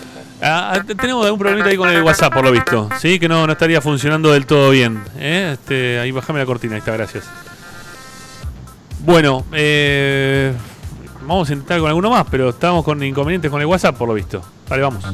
Ah, 0.41 0.73
ah, 0.75 0.83
tenemos 0.85 1.25
algún 1.25 1.39
problemita 1.39 1.71
ahí 1.71 1.77
con 1.77 1.89
el 1.89 2.03
WhatsApp, 2.03 2.33
por 2.33 2.45
lo 2.45 2.51
visto. 2.51 2.89
Sí, 3.01 3.19
que 3.21 3.29
no, 3.29 3.47
no 3.47 3.53
estaría 3.53 3.81
funcionando 3.81 4.33
del 4.33 4.45
todo 4.45 4.71
bien. 4.71 5.03
¿eh? 5.17 5.51
Este, 5.55 6.01
ahí 6.01 6.11
bajame 6.11 6.41
la 6.41 6.47
cortina, 6.47 6.75
ahí 6.75 6.81
está, 6.81 6.93
gracias. 6.93 7.25
Bueno, 9.01 9.45
eh, 9.53 10.53
vamos 11.27 11.49
a 11.49 11.53
intentar 11.53 11.79
con 11.81 11.89
alguno 11.89 12.11
más, 12.11 12.27
pero 12.31 12.51
estamos 12.51 12.85
con 12.85 13.03
inconvenientes 13.03 13.51
con 13.51 13.61
el 13.61 13.67
WhatsApp, 13.67 13.97
por 13.97 14.09
lo 14.09 14.15
visto. 14.15 14.41
Vale, 14.69 14.83
vamos. 14.83 15.05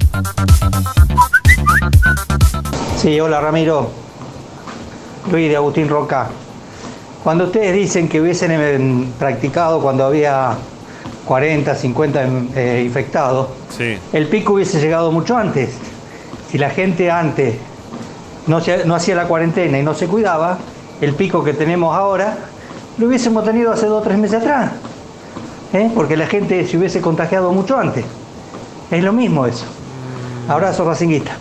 Sí, 2.97 3.19
hola 3.21 3.41
Ramiro. 3.41 3.91
Luis 5.31 5.49
de 5.51 5.57
Agustín 5.57 5.89
Roca. 5.89 6.29
Cuando 7.23 7.45
ustedes 7.45 7.75
dicen 7.75 8.09
que 8.09 8.21
hubiesen 8.21 8.51
eh, 8.53 9.09
practicado 9.19 9.81
cuando 9.81 10.05
había 10.07 10.53
40, 11.27 11.75
50 11.75 12.23
eh, 12.55 12.83
infectados, 12.87 13.49
Sí. 13.77 13.99
el 14.13 14.27
pico 14.29 14.55
hubiese 14.55 14.81
llegado 14.81 15.13
mucho 15.13 15.37
antes. 15.37 15.71
Si 16.51 16.57
la 16.57 16.71
gente 16.71 17.11
antes 17.11 17.57
no, 18.47 18.61
se- 18.61 18.85
no 18.87 18.95
hacía 18.95 19.15
la 19.15 19.25
cuarentena 19.27 19.79
y 19.79 19.83
no 19.83 19.93
se 19.95 20.07
cuidaba, 20.07 20.59
el 21.01 21.15
pico 21.15 21.45
que 21.45 21.53
tenemos 21.53 21.95
ahora 21.95 22.39
lo 22.97 23.07
hubiésemos 23.07 23.45
tenido 23.45 23.71
hace 23.73 23.87
dos 23.87 24.01
o 24.01 24.05
tres 24.05 24.17
meses 24.19 24.41
atrás. 24.41 24.73
¿Eh? 25.73 25.91
Porque 25.95 26.17
la 26.17 26.27
gente 26.27 26.67
se 26.67 26.77
hubiese 26.79 27.01
contagiado 27.01 27.53
mucho 27.53 27.77
antes. 27.79 28.05
Es 28.91 29.03
lo 29.05 29.13
mismo 29.13 29.47
eso. 29.47 29.65
Abrazo, 30.49 30.85
racinguista. 30.85 31.37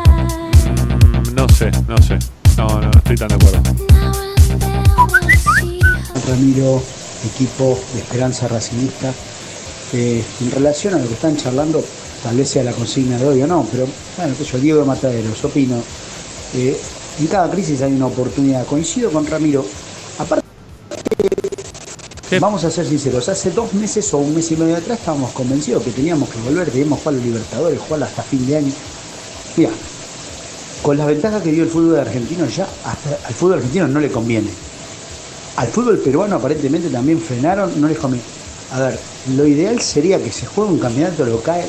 Mm, 0.00 1.34
No 1.34 1.48
sé, 1.48 1.70
no 1.88 1.96
sé. 2.02 2.18
No, 2.56 2.66
no, 2.68 2.80
no 2.82 2.90
estoy 2.90 3.16
tan 3.16 3.28
de 3.28 3.34
acuerdo. 3.34 3.60
Ramiro, 6.28 6.82
equipo 7.34 7.78
de 7.94 8.00
Esperanza 8.00 8.48
Racingista. 8.48 9.12
Eh, 9.92 10.22
en 10.40 10.50
relación 10.52 10.94
a 10.94 10.98
lo 10.98 11.06
que 11.08 11.14
están 11.14 11.36
charlando, 11.36 11.82
tal 12.22 12.36
vez 12.36 12.48
sea 12.48 12.62
la 12.62 12.72
consigna 12.72 13.18
de 13.18 13.26
hoy 13.26 13.42
o 13.42 13.46
no, 13.46 13.66
pero 13.72 13.86
bueno, 14.16 14.34
yo, 14.34 14.58
Diego 14.58 14.80
de 14.80 14.86
Mataderos, 14.86 15.44
opino. 15.44 15.76
eh, 16.54 16.78
en 17.18 17.26
cada 17.26 17.50
crisis 17.50 17.82
hay 17.82 17.92
una 17.92 18.06
oportunidad. 18.06 18.64
Coincido 18.66 19.10
con 19.10 19.26
Ramiro. 19.26 19.64
Vamos 22.38 22.62
a 22.62 22.70
ser 22.70 22.86
sinceros, 22.86 23.28
hace 23.28 23.50
dos 23.50 23.72
meses 23.74 24.14
o 24.14 24.18
un 24.18 24.32
mes 24.32 24.52
y 24.52 24.56
medio 24.56 24.76
atrás 24.76 25.00
estábamos 25.00 25.32
convencidos 25.32 25.82
que 25.82 25.90
teníamos 25.90 26.28
que 26.28 26.38
volver, 26.38 26.70
teníamos 26.70 27.00
jugar 27.00 27.14
los 27.14 27.24
Libertadores, 27.24 27.80
jugar 27.80 28.04
hasta 28.04 28.22
fin 28.22 28.46
de 28.46 28.56
año. 28.56 28.72
Mira, 29.56 29.70
con 30.80 30.96
las 30.96 31.08
ventajas 31.08 31.42
que 31.42 31.50
dio 31.50 31.64
el 31.64 31.68
fútbol 31.68 31.98
argentino 31.98 32.46
ya, 32.46 32.68
hasta 32.84 33.26
al 33.26 33.34
fútbol 33.34 33.54
argentino 33.54 33.88
no 33.88 33.98
le 33.98 34.12
conviene. 34.12 34.48
Al 35.56 35.66
fútbol 35.68 35.98
peruano 35.98 36.36
aparentemente 36.36 36.88
también 36.88 37.20
frenaron, 37.20 37.80
no 37.80 37.88
les 37.88 37.98
conviene. 37.98 38.24
A 38.70 38.80
ver, 38.80 38.98
lo 39.34 39.44
ideal 39.44 39.80
sería 39.80 40.22
que 40.22 40.30
se 40.30 40.46
juegue 40.46 40.70
un 40.70 40.78
campeonato 40.78 41.26
local 41.26 41.64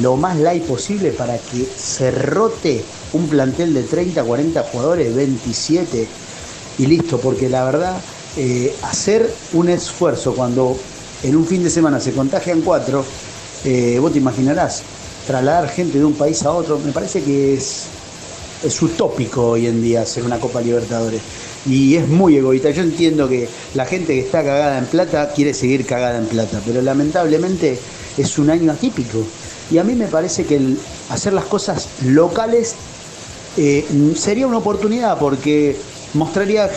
lo 0.00 0.16
más 0.16 0.38
light 0.38 0.64
posible 0.64 1.10
para 1.10 1.36
que 1.36 1.68
se 1.76 2.10
rote 2.10 2.82
un 3.12 3.28
plantel 3.28 3.74
de 3.74 3.82
30, 3.82 4.24
40 4.24 4.62
jugadores, 4.62 5.14
27 5.14 6.08
y 6.78 6.86
listo, 6.86 7.18
porque 7.20 7.50
la 7.50 7.64
verdad, 7.64 8.00
eh, 8.36 8.74
hacer 8.82 9.32
un 9.54 9.68
esfuerzo 9.68 10.34
cuando 10.34 10.76
en 11.22 11.36
un 11.36 11.46
fin 11.46 11.62
de 11.62 11.70
semana 11.70 12.00
se 12.00 12.12
contagian 12.12 12.60
cuatro, 12.60 13.04
eh, 13.64 13.98
vos 14.00 14.12
te 14.12 14.18
imaginarás, 14.18 14.82
trasladar 15.26 15.68
gente 15.68 15.98
de 15.98 16.04
un 16.04 16.14
país 16.14 16.42
a 16.42 16.52
otro, 16.52 16.78
me 16.78 16.92
parece 16.92 17.22
que 17.22 17.54
es, 17.54 17.84
es 18.62 18.82
utópico 18.82 19.50
hoy 19.50 19.66
en 19.66 19.82
día 19.82 20.02
hacer 20.02 20.24
una 20.24 20.38
Copa 20.38 20.60
Libertadores. 20.60 21.20
Y 21.64 21.96
es 21.96 22.06
muy 22.06 22.36
egoísta. 22.36 22.70
Yo 22.70 22.82
entiendo 22.82 23.28
que 23.28 23.48
la 23.74 23.86
gente 23.86 24.14
que 24.14 24.20
está 24.20 24.44
cagada 24.44 24.78
en 24.78 24.86
plata 24.86 25.32
quiere 25.32 25.52
seguir 25.52 25.84
cagada 25.84 26.18
en 26.18 26.26
plata, 26.26 26.60
pero 26.64 26.80
lamentablemente 26.80 27.78
es 28.16 28.38
un 28.38 28.50
año 28.50 28.70
atípico. 28.70 29.18
Y 29.70 29.78
a 29.78 29.84
mí 29.84 29.94
me 29.94 30.06
parece 30.06 30.44
que 30.44 30.60
hacer 31.10 31.32
las 31.32 31.46
cosas 31.46 31.88
locales 32.04 32.74
eh, 33.56 33.84
sería 34.14 34.46
una 34.46 34.58
oportunidad 34.58 35.18
porque 35.18 35.76
mostraría 36.14 36.70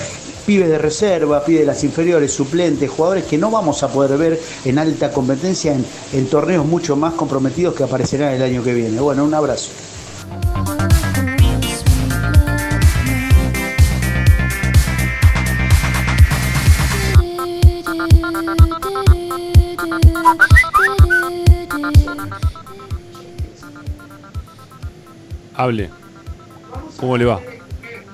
pibes 0.50 0.68
de 0.68 0.80
reserva, 0.80 1.46
pibes 1.46 1.62
de 1.62 1.68
las 1.68 1.84
inferiores, 1.84 2.34
suplentes, 2.34 2.90
jugadores 2.90 3.26
que 3.26 3.38
no 3.38 3.52
vamos 3.52 3.84
a 3.84 3.88
poder 3.88 4.18
ver 4.18 4.42
en 4.66 4.80
alta 4.80 5.12
competencia 5.12 5.76
en, 5.76 6.26
torneos 6.26 6.66
mucho 6.66 6.96
más 6.96 7.14
comprometidos 7.14 7.76
que 7.76 7.84
aparecerán 7.84 8.34
el 8.34 8.42
año 8.42 8.64
que 8.64 8.74
viene. 8.74 9.00
Bueno, 9.00 9.26
un 9.26 9.34
abrazo. 9.36 9.70
Hable. 25.54 25.92
¿Cómo 26.98 27.18
le 27.18 27.26
va? 27.26 27.40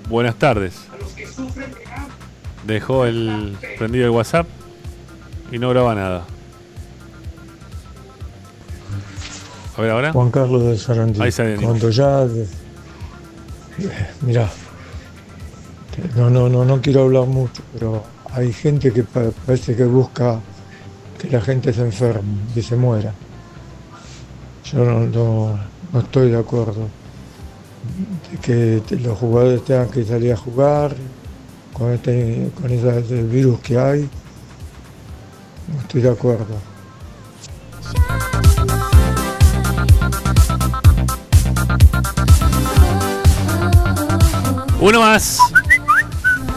Buenas 0.09 0.35
tardes. 0.35 0.73
Dejó 2.65 3.05
el 3.05 3.55
prendido 3.77 4.05
el 4.05 4.11
WhatsApp 4.11 4.47
y 5.51 5.59
no 5.59 5.69
graba 5.69 5.93
nada. 5.95 6.25
A 9.77 9.81
ver 9.81 9.91
ahora. 9.91 10.13
Juan 10.13 10.31
Carlos 10.31 10.63
de 10.63 10.77
Sarandí. 10.77 11.21
Ahí 11.21 11.31
se. 11.31 11.55
Cuando 11.57 11.89
ya. 11.89 12.25
Mira, 14.21 14.49
no, 16.15 16.29
no, 16.29 16.47
no, 16.49 16.63
no 16.63 16.81
quiero 16.81 17.03
hablar 17.03 17.25
mucho, 17.27 17.61
pero 17.73 18.03
hay 18.33 18.53
gente 18.53 18.91
que 18.93 19.03
pa- 19.03 19.31
parece 19.45 19.75
que 19.75 19.83
busca 19.83 20.39
que 21.19 21.29
la 21.29 21.41
gente 21.41 21.73
se 21.73 21.81
enferme, 21.81 22.37
que 22.53 22.61
se 22.61 22.75
muera. 22.77 23.13
Yo 24.71 24.79
no, 24.85 25.01
no, 25.01 25.59
no 25.91 25.99
estoy 25.99 26.31
de 26.31 26.37
acuerdo. 26.37 26.87
De 28.31 28.81
que 28.81 28.95
los 28.97 29.17
jugadores 29.19 29.63
tengan 29.65 29.89
que 29.89 30.05
salir 30.05 30.31
a 30.31 30.37
jugar 30.37 30.95
con 31.77 31.91
este, 31.93 32.49
con 32.59 32.71
esa- 32.71 32.97
ese 32.99 33.21
virus 33.23 33.59
que 33.59 33.77
hay. 33.77 34.09
No 35.67 35.81
estoy 35.81 36.01
de 36.01 36.09
acuerdo. 36.09 36.57
Uno 44.79 44.99
más. 44.99 45.39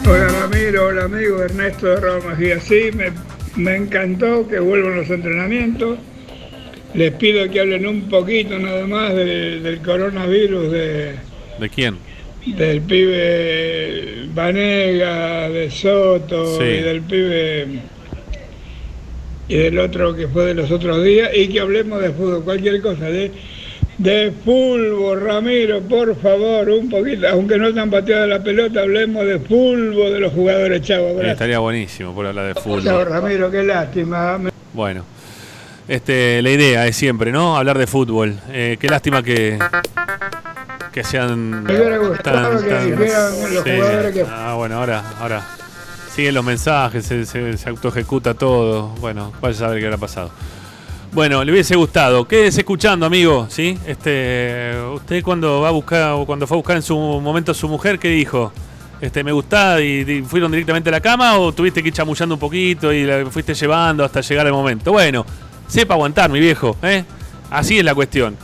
Hola 0.05 0.27
Ramiro, 0.27 0.87
hola 0.87 1.03
amigo 1.05 1.41
Ernesto 1.43 1.87
de 1.87 1.95
Roma 1.97 2.35
Mejía. 2.35 2.59
Sí, 2.59 2.89
me, 2.93 3.11
me 3.55 3.75
encantó 3.75 4.47
que 4.47 4.59
vuelvan 4.59 4.97
los 4.97 5.09
entrenamientos. 5.09 5.97
Les 6.93 7.13
pido 7.13 7.49
que 7.49 7.59
hablen 7.59 7.85
un 7.87 8.09
poquito 8.09 8.57
nada 8.57 8.85
más 8.87 9.13
del, 9.15 9.61
del 9.63 9.81
coronavirus, 9.81 10.71
de, 10.71 11.15
¿De 11.59 11.69
quién? 11.69 11.97
Del 12.45 12.81
pibe 12.81 14.25
Vanega, 14.33 15.49
de 15.49 15.69
Soto 15.69 16.57
Sí. 16.57 16.63
y 16.63 16.81
del 16.81 17.01
pibe 17.01 17.67
y 19.47 19.55
del 19.55 19.79
otro 19.79 20.15
que 20.15 20.27
fue 20.27 20.45
de 20.45 20.53
los 20.53 20.69
otros 20.71 21.03
días 21.03 21.29
y 21.35 21.47
que 21.49 21.59
hablemos 21.59 22.01
de 22.01 22.11
fútbol, 22.11 22.43
cualquier 22.43 22.81
cosa, 22.81 23.05
de, 23.05 23.31
de 23.97 24.31
fútbol, 24.45 25.21
Ramiro, 25.21 25.81
por 25.81 26.15
favor, 26.21 26.69
un 26.69 26.87
poquito, 26.89 27.27
aunque 27.27 27.57
no 27.57 27.73
tan 27.73 27.89
pateada 27.89 28.27
la 28.27 28.43
pelota, 28.43 28.81
hablemos 28.81 29.25
de 29.25 29.39
fútbol, 29.39 30.13
de 30.13 30.19
los 30.19 30.33
jugadores, 30.33 30.81
chavo, 30.83 31.07
Eh, 31.09 31.13
gracias. 31.13 31.31
estaría 31.33 31.59
buenísimo 31.59 32.13
por 32.13 32.27
hablar 32.27 32.47
de 32.47 32.53
Chao, 32.53 32.63
fútbol. 32.63 33.05
Ramiro, 33.07 33.49
qué 33.49 33.63
lástima. 33.63 34.39
Bueno. 34.73 35.03
Este, 35.87 36.39
la 36.43 36.51
idea 36.51 36.85
es 36.85 36.95
siempre, 36.95 37.31
¿no? 37.31 37.57
Hablar 37.57 37.79
de 37.79 37.87
fútbol. 37.87 38.35
Eh, 38.51 38.77
qué 38.79 38.87
lástima 38.87 39.23
que 39.23 39.57
que 40.91 41.03
sean 41.03 41.63
Me 41.63 41.75
hubiera 41.75 41.97
gustado 41.97 42.59
que 42.61 42.65
dijeran 42.79 43.53
los 43.53 43.63
jugadores 43.63 44.13
que- 44.13 44.25
Ah, 44.29 44.53
bueno, 44.57 44.77
ahora 44.79 45.03
ahora 45.19 45.45
siguen 46.15 46.33
los 46.35 46.43
mensajes, 46.43 47.05
se, 47.05 47.25
se, 47.25 47.57
se 47.57 47.69
autoejecuta 47.69 48.33
todo. 48.33 48.87
Bueno, 48.99 49.31
vaya 49.41 49.55
a 49.55 49.59
saber 49.59 49.79
qué 49.79 49.85
habrá 49.85 49.97
pasado. 49.97 50.31
Bueno, 51.11 51.43
le 51.43 51.51
hubiese 51.51 51.75
gustado. 51.75 52.27
Quédese 52.27 52.61
escuchando, 52.61 53.05
amigo, 53.05 53.47
¿sí? 53.49 53.77
Este, 53.87 54.73
usted 54.93 55.23
cuando 55.23 55.61
va 55.61 55.69
a 55.69 55.71
buscar 55.71 56.11
o 56.13 56.25
cuando 56.25 56.45
fue 56.45 56.55
a 56.55 56.59
buscar 56.59 56.75
en 56.75 56.83
su 56.83 56.95
momento 56.97 57.51
a 57.51 57.55
su 57.55 57.67
mujer, 57.67 57.97
¿qué 57.97 58.09
dijo? 58.09 58.51
Este, 59.01 59.23
me 59.23 59.31
gustaba 59.31 59.79
y, 59.81 60.01
y 60.01 60.21
fueron 60.23 60.51
directamente 60.51 60.89
a 60.89 60.91
la 60.91 60.99
cama 61.01 61.37
o 61.39 61.51
tuviste 61.53 61.81
que 61.81 61.87
ir 61.87 61.93
chamullando 61.93 62.35
un 62.35 62.39
poquito 62.39 62.91
y 62.91 63.05
la 63.05 63.25
fuiste 63.31 63.53
llevando 63.53 64.03
hasta 64.03 64.21
llegar 64.21 64.45
el 64.45 64.51
momento. 64.53 64.91
Bueno, 64.91 65.25
sepa 65.67 65.93
aguantar, 65.93 66.29
mi 66.29 66.39
viejo, 66.39 66.75
¿eh? 66.83 67.03
Así 67.49 67.79
es 67.79 67.85
la 67.85 67.95
cuestión. 67.95 68.35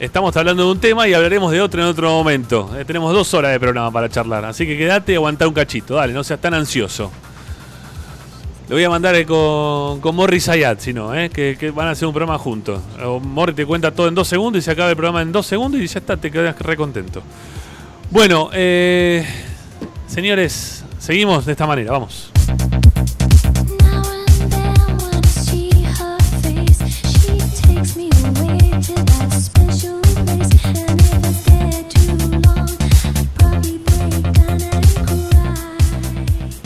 Estamos 0.00 0.36
hablando 0.36 0.64
de 0.64 0.72
un 0.72 0.80
tema 0.80 1.06
y 1.06 1.14
hablaremos 1.14 1.52
de 1.52 1.60
otro 1.60 1.80
en 1.80 1.86
otro 1.86 2.10
momento. 2.10 2.68
Eh, 2.76 2.84
tenemos 2.84 3.12
dos 3.12 3.32
horas 3.32 3.52
de 3.52 3.60
programa 3.60 3.92
para 3.92 4.08
charlar, 4.08 4.44
así 4.44 4.66
que 4.66 4.76
quédate 4.76 5.12
y 5.12 5.14
aguantá 5.14 5.46
un 5.46 5.54
cachito. 5.54 5.94
Dale, 5.94 6.12
no 6.12 6.24
seas 6.24 6.40
tan 6.40 6.52
ansioso. 6.52 7.12
Le 8.68 8.74
voy 8.74 8.82
a 8.82 8.90
mandar 8.90 9.14
eh, 9.14 9.24
con, 9.24 10.00
con 10.00 10.16
Morri 10.16 10.40
Sayat, 10.40 10.80
si 10.80 10.92
no, 10.92 11.14
eh, 11.14 11.30
que, 11.30 11.70
van 11.70 11.86
a 11.86 11.90
hacer 11.92 12.08
un 12.08 12.14
programa 12.14 12.38
juntos. 12.38 12.80
O 13.04 13.20
Morri 13.20 13.54
te 13.54 13.64
cuenta 13.64 13.92
todo 13.92 14.08
en 14.08 14.16
dos 14.16 14.26
segundos 14.26 14.58
y 14.58 14.62
se 14.62 14.72
acaba 14.72 14.90
el 14.90 14.96
programa 14.96 15.22
en 15.22 15.30
dos 15.30 15.46
segundos 15.46 15.80
y 15.80 15.86
ya 15.86 16.00
está, 16.00 16.16
te 16.16 16.28
quedas 16.28 16.58
re 16.58 16.76
contento. 16.76 17.22
Bueno, 18.10 18.50
señores, 20.08 20.84
seguimos 20.98 21.46
de 21.46 21.52
esta 21.52 21.68
manera, 21.68 21.92
vamos. 21.92 22.33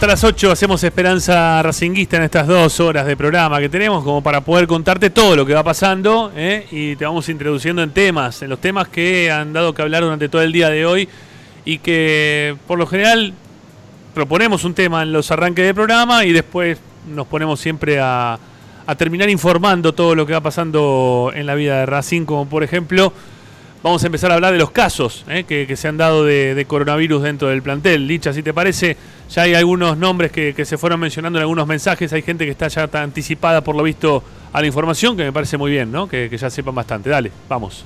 Hasta 0.00 0.06
las 0.06 0.24
8 0.24 0.50
hacemos 0.50 0.82
Esperanza 0.82 1.62
Racinguista 1.62 2.16
en 2.16 2.22
estas 2.22 2.46
dos 2.46 2.80
horas 2.80 3.04
de 3.04 3.18
programa 3.18 3.60
que 3.60 3.68
tenemos, 3.68 4.02
como 4.02 4.22
para 4.22 4.40
poder 4.40 4.66
contarte 4.66 5.10
todo 5.10 5.36
lo 5.36 5.44
que 5.44 5.52
va 5.52 5.62
pasando 5.62 6.32
¿eh? 6.34 6.66
y 6.70 6.96
te 6.96 7.04
vamos 7.04 7.28
introduciendo 7.28 7.82
en 7.82 7.90
temas, 7.90 8.40
en 8.40 8.48
los 8.48 8.58
temas 8.62 8.88
que 8.88 9.30
han 9.30 9.52
dado 9.52 9.74
que 9.74 9.82
hablar 9.82 10.02
durante 10.02 10.30
todo 10.30 10.40
el 10.40 10.52
día 10.52 10.70
de 10.70 10.86
hoy 10.86 11.06
y 11.66 11.80
que 11.80 12.56
por 12.66 12.78
lo 12.78 12.86
general 12.86 13.34
proponemos 14.14 14.64
un 14.64 14.72
tema 14.72 15.02
en 15.02 15.12
los 15.12 15.30
arranques 15.32 15.66
de 15.66 15.74
programa 15.74 16.24
y 16.24 16.32
después 16.32 16.78
nos 17.06 17.26
ponemos 17.26 17.60
siempre 17.60 18.00
a, 18.00 18.38
terminar 18.96 19.28
informando 19.28 19.92
todo 19.92 20.14
lo 20.14 20.24
que 20.24 20.32
va 20.32 20.40
pasando 20.40 21.30
en 21.34 21.44
la 21.44 21.54
vida 21.54 21.80
de 21.80 21.84
Racing, 21.84 22.24
como 22.24 22.48
por 22.48 22.64
ejemplo 22.64 23.12
vamos 23.82 24.02
a 24.02 24.06
empezar 24.06 24.30
a 24.30 24.34
hablar 24.34 24.52
de 24.54 24.58
los 24.58 24.70
casos 24.70 25.26
¿eh? 25.28 25.44
que, 25.44 25.66
que 25.66 25.76
se 25.76 25.88
han 25.88 25.98
dado 25.98 26.24
de, 26.24 26.54
de 26.54 26.64
coronavirus 26.64 27.22
dentro 27.22 27.48
del 27.48 27.60
plantel. 27.60 28.06
Licha, 28.06 28.32
si 28.32 28.42
te 28.42 28.54
parece, 28.54 28.96
ya 29.30 29.42
hay 29.42 29.54
algunos 29.54 29.96
nombres 29.96 30.32
que, 30.32 30.64
se 30.64 30.76
fueron 30.76 31.00
mencionando 31.00 31.38
en 31.38 31.42
algunos 31.42 31.66
mensajes, 31.66 32.12
hay 32.12 32.22
gente 32.22 32.44
que 32.44 32.50
está 32.50 32.68
ya 32.68 32.88
tan 32.88 33.04
anticipada 33.04 33.62
por 33.62 33.76
lo 33.76 33.82
visto 33.82 34.22
a 34.52 34.60
la 34.60 34.66
información, 34.66 35.16
que 35.16 35.22
me 35.22 35.32
parece 35.32 35.56
muy 35.56 35.70
bien, 35.70 35.92
¿no? 35.92 36.08
Que, 36.08 36.28
ya 36.36 36.50
sepan 36.50 36.74
bastante. 36.74 37.10
Dale, 37.10 37.30
vamos. 37.48 37.84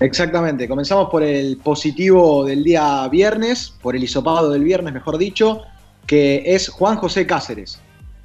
Exactamente, 0.00 0.66
comenzamos 0.66 1.10
por 1.10 1.22
el 1.22 1.58
positivo 1.58 2.44
del 2.44 2.64
día 2.64 3.06
viernes, 3.08 3.74
por 3.82 3.94
el 3.94 4.02
hisopado 4.02 4.50
del 4.50 4.64
viernes, 4.64 4.94
mejor 4.94 5.18
dicho, 5.18 5.62
que 6.06 6.42
es 6.46 6.68
Juan 6.68 6.96
José 6.96 7.26
Cáceres. 7.26 7.80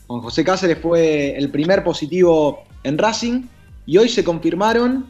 Juan 0.08 0.22
José 0.22 0.44
Cáceres 0.44 0.80
fue 0.82 1.38
el 1.38 1.50
primer 1.52 1.84
positivo 1.84 2.64
en 2.84 2.98
Racing 2.98 3.44
y 3.86 3.98
hoy 3.98 4.08
se 4.10 4.24
confirmaron 4.24 5.06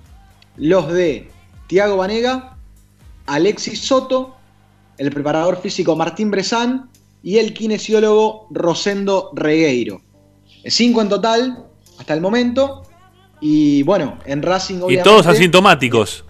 los 0.57 0.91
de 0.91 1.29
Tiago 1.67 1.97
Vanega, 1.97 2.57
Alexis 3.27 3.79
Soto, 3.79 4.35
el 4.97 5.11
preparador 5.11 5.61
físico 5.61 5.95
Martín 5.95 6.31
Bresán 6.31 6.89
y 7.25 7.39
el 7.39 7.55
kinesiólogo 7.55 8.45
Rosendo 8.51 9.31
Regueiro. 9.33 9.99
Cinco 10.63 11.01
en 11.01 11.09
total 11.09 11.65
hasta 11.97 12.13
el 12.13 12.21
momento. 12.21 12.83
Y 13.41 13.81
bueno, 13.81 14.19
en 14.27 14.43
Racing 14.43 14.79
Y 14.87 15.01
todos 15.01 15.25
asintomáticos. 15.25 16.23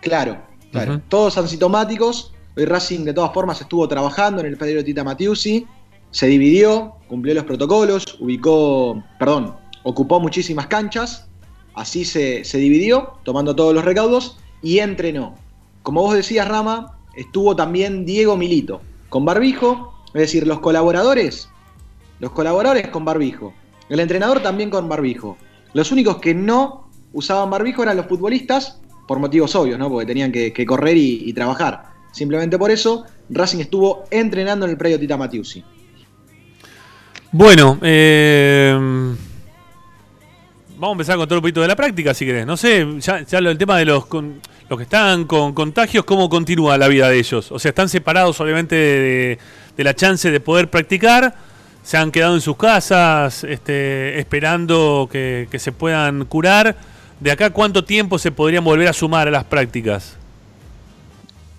Claro, 0.00 0.42
claro. 0.72 1.00
Todos 1.08 1.38
asintomáticos. 1.38 2.32
Hoy 2.56 2.64
Racing 2.64 3.04
de 3.04 3.14
todas 3.14 3.32
formas 3.32 3.60
estuvo 3.60 3.86
trabajando 3.86 4.40
en 4.40 4.48
el 4.48 4.56
predio 4.56 4.84
Tita 4.84 5.04
Matiusi. 5.04 5.64
Se 6.10 6.26
dividió, 6.26 6.96
cumplió 7.06 7.32
los 7.32 7.44
protocolos, 7.44 8.16
ubicó, 8.18 9.00
perdón, 9.16 9.54
ocupó 9.84 10.18
muchísimas 10.18 10.66
canchas. 10.66 11.28
Así 11.74 12.04
se, 12.04 12.44
se 12.44 12.58
dividió, 12.58 13.12
tomando 13.22 13.54
todos 13.54 13.72
los 13.72 13.84
recaudos 13.84 14.38
y 14.60 14.80
entrenó. 14.80 15.36
Como 15.84 16.02
vos 16.02 16.14
decías, 16.14 16.48
Rama, 16.48 16.98
estuvo 17.14 17.54
también 17.54 18.04
Diego 18.04 18.36
Milito, 18.36 18.80
con 19.08 19.24
barbijo, 19.24 19.89
es 20.14 20.20
decir, 20.20 20.46
los 20.46 20.60
colaboradores, 20.60 21.48
los 22.18 22.32
colaboradores 22.32 22.88
con 22.88 23.04
barbijo. 23.04 23.54
El 23.88 24.00
entrenador 24.00 24.40
también 24.40 24.70
con 24.70 24.88
barbijo. 24.88 25.36
Los 25.72 25.92
únicos 25.92 26.18
que 26.18 26.34
no 26.34 26.88
usaban 27.12 27.50
barbijo 27.50 27.82
eran 27.82 27.96
los 27.96 28.06
futbolistas, 28.06 28.80
por 29.06 29.18
motivos 29.18 29.54
obvios, 29.56 29.78
¿no? 29.78 29.88
Porque 29.88 30.06
tenían 30.06 30.30
que, 30.30 30.66
correr 30.66 30.96
y, 30.96 31.32
trabajar. 31.32 31.90
Simplemente 32.12 32.56
por 32.58 32.70
eso, 32.70 33.04
Racing 33.28 33.58
estuvo 33.58 34.04
entrenando 34.10 34.66
en 34.66 34.70
el 34.70 34.76
predio 34.76 35.00
Tita 35.00 35.16
Matiusi. 35.16 35.64
Bueno, 37.32 37.78
eh, 37.82 38.72
vamos 40.76 40.88
a 40.88 40.92
empezar 40.92 41.16
con 41.16 41.28
todo 41.28 41.38
un 41.38 41.42
poquito 41.42 41.60
de 41.60 41.68
la 41.68 41.76
práctica, 41.76 42.14
si 42.14 42.24
querés. 42.24 42.46
No 42.46 42.56
sé, 42.56 42.86
ya, 43.00 43.40
lo- 43.40 43.50
el 43.50 43.58
tema 43.58 43.78
de 43.78 43.84
los, 43.84 44.04
los 44.10 44.76
que 44.76 44.82
están 44.84 45.24
con 45.24 45.54
contagios, 45.54 46.04
¿cómo 46.04 46.28
continúa 46.28 46.78
la 46.78 46.86
vida 46.88 47.08
de 47.08 47.18
ellos? 47.18 47.50
O 47.50 47.58
sea, 47.58 47.70
están 47.70 47.88
separados 47.88 48.40
obviamente 48.40 48.74
de, 48.76 49.38
de 49.80 49.84
la 49.84 49.94
chance 49.94 50.30
de 50.30 50.40
poder 50.40 50.68
practicar, 50.68 51.34
se 51.82 51.96
han 51.96 52.12
quedado 52.12 52.34
en 52.34 52.42
sus 52.42 52.54
casas 52.58 53.44
este, 53.44 54.18
esperando 54.18 55.08
que, 55.10 55.48
se 55.58 55.72
puedan 55.72 56.26
curar. 56.26 56.76
¿De 57.18 57.30
acá 57.30 57.48
cuánto 57.48 57.82
tiempo 57.82 58.18
se 58.18 58.30
podrían 58.30 58.62
volver 58.62 58.88
a 58.88 58.92
sumar 58.92 59.26
a 59.26 59.30
las 59.30 59.44
prácticas? 59.44 60.18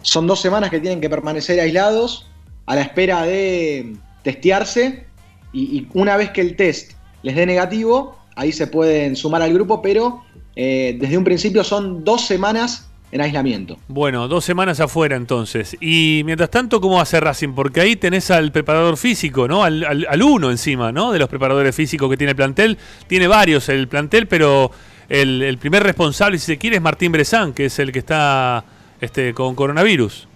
Son 0.04 0.28
dos 0.28 0.40
semanas 0.40 0.70
que 0.70 0.80
tienen 0.80 1.02
que 1.02 1.10
permanecer 1.10 1.60
aislados 1.60 2.28
a 2.68 2.76
la 2.76 2.82
espera 2.82 3.24
de 3.24 3.96
testearse 4.22 5.08
y, 5.52 5.80
y 5.80 5.88
una 5.96 6.16
vez 6.16 6.30
que 6.30 6.42
el 6.42 6.56
test 6.56 6.92
les 7.24 7.36
dé 7.36 7.48
negativo, 7.48 8.20
ahí 8.36 8.52
se 8.52 8.68
pueden 8.68 9.16
sumar 9.16 9.42
al 9.42 9.52
grupo, 9.52 9.82
pero 9.82 10.22
eh, 10.56 10.96
desde 11.00 11.18
un 11.18 11.24
principio 11.24 11.64
son 11.64 12.04
dos 12.04 12.28
semanas 12.28 12.88
en 13.12 13.22
aislamiento. 13.22 13.78
Bueno, 13.88 14.28
dos 14.28 14.46
semanas 14.46 14.80
afuera 14.80 15.16
entonces. 15.16 15.76
Y 15.82 16.22
mientras 16.26 16.50
tanto, 16.50 16.80
¿cómo 16.80 17.02
hace 17.02 17.20
Racing? 17.20 17.50
Porque 17.54 17.82
ahí 17.82 17.96
tenés 17.96 18.32
al 18.32 18.52
preparador 18.52 18.96
físico, 18.98 19.48
¿no? 19.48 19.64
Al, 19.64 19.84
al- 19.84 20.08
al 20.10 20.24
uno 20.24 20.50
encima, 20.50 20.92
¿no? 20.92 21.12
De 21.12 21.20
los 21.20 21.28
preparadores 21.28 21.76
físicos 21.76 22.10
que 22.10 22.18
tiene 22.18 22.32
el 22.32 22.36
plantel. 22.38 22.78
Tiene 23.08 23.28
varios 23.28 23.68
el 23.70 23.88
plantel, 23.88 24.28
pero 24.28 24.72
el, 25.10 25.42
el 25.44 25.58
primer 25.58 25.84
responsable, 25.84 26.40
si 26.40 26.46
se 26.46 26.58
quiere, 26.58 26.78
es 26.78 26.82
Martín 26.82 27.12
Bresán, 27.12 27.54
que 27.54 27.66
es 27.66 27.80
el 27.80 27.92
que 27.92 28.00
está 28.00 28.64
este, 29.02 29.34
con 29.34 29.56
coronavirus. 29.56 30.28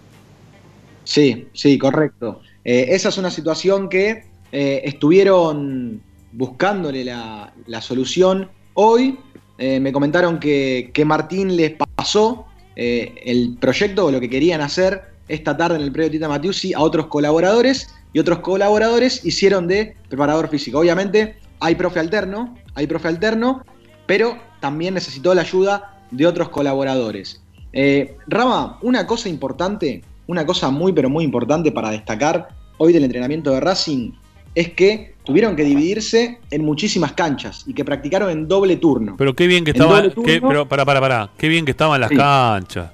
Sí, 1.05 1.47
sí, 1.53 1.77
correcto. 1.77 2.41
Eh, 2.65 2.87
esa 2.89 3.09
es 3.09 3.17
una 3.17 3.29
situación 3.31 3.87
que 3.89 4.25
eh, 4.51 4.81
estuvieron 4.83 6.01
buscándole 6.33 7.05
la, 7.05 7.53
la 7.67 7.81
solución 7.81 8.49
hoy. 8.73 9.17
Eh, 9.57 9.79
me 9.79 9.93
comentaron 9.93 10.39
que, 10.39 10.89
que 10.93 11.05
Martín 11.05 11.55
les 11.55 11.73
pasó 11.95 12.47
eh, 12.75 13.15
el 13.25 13.57
proyecto 13.59 14.05
o 14.05 14.11
lo 14.11 14.19
que 14.19 14.29
querían 14.29 14.61
hacer 14.61 15.03
esta 15.27 15.57
tarde 15.57 15.77
en 15.77 15.81
el 15.81 15.91
predio 15.91 16.11
Tita 16.11 16.27
Matiusi 16.27 16.73
a 16.73 16.81
otros 16.81 17.07
colaboradores 17.07 17.89
y 18.13 18.19
otros 18.19 18.39
colaboradores 18.39 19.25
hicieron 19.25 19.67
de 19.67 19.95
preparador 20.09 20.47
físico. 20.49 20.79
Obviamente 20.79 21.37
hay 21.59 21.75
profe 21.75 21.99
alterno, 21.99 22.55
hay 22.75 22.87
profe 22.87 23.07
alterno, 23.07 23.63
pero 24.05 24.37
también 24.59 24.93
necesitó 24.93 25.33
la 25.33 25.41
ayuda 25.41 26.03
de 26.11 26.27
otros 26.27 26.49
colaboradores. 26.49 27.41
Eh, 27.73 28.15
Rama, 28.27 28.79
una 28.81 29.07
cosa 29.07 29.29
importante, 29.29 30.03
una 30.27 30.45
cosa 30.45 30.69
muy 30.69 30.93
pero 30.93 31.09
muy 31.09 31.23
importante 31.23 31.71
para 31.71 31.91
destacar 31.91 32.49
hoy 32.77 32.93
del 32.93 33.03
entrenamiento 33.03 33.51
de 33.51 33.59
Racing 33.59 34.11
es 34.53 34.71
que 34.73 35.14
tuvieron 35.25 35.55
que 35.55 35.63
dividirse 35.63 36.39
en 36.51 36.63
muchísimas 36.63 37.13
canchas 37.13 37.63
y 37.67 37.73
que 37.73 37.83
practicaron 37.83 38.29
en 38.29 38.47
doble 38.47 38.77
turno. 38.77 39.15
Pero 39.17 39.35
qué 39.35 39.47
bien 39.47 39.65
que 39.65 39.71
estaban, 39.71 40.13
pero 40.23 40.67
para, 40.67 40.85
para, 40.85 41.01
para, 41.01 41.29
qué 41.37 41.49
bien 41.49 41.65
que 41.65 41.71
estaban 41.71 41.99
las 41.99 42.11
canchas. 42.11 42.91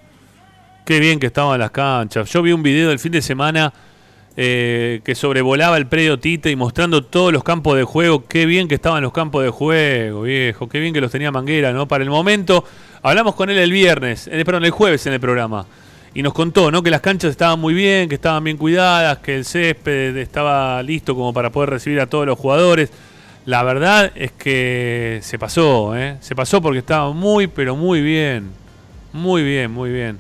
Qué 0.85 0.99
bien 0.99 1.19
que 1.19 1.27
estaban 1.27 1.59
las 1.59 1.71
canchas. 1.71 2.31
Yo 2.31 2.41
vi 2.41 2.51
un 2.51 2.63
video 2.63 2.89
del 2.89 2.99
fin 2.99 3.11
de 3.11 3.21
semana 3.21 3.71
eh, 4.35 5.01
que 5.03 5.13
sobrevolaba 5.13 5.77
el 5.77 5.87
predio 5.87 6.17
Tite 6.17 6.49
y 6.49 6.55
mostrando 6.55 7.03
todos 7.03 7.33
los 7.33 7.43
campos 7.43 7.77
de 7.77 7.83
juego. 7.83 8.25
Qué 8.25 8.45
bien 8.45 8.67
que 8.67 8.75
estaban 8.75 9.03
los 9.03 9.11
campos 9.11 9.43
de 9.43 9.49
juego, 9.49 10.23
viejo. 10.23 10.67
Qué 10.69 10.79
bien 10.79 10.93
que 10.93 11.01
los 11.01 11.11
tenía 11.11 11.31
Manguera, 11.31 11.73
¿no? 11.73 11.87
Para 11.87 12.03
el 12.03 12.09
momento, 12.09 12.63
hablamos 13.01 13.35
con 13.35 13.49
él 13.49 13.57
el 13.57 13.71
viernes, 13.71 14.27
eh, 14.31 14.43
perdón, 14.45 14.65
el 14.65 14.71
jueves 14.71 15.05
en 15.05 15.13
el 15.13 15.19
programa. 15.19 15.65
Y 16.13 16.23
nos 16.23 16.33
contó, 16.33 16.71
¿no? 16.71 16.83
Que 16.83 16.91
las 16.91 17.01
canchas 17.01 17.31
estaban 17.31 17.59
muy 17.59 17.73
bien, 17.73 18.09
que 18.09 18.15
estaban 18.15 18.43
bien 18.43 18.57
cuidadas, 18.57 19.19
que 19.19 19.35
el 19.35 19.45
césped 19.45 20.17
estaba 20.17 20.83
listo 20.83 21.15
como 21.15 21.33
para 21.33 21.51
poder 21.51 21.69
recibir 21.69 22.01
a 22.01 22.07
todos 22.07 22.25
los 22.25 22.37
jugadores. 22.37 22.91
La 23.45 23.63
verdad 23.63 24.11
es 24.15 24.31
que 24.33 25.19
se 25.21 25.39
pasó, 25.39 25.95
¿eh? 25.95 26.17
Se 26.19 26.35
pasó 26.35 26.61
porque 26.61 26.79
estaba 26.79 27.13
muy, 27.13 27.47
pero 27.47 27.75
muy 27.77 28.01
bien. 28.01 28.49
Muy 29.13 29.43
bien, 29.43 29.71
muy 29.71 29.89
bien. 29.89 30.19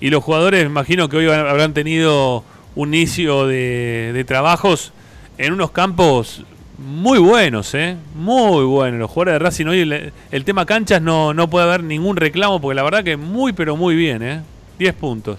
Y 0.00 0.10
los 0.10 0.22
jugadores, 0.22 0.64
imagino 0.64 1.08
que 1.08 1.16
hoy 1.16 1.26
habrán 1.28 1.74
tenido 1.74 2.44
un 2.74 2.94
inicio 2.94 3.46
de, 3.46 4.24
trabajos 4.26 4.92
en 5.38 5.52
unos 5.52 5.72
campos 5.72 6.44
muy 6.78 7.18
buenos, 7.18 7.74
¿eh? 7.74 7.96
Muy 8.14 8.64
buenos. 8.64 9.00
Los 9.00 9.10
jugadores 9.10 9.34
de 9.34 9.38
Racing 9.40 9.66
hoy, 9.66 10.12
el, 10.30 10.44
tema 10.44 10.66
canchas 10.66 11.02
no, 11.02 11.34
no 11.34 11.50
puede 11.50 11.66
haber 11.66 11.82
ningún 11.82 12.16
reclamo 12.16 12.60
porque 12.60 12.74
la 12.74 12.82
verdad 12.82 13.04
que 13.04 13.16
muy, 13.16 13.52
pero 13.52 13.76
muy 13.76 13.94
bien, 13.96 14.22
¿eh? 14.22 14.40
10 14.82 14.94
puntos. 14.96 15.38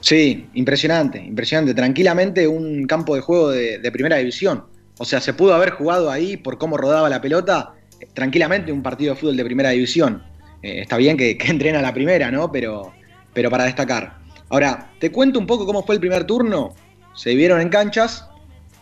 Sí, 0.00 0.48
impresionante, 0.54 1.18
impresionante. 1.18 1.74
Tranquilamente 1.74 2.46
un 2.46 2.86
campo 2.86 3.16
de 3.16 3.20
juego 3.20 3.50
de, 3.50 3.90
primera 3.90 4.18
división. 4.18 4.64
O 4.98 5.04
sea, 5.04 5.20
se 5.20 5.34
pudo 5.34 5.52
haber 5.52 5.70
jugado 5.70 6.12
ahí 6.12 6.36
por 6.36 6.56
cómo 6.56 6.76
rodaba 6.76 7.08
la 7.08 7.20
pelota, 7.20 7.74
tranquilamente 8.14 8.70
un 8.70 8.84
partido 8.84 9.14
de 9.14 9.20
fútbol 9.20 9.36
de 9.36 9.44
primera 9.44 9.70
división. 9.70 10.22
Eh, 10.62 10.82
está 10.82 10.96
bien 10.96 11.16
que, 11.16 11.36
entrena 11.46 11.82
la 11.82 11.92
primera, 11.92 12.30
¿no? 12.30 12.52
Pero, 12.52 12.92
pero 13.34 13.50
para 13.50 13.64
destacar. 13.64 14.18
Ahora, 14.48 14.92
te 15.00 15.10
cuento 15.10 15.40
un 15.40 15.46
poco 15.48 15.66
cómo 15.66 15.82
fue 15.82 15.96
el 15.96 16.00
primer 16.00 16.22
turno. 16.22 16.72
Se 17.16 17.34
vieron 17.34 17.60
en 17.60 17.68
canchas. 17.68 18.28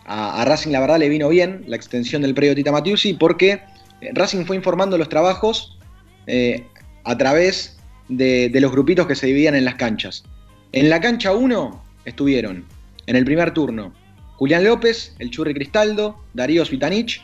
A, 0.05 0.45
Racing, 0.45 0.73
la 0.73 0.81
verdad, 0.81 0.99
le 0.99 1.09
vino 1.09 1.31
bien 1.31 1.65
la 1.67 1.77
extensión 1.77 2.21
del 2.21 2.35
predio 2.35 2.55
Tita 2.55 2.71
Matiusi 2.71 3.15
porque 3.15 3.63
eh, 4.03 4.11
Racing 4.13 4.45
fue 4.45 4.57
informando 4.57 4.99
los 4.99 5.09
trabajos 5.09 5.79
eh, 6.27 6.67
a 7.05 7.17
través 7.17 7.74
de, 8.09 8.51
los 8.61 8.73
grupitos 8.73 9.07
que 9.07 9.15
se 9.15 9.27
dividían 9.27 9.55
en 9.55 9.65
las 9.65 9.77
canchas. 9.77 10.25
En 10.73 10.91
la 10.91 11.01
cancha 11.01 11.33
1 11.33 11.83
estuvieron, 12.05 12.65
en 13.07 13.17
el 13.17 13.25
primer 13.25 13.53
turno, 13.53 13.93
Julián 14.37 14.65
López, 14.65 15.15
el 15.19 15.31
Churri 15.31 15.55
Cristaldo, 15.55 16.17
Darío 16.35 16.65
Svitanich, 16.65 17.23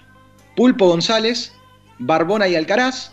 Pulpo 0.57 0.89
González, 0.89 1.53
Barbona 1.99 2.49
y 2.49 2.55
Alcaraz. 2.55 3.13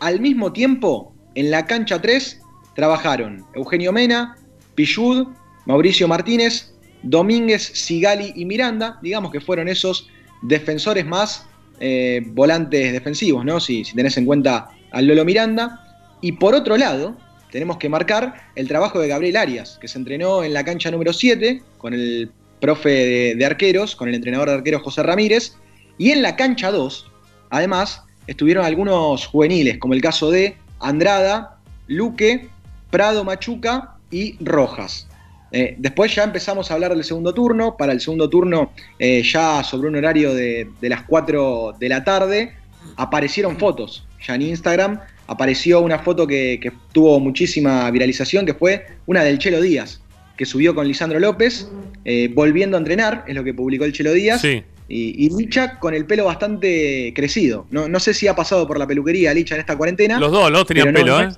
Al 0.00 0.20
mismo 0.20 0.52
tiempo, 0.52 1.14
en 1.34 1.50
la 1.50 1.66
cancha 1.66 2.00
3 2.00 2.40
trabajaron 2.74 3.44
Eugenio 3.54 3.92
Mena, 3.92 4.36
Pichud, 4.74 5.28
Mauricio 5.64 6.08
Martínez, 6.08 6.74
Domínguez, 7.02 7.62
Sigali 7.62 8.32
y 8.34 8.44
Miranda, 8.44 8.98
digamos 9.02 9.30
que 9.30 9.40
fueron 9.40 9.68
esos 9.68 10.08
defensores 10.42 11.06
más 11.06 11.46
eh, 11.80 12.22
volantes 12.26 12.92
defensivos, 12.92 13.44
¿no? 13.44 13.60
Si, 13.60 13.82
tenés 13.94 14.16
en 14.16 14.24
cuenta 14.24 14.68
al 14.92 15.06
Lolo 15.06 15.24
Miranda. 15.24 15.85
Y 16.26 16.32
por 16.32 16.56
otro 16.56 16.76
lado, 16.76 17.14
tenemos 17.52 17.76
que 17.76 17.88
marcar 17.88 18.48
el 18.56 18.66
trabajo 18.66 18.98
de 18.98 19.06
Gabriel 19.06 19.36
Arias, 19.36 19.78
que 19.80 19.86
se 19.86 19.96
entrenó 19.96 20.42
en 20.42 20.54
la 20.54 20.64
cancha 20.64 20.90
número 20.90 21.12
7 21.12 21.62
con 21.78 21.94
el 21.94 22.32
profe 22.60 23.36
de, 23.36 23.46
arqueros, 23.46 23.94
con 23.94 24.08
el 24.08 24.16
entrenador 24.16 24.48
de 24.48 24.54
arqueros 24.56 24.82
José 24.82 25.04
Ramírez. 25.04 25.54
Y 25.98 26.10
en 26.10 26.22
la 26.22 26.34
cancha 26.34 26.72
2, 26.72 27.12
además, 27.50 28.02
estuvieron 28.26 28.64
algunos 28.64 29.24
juveniles, 29.24 29.78
como 29.78 29.94
el 29.94 30.00
caso 30.00 30.32
de 30.32 30.56
Andrada, 30.80 31.58
Luque, 31.86 32.48
Prado 32.90 33.22
Machuca 33.22 33.94
y 34.10 34.34
Rojas. 34.44 35.06
Eh, 35.52 35.76
después 35.78 36.12
ya 36.12 36.24
empezamos 36.24 36.72
a 36.72 36.74
hablar 36.74 36.92
del 36.92 37.04
segundo 37.04 37.32
turno. 37.32 37.76
Para 37.76 37.92
el 37.92 38.00
segundo 38.00 38.28
turno, 38.28 38.72
eh, 38.98 39.22
ya 39.22 39.62
sobre 39.62 39.90
un 39.90 39.94
horario 39.94 40.34
de, 40.34 40.68
las 40.80 41.02
4 41.02 41.76
de 41.78 41.88
la 41.88 42.02
tarde, 42.02 42.56
aparecieron 42.96 43.56
fotos. 43.60 44.04
Ya 44.26 44.34
en 44.34 44.42
Instagram 44.42 45.00
apareció 45.26 45.80
una 45.80 45.98
foto 45.98 46.26
que, 46.26 46.72
tuvo 46.92 47.20
muchísima 47.20 47.90
viralización, 47.90 48.46
que 48.46 48.54
fue 48.54 48.86
una 49.06 49.22
del 49.22 49.38
Chelo 49.38 49.60
Díaz, 49.60 50.00
que 50.36 50.46
subió 50.46 50.74
con 50.74 50.86
Lisandro 50.86 51.18
López, 51.18 51.70
eh, 52.04 52.30
volviendo 52.32 52.76
a 52.76 52.80
entrenar, 52.80 53.24
es 53.26 53.34
lo 53.34 53.44
que 53.44 53.54
publicó 53.54 53.84
el 53.84 53.92
Chelo 53.92 54.12
Díaz. 54.12 54.44
Y, 54.88 55.30
Licha 55.36 55.80
con 55.80 55.94
el 55.94 56.06
pelo 56.06 56.26
bastante 56.26 57.12
crecido. 57.14 57.66
No, 57.70 58.00
sé 58.00 58.14
si 58.14 58.28
ha 58.28 58.36
pasado 58.36 58.68
por 58.68 58.78
la 58.78 58.86
peluquería 58.86 59.34
Licha 59.34 59.56
en 59.56 59.60
esta 59.60 59.76
cuarentena. 59.76 60.20
Los 60.20 60.30
dos, 60.30 60.50
los 60.50 60.60
dos 60.60 60.66
tenían 60.68 60.94
pelo, 60.94 61.20
¿eh? 61.20 61.28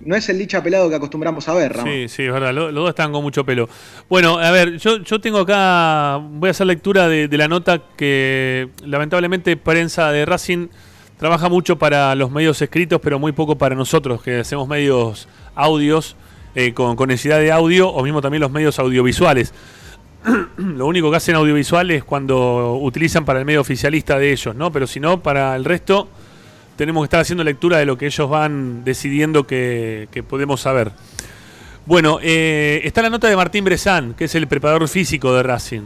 no 0.00 0.14
es 0.14 0.28
el 0.28 0.38
licha 0.38 0.62
pelado 0.62 0.88
que 0.88 0.96
acostumbramos 0.96 1.48
a 1.48 1.54
ver, 1.54 1.72
Ramón. 1.72 1.92
Sí, 1.92 2.08
sí, 2.08 2.22
es 2.24 2.32
verdad, 2.32 2.52
los, 2.52 2.72
dos 2.74 2.88
están 2.88 3.12
con 3.12 3.22
mucho 3.22 3.44
pelo. 3.44 3.68
Bueno, 4.08 4.38
a 4.38 4.50
ver, 4.50 4.76
yo, 4.76 4.98
yo 4.98 5.20
tengo 5.20 5.40
acá, 5.40 6.18
voy 6.22 6.48
a 6.48 6.50
hacer 6.50 6.66
lectura 6.66 7.08
de, 7.08 7.28
la 7.36 7.48
nota 7.48 7.82
que 7.96 8.68
lamentablemente 8.84 9.56
prensa 9.56 10.12
de 10.12 10.24
Racing 10.24 10.68
trabaja 11.18 11.48
mucho 11.48 11.76
para 11.76 12.14
los 12.14 12.30
medios 12.30 12.60
escritos, 12.60 13.00
pero 13.02 13.18
muy 13.18 13.32
poco 13.32 13.56
para 13.56 13.74
nosotros, 13.74 14.22
que 14.22 14.40
hacemos 14.40 14.68
medios 14.68 15.28
audios, 15.54 16.16
eh, 16.54 16.72
con, 16.74 16.96
necesidad 17.08 17.38
de 17.38 17.52
audio, 17.52 17.88
o 17.88 18.02
mismo 18.02 18.20
también 18.20 18.40
los 18.40 18.50
medios 18.50 18.78
audiovisuales. 18.78 19.52
Lo 20.56 20.86
único 20.86 21.10
que 21.10 21.16
hacen 21.16 21.34
audiovisual 21.34 21.90
es 21.90 22.04
cuando 22.04 22.78
utilizan 22.80 23.24
para 23.24 23.38
el 23.38 23.44
medio 23.44 23.60
oficialista 23.60 24.18
de 24.18 24.32
ellos, 24.32 24.54
¿no? 24.54 24.72
Pero 24.72 24.86
si 24.86 25.00
no, 25.00 25.22
para 25.22 25.56
el 25.56 25.64
resto 25.64 26.08
tenemos 26.76 27.02
que 27.02 27.06
estar 27.06 27.20
haciendo 27.20 27.42
lectura 27.42 27.78
de 27.78 27.86
lo 27.86 27.96
que 27.96 28.06
ellos 28.06 28.28
van 28.28 28.84
decidiendo 28.84 29.46
que, 29.46 30.08
podemos 30.28 30.60
saber. 30.60 30.92
Bueno, 31.86 32.18
eh, 32.22 32.80
está 32.84 33.00
la 33.00 33.10
nota 33.10 33.28
de 33.28 33.36
Martín 33.36 33.64
Bresán, 33.64 34.14
que 34.14 34.24
es 34.24 34.34
el 34.34 34.46
preparador 34.46 34.86
físico 34.88 35.34
de 35.34 35.42
Racing. 35.42 35.82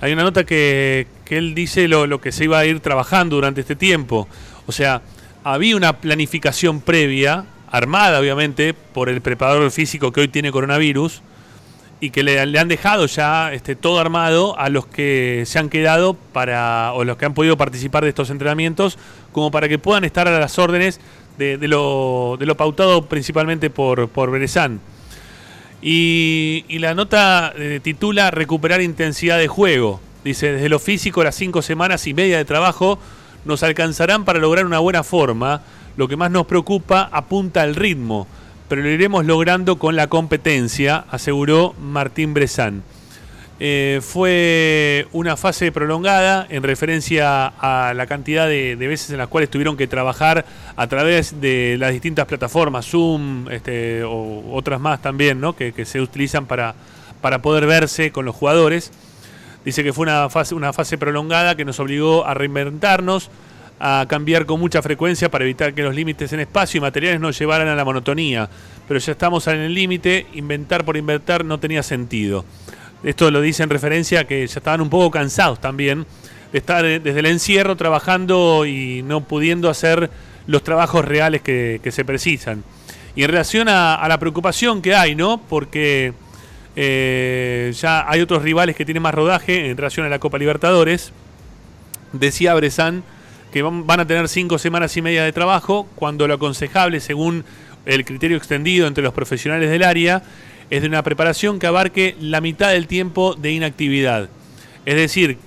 Hay 0.00 0.12
una 0.12 0.22
nota 0.22 0.44
que, 0.44 1.06
él 1.30 1.54
dice 1.54 1.88
lo, 1.88 2.20
que 2.20 2.32
se 2.32 2.44
iba 2.44 2.58
a 2.58 2.66
ir 2.66 2.80
trabajando 2.80 3.36
durante 3.36 3.60
este 3.60 3.76
tiempo. 3.76 4.28
O 4.66 4.72
sea, 4.72 5.02
había 5.42 5.76
una 5.76 5.98
planificación 5.98 6.80
previa, 6.80 7.44
armada 7.70 8.20
obviamente, 8.20 8.74
por 8.74 9.08
el 9.08 9.20
preparador 9.20 9.70
físico 9.70 10.12
que 10.12 10.20
hoy 10.20 10.28
tiene 10.28 10.52
coronavirus, 10.52 11.22
y 12.00 12.10
que 12.10 12.22
le, 12.22 12.38
han 12.38 12.68
dejado 12.68 13.06
ya 13.06 13.52
este, 13.52 13.76
todo 13.76 13.98
armado 13.98 14.58
a 14.58 14.68
los 14.68 14.86
que 14.86 15.44
se 15.46 15.58
han 15.58 15.70
quedado 15.70 16.14
para, 16.14 16.92
o 16.92 17.04
los 17.04 17.16
que 17.16 17.24
han 17.24 17.34
podido 17.34 17.56
participar 17.56 18.02
de 18.02 18.10
estos 18.10 18.30
entrenamientos, 18.30 18.98
como 19.32 19.50
para 19.50 19.68
que 19.68 19.78
puedan 19.78 20.04
estar 20.04 20.28
a 20.28 20.38
las 20.38 20.58
órdenes 20.58 21.00
de, 21.38 21.56
lo, 21.66 22.36
de 22.38 22.46
lo, 22.46 22.56
pautado 22.56 23.06
principalmente 23.06 23.70
por, 23.70 24.08
por 24.08 24.30
Berezán. 24.30 24.80
Y, 25.80 26.64
y, 26.68 26.78
la 26.78 26.94
nota 26.94 27.52
eh, 27.56 27.80
titula 27.82 28.30
Recuperar 28.30 28.80
intensidad 28.80 29.38
de 29.38 29.48
juego. 29.48 30.00
Dice, 30.24 30.52
desde 30.52 30.68
lo 30.68 30.78
físico 30.78 31.22
las 31.22 31.34
cinco 31.34 31.62
semanas 31.62 32.06
y 32.06 32.14
media 32.14 32.38
de 32.38 32.44
trabajo 32.44 32.98
nos 33.44 33.62
alcanzarán 33.62 34.24
para 34.24 34.38
lograr 34.38 34.66
una 34.66 34.78
buena 34.78 35.04
forma. 35.04 35.62
Lo 35.96 36.08
que 36.08 36.16
más 36.16 36.30
nos 36.30 36.46
preocupa 36.46 37.08
apunta 37.12 37.62
al 37.62 37.76
ritmo 37.76 38.26
pero 38.68 38.82
lo 38.82 38.88
iremos 38.88 39.24
logrando 39.26 39.78
con 39.78 39.96
la 39.96 40.06
competencia, 40.08 41.04
aseguró 41.10 41.74
Martín 41.80 42.34
Bresán. 42.34 42.82
Eh, 43.60 44.00
fue 44.02 45.06
una 45.12 45.36
fase 45.36 45.70
prolongada 45.70 46.46
en 46.50 46.62
referencia 46.64 47.46
a 47.46 47.94
la 47.94 48.06
cantidad 48.06 48.48
de, 48.48 48.74
veces 48.74 49.10
en 49.10 49.18
las 49.18 49.28
cuales 49.28 49.48
tuvieron 49.48 49.76
que 49.76 49.86
trabajar 49.86 50.44
a 50.74 50.86
través 50.88 51.40
de 51.40 51.76
las 51.78 51.92
distintas 51.92 52.26
plataformas, 52.26 52.86
Zoom 52.86 53.48
este, 53.50 54.02
o 54.02 54.42
otras 54.52 54.80
más 54.80 55.00
también, 55.00 55.40
¿no? 55.40 55.54
que, 55.54 55.72
se 55.84 56.00
utilizan 56.00 56.46
para, 56.46 56.74
para 57.20 57.42
poder 57.42 57.66
verse 57.66 58.10
con 58.10 58.24
los 58.24 58.34
jugadores. 58.34 58.90
Dice 59.64 59.82
que 59.82 59.92
fue 59.92 60.06
una 60.06 60.28
fase, 60.28 60.98
prolongada 60.98 61.56
que 61.56 61.64
nos 61.64 61.80
obligó 61.80 62.26
a 62.26 62.34
reinventarnos, 62.34 63.30
a 63.80 64.04
cambiar 64.08 64.44
con 64.44 64.60
mucha 64.60 64.82
frecuencia 64.82 65.30
para 65.30 65.44
evitar 65.44 65.72
que 65.72 65.82
los 65.82 65.94
límites 65.94 66.32
en 66.32 66.40
espacio 66.40 66.78
y 66.78 66.80
materiales 66.82 67.20
nos 67.20 67.38
llevaran 67.38 67.68
a 67.68 67.74
la 67.74 67.84
monotonía. 67.84 68.48
Pero 68.86 69.00
ya 69.00 69.12
estamos 69.12 69.46
en 69.46 69.60
el 69.60 69.74
límite, 69.74 70.26
inventar 70.34 70.84
por 70.84 70.96
inventar 70.98 71.44
no 71.44 71.58
tenía 71.58 71.82
sentido. 71.82 72.44
Esto 73.02 73.30
lo 73.30 73.40
dice 73.40 73.62
en 73.62 73.70
referencia 73.70 74.20
a 74.20 74.24
que 74.24 74.46
ya 74.46 74.58
estaban 74.58 74.82
un 74.82 74.90
poco 74.90 75.10
cansados 75.10 75.60
también 75.60 76.06
de 76.52 76.58
estar 76.58 76.84
desde 76.84 77.18
el 77.18 77.26
encierro 77.26 77.74
trabajando 77.74 78.66
y 78.66 79.02
no 79.02 79.22
pudiendo 79.22 79.70
hacer 79.70 80.10
los 80.46 80.62
trabajos 80.62 81.04
reales 81.04 81.40
que, 81.40 81.80
se 81.90 82.04
precisan. 82.04 82.62
Y 83.16 83.22
en 83.22 83.30
relación 83.30 83.68
a 83.68 84.06
la 84.08 84.18
preocupación 84.18 84.82
que 84.82 84.94
hay, 84.94 85.14
¿no? 85.14 85.40
Porque 85.48 86.12
eh, 86.76 87.72
ya 87.74 88.08
hay 88.08 88.20
otros 88.20 88.42
rivales 88.42 88.76
que 88.76 88.84
tienen 88.84 89.02
más 89.02 89.14
rodaje 89.14 89.70
en 89.70 89.76
relación 89.76 90.06
a 90.06 90.08
la 90.08 90.18
Copa 90.18 90.38
Libertadores. 90.38 91.12
Decía 92.12 92.54
Bresan 92.54 93.02
que 93.52 93.62
van, 93.62 94.00
a 94.00 94.06
tener 94.06 94.28
cinco 94.28 94.58
semanas 94.58 94.96
y 94.96 95.02
media 95.02 95.22
de 95.22 95.32
trabajo, 95.32 95.86
cuando 95.94 96.26
lo 96.26 96.34
aconsejable, 96.34 96.98
según 96.98 97.44
el 97.86 98.04
criterio 98.04 98.36
extendido 98.36 98.88
entre 98.88 99.04
los 99.04 99.14
profesionales 99.14 99.70
del 99.70 99.84
área, 99.84 100.24
es 100.70 100.82
de 100.82 100.88
una 100.88 101.04
preparación 101.04 101.60
que 101.60 101.68
abarque 101.68 102.16
la 102.20 102.40
mitad 102.40 102.70
del 102.70 102.88
tiempo 102.88 103.36
de 103.36 103.52
inactividad. 103.52 104.28
Es 104.86 104.96
decir, 104.96 105.38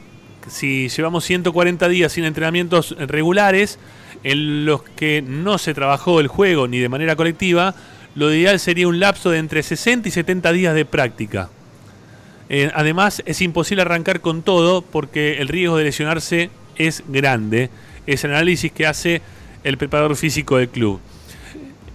si 0.47 0.87
llevamos 0.87 1.25
140 1.25 1.89
días 1.89 2.13
sin 2.13 2.23
entrenamientos 2.23 2.95
regulares, 2.97 3.77
en 4.23 4.65
los 4.65 4.83
que 4.83 5.21
no 5.21 5.57
se 5.57 5.73
trabajó 5.73 6.21
el 6.21 6.27
juego 6.27 6.69
ni 6.69 6.79
de 6.79 6.87
manera 6.87 7.17
colectiva, 7.17 7.75
lo 8.18 8.34
ideal 8.34 8.60
sería 8.60 8.88
un 8.88 8.99
lapso 8.99 9.30
de 9.30 9.38
entre 9.38 9.61
60 9.61 10.07
y 10.10 10.11
70 10.11 10.52
días 10.52 10.73
de 10.73 10.85
práctica. 10.85 11.49
Eh, 12.49 12.72
además, 12.73 13.22
es 13.26 13.41
imposible 13.41 13.81
arrancar 13.84 14.22
con 14.22 14.41
todo 14.41 14.81
porque 14.81 15.38
el 15.39 15.48
riesgo 15.48 15.77
de 15.77 15.84
lesionarse 15.84 16.49
es 16.77 17.03
grande. 17.07 17.69
Es 18.07 18.23
el 18.23 18.31
análisis 18.31 18.72
que 18.72 18.88
hace 18.88 19.22
el 19.64 19.77
preparador 19.77 20.15
físico 20.15 20.57
del 20.57 20.69
club. 20.69 20.99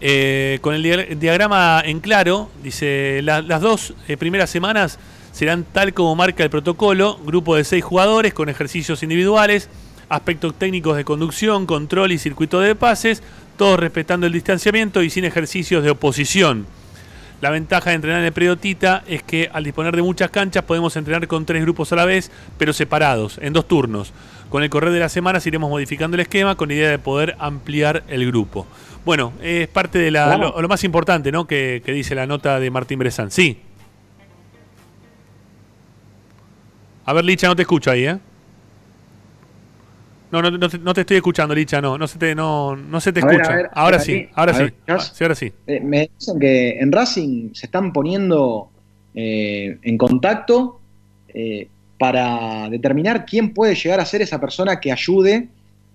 Eh, 0.01 0.59
con 0.62 0.74
el 0.74 0.82
dia- 0.82 1.07
diagrama 1.19 1.82
en 1.85 2.01
claro, 2.01 2.51
dice, 2.62 3.20
la- 3.23 3.40
las 3.43 3.61
dos 3.61 3.94
eh, 4.09 4.16
primeras 4.16 4.51
semanas 4.51 4.99
serán 5.32 5.65
tal 5.65 5.94
como 5.94 6.15
marca 6.16 6.43
el 6.44 6.51
protocolo, 6.51 7.19
grupo 7.24 7.57
de 7.57 7.65
seis 7.65 7.82
jugadores 7.85 8.35
con 8.35 8.49
ejercicios 8.49 9.03
individuales, 9.03 9.69
aspectos 10.09 10.55
técnicos 10.59 10.97
de 10.97 11.05
conducción, 11.05 11.66
control 11.66 12.12
y 12.12 12.19
circuito 12.19 12.61
de 12.61 12.74
pases, 12.74 13.23
todos 13.56 13.78
respetando 13.78 14.26
el 14.26 14.32
distanciamiento 14.32 15.02
y 15.02 15.10
sin 15.10 15.24
ejercicios 15.24 15.82
de 15.84 15.90
oposición. 15.90 16.66
La 17.40 17.50
ventaja 17.50 17.90
de 17.90 17.96
entrenar 17.96 18.20
en 18.20 18.26
el 18.26 18.32
periodo 18.32 18.56
Tita 18.56 19.02
es 19.06 19.22
que 19.24 19.50
al 19.52 19.64
disponer 19.64 19.96
de 19.96 20.02
muchas 20.02 20.30
canchas 20.30 20.62
podemos 20.64 20.94
entrenar 20.96 21.26
con 21.26 21.44
tres 21.44 21.62
grupos 21.62 21.92
a 21.92 21.96
la 21.96 22.04
vez, 22.04 22.30
pero 22.56 22.72
separados, 22.72 23.38
en 23.42 23.52
dos 23.52 23.66
turnos. 23.66 24.12
Con 24.48 24.62
el 24.62 24.70
correr 24.70 24.92
de 24.92 25.00
las 25.00 25.10
semanas 25.12 25.44
iremos 25.46 25.68
modificando 25.68 26.14
el 26.14 26.20
esquema 26.20 26.54
con 26.54 26.68
la 26.68 26.74
idea 26.74 26.90
de 26.90 26.98
poder 27.00 27.34
ampliar 27.40 28.04
el 28.08 28.26
grupo. 28.26 28.66
Bueno, 29.04 29.32
es 29.42 29.66
parte 29.66 29.98
de 29.98 30.12
la, 30.12 30.26
Claro. 30.26 30.52
lo, 30.54 30.62
lo 30.62 30.68
más 30.68 30.84
importante 30.84 31.32
¿no? 31.32 31.46
que, 31.46 31.82
que 31.84 31.90
dice 31.92 32.14
la 32.14 32.26
nota 32.26 32.60
de 32.60 32.70
Martín 32.70 33.00
Bresan. 33.00 33.30
Sí. 33.32 33.58
A 37.04 37.12
ver, 37.12 37.24
Licha, 37.24 37.48
no 37.48 37.56
te 37.56 37.62
escucho 37.62 37.90
ahí, 37.90 38.06
¿eh? 38.06 38.18
No, 40.32 40.40
no, 40.42 40.50
no 40.50 40.68
te, 40.68 40.78
no 40.78 40.94
te 40.94 41.02
estoy 41.02 41.18
escuchando, 41.18 41.54
Licha, 41.54 41.80
no. 41.80 41.98
No 41.98 42.09
se 42.09 42.18
te, 42.18 42.34
no, 42.34 42.74
no 42.74 43.00
se 43.00 43.12
te 43.12 43.20
A 43.20 43.30
escucha. 43.30 43.54
ver, 43.54 43.70
ahora 43.74 43.98
a 43.98 44.00
sí, 44.00 44.28
ahora 44.34 44.54
sí. 44.54 44.62
ver, 44.62 44.74
Ah, 44.88 44.98
sí, 44.98 45.22
ahora 45.24 45.34
sí. 45.34 45.52
Eh, 45.66 45.80
me 45.80 46.10
dicen 46.18 46.40
que 46.40 46.78
en 46.80 46.90
Racing 46.90 47.50
se 47.54 47.66
están 47.66 47.92
poniendo 47.92 48.70
eh, 49.14 49.76
en 49.82 49.98
contacto 49.98 50.80
eh, 51.28 51.68
para 51.98 52.68
determinar 52.70 53.26
quién 53.26 53.52
puede 53.52 53.74
llegar 53.74 54.00
a 54.00 54.06
ser 54.06 54.22
esa 54.22 54.40
persona 54.40 54.80
que 54.80 54.90
ayude 54.90 55.48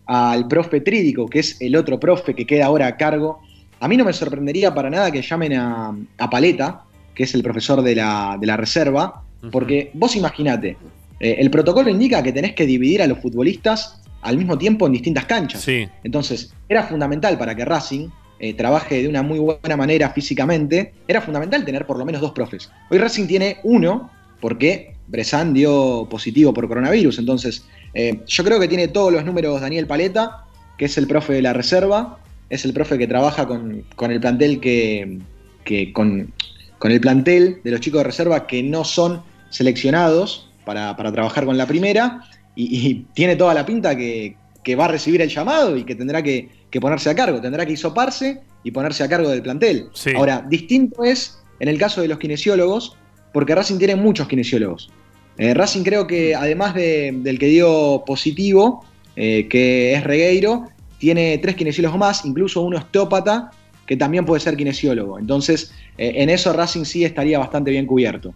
al 0.05 0.47
profe 0.47 0.81
Trídico, 0.81 1.27
que 1.27 1.39
es 1.39 1.59
el 1.59 1.75
otro 1.75 1.99
profe 1.99 2.33
que 2.35 2.45
queda 2.45 2.67
ahora 2.67 2.87
a 2.87 2.95
cargo. 2.95 3.39
A 3.79 3.87
mí 3.87 3.97
no 3.97 4.05
me 4.05 4.13
sorprendería 4.13 4.73
para 4.73 4.89
nada 4.89 5.11
que 5.11 5.21
llamen 5.21 5.53
a, 5.53 5.95
a 6.19 6.29
Paleta, 6.29 6.83
que 7.15 7.23
es 7.23 7.33
el 7.33 7.41
profesor 7.43 7.81
de 7.81 7.95
la, 7.95 8.37
de 8.39 8.45
la 8.47 8.55
reserva, 8.55 9.23
porque 9.51 9.89
vos 9.93 10.15
imaginate, 10.15 10.77
eh, 11.19 11.37
el 11.39 11.49
protocolo 11.49 11.89
indica 11.89 12.21
que 12.21 12.31
tenés 12.31 12.53
que 12.53 12.65
dividir 12.67 13.01
a 13.01 13.07
los 13.07 13.19
futbolistas 13.19 14.01
al 14.27 14.37
mismo 14.37 14.57
tiempo 14.57 14.85
en 14.85 14.93
distintas 14.93 15.25
canchas. 15.25 15.61
Sí. 15.61 15.87
Entonces, 16.03 16.53
era 16.67 16.83
fundamental 16.83 17.37
para 17.37 17.55
que 17.55 17.63
Racing 17.63 18.09
eh, 18.39 18.53
trabaje 18.53 19.01
de 19.01 19.07
una 19.07 19.23
muy 19.23 19.39
buena 19.39 19.77
manera 19.77 20.09
físicamente, 20.09 20.93
era 21.07 21.21
fundamental 21.21 21.63
tener 21.63 21.87
por 21.87 21.97
lo 21.97 22.05
menos 22.05 22.21
dos 22.21 22.31
profes. 22.31 22.69
Hoy 22.91 22.97
Racing 22.97 23.25
tiene 23.25 23.57
uno, 23.63 24.11
porque 24.41 24.93
Bresan 25.07 25.53
dio 25.53 26.07
positivo 26.09 26.53
por 26.53 26.67
coronavirus. 26.67 27.19
Entonces, 27.19 27.65
eh, 27.93 28.19
yo 28.27 28.43
creo 28.43 28.59
que 28.59 28.67
tiene 28.67 28.89
todos 28.89 29.13
los 29.13 29.23
números 29.23 29.61
Daniel 29.61 29.87
Paleta, 29.87 30.43
que 30.77 30.85
es 30.85 30.97
el 30.97 31.07
profe 31.07 31.33
de 31.33 31.41
la 31.41 31.53
reserva, 31.53 32.19
es 32.49 32.65
el 32.65 32.73
profe 32.73 32.97
que 32.97 33.07
trabaja 33.07 33.47
con, 33.47 33.83
con 33.95 34.11
el 34.11 34.19
plantel 34.19 34.59
que, 34.59 35.19
que 35.63 35.93
con, 35.93 36.33
con 36.79 36.91
el 36.91 36.99
plantel 36.99 37.61
de 37.63 37.71
los 37.71 37.79
chicos 37.79 37.99
de 37.99 38.03
reserva 38.03 38.45
que 38.45 38.61
no 38.61 38.83
son 38.83 39.23
seleccionados 39.49 40.49
para, 40.65 40.95
para 40.97 41.11
trabajar 41.11 41.45
con 41.45 41.57
la 41.57 41.65
primera 41.65 42.21
y, 42.57 42.87
y 42.89 43.05
tiene 43.13 43.35
toda 43.35 43.53
la 43.53 43.65
pinta 43.65 43.95
que, 43.95 44.35
que 44.63 44.75
va 44.75 44.85
a 44.85 44.89
recibir 44.89 45.21
el 45.21 45.29
llamado 45.29 45.77
y 45.77 45.83
que 45.85 45.95
tendrá 45.95 46.21
que, 46.21 46.49
que 46.69 46.81
ponerse 46.81 47.09
a 47.09 47.15
cargo, 47.15 47.39
tendrá 47.39 47.65
que 47.65 47.73
hisoparse 47.73 48.41
y 48.63 48.71
ponerse 48.71 49.03
a 49.03 49.07
cargo 49.07 49.29
del 49.29 49.41
plantel. 49.41 49.87
Sí. 49.93 50.11
Ahora, 50.15 50.45
distinto 50.49 51.03
es 51.03 51.39
en 51.59 51.69
el 51.69 51.77
caso 51.77 52.01
de 52.01 52.07
los 52.09 52.17
kinesiólogos, 52.19 52.97
porque 53.31 53.55
Racing 53.55 53.77
tiene 53.77 53.95
muchos 53.95 54.27
kinesiólogos. 54.27 54.89
Eh, 55.37 55.53
Racing 55.53 55.83
creo 55.83 56.07
que 56.07 56.35
además 56.35 56.73
de- 56.73 57.13
del 57.23 57.37
que 57.39 57.45
dio 57.47 58.03
positivo, 58.05 58.83
eh, 59.15 59.47
que 59.47 59.93
es 59.93 60.03
Regueiro, 60.03 60.65
tiene 60.97 61.37
tres 61.37 61.55
kinesiólogos 61.55 61.99
más, 61.99 62.25
incluso 62.25 62.61
un 62.61 62.75
osteópata 62.75 63.51
que 63.85 63.95
también 63.95 64.25
puede 64.25 64.39
ser 64.41 64.57
kinesiólogo. 64.57 65.17
Entonces, 65.19 65.71
eh, 65.97 66.13
en 66.17 66.29
eso 66.29 66.51
Racing 66.53 66.83
sí 66.83 67.05
estaría 67.05 67.39
bastante 67.39 67.71
bien 67.71 67.85
cubierto. 67.85 68.33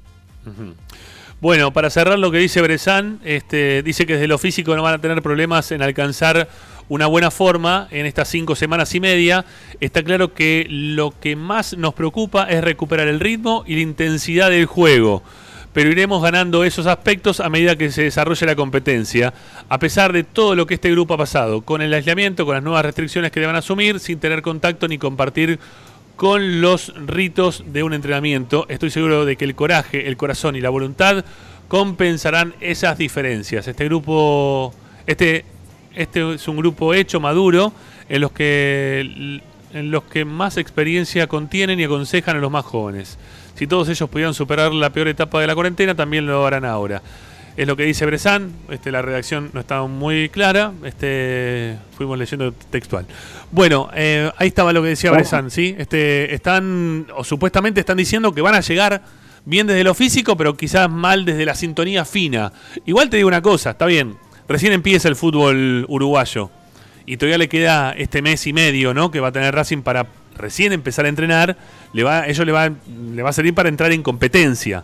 Bueno, 1.42 1.74
para 1.74 1.90
cerrar 1.90 2.20
lo 2.20 2.30
que 2.30 2.38
dice 2.38 2.62
Bresan, 2.62 3.20
este, 3.24 3.82
dice 3.82 4.06
que 4.06 4.14
desde 4.14 4.28
lo 4.28 4.38
físico 4.38 4.76
no 4.76 4.84
van 4.84 4.94
a 4.94 5.02
tener 5.02 5.24
problemas 5.24 5.72
en 5.72 5.82
alcanzar 5.82 6.48
una 6.88 7.08
buena 7.08 7.32
forma 7.32 7.88
en 7.90 8.06
estas 8.06 8.28
cinco 8.28 8.56
semanas 8.56 8.94
y 8.94 9.00
media. 9.00 9.44
Está 9.80 10.04
claro 10.04 10.36
que 10.36 10.68
lo 10.70 11.16
que 11.20 11.36
más 11.36 11.76
nos 11.76 11.96
preocupa 11.96 12.44
es 12.44 12.64
recuperar 12.64 13.08
el 13.08 13.20
ritmo 13.20 13.64
y 13.66 13.74
la 13.74 13.82
intensidad 13.82 14.52
del 14.52 14.68
juego. 14.68 15.24
Pero 15.74 15.90
iremos 15.90 16.22
ganando 16.22 16.64
esos 16.64 16.86
aspectos 16.86 17.40
a 17.40 17.50
medida 17.50 17.76
que 17.76 17.90
se 17.90 18.04
desarrolle 18.04 18.46
la 18.46 18.56
competencia, 18.56 19.34
a 19.68 19.80
pesar 19.80 20.14
de 20.14 20.24
todo 20.24 20.54
lo 20.54 20.68
que 20.68 20.76
este 20.76 20.92
grupo 20.92 21.16
ha 21.16 21.18
pasado, 21.18 21.62
con 21.62 21.82
el 21.82 21.92
aislamiento, 21.92 22.46
con 22.46 22.54
las 22.54 22.64
nuevas 22.64 22.86
restricciones 22.86 23.32
que 23.32 23.40
deban 23.40 23.56
asumir, 23.56 24.00
sin 24.00 24.20
tener 24.20 24.44
contacto 24.44 24.88
ni 24.88 25.00
compartir 25.00 25.58
con 26.22 26.62
los 26.62 26.94
ritos 27.08 27.64
de 27.66 27.82
un 27.82 27.96
entrenamiento. 27.96 28.68
Estoy 28.70 28.92
seguro 28.92 29.26
de 29.26 29.38
que 29.38 29.44
el 29.44 29.56
coraje, 29.56 30.08
el 30.08 30.18
corazón 30.18 30.56
y 30.56 30.62
la 30.62 30.70
voluntad 30.70 31.26
compensarán 31.68 32.54
esas 32.62 33.00
diferencias. 33.00 33.68
Este 33.68 33.86
grupo, 33.86 34.72
este, 35.08 35.46
este 35.96 36.36
es 36.36 36.48
un 36.48 36.58
grupo 36.58 36.94
hecho, 36.94 37.20
maduro, 37.20 37.74
en 38.08 38.22
los 38.22 38.32
que 38.34 39.42
en 39.74 39.90
los 39.90 40.04
que 40.04 40.24
más 40.24 40.58
experiencia 40.58 41.26
contienen 41.26 41.80
y 41.80 41.86
aconsejan 41.86 42.38
a 42.38 42.40
los 42.40 42.52
más 42.52 42.66
jóvenes. 42.66 43.18
Si 43.56 43.66
todos 43.66 43.90
ellos 43.90 44.08
pudieran 44.08 44.36
superar 44.36 44.72
la 44.74 44.92
peor 44.92 45.08
etapa 45.08 45.42
de 45.42 45.48
la 45.48 45.56
cuarentena, 45.56 45.96
también 45.96 46.28
lo 46.28 46.46
harán 46.46 46.66
ahora. 46.66 47.02
Es 47.58 47.68
lo 47.68 47.76
que 47.76 47.84
dice 47.84 48.06
Bresan, 48.06 48.54
este, 48.70 48.92
la 48.92 49.02
redacción 49.02 49.50
no 49.54 49.60
está 49.60 49.82
muy 49.84 50.30
clara, 50.30 50.72
este, 50.86 51.78
fuimos 51.98 52.18
leyendo 52.18 52.54
textual. 52.54 53.06
Bueno, 53.52 53.90
eh, 53.94 54.32
ahí 54.38 54.48
estaba 54.48 54.72
lo 54.72 54.82
que 54.82 54.90
decía. 54.90 55.12
Bresan, 55.12 55.52
¿sí? 55.52 55.76
Este, 55.78 56.34
están, 56.34 57.08
o 57.16 57.24
supuestamente 57.26 57.82
están 57.82 57.98
diciendo 57.98 58.34
que 58.34 58.42
van 58.42 58.56
a 58.56 58.62
llegar 58.62 59.02
bien 59.46 59.68
desde 59.68 59.84
lo 59.84 59.94
físico, 59.94 60.38
pero 60.38 60.56
quizás 60.56 60.90
mal 60.90 61.26
desde 61.26 61.46
la 61.46 61.56
sintonía 61.56 62.06
fina. 62.06 62.54
Igual 62.86 63.10
te 63.10 63.18
digo 63.18 63.28
una 63.28 63.42
cosa, 63.42 63.72
está 63.72 63.86
bien, 63.86 64.16
recién 64.48 64.72
empieza 64.72 65.10
el 65.10 65.16
fútbol 65.16 65.86
uruguayo 65.90 66.50
y 67.06 67.18
todavía 67.18 67.38
le 67.38 67.50
queda 67.50 67.92
este 67.92 68.22
mes 68.22 68.48
y 68.48 68.54
medio, 68.54 68.94
¿no? 68.94 69.12
Que 69.12 69.20
va 69.20 69.30
a 69.30 69.32
tener 69.32 69.54
Racing 69.54 69.82
para 69.82 70.08
recién 70.38 70.72
empezar 70.72 71.06
a 71.06 71.10
entrenar, 71.10 71.58
le 71.94 72.04
va, 72.04 72.28
ello 72.28 72.46
le 72.46 72.52
va, 72.52 72.70
le 72.70 73.22
va 73.22 73.30
a 73.30 73.34
servir 73.34 73.54
para 73.54 73.70
entrar 73.70 73.92
en 73.92 74.04
competencia. 74.04 74.84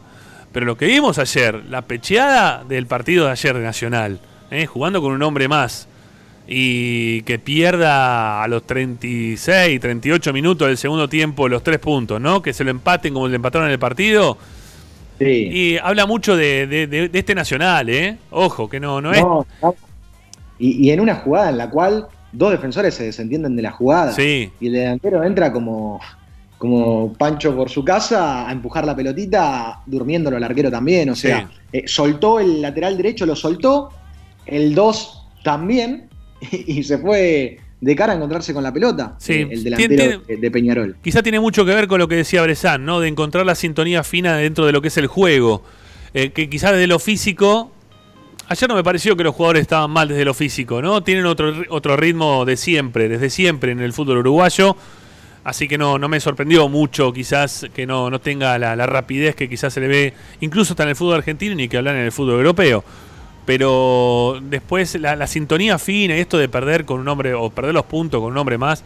Pero 0.58 0.66
lo 0.66 0.76
que 0.76 0.88
vimos 0.88 1.20
ayer, 1.20 1.66
la 1.70 1.84
pecheada 1.84 2.64
del 2.68 2.88
partido 2.88 3.26
de 3.26 3.32
ayer 3.32 3.56
de 3.56 3.62
Nacional, 3.64 4.20
¿eh? 4.50 4.66
jugando 4.66 5.04
con 5.04 5.12
un 5.14 5.22
hombre 5.22 5.48
más 5.48 5.88
y 6.48 7.22
que 7.22 7.38
pierda 7.38 8.42
a 8.42 8.48
los 8.48 8.66
36, 8.66 9.80
38 9.80 10.34
minutos 10.34 10.68
del 10.68 10.80
segundo 10.80 11.08
tiempo 11.08 11.48
los 11.48 11.62
tres 11.62 11.78
puntos, 11.78 12.20
¿no? 12.20 12.42
Que 12.42 12.54
se 12.54 12.64
lo 12.64 12.72
empaten 12.72 13.14
como 13.14 13.28
le 13.28 13.36
empataron 13.36 13.68
en 13.68 13.74
el 13.74 13.78
partido. 13.78 14.36
Y 15.20 15.78
habla 15.78 16.08
mucho 16.08 16.36
de, 16.36 16.66
de- 16.66 16.88
de- 16.88 17.10
de 17.10 17.20
este 17.20 17.36
Nacional, 17.36 17.88
¿eh? 17.90 18.18
Ojo, 18.32 18.68
que 18.68 18.80
no, 18.80 19.00
no 19.00 19.12
es... 19.12 19.22
No, 19.22 19.46
no. 19.62 19.76
Y, 20.58 20.88
y 20.88 20.90
en 20.90 21.02
una 21.02 21.18
jugada 21.18 21.52
en 21.52 21.60
la 21.60 21.70
cual 21.70 22.08
dos 22.32 22.50
defensores 22.50 22.96
se 22.96 23.04
desentienden 23.04 23.56
de 23.56 23.62
la 23.62 23.70
jugada. 23.74 24.12
Sí. 24.14 24.52
Y 24.60 24.68
el 24.70 24.74
delantero 24.74 25.24
entra 25.24 25.54
como, 25.54 26.02
como 26.58 27.14
Pancho 27.14 27.56
por 27.56 27.70
su 27.70 27.84
casa 27.84 28.48
a 28.48 28.52
empujar 28.52 28.86
la 28.86 28.96
pelotita, 28.96 29.82
durmiéndolo 29.86 30.38
al 30.38 30.44
arquero 30.44 30.72
también. 30.72 31.10
O 31.10 31.16
sea, 31.16 31.50
eh, 31.72 31.84
soltó 31.86 32.40
el 32.40 32.62
lateral 32.62 32.98
derecho, 32.98 33.26
lo 33.26 33.36
soltó, 33.36 33.90
el 34.46 34.74
2 34.74 35.24
también, 35.44 36.10
y, 36.52 36.84
se 36.84 36.98
fue 36.98 37.60
de 37.80 37.96
cara 37.96 38.14
a 38.14 38.16
encontrarse 38.16 38.54
con 38.54 38.64
la 38.64 38.74
pelota. 38.74 39.16
Sí. 39.20 39.34
eh, 39.34 39.48
el 39.52 39.64
delantero 39.64 39.96
Tiene- 39.96 40.20
de, 40.28 40.38
de 40.38 40.52
Peñarol. 40.52 40.98
Quizá 41.04 41.22
tiene 41.22 41.40
mucho 41.40 41.64
que 41.64 41.76
ver 41.76 41.88
con 41.88 42.00
lo 42.00 42.08
que 42.08 42.16
decía 42.16 42.42
Bresan, 42.42 42.86
¿no? 42.86 43.00
De 43.00 43.08
encontrar 43.08 43.46
la 43.46 43.56
sintonía 43.56 44.04
fina 44.04 44.38
dentro 44.38 44.66
de 44.66 44.72
lo 44.72 44.82
que 44.82 44.88
es 44.88 44.98
el 44.98 45.08
juego. 45.08 45.64
Eh, 46.14 46.32
que 46.32 46.50
quizás 46.50 46.72
desde 46.72 46.88
lo 46.88 47.00
físico. 47.00 47.72
Ayer 48.50 48.70
no 48.70 48.76
me 48.76 48.84
pareció 48.84 49.18
que 49.18 49.26
los 49.26 49.36
jugadores 49.36 49.64
estaban 49.64 49.92
mal 49.92 50.08
desde 50.08 50.24
lo 50.24 50.34
físico, 50.34 50.82
¿no? 50.82 51.04
Tienen 51.04 51.26
otro, 51.26 51.54
otro 51.70 51.98
ritmo 51.98 52.46
de 52.46 52.56
siempre, 52.56 53.10
desde 53.10 53.30
siempre 53.30 53.74
en 53.74 53.82
el 53.82 53.92
fútbol 53.92 54.20
uruguayo. 54.20 54.78
Así 55.48 55.70
que 55.70 55.78
no, 55.78 55.98
no 55.98 56.10
me 56.10 56.20
sorprendió 56.20 56.68
mucho 56.68 57.14
quizás 57.14 57.68
que 57.74 57.88
no, 57.88 58.10
no 58.10 58.20
tenga 58.20 58.60
la, 58.60 58.76
rapidez 58.86 59.34
que 59.34 59.48
quizás 59.48 59.72
se 59.72 59.80
le 59.80 59.88
ve 59.88 60.14
incluso 60.42 60.74
está 60.74 60.84
en 60.84 60.90
el 60.90 60.98
fútbol 60.98 61.16
argentino 61.16 61.56
ni 61.56 61.70
que 61.70 61.78
hablar 61.78 61.96
en 61.96 62.02
el 62.02 62.12
fútbol 62.12 62.36
europeo. 62.36 62.84
Pero 63.46 64.40
después 64.42 64.96
la, 64.96 65.16
la 65.16 65.26
sintonía 65.26 65.80
fina 65.80 66.18
y 66.18 66.20
esto 66.20 66.38
de 66.38 66.50
perder 66.50 66.84
con 66.84 67.00
un 67.00 67.08
hombre 67.08 67.34
o 67.34 67.50
perder 67.50 67.74
los 67.74 67.86
puntos 67.86 68.20
con 68.20 68.34
un 68.34 68.38
hombre 68.38 68.58
más, 68.58 68.84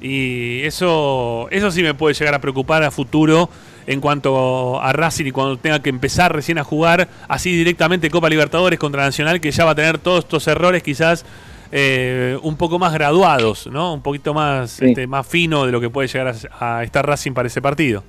y 0.00 0.62
eso, 0.62 1.46
eso 1.50 1.70
sí 1.70 1.82
me 1.82 1.92
puede 1.92 2.14
llegar 2.14 2.34
a 2.34 2.40
preocupar 2.40 2.84
a 2.84 2.90
futuro 2.90 3.50
en 3.86 4.00
cuanto 4.00 4.80
a 4.80 4.94
Racing 4.94 5.26
y 5.26 5.30
cuando 5.30 5.58
tenga 5.58 5.82
que 5.82 5.90
empezar 5.90 6.34
recién 6.34 6.56
a 6.56 6.64
jugar 6.64 7.08
así 7.28 7.54
directamente 7.54 8.08
Copa 8.08 8.30
Libertadores 8.30 8.78
contra 8.78 9.04
Nacional, 9.04 9.42
que 9.42 9.50
ya 9.50 9.66
va 9.66 9.72
a 9.72 9.74
tener 9.74 9.98
todos 9.98 10.24
estos 10.24 10.46
errores 10.46 10.82
quizás 10.82 11.26
eh, 11.72 12.38
un 12.42 12.56
poco 12.56 12.78
más 12.78 12.92
graduados, 12.92 13.68
¿no? 13.70 13.94
Un 13.94 14.02
poquito 14.02 14.34
más, 14.34 14.80
este, 14.80 15.06
más 15.06 15.26
fino 15.26 15.66
de 15.66 15.72
lo 15.72 15.80
que 15.80 15.90
puede 15.90 16.08
llegar 16.08 16.34
a, 16.58 16.78
a 16.78 16.84
estar 16.84 17.06
Racing 17.06 17.32
para 17.32 17.48
ese 17.48 17.60
partido. 17.60 18.02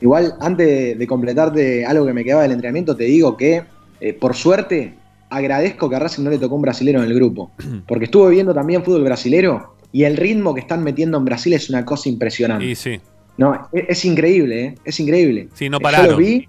Igual, 0.00 0.34
antes 0.40 0.98
de 0.98 1.06
completarte 1.06 1.86
algo 1.86 2.06
que 2.06 2.12
me 2.12 2.22
quedaba 2.22 2.42
del 2.42 2.52
entrenamiento, 2.52 2.96
te 2.96 3.04
digo 3.04 3.36
que, 3.36 3.62
eh, 4.00 4.12
por 4.12 4.34
suerte, 4.34 4.94
agradezco 5.30 5.88
que 5.88 5.96
a 5.96 5.98
Racing 5.98 6.24
no 6.24 6.30
le 6.30 6.38
tocó 6.38 6.54
un 6.54 6.62
brasilero 6.62 7.02
en 7.02 7.06
el 7.06 7.14
grupo. 7.14 7.50
Porque 7.86 8.04
estuve 8.04 8.30
viendo 8.30 8.54
también 8.54 8.84
fútbol 8.84 9.04
brasilero 9.04 9.76
y 9.92 10.04
el 10.04 10.16
ritmo 10.16 10.54
que 10.54 10.60
están 10.60 10.82
metiendo 10.82 11.16
en 11.18 11.24
Brasil 11.24 11.54
es 11.54 11.70
una 11.70 11.84
cosa 11.84 12.08
impresionante. 12.08 12.66
Y 12.66 12.74
sí. 12.74 13.00
No, 13.38 13.68
es, 13.72 13.84
es 13.88 14.04
increíble, 14.04 14.64
¿eh? 14.64 14.74
Es 14.84 15.00
increíble. 15.00 15.48
Sí, 15.54 15.70
no 15.70 15.80
pararon. 15.80 16.06
Yo 16.06 16.12
lo 16.12 16.18
vi. 16.18 16.48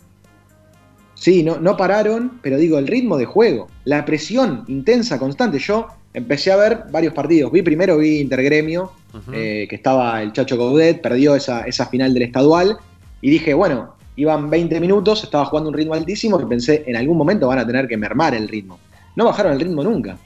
Sí, 1.16 1.42
no, 1.42 1.58
no 1.60 1.78
pararon, 1.78 2.40
pero 2.44 2.58
digo, 2.58 2.78
el 2.78 2.86
ritmo 2.86 3.18
de 3.18 3.26
juego, 3.26 3.68
la 3.86 4.06
presión 4.06 4.66
intensa, 4.68 5.18
constante. 5.18 5.58
Yo 5.58 5.88
empecé 6.18 6.52
a 6.52 6.56
ver 6.58 6.86
varios 6.92 7.14
partidos. 7.14 7.52
Vi 7.52 7.62
primero, 7.62 7.98
vi 7.98 8.20
Intergremio, 8.20 8.92
eh, 9.32 9.68
que 9.70 9.76
estaba 9.76 10.22
el 10.24 10.34
Chacho 10.34 10.58
Coudet, 10.58 11.00
perdió 11.00 11.36
esa, 11.36 11.62
esa 11.62 11.86
final 11.86 12.14
del 12.14 12.24
estadual. 12.24 12.78
Y 13.22 13.30
dije, 13.30 13.54
bueno, 13.54 13.96
iban 14.16 14.50
20 14.50 14.80
minutos, 14.80 15.24
estaba 15.24 15.46
jugando 15.46 15.70
un 15.70 15.76
ritmo 15.76 15.94
altísimo 15.94 16.40
que 16.40 16.48
pensé, 16.48 16.84
en 16.88 16.96
algún 16.96 17.18
momento 17.18 17.48
van 17.48 17.60
a 17.60 17.68
tener 17.68 17.88
que 17.88 17.98
mermar 17.98 18.34
el 18.34 18.48
ritmo. 18.48 18.80
No 19.16 19.26
bajaron 19.26 19.54
el 19.54 19.60
ritmo 19.60 19.84
nunca. 19.84 20.18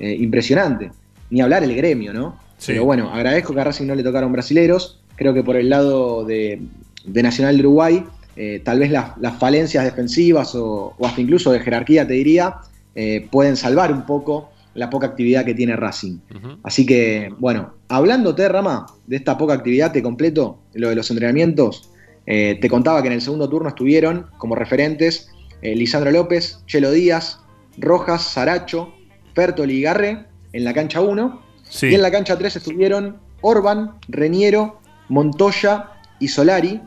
Eh, 0.00 0.16
impresionante. 0.18 0.90
Ni 1.30 1.40
hablar 1.40 1.62
el 1.62 1.74
gremio, 1.76 2.12
¿no? 2.12 2.38
Sí. 2.58 2.72
Pero 2.72 2.84
bueno, 2.84 3.12
agradezco 3.12 3.54
que 3.54 3.60
a 3.60 3.64
Racing 3.64 3.86
no 3.86 3.94
le 3.94 4.02
tocaron 4.02 4.32
brasileros. 4.32 5.00
Creo 5.14 5.32
que 5.32 5.44
por 5.44 5.56
el 5.56 5.70
lado 5.70 6.24
de, 6.24 6.60
de 7.04 7.22
Nacional 7.22 7.56
de 7.56 7.60
Uruguay, 7.60 8.04
eh, 8.34 8.60
tal 8.64 8.80
vez 8.80 8.90
las, 8.90 9.16
las 9.18 9.38
falencias 9.38 9.84
defensivas 9.84 10.56
o, 10.56 10.94
o 10.98 11.06
hasta 11.06 11.20
incluso 11.20 11.52
de 11.52 11.60
jerarquía, 11.60 12.06
te 12.06 12.14
diría, 12.14 12.56
eh, 12.96 13.28
pueden 13.30 13.56
salvar 13.56 13.92
un 13.92 14.06
poco 14.06 14.50
la 14.76 14.90
poca 14.90 15.06
actividad 15.06 15.44
que 15.44 15.54
tiene 15.54 15.74
Racing. 15.74 16.18
Así 16.62 16.86
que, 16.86 17.30
bueno, 17.38 17.74
hablándote, 17.88 18.48
Rama, 18.48 18.86
de 19.06 19.16
esta 19.16 19.36
poca 19.38 19.54
actividad, 19.54 19.92
te 19.92 20.02
completo 20.02 20.58
lo 20.74 20.88
de 20.88 20.94
los 20.94 21.10
entrenamientos. 21.10 21.90
Eh, 22.26 22.58
te 22.60 22.68
contaba 22.68 23.00
que 23.02 23.08
en 23.08 23.14
el 23.14 23.22
segundo 23.22 23.48
turno 23.48 23.68
estuvieron 23.68 24.26
como 24.38 24.54
referentes 24.54 25.30
eh, 25.62 25.74
Lisandro 25.74 26.10
López, 26.10 26.62
Chelo 26.66 26.90
Díaz, 26.90 27.40
Rojas, 27.78 28.22
Saracho, 28.22 28.92
Fertoli 29.34 29.78
y 29.78 29.82
Garre 29.82 30.26
en 30.52 30.64
la 30.64 30.74
cancha 30.74 31.00
1. 31.00 31.42
Sí. 31.68 31.88
Y 31.88 31.94
en 31.94 32.02
la 32.02 32.10
cancha 32.10 32.36
3 32.36 32.56
estuvieron 32.56 33.18
Orban, 33.40 33.98
Reniero, 34.08 34.80
Montoya 35.08 35.90
y 36.20 36.28
Solari. 36.28 36.80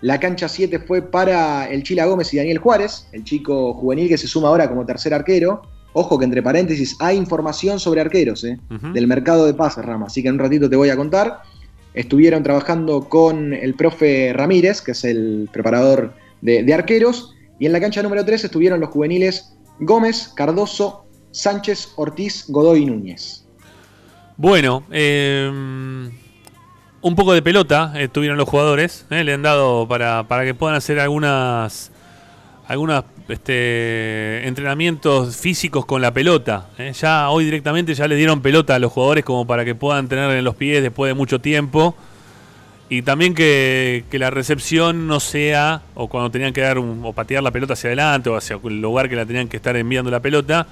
La 0.00 0.18
cancha 0.18 0.48
7 0.48 0.80
fue 0.80 1.02
para 1.02 1.68
el 1.68 1.82
Chila 1.82 2.06
Gómez 2.06 2.32
y 2.34 2.36
Daniel 2.36 2.58
Juárez, 2.58 3.08
el 3.12 3.24
chico 3.24 3.72
juvenil 3.74 4.08
que 4.08 4.18
se 4.18 4.26
suma 4.26 4.48
ahora 4.48 4.68
como 4.68 4.84
tercer 4.84 5.14
arquero. 5.14 5.62
Ojo 5.94 6.18
que 6.18 6.24
entre 6.24 6.42
paréntesis 6.42 6.96
hay 7.00 7.16
información 7.16 7.78
sobre 7.78 8.00
arqueros 8.00 8.44
¿eh? 8.44 8.58
Del 8.94 9.06
mercado 9.06 9.46
de 9.46 9.54
pases, 9.54 9.84
Rama. 9.84 10.06
Así 10.06 10.22
que 10.22 10.28
en 10.28 10.34
un 10.34 10.40
ratito 10.40 10.70
te 10.70 10.76
voy 10.76 10.88
a 10.90 10.96
contar. 10.96 11.42
Estuvieron 11.94 12.42
trabajando 12.42 13.08
con 13.08 13.52
el 13.52 13.74
profe 13.74 14.32
Ramírez, 14.32 14.80
que 14.80 14.92
es 14.92 15.04
el 15.04 15.48
preparador 15.52 16.14
de, 16.40 16.62
de 16.62 16.74
arqueros. 16.74 17.34
Y 17.58 17.66
en 17.66 17.72
la 17.72 17.80
cancha 17.80 18.02
número 18.02 18.24
3 18.24 18.44
estuvieron 18.44 18.80
los 18.80 18.88
juveniles 18.90 19.54
Gómez, 19.80 20.32
Cardoso, 20.34 21.04
Sánchez, 21.30 21.92
Ortiz, 21.96 22.46
Godoy 22.48 22.82
y 22.82 22.86
Núñez. 22.86 23.44
Bueno, 24.36 24.84
eh, 24.90 25.48
un 27.02 27.16
poco 27.16 27.32
de 27.34 27.42
pelota 27.42 27.92
eh, 27.96 28.08
tuvieron 28.08 28.38
los 28.38 28.48
jugadores. 28.48 29.06
eh, 29.10 29.24
le 29.24 29.34
han 29.34 29.42
dado 29.42 29.86
para, 29.86 30.26
para 30.26 30.44
que 30.44 30.54
puedan 30.54 30.76
hacer 30.76 30.98
algunas 31.00 31.90
algunos 32.66 33.04
este, 33.28 34.46
entrenamientos 34.46 35.36
físicos 35.36 35.84
con 35.86 36.02
la 36.02 36.12
pelota. 36.12 36.66
eh. 36.78 36.92
Ya 36.98 37.28
hoy 37.30 37.44
directamente 37.44 37.94
ya 37.94 38.06
le 38.08 38.16
dieron 38.16 38.40
pelota 38.42 38.74
a 38.74 38.78
los 38.78 38.92
jugadores 38.92 39.24
como 39.24 39.46
para 39.46 39.64
que 39.64 39.74
puedan 39.74 40.08
tener 40.08 40.30
en 40.30 40.44
los 40.44 40.54
pies 40.54 40.82
después 40.82 41.10
de 41.10 41.14
mucho 41.14 41.40
tiempo. 41.40 41.96
Y 42.88 43.02
también 43.02 43.34
que, 43.34 44.04
que 44.10 44.18
la 44.18 44.30
recepción 44.30 45.06
no 45.06 45.18
sea, 45.18 45.80
o 45.94 46.08
cuando 46.08 46.30
tenían 46.30 46.52
que 46.52 46.60
dar 46.60 46.78
un- 46.78 47.00
o 47.04 47.12
patear 47.14 47.42
la 47.42 47.50
pelota 47.50 47.72
hacia 47.72 47.88
adelante 47.88 48.28
o 48.28 48.36
hacia 48.36 48.58
el 48.62 48.80
lugar 48.82 49.08
que 49.08 49.16
la 49.16 49.24
tenían 49.24 49.48
que 49.48 49.56
estar 49.56 49.74
enviando 49.76 50.10
la 50.10 50.20
pelota, 50.20 50.66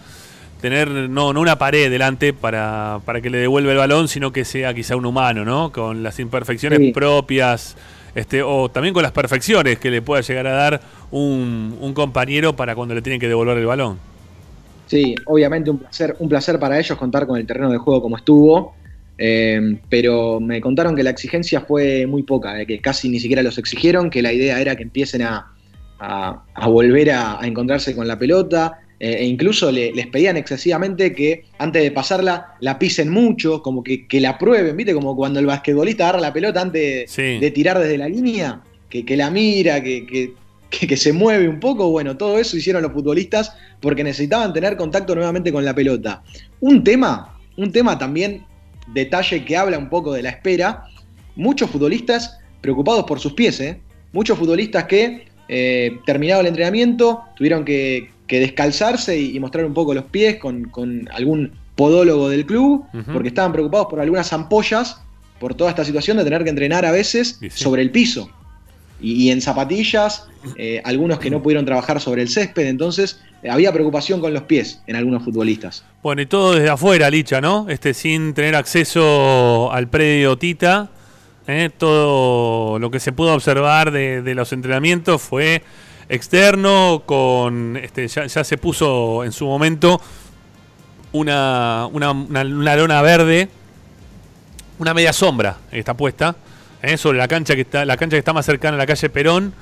tener 0.61 0.89
no, 0.91 1.33
no 1.33 1.41
una 1.41 1.57
pared 1.57 1.91
delante 1.91 2.35
para, 2.35 3.01
para 3.07 3.23
que 3.23 3.31
le 3.31 3.39
devuelva 3.39 3.73
el 3.73 3.79
balón, 3.79 4.09
sino 4.09 4.33
que 4.33 4.45
sea 4.45 4.75
quizá 4.75 4.97
un 4.97 5.07
humano, 5.07 5.47
¿no? 5.47 5.73
Con 5.73 6.03
las 6.03 6.21
imperfecciones 6.21 6.79
Sí. 6.79 6.93
propias, 6.93 7.77
este, 8.15 8.43
o 8.43 8.69
también 8.71 8.95
con 8.95 9.03
las 9.03 9.13
perfecciones 9.13 9.79
que 9.79 9.91
le 9.91 10.03
pueda 10.03 10.23
llegar 10.23 10.47
a 10.47 10.53
dar 10.53 10.81
un, 11.11 11.77
un 11.81 11.95
compañero 11.95 12.55
para 12.57 12.75
cuando 12.75 12.95
le 12.95 13.03
tienen 13.03 13.21
que 13.21 13.29
devolver 13.29 13.59
el 13.59 13.67
balón. 13.67 13.99
Sí, 14.87 15.15
obviamente 15.27 15.71
un 15.71 15.79
placer, 15.79 16.17
un 16.19 16.29
placer 16.29 16.59
para 16.59 16.79
ellos 16.79 16.99
contar 16.99 17.27
con 17.27 17.39
el 17.39 17.47
terreno 17.47 17.71
de 17.71 17.79
juego 17.79 18.03
como 18.03 18.17
estuvo. 18.17 18.75
eh, 19.19 19.79
pero 19.89 20.41
me 20.41 20.61
contaron 20.61 20.97
que 20.97 21.03
la 21.03 21.11
exigencia 21.11 21.61
fue 21.61 22.07
muy 22.07 22.23
poca, 22.23 22.61
eh, 22.61 22.67
que 22.67 22.81
casi 22.81 23.09
ni 23.09 23.21
siquiera 23.21 23.43
los 23.43 23.59
exigieron, 23.59 24.09
que 24.11 24.23
la 24.23 24.33
idea 24.33 24.61
era 24.61 24.75
que 24.77 24.83
empiecen 24.85 25.23
a, 25.23 25.47
a- 25.99 26.43
volver 26.69 27.11
a 27.11 27.39
encontrarse 27.43 27.95
con 27.95 28.09
la 28.09 28.19
pelota, 28.19 28.79
eh, 29.01 29.17
e 29.21 29.25
incluso 29.25 29.73
le- 29.73 29.93
les 29.93 30.07
pedían 30.07 30.37
excesivamente 30.37 31.13
que 31.15 31.45
antes 31.59 31.83
de 31.83 31.91
pasarla 31.91 32.55
la 32.61 32.79
pisen 32.79 33.09
mucho, 33.11 33.63
como 33.63 33.83
que, 33.83 34.07
que 34.07 34.21
la 34.21 34.37
prueben, 34.39 34.77
¿viste? 34.77 34.93
Como 34.95 35.17
cuando 35.17 35.41
el 35.41 35.47
basquetbolista 35.47 36.05
agarra 36.05 36.21
la 36.21 36.33
pelota 36.33 36.61
antes 36.61 37.11
Sí. 37.11 37.39
de 37.39 37.51
tirar 37.51 37.79
desde 37.79 37.97
la 37.99 38.09
línea, 38.09 38.61
que, 38.89 39.05
que 39.05 39.17
la 39.17 39.31
mira, 39.31 39.83
que, 39.83 40.07
que- 40.07 40.35
que- 40.69 40.87
que 40.87 40.97
se 40.97 41.13
mueve 41.13 41.49
un 41.49 41.59
poco. 41.59 41.91
Bueno, 41.91 42.17
todo 42.17 42.39
eso 42.39 42.57
hicieron 42.57 42.83
los 42.83 42.93
futbolistas 42.93 43.53
porque 43.81 44.05
necesitaban 44.05 44.53
tener 44.53 44.77
contacto 44.77 45.15
nuevamente 45.17 45.51
con 45.51 45.65
la 45.65 45.75
pelota. 45.75 46.23
Un 46.61 46.85
tema, 46.85 47.37
un 47.57 47.73
tema 47.73 47.99
también, 47.99 48.45
detalle 48.93 49.45
que 49.45 49.57
habla 49.57 49.79
un 49.79 49.89
poco 49.89 50.13
de 50.13 50.23
la 50.23 50.29
espera, 50.31 50.85
muchos 51.37 51.71
futbolistas 51.71 52.39
preocupados 52.61 53.05
por 53.05 53.19
sus 53.19 53.33
pies, 53.33 53.59
¿eh? 53.61 53.81
muchos 54.13 54.37
futbolistas 54.39 54.85
que 54.85 55.25
eh, 55.49 55.97
terminado 56.07 56.41
el 56.43 56.47
entrenamiento 56.49 57.23
tuvieron 57.37 57.65
que, 57.65 58.11
que 58.31 58.39
descalzarse 58.39 59.19
y, 59.19 59.37
y 59.37 59.41
mostrar 59.41 59.65
un 59.65 59.75
poco 59.75 59.93
los 59.93 60.05
pies 60.05 60.37
con, 60.37 60.67
con 60.67 61.09
algún 61.13 61.51
podólogo 61.75 62.29
del 62.29 62.47
club, 62.47 62.85
porque 63.13 63.27
estaban 63.27 63.51
preocupados 63.51 63.89
por 63.91 63.99
algunas 63.99 64.33
ampollas, 64.33 65.01
por 65.41 65.55
toda 65.55 65.71
esta 65.71 65.85
situación 65.85 66.17
de 66.17 66.23
tener 66.23 66.45
que 66.45 66.51
entrenar 66.51 66.85
a 66.85 66.93
veces 66.93 67.41
sobre 67.53 67.83
el 67.83 67.91
piso. 67.91 68.31
Y, 69.01 69.15
y 69.15 69.31
en 69.33 69.41
zapatillas, 69.41 70.29
eh, 70.57 70.81
algunos 70.85 71.19
que 71.19 71.29
no 71.29 71.43
pudieron 71.43 71.65
trabajar 71.65 72.01
sobre 72.01 72.23
el 72.23 72.29
césped, 72.29 72.69
entonces 72.69 73.19
eh, 73.43 73.51
había 73.51 73.73
preocupación 73.73 74.21
con 74.21 74.33
los 74.33 74.45
pies 74.45 74.81
en 74.87 74.95
algunos 74.95 75.25
futbolistas. 75.25 75.83
Bueno, 76.05 76.23
y 76.23 76.27
todo 76.27 76.55
desde 76.55 76.69
afuera, 76.69 77.11
Licha, 77.11 77.41
¿no? 77.41 77.67
Este, 77.69 77.95
sin 77.95 78.33
tener 78.33 78.55
acceso 78.55 79.73
al 79.73 79.89
predio 79.89 80.39
Tita. 80.39 80.91
¿eh? 81.49 81.71
Todo 81.77 82.79
lo 82.79 82.91
que 82.93 83.01
se 83.01 83.11
pudo 83.11 83.35
observar 83.35 83.91
de, 83.91 84.23
de 84.23 84.35
los 84.37 84.53
entrenamientos 84.53 85.21
fue 85.21 85.63
externo, 86.11 87.03
con 87.07 87.79
este, 87.79 88.07
ya, 88.09 88.29
se 88.29 88.59
puso 88.59 89.25
en 89.25 89.33
su 89.33 89.47
momento 89.47 90.01
una, 91.13 91.89
una, 91.93 92.11
una- 92.11 92.43
una 92.43 92.77
lona 92.77 93.01
verde, 93.03 93.49
una 94.79 94.93
media 94.95 95.13
sombra 95.13 95.57
está 95.73 95.95
puesta, 95.95 96.37
¿eh? 96.83 96.97
sobre 96.97 97.19
la 97.19 97.29
cancha 97.29 97.55
que 97.55 97.63
está, 97.63 97.85
la 97.85 97.97
cancha 97.97 98.15
que 98.17 98.19
está 98.21 98.33
más 98.33 98.45
cercana 98.47 98.75
a 98.77 98.79
la 98.79 98.87
calle 98.87 99.09
Perón. 99.09 99.53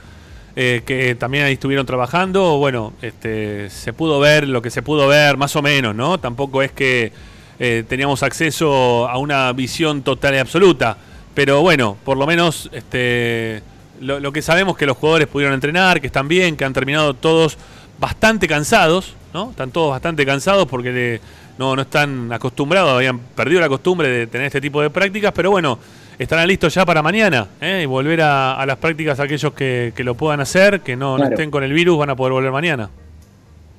eh, 0.57 0.83
que 0.85 1.15
también 1.15 1.45
ahí 1.45 1.53
estuvieron 1.53 1.87
trabajando. 1.87 2.57
Bueno, 2.59 2.93
este, 3.01 3.71
se 3.71 3.93
pudo 3.93 4.19
ver 4.19 4.49
lo 4.49 4.61
que 4.61 4.71
se 4.71 4.83
pudo 4.83 5.07
ver, 5.07 5.37
más 5.37 5.55
o 5.55 5.63
menos, 5.63 5.95
¿no? 5.95 6.19
Tampoco 6.19 6.63
es 6.63 6.73
que 6.73 7.13
eh, 7.61 7.85
teníamos 7.89 8.25
acceso 8.25 9.09
a 9.09 9.19
una 9.19 9.53
visión 9.53 10.03
total 10.03 10.35
y 10.35 10.39
absoluta. 10.39 10.97
Pero 11.35 11.61
bueno, 11.63 11.97
por 12.05 12.17
lo 12.17 12.27
menos 12.27 12.69
este, 12.73 13.63
lo, 14.01 14.21
lo 14.21 14.33
que 14.33 14.43
sabemos 14.43 14.77
que 14.77 14.87
los 14.87 14.97
jugadores 14.97 15.29
pudieron 15.29 15.55
entrenar, 15.55 16.01
que 16.01 16.07
están 16.07 16.29
bien, 16.29 16.57
que 16.57 16.65
han 16.65 16.73
terminado 16.73 17.15
todos 17.15 17.57
bastante 17.99 18.47
cansados, 18.47 19.15
¿no? 19.35 19.51
Están 19.51 19.71
todos 19.71 19.91
bastante 19.91 20.25
cansados 20.25 20.67
porque 20.67 20.93
le- 20.93 21.21
no, 21.59 21.75
no 21.75 21.83
están 21.83 22.33
acostumbrados, 22.33 22.93
habían 22.95 23.19
perdido 23.19 23.61
la 23.61 23.69
costumbre 23.69 24.09
de 24.09 24.27
tener 24.29 24.47
este 24.47 24.61
tipo 24.61 24.81
de 24.81 24.91
prácticas, 24.91 25.33
pero 25.35 25.51
bueno, 25.51 25.79
estarán 26.17 26.47
listos 26.47 26.73
ya 26.75 26.87
para 26.87 27.03
mañana 27.03 27.49
¿eh? 27.61 27.81
y 27.83 27.87
volver 27.87 28.21
a, 28.23 28.55
a 28.55 28.65
las 28.67 28.77
prácticas 28.77 29.19
aquellos 29.19 29.53
que, 29.55 29.93
que 29.97 30.05
lo 30.05 30.15
puedan 30.15 30.41
hacer, 30.41 30.81
que 30.83 30.95
no, 30.97 31.19
no 31.19 31.25
estén 31.33 31.51
con 31.51 31.65
el 31.65 31.73
virus, 31.73 31.99
van 31.99 32.11
a 32.11 32.17
poder 32.17 32.33
volver 32.33 32.53
mañana. 32.53 32.89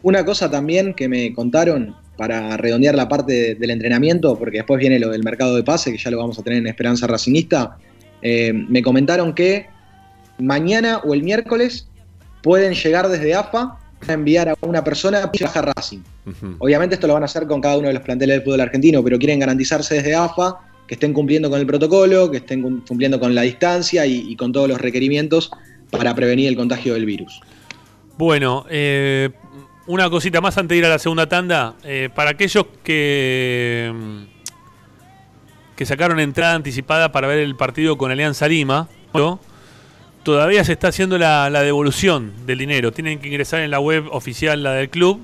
Una 0.02 0.26
cosa 0.26 0.50
también 0.52 0.94
que 0.94 1.08
me 1.08 1.34
contaron 1.34 1.96
para 2.18 2.58
redondear 2.58 2.96
la 2.96 3.08
parte 3.08 3.32
de- 3.32 3.56
del 3.56 3.70
entrenamiento, 3.72 4.38
porque 4.38 4.58
después 4.58 4.78
viene 4.80 5.00
lo 5.00 5.10
del 5.10 5.24
mercado 5.24 5.56
de 5.56 5.64
pase, 5.64 5.92
que 5.94 5.98
ya 5.98 6.12
lo 6.12 6.18
vamos 6.18 6.38
a 6.38 6.44
tener 6.44 6.60
en 6.60 6.68
Esperanza 6.68 7.08
Racingista, 7.08 7.78
eh, 8.22 8.52
me 8.54 8.82
comentaron 8.82 9.34
que 9.34 9.68
mañana 10.40 11.02
o 11.06 11.14
el 11.14 11.24
miércoles 11.24 11.88
pueden 12.42 12.74
llegar 12.74 13.08
desde 13.10 13.36
AFA 13.36 13.78
a 14.08 14.14
enviar 14.14 14.50
a 14.50 14.56
una 14.62 14.84
persona 14.84 15.24
a 15.24 15.28
viajar 15.28 15.68
a 15.68 15.74
Racing. 15.76 16.00
Obviamente 16.60 16.96
esto 16.96 17.08
lo 17.08 17.14
van 17.14 17.24
a 17.24 17.26
hacer 17.26 17.48
con 17.48 17.60
cada 17.60 17.78
uno 17.78 17.88
de 17.88 17.94
los 17.94 18.04
planteles 18.04 18.38
del 18.38 18.44
fútbol 18.44 18.62
argentino, 18.62 19.04
pero 19.04 19.18
quieren 19.20 19.40
garantizarse 19.40 19.96
desde 19.96 20.16
AFA 20.16 20.58
que 20.88 20.96
estén 20.96 21.14
cumpliendo 21.14 21.50
con 21.50 21.60
el 21.60 21.66
protocolo, 21.68 22.32
que 22.32 22.38
estén 22.38 22.62
cum- 22.62 22.82
cumpliendo 22.88 23.20
con 23.20 23.36
la 23.36 23.42
distancia 23.42 24.06
y, 24.06 24.32
y 24.32 24.36
con 24.36 24.52
todos 24.52 24.68
los 24.70 24.80
requerimientos 24.80 25.52
para 25.92 26.16
prevenir 26.16 26.48
el 26.48 26.56
contagio 26.56 26.94
del 26.94 27.06
virus. 27.06 27.42
Bueno, 28.18 28.66
eh, 28.70 29.30
una 29.88 30.10
cosita 30.10 30.40
más 30.40 30.58
antes 30.58 30.76
de 30.76 30.78
ir 30.80 30.86
a 30.86 30.90
la 30.90 31.00
segunda 31.00 31.28
tanda. 31.28 31.76
Eh, 31.84 32.10
para 32.14 32.32
aquellos 32.32 32.66
que, 32.84 33.92
que 35.76 35.86
sacaron 35.86 36.20
entrada 36.20 36.54
anticipada 36.54 37.12
para 37.12 37.28
ver 37.28 37.40
el 37.40 37.56
partido 37.56 37.98
con 37.98 38.12
Alianza 38.12 38.48
Lima, 38.48 38.88
¿no? 39.14 39.40
Todavía 40.24 40.64
se 40.64 40.74
está 40.74 40.90
haciendo 40.90 41.18
la, 41.18 41.50
devolución 41.64 42.34
del 42.46 42.60
dinero. 42.60 42.92
Tienen 42.92 43.20
que 43.20 43.28
ingresar 43.28 43.62
en 43.62 43.72
la 43.72 43.80
web 43.80 44.06
oficial, 44.12 44.62
la 44.64 44.74
del 44.74 44.90
club, 44.90 45.22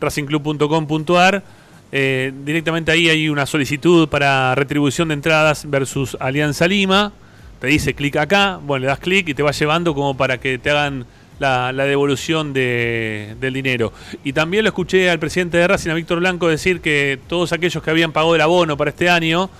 racingclub.com.ar. 0.00 1.42
Eh, 1.90 2.32
directamente 2.44 2.92
ahí 2.92 3.08
hay 3.08 3.28
una 3.28 3.46
solicitud 3.46 4.08
para 4.08 4.54
retribución 4.54 5.08
de 5.08 5.14
entradas 5.14 5.68
versus 5.68 6.16
Alianza 6.20 6.68
Lima. 6.68 7.12
Te 7.60 7.66
dice 7.66 7.94
clic 7.94 8.16
acá, 8.16 8.60
bueno, 8.62 8.82
le 8.82 8.86
das 8.88 8.98
clic 9.00 9.28
y 9.28 9.34
te 9.34 9.42
va 9.42 9.50
llevando 9.50 9.94
como 9.94 10.16
para 10.16 10.38
que 10.38 10.58
te 10.58 10.70
hagan 10.70 11.06
la, 11.38 11.72
la 11.72 11.84
devolución 11.84 12.52
de- 12.52 13.36
del 13.40 13.54
dinero. 13.54 13.92
Y 14.22 14.32
también 14.32 14.64
lo 14.64 14.68
escuché 14.68 15.10
al 15.10 15.18
presidente 15.18 15.56
de 15.56 15.66
Racing, 15.66 15.90
a 15.90 15.94
Víctor 15.94 16.18
Blanco, 16.20 16.48
decir 16.48 16.80
que 16.80 17.18
todos 17.28 17.52
aquellos 17.52 17.82
que 17.82 17.90
habían 17.90 18.12
pagado 18.12 18.34
el 18.34 18.40
abono 18.40 18.76
para 18.76 18.90
este 18.90 19.08
año 19.08 19.50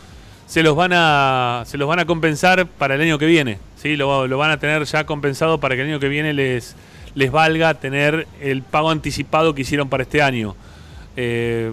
se 0.49 0.63
los 0.63 0.75
van 0.75 0.93
a, 0.95 1.63
se 1.67 1.77
los 1.77 1.87
van 1.87 1.99
a 1.99 2.07
compensar 2.07 2.67
para 2.67 2.95
el 2.95 3.03
año 3.03 3.19
que 3.19 3.27
viene. 3.27 3.59
¿sí? 3.77 3.97
Lo, 3.97 4.27
lo 4.27 4.39
van 4.39 4.51
a 4.51 4.57
tener 4.57 4.83
ya 4.85 5.05
compensado 5.05 5.61
para 5.61 5.77
que 5.77 5.83
el 5.83 5.89
año 5.89 6.01
que 6.01 6.09
viene 6.09 6.33
les, 6.33 6.75
les 7.15 7.31
valga 7.31 7.75
tener 7.75 8.27
el 8.41 8.63
pago 8.63 8.91
anticipado 8.91 9.55
que 9.55 9.61
hicieron 9.61 9.91
para 9.91 10.05
este 10.05 10.23
año. 10.23 10.57
Eh, 11.17 11.71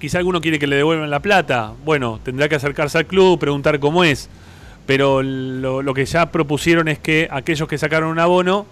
quizá 0.00 0.18
alguno 0.18 0.40
quiere 0.40 0.58
que 0.58 0.66
le 0.66 0.76
devuelvan 0.76 1.10
la 1.10 1.20
plata. 1.20 1.74
Bueno, 1.84 2.18
tendrá 2.24 2.48
que 2.48 2.54
acercarse 2.54 2.96
al 2.96 3.06
club, 3.06 3.38
preguntar 3.38 3.78
cómo 3.78 4.04
es. 4.04 4.30
Pero 4.86 5.22
lo, 5.22 5.82
lo 5.82 5.94
que 5.94 6.06
ya 6.06 6.32
propusieron 6.32 6.88
es 6.88 6.98
que 6.98 7.28
aquellos 7.30 7.68
que 7.68 7.76
sacaron 7.76 8.08
un 8.08 8.18
abono 8.18 8.64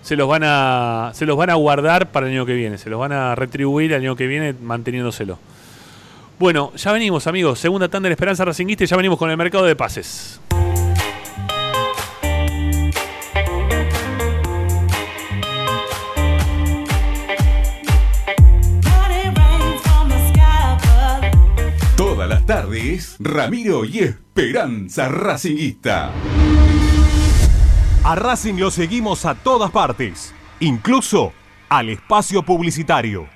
se 0.00 0.16
los 0.16 0.28
van 0.28 0.42
a 0.44 1.10
se 1.12 1.26
los 1.26 1.36
van 1.36 1.50
a 1.50 1.54
guardar 1.54 2.10
para 2.10 2.26
el 2.26 2.32
año 2.32 2.46
que 2.46 2.54
viene, 2.54 2.78
se 2.78 2.88
los 2.88 3.00
van 3.00 3.10
a 3.12 3.34
retribuir 3.34 3.92
el 3.92 4.02
año 4.02 4.16
que 4.16 4.28
viene 4.28 4.54
manteniéndoselo. 4.54 5.38
Bueno, 6.38 6.70
ya 6.74 6.92
venimos, 6.92 7.26
amigos. 7.26 7.58
Segunda 7.58 7.88
tanda 7.88 8.06
de 8.06 8.10
la 8.10 8.14
Esperanza 8.14 8.44
Racinguista 8.44 8.84
y 8.84 8.86
ya 8.86 8.96
venimos 8.96 9.18
con 9.18 9.30
el 9.30 9.38
mercado 9.38 9.64
de 9.64 9.74
pases. 9.74 10.38
Todas 21.96 22.28
las 22.28 22.44
tardes, 22.44 23.16
Ramiro 23.18 23.86
y 23.86 24.00
Esperanza 24.00 25.08
Racinguista. 25.08 26.12
A 28.04 28.14
Racing 28.14 28.56
lo 28.56 28.70
seguimos 28.70 29.24
a 29.24 29.34
todas 29.34 29.70
partes, 29.70 30.34
incluso 30.60 31.32
al 31.70 31.88
espacio 31.88 32.42
publicitario. 32.42 33.35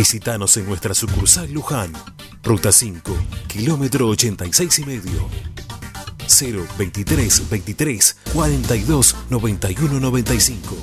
Visítanos 0.00 0.56
en 0.56 0.64
nuestra 0.64 0.94
sucursal 0.94 1.52
Luján, 1.52 1.92
ruta 2.42 2.72
5, 2.72 3.14
kilómetro 3.46 4.08
86 4.08 4.78
y 4.78 4.86
medio. 4.86 5.28
023 6.78 7.50
23 7.50 8.16
42 8.32 9.16
91 9.28 10.00
95 10.00 10.74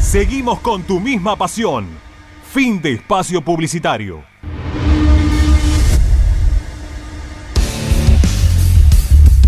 Seguimos 0.02 0.60
con 0.60 0.82
tu 0.82 1.00
misma 1.00 1.36
pasión. 1.36 1.86
Fin 2.52 2.82
de 2.82 2.92
espacio 2.92 3.42
publicitario. 3.42 4.33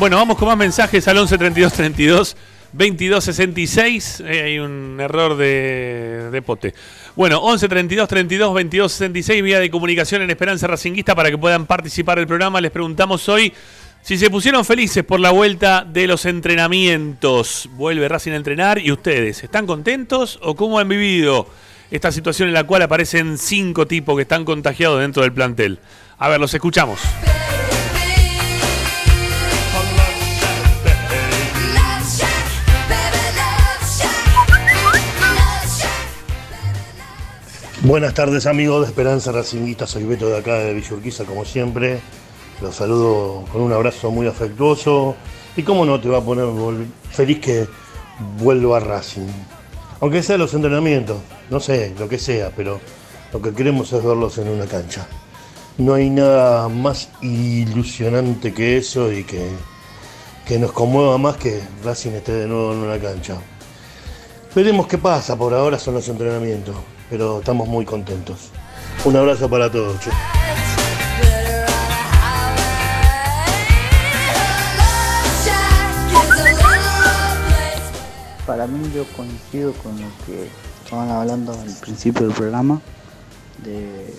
Bueno, 0.00 0.16
vamos 0.16 0.38
con 0.38 0.48
más 0.48 0.56
mensajes 0.56 1.06
al 1.08 1.18
11 1.18 1.36
32 1.36 1.72
32 1.74 2.36
22 2.72 3.22
66. 3.22 4.22
Eh, 4.26 4.42
hay 4.44 4.58
un 4.58 4.96
error 4.98 5.36
de, 5.36 6.30
de 6.32 6.40
pote. 6.40 6.72
Bueno, 7.14 7.38
11 7.40 7.68
32 7.68 8.08
32 8.08 8.54
22 8.54 8.92
66, 8.92 9.42
vía 9.42 9.60
de 9.60 9.70
comunicación 9.70 10.22
en 10.22 10.30
Esperanza 10.30 10.66
Racinguista 10.68 11.14
para 11.14 11.28
que 11.28 11.36
puedan 11.36 11.66
participar 11.66 12.16
del 12.16 12.26
programa. 12.26 12.62
Les 12.62 12.70
preguntamos 12.70 13.28
hoy 13.28 13.52
si 14.00 14.16
se 14.16 14.30
pusieron 14.30 14.64
felices 14.64 15.04
por 15.04 15.20
la 15.20 15.32
vuelta 15.32 15.84
de 15.86 16.06
los 16.06 16.24
entrenamientos. 16.24 17.68
Vuelve 17.72 18.08
Racing 18.08 18.32
a 18.32 18.36
entrenar 18.36 18.78
y 18.78 18.92
ustedes, 18.92 19.44
¿están 19.44 19.66
contentos 19.66 20.38
o 20.42 20.56
cómo 20.56 20.78
han 20.78 20.88
vivido 20.88 21.46
esta 21.90 22.10
situación 22.10 22.48
en 22.48 22.54
la 22.54 22.64
cual 22.64 22.80
aparecen 22.80 23.36
cinco 23.36 23.86
tipos 23.86 24.16
que 24.16 24.22
están 24.22 24.46
contagiados 24.46 24.98
dentro 24.98 25.22
del 25.24 25.34
plantel? 25.34 25.78
A 26.16 26.30
ver, 26.30 26.40
los 26.40 26.54
escuchamos. 26.54 27.00
Buenas 37.82 38.12
tardes 38.12 38.44
amigos 38.44 38.82
de 38.82 38.88
Esperanza 38.88 39.32
Racinguista, 39.32 39.86
soy 39.86 40.04
Beto 40.04 40.28
de 40.28 40.36
acá 40.36 40.58
de 40.58 40.74
Villurquiza 40.74 41.24
como 41.24 41.46
siempre. 41.46 41.98
Los 42.60 42.76
saludo 42.76 43.46
con 43.50 43.62
un 43.62 43.72
abrazo 43.72 44.10
muy 44.10 44.26
afectuoso. 44.26 45.16
Y 45.56 45.62
cómo 45.62 45.86
no 45.86 45.98
te 45.98 46.10
va 46.10 46.18
a 46.18 46.20
poner 46.20 46.44
feliz 47.10 47.40
que 47.40 47.66
vuelva 48.36 48.76
a 48.76 48.80
Racing. 48.80 49.28
Aunque 50.00 50.22
sea 50.22 50.36
los 50.36 50.52
entrenamientos, 50.52 51.16
no 51.48 51.58
sé, 51.58 51.94
lo 51.98 52.06
que 52.06 52.18
sea, 52.18 52.52
pero 52.54 52.78
lo 53.32 53.40
que 53.40 53.54
queremos 53.54 53.90
es 53.94 54.04
verlos 54.04 54.36
en 54.36 54.48
una 54.48 54.66
cancha. 54.66 55.06
No 55.78 55.94
hay 55.94 56.10
nada 56.10 56.68
más 56.68 57.08
ilusionante 57.22 58.52
que 58.52 58.76
eso 58.76 59.10
y 59.10 59.24
que, 59.24 59.48
que 60.46 60.58
nos 60.58 60.72
conmueva 60.72 61.16
más 61.16 61.38
que 61.38 61.62
Racing 61.82 62.10
esté 62.10 62.32
de 62.32 62.46
nuevo 62.46 62.74
en 62.74 62.80
una 62.80 62.98
cancha. 62.98 63.38
Veremos 64.54 64.86
qué 64.86 64.98
pasa, 64.98 65.34
por 65.34 65.54
ahora 65.54 65.78
son 65.78 65.94
los 65.94 66.06
entrenamientos, 66.10 66.76
pero 67.10 67.40
estamos 67.40 67.66
muy 67.68 67.84
contentos. 67.84 68.50
Un 69.04 69.16
abrazo 69.16 69.50
para 69.50 69.70
todos. 69.70 69.96
Para 78.46 78.66
mí 78.66 78.90
yo 78.94 79.04
coincido 79.16 79.72
con 79.74 80.00
lo 80.00 80.08
que 80.24 80.48
estaban 80.84 81.10
hablando 81.10 81.52
al 81.52 81.74
principio 81.80 82.26
del 82.26 82.36
programa, 82.36 82.80
de 83.64 84.14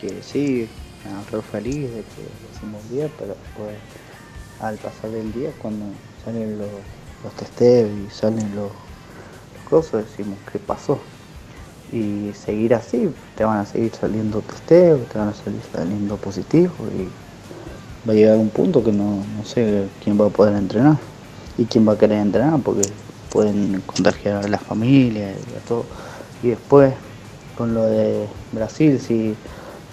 que 0.00 0.22
sí, 0.22 0.68
me 1.04 1.42
feliz 1.42 1.90
de 1.90 2.02
que 2.02 2.54
hicimos 2.54 2.82
bien, 2.90 3.10
pero 3.18 3.34
después 3.42 3.76
al 4.60 4.76
pasar 4.76 5.10
del 5.10 5.32
día 5.32 5.50
cuando 5.60 5.86
salen 6.24 6.58
los, 6.58 6.68
los 7.24 7.32
testeos 7.34 7.90
y 7.90 8.10
salen 8.10 8.54
los, 8.54 8.70
los 8.70 9.68
cosas 9.68 10.04
decimos 10.04 10.38
qué 10.52 10.58
pasó. 10.58 11.00
Y 11.92 12.32
seguir 12.34 12.74
así, 12.74 13.10
te 13.34 13.44
van 13.44 13.58
a 13.58 13.66
seguir 13.66 13.92
saliendo 13.94 14.40
testeos, 14.40 15.00
te 15.08 15.18
van 15.18 15.28
a 15.28 15.34
seguir 15.34 15.60
saliendo 15.72 16.16
positivos 16.16 16.76
y 16.96 17.08
va 18.08 18.12
a 18.12 18.16
llegar 18.16 18.38
un 18.38 18.50
punto 18.50 18.82
que 18.84 18.92
no, 18.92 19.24
no 19.36 19.44
sé 19.44 19.88
quién 20.02 20.20
va 20.20 20.26
a 20.26 20.30
poder 20.30 20.54
entrenar 20.54 20.98
y 21.58 21.64
quién 21.64 21.86
va 21.86 21.92
a 21.94 21.98
querer 21.98 22.18
entrenar 22.18 22.60
porque 22.60 22.88
pueden 23.30 23.82
contagiar 23.86 24.44
a 24.44 24.48
la 24.48 24.58
familia 24.58 25.30
y 25.32 25.56
a 25.56 25.60
todo. 25.68 25.84
Y 26.42 26.48
después, 26.48 26.94
con 27.56 27.74
lo 27.74 27.84
de 27.84 28.26
Brasil, 28.52 29.00
si 29.00 29.34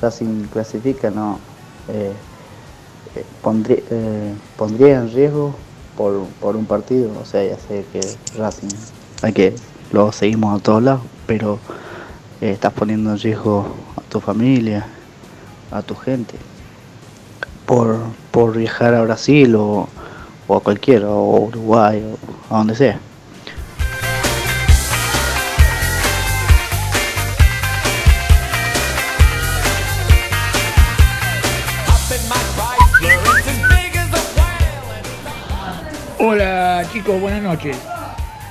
Racing 0.01 0.43
clasifica, 0.53 1.09
no, 1.09 1.39
eh, 1.89 2.13
eh, 3.15 3.25
pondría, 3.41 3.79
eh, 3.89 4.33
pondría 4.55 4.99
en 4.99 5.11
riesgo 5.11 5.55
por, 5.95 6.25
por 6.39 6.55
un 6.55 6.65
partido, 6.65 7.09
o 7.19 7.25
sea, 7.25 7.43
ya 7.43 7.57
sé 7.57 7.85
que 7.91 8.01
Racing, 8.37 8.67
hay 9.23 9.33
que 9.33 9.53
lo 9.91 10.11
seguimos 10.11 10.59
a 10.59 10.61
todos 10.61 10.83
lados, 10.83 11.01
pero 11.25 11.59
eh, 12.41 12.51
estás 12.51 12.73
poniendo 12.73 13.11
en 13.11 13.19
riesgo 13.19 13.75
a 13.95 14.01
tu 14.01 14.19
familia, 14.19 14.85
a 15.71 15.81
tu 15.81 15.95
gente, 15.95 16.35
por, 17.65 17.97
por 18.31 18.55
viajar 18.55 18.93
a 18.93 19.01
Brasil 19.01 19.55
o, 19.55 19.87
o 20.47 20.55
a 20.55 20.61
cualquiera, 20.61 21.09
o 21.09 21.47
Uruguay, 21.47 22.03
o 22.49 22.53
a 22.53 22.57
donde 22.59 22.75
sea. 22.75 22.99
Hola 36.19 36.83
chicos, 36.91 37.21
buenas 37.21 37.41
noches. 37.41 37.77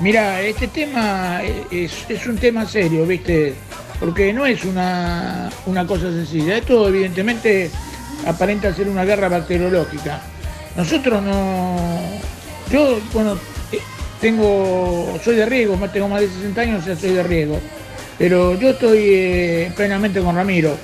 Mira, 0.01 0.43
este 0.43 0.69
tema 0.69 1.41
es, 1.71 2.27
un 2.27 2.37
tema 2.37 2.67
serio, 2.67 3.07
¿viste? 3.07 3.55
Porque 3.99 4.31
no 4.31 4.45
es 4.45 4.63
una, 4.65 5.49
una 5.65 5.87
cosa 5.87 6.11
sencilla. 6.11 6.59
Esto 6.59 6.89
evidentemente 6.89 7.71
aparenta 8.27 8.75
ser 8.75 8.89
una 8.89 9.05
guerra 9.05 9.29
bacteriológica. 9.31 10.21
Nosotros 10.77 11.23
no... 11.23 11.99
Yo, 12.71 13.01
bueno, 13.15 13.39
eh, 13.73 13.81
tengo, 14.21 15.19
soy 15.25 15.37
de 15.37 15.47
riego, 15.47 15.79
tengo 15.91 16.09
más 16.09 16.21
de 16.21 16.29
60 16.29 16.61
años, 16.61 16.85
sea, 16.85 16.95
soy 16.95 17.11
de 17.13 17.23
riego. 17.23 17.59
Pero 18.19 18.55
yo 18.59 18.71
estoy 18.71 18.99
eh, 19.03 19.73
plenamente 19.75 20.21
con 20.21 20.37
Ramiro. 20.37 20.77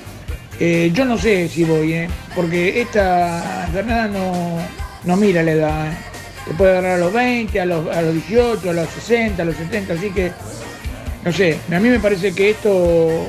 Eh, 0.59 0.91
yo 0.91 1.05
no 1.05 1.19
sé 1.19 1.49
si 1.49 1.63
voy, 1.65 2.07
porque 2.35 2.81
esta 2.81 3.65
enfermedad 3.67 4.09
no, 4.09 4.57
no 5.03 5.17
mira 5.17 5.43
la 5.43 5.51
edad. 5.51 6.12
Te 6.45 6.53
puede 6.53 6.71
agarrar 6.71 6.95
a 6.95 6.97
los 6.97 7.13
20, 7.13 7.59
a 7.59 7.65
los, 7.65 7.95
a 7.95 8.01
los 8.01 8.13
18, 8.13 8.69
a 8.69 8.73
los 8.73 8.89
60, 8.89 9.41
a 9.41 9.45
los 9.45 9.55
70, 9.55 9.93
así 9.93 10.09
que, 10.09 10.31
no 11.23 11.31
sé, 11.31 11.57
a 11.71 11.79
mí 11.79 11.89
me 11.89 11.99
parece 11.99 12.33
que 12.33 12.49
esto 12.49 13.27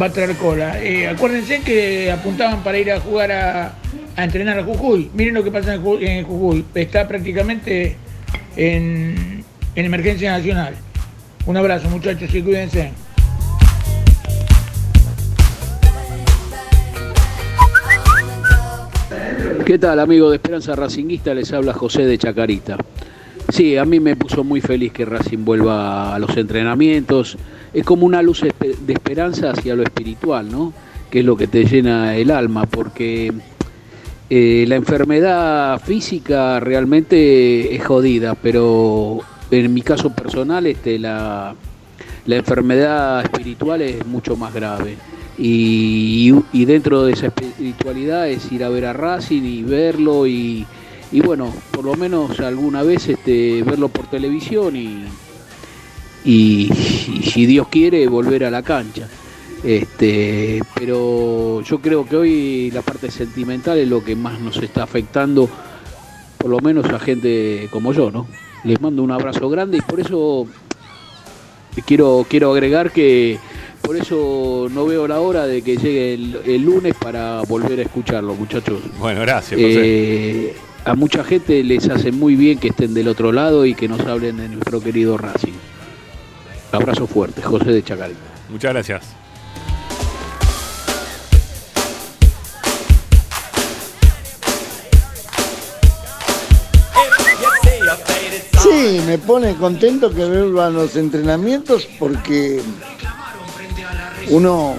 va 0.00 0.06
a 0.06 0.12
traer 0.12 0.34
cola. 0.36 0.82
Eh, 0.82 1.08
acuérdense 1.08 1.60
que 1.60 2.10
apuntaban 2.10 2.62
para 2.62 2.78
ir 2.78 2.92
a 2.92 3.00
jugar 3.00 3.32
a, 3.32 3.74
entrenar 4.16 4.58
a 4.58 4.64
Jujuy. 4.64 5.10
Miren 5.14 5.34
lo 5.34 5.44
que 5.44 5.50
pasa 5.50 5.74
en 5.74 6.24
Jujuy. 6.24 6.64
Está 6.74 7.08
prácticamente 7.08 7.96
en, 8.56 9.44
en 9.74 9.84
emergencia 9.84 10.32
nacional. 10.32 10.74
Un 11.46 11.56
abrazo 11.56 11.88
muchachos 11.88 12.32
y 12.34 12.42
cuídense. 12.42 12.92
¿Qué 19.64 19.78
tal, 19.78 20.00
amigo 20.00 20.28
de 20.28 20.36
Esperanza 20.36 20.74
Racinguista? 20.74 21.32
Les 21.34 21.52
habla 21.52 21.72
José 21.72 22.04
de 22.04 22.18
Chacarita. 22.18 22.76
Sí, 23.48 23.76
a 23.76 23.84
mí 23.84 24.00
me 24.00 24.16
puso 24.16 24.42
muy 24.42 24.60
feliz 24.60 24.92
que 24.92 25.04
Racing 25.04 25.44
vuelva 25.44 26.14
a 26.14 26.18
los 26.18 26.36
entrenamientos. 26.36 27.36
Es 27.72 27.84
como 27.84 28.04
una 28.04 28.22
luz 28.22 28.42
de 28.42 28.92
esperanza 28.92 29.50
hacia 29.52 29.76
lo 29.76 29.84
espiritual, 29.84 30.50
¿no? 30.50 30.72
Que 31.10 31.20
es 31.20 31.24
lo 31.24 31.36
que 31.36 31.46
te 31.46 31.64
llena 31.64 32.16
el 32.16 32.32
alma, 32.32 32.66
porque 32.66 33.32
eh, 34.28 34.64
la 34.66 34.74
enfermedad 34.74 35.80
física 35.80 36.58
realmente 36.58 37.72
es 37.72 37.84
jodida, 37.84 38.34
pero 38.34 39.20
en 39.52 39.72
mi 39.72 39.82
caso 39.82 40.12
personal, 40.12 40.66
este, 40.66 40.98
la, 40.98 41.54
la 42.26 42.36
enfermedad 42.36 43.22
espiritual 43.22 43.82
es 43.82 44.04
mucho 44.06 44.36
más 44.36 44.52
grave. 44.52 44.96
Y, 45.38 46.64
dentro 46.64 47.04
de 47.04 47.12
esa 47.12 47.26
espiritualidad 47.26 48.28
es 48.28 48.50
ir 48.52 48.64
a 48.64 48.68
ver 48.68 48.84
a 48.84 48.92
Racing 48.92 49.42
y 49.42 49.62
verlo 49.62 50.26
y, 50.26 50.66
y 51.10 51.20
bueno, 51.20 51.52
por 51.70 51.84
lo 51.84 51.94
menos 51.94 52.38
alguna 52.40 52.82
vez 52.82 53.08
este, 53.08 53.62
verlo 53.62 53.88
por 53.88 54.08
televisión 54.08 54.76
y, 54.76 55.04
y, 56.24 56.70
y 56.72 57.22
si 57.22 57.46
Dios 57.46 57.68
quiere 57.68 58.06
volver 58.08 58.44
a 58.44 58.50
la 58.50 58.62
cancha. 58.62 59.08
Este, 59.64 60.60
pero 60.74 61.60
yo 61.60 61.78
creo 61.80 62.04
que 62.04 62.16
hoy 62.16 62.70
la 62.72 62.82
parte 62.82 63.10
sentimental 63.10 63.78
es 63.78 63.88
lo 63.88 64.02
que 64.02 64.16
más 64.16 64.40
nos 64.40 64.56
está 64.56 64.82
afectando, 64.82 65.48
por 66.36 66.50
lo 66.50 66.58
menos 66.58 66.86
a 66.86 66.98
gente 66.98 67.68
como 67.70 67.92
yo, 67.92 68.10
¿no? 68.10 68.26
Les 68.64 68.80
mando 68.80 69.02
un 69.02 69.12
abrazo 69.12 69.48
grande 69.48 69.78
y 69.78 69.80
por 69.80 70.00
eso 70.00 70.46
quiero, 71.86 72.26
quiero 72.28 72.52
agregar 72.52 72.90
que 72.90 73.38
por 73.82 73.96
eso 73.96 74.68
no 74.70 74.86
veo 74.86 75.06
la 75.06 75.20
hora 75.20 75.46
de 75.46 75.62
que 75.62 75.76
llegue 75.76 76.14
el, 76.14 76.40
el 76.46 76.62
lunes 76.62 76.94
para 76.94 77.42
volver 77.42 77.80
a 77.80 77.82
escucharlo, 77.82 78.34
muchachos. 78.34 78.80
Bueno, 78.98 79.20
gracias, 79.20 79.60
José. 79.60 79.80
Eh, 79.82 80.56
a 80.84 80.94
mucha 80.94 81.22
gente 81.24 81.62
les 81.62 81.88
hace 81.88 82.12
muy 82.12 82.36
bien 82.36 82.58
que 82.58 82.68
estén 82.68 82.94
del 82.94 83.08
otro 83.08 83.32
lado 83.32 83.66
y 83.66 83.74
que 83.74 83.88
nos 83.88 84.00
hablen 84.00 84.38
de 84.38 84.48
nuestro 84.48 84.80
querido 84.80 85.18
Racing. 85.18 85.52
Abrazo 86.72 87.06
fuerte, 87.06 87.42
José 87.42 87.70
de 87.70 87.82
Chacarita. 87.82 88.18
Muchas 88.48 88.72
gracias. 88.72 89.22
Sí, 98.62 99.00
me 99.06 99.18
pone 99.18 99.54
contento 99.56 100.10
que 100.10 100.24
vuelvan 100.24 100.74
los 100.74 100.96
entrenamientos 100.96 101.86
porque 101.98 102.62
uno 104.32 104.74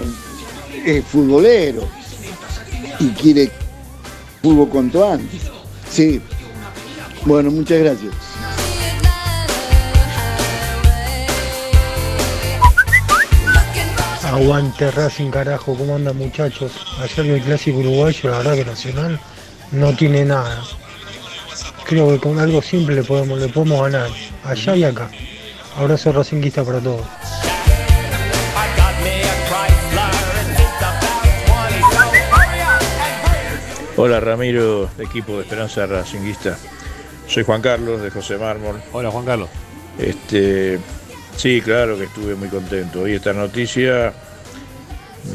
es 0.84 1.04
futbolero 1.04 1.88
y 2.98 3.08
quiere 3.10 3.50
fútbol 4.42 4.68
cuanto 4.68 5.12
antes. 5.12 5.42
Sí, 5.88 6.20
Bueno, 7.24 7.50
muchas 7.50 7.78
gracias. 7.78 8.12
Aguante 14.24 14.90
Racing, 14.90 15.30
carajo, 15.30 15.76
¿cómo 15.76 15.94
andan 15.94 16.18
muchachos? 16.18 16.72
Ayer 17.00 17.26
el 17.26 17.42
clásico 17.42 17.78
uruguayo, 17.78 18.30
la 18.30 18.38
verdad 18.38 18.54
que 18.56 18.64
Nacional 18.64 19.20
no 19.70 19.94
tiene 19.94 20.24
nada. 20.24 20.64
Creo 21.84 22.08
que 22.08 22.18
con 22.18 22.40
algo 22.40 22.60
simple 22.60 22.96
le 22.96 23.04
podemos, 23.04 23.38
le 23.38 23.48
podemos 23.48 23.82
ganar, 23.82 24.10
allá 24.42 24.74
y 24.74 24.82
acá. 24.82 25.08
Abrazo 25.76 26.10
racinguista 26.10 26.64
para 26.64 26.80
todos. 26.80 27.06
Hola 33.96 34.18
Ramiro, 34.18 34.90
equipo 34.98 35.36
de 35.36 35.42
Esperanza 35.42 35.86
Racinguista. 35.86 36.58
Soy 37.28 37.44
Juan 37.44 37.62
Carlos 37.62 38.02
de 38.02 38.10
José 38.10 38.36
Mármol. 38.38 38.82
Hola 38.90 39.12
Juan 39.12 39.24
Carlos. 39.24 39.48
Este, 39.96 40.80
sí, 41.36 41.60
claro 41.60 41.96
que 41.96 42.04
estuve 42.04 42.34
muy 42.34 42.48
contento. 42.48 43.02
Hoy 43.02 43.12
esta 43.14 43.32
noticia 43.32 44.12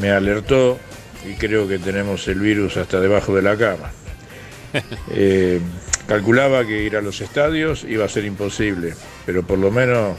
me 0.02 0.10
alertó 0.10 0.78
y 1.26 1.36
creo 1.36 1.66
que 1.66 1.78
tenemos 1.78 2.28
el 2.28 2.38
virus 2.38 2.76
hasta 2.76 3.00
debajo 3.00 3.34
de 3.34 3.42
la 3.42 3.56
cama. 3.56 3.90
Eh, 5.10 5.60
calculaba 6.06 6.64
que 6.64 6.84
ir 6.84 6.96
a 6.96 7.00
los 7.00 7.20
estadios 7.20 7.82
iba 7.82 8.04
a 8.04 8.08
ser 8.08 8.24
imposible, 8.24 8.94
pero 9.26 9.42
por 9.42 9.58
lo 9.58 9.72
menos 9.72 10.16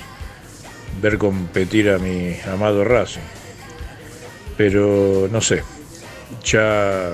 ver 1.02 1.18
competir 1.18 1.90
a 1.90 2.00
mi 2.00 2.36
amado 2.52 2.84
Racing. 2.84 3.22
Pero 4.58 5.30
no 5.32 5.40
sé, 5.40 5.64
ya 6.44 7.14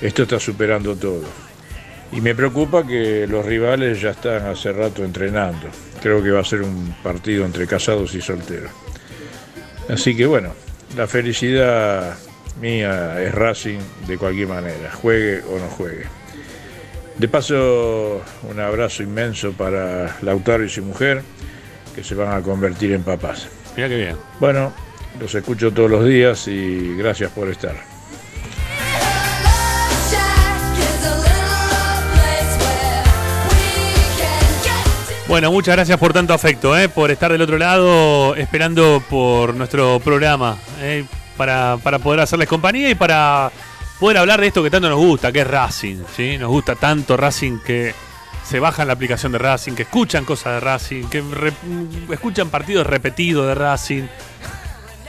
esto 0.00 0.22
está 0.22 0.38
superando 0.38 0.96
todo. 0.96 1.24
Y 2.12 2.20
me 2.20 2.34
preocupa 2.34 2.86
que 2.86 3.26
los 3.26 3.44
rivales 3.44 4.00
ya 4.00 4.10
están 4.10 4.46
hace 4.46 4.72
rato 4.72 5.04
entrenando. 5.04 5.68
Creo 6.00 6.22
que 6.22 6.30
va 6.30 6.40
a 6.40 6.44
ser 6.44 6.62
un 6.62 6.94
partido 7.02 7.44
entre 7.44 7.66
casados 7.66 8.14
y 8.14 8.20
solteros. 8.20 8.70
Así 9.88 10.16
que 10.16 10.26
bueno, 10.26 10.52
la 10.96 11.06
felicidad 11.06 12.16
mía 12.60 13.22
es 13.22 13.34
Racing 13.34 13.80
de 14.06 14.18
cualquier 14.18 14.48
manera, 14.48 14.90
juegue 14.92 15.42
o 15.42 15.58
no 15.58 15.68
juegue. 15.68 16.04
De 17.18 17.28
paso, 17.28 18.20
un 18.48 18.60
abrazo 18.60 19.02
inmenso 19.02 19.52
para 19.52 20.16
Lautaro 20.22 20.64
y 20.64 20.68
su 20.68 20.82
mujer, 20.82 21.22
que 21.94 22.04
se 22.04 22.14
van 22.14 22.32
a 22.32 22.42
convertir 22.42 22.92
en 22.92 23.02
papás. 23.02 23.48
Mira 23.74 23.88
qué 23.88 23.96
bien. 23.96 24.16
Bueno, 24.38 24.72
los 25.18 25.34
escucho 25.34 25.72
todos 25.72 25.90
los 25.90 26.04
días 26.04 26.46
y 26.46 26.94
gracias 26.96 27.30
por 27.32 27.48
estar. 27.48 27.95
Bueno, 35.36 35.52
muchas 35.52 35.76
gracias 35.76 35.98
por 35.98 36.14
tanto 36.14 36.32
afecto, 36.32 36.78
eh, 36.78 36.88
por 36.88 37.10
estar 37.10 37.30
del 37.30 37.42
otro 37.42 37.58
lado 37.58 38.34
esperando 38.36 39.02
por 39.10 39.54
nuestro 39.54 40.00
programa, 40.00 40.56
eh, 40.80 41.04
para, 41.36 41.76
para 41.82 41.98
poder 41.98 42.20
hacerles 42.20 42.48
compañía 42.48 42.88
y 42.88 42.94
para 42.94 43.52
poder 44.00 44.16
hablar 44.16 44.40
de 44.40 44.46
esto 44.46 44.62
que 44.62 44.70
tanto 44.70 44.88
nos 44.88 44.96
gusta, 44.98 45.30
que 45.32 45.40
es 45.40 45.46
Racing. 45.46 46.04
¿sí? 46.16 46.38
Nos 46.38 46.48
gusta 46.48 46.74
tanto 46.74 47.18
Racing 47.18 47.58
que 47.58 47.92
se 48.48 48.60
bajan 48.60 48.86
la 48.86 48.94
aplicación 48.94 49.30
de 49.30 49.36
Racing, 49.36 49.72
que 49.74 49.82
escuchan 49.82 50.24
cosas 50.24 50.54
de 50.54 50.60
Racing, 50.60 51.04
que 51.10 51.20
re- 51.20 51.52
escuchan 52.14 52.48
partidos 52.48 52.86
repetidos 52.86 53.46
de 53.46 53.54
Racing. 53.56 54.04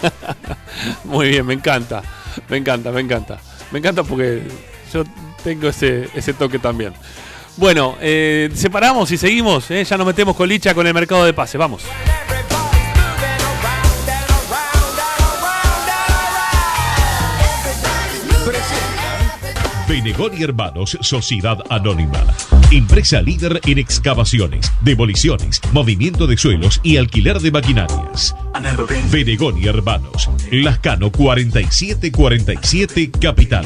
Muy 1.06 1.30
bien, 1.30 1.45
me 1.45 1.54
encanta, 1.54 2.04
me 2.49 2.58
encanta, 2.58 2.91
me 2.91 2.99
encanta. 2.99 3.40
Me 3.72 3.80
encanta 3.80 4.04
porque 4.04 4.44
yo 4.94 5.06
tengo 5.41 5.70
ese, 5.70 6.10
ese 6.16 6.34
toque 6.34 6.60
también. 6.60 6.91
Bueno, 7.58 7.98
eh, 8.00 8.50
separamos 8.54 9.12
y 9.12 9.18
seguimos. 9.18 9.70
eh, 9.72 9.84
Ya 9.84 9.98
nos 9.98 10.08
metemos 10.08 10.36
con 10.36 10.48
Licha 10.48 10.74
con 10.74 10.88
el 10.88 10.94
mercado 10.94 11.26
de 11.26 11.34
pases. 11.34 11.60
Vamos. 11.60 11.84
Benegón 19.88 20.32
y 20.38 20.44
Hermanos, 20.44 20.98
Sociedad 21.02 21.58
Anónima. 21.70 22.22
Empresa 22.72 23.22
líder 23.22 23.62
en 23.66 23.78
excavaciones, 23.78 24.72
demoliciones, 24.82 25.62
movimiento 25.72 26.28
de 26.28 26.36
suelos 26.38 26.82
y 26.84 26.98
alquiler 26.98 27.40
de 27.40 27.52
maquinarias. 27.52 28.36
Benegón 29.10 29.58
y 29.58 29.68
Hermanos, 29.68 30.30
Lascano 30.52 31.10
4747 31.12 33.12
Capital. 33.12 33.66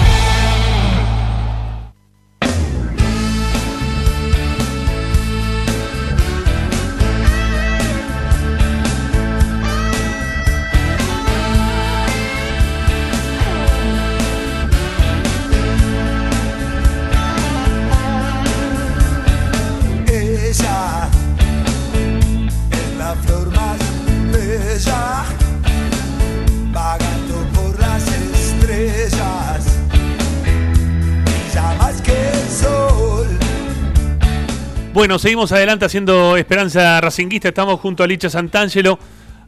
Bueno, 35.01 35.17
seguimos 35.17 35.51
adelante 35.51 35.83
haciendo 35.83 36.37
Esperanza 36.37 37.01
Racinguista. 37.01 37.47
Estamos 37.47 37.79
junto 37.79 38.03
a 38.03 38.07
Licha 38.07 38.29
Santangelo 38.29 38.99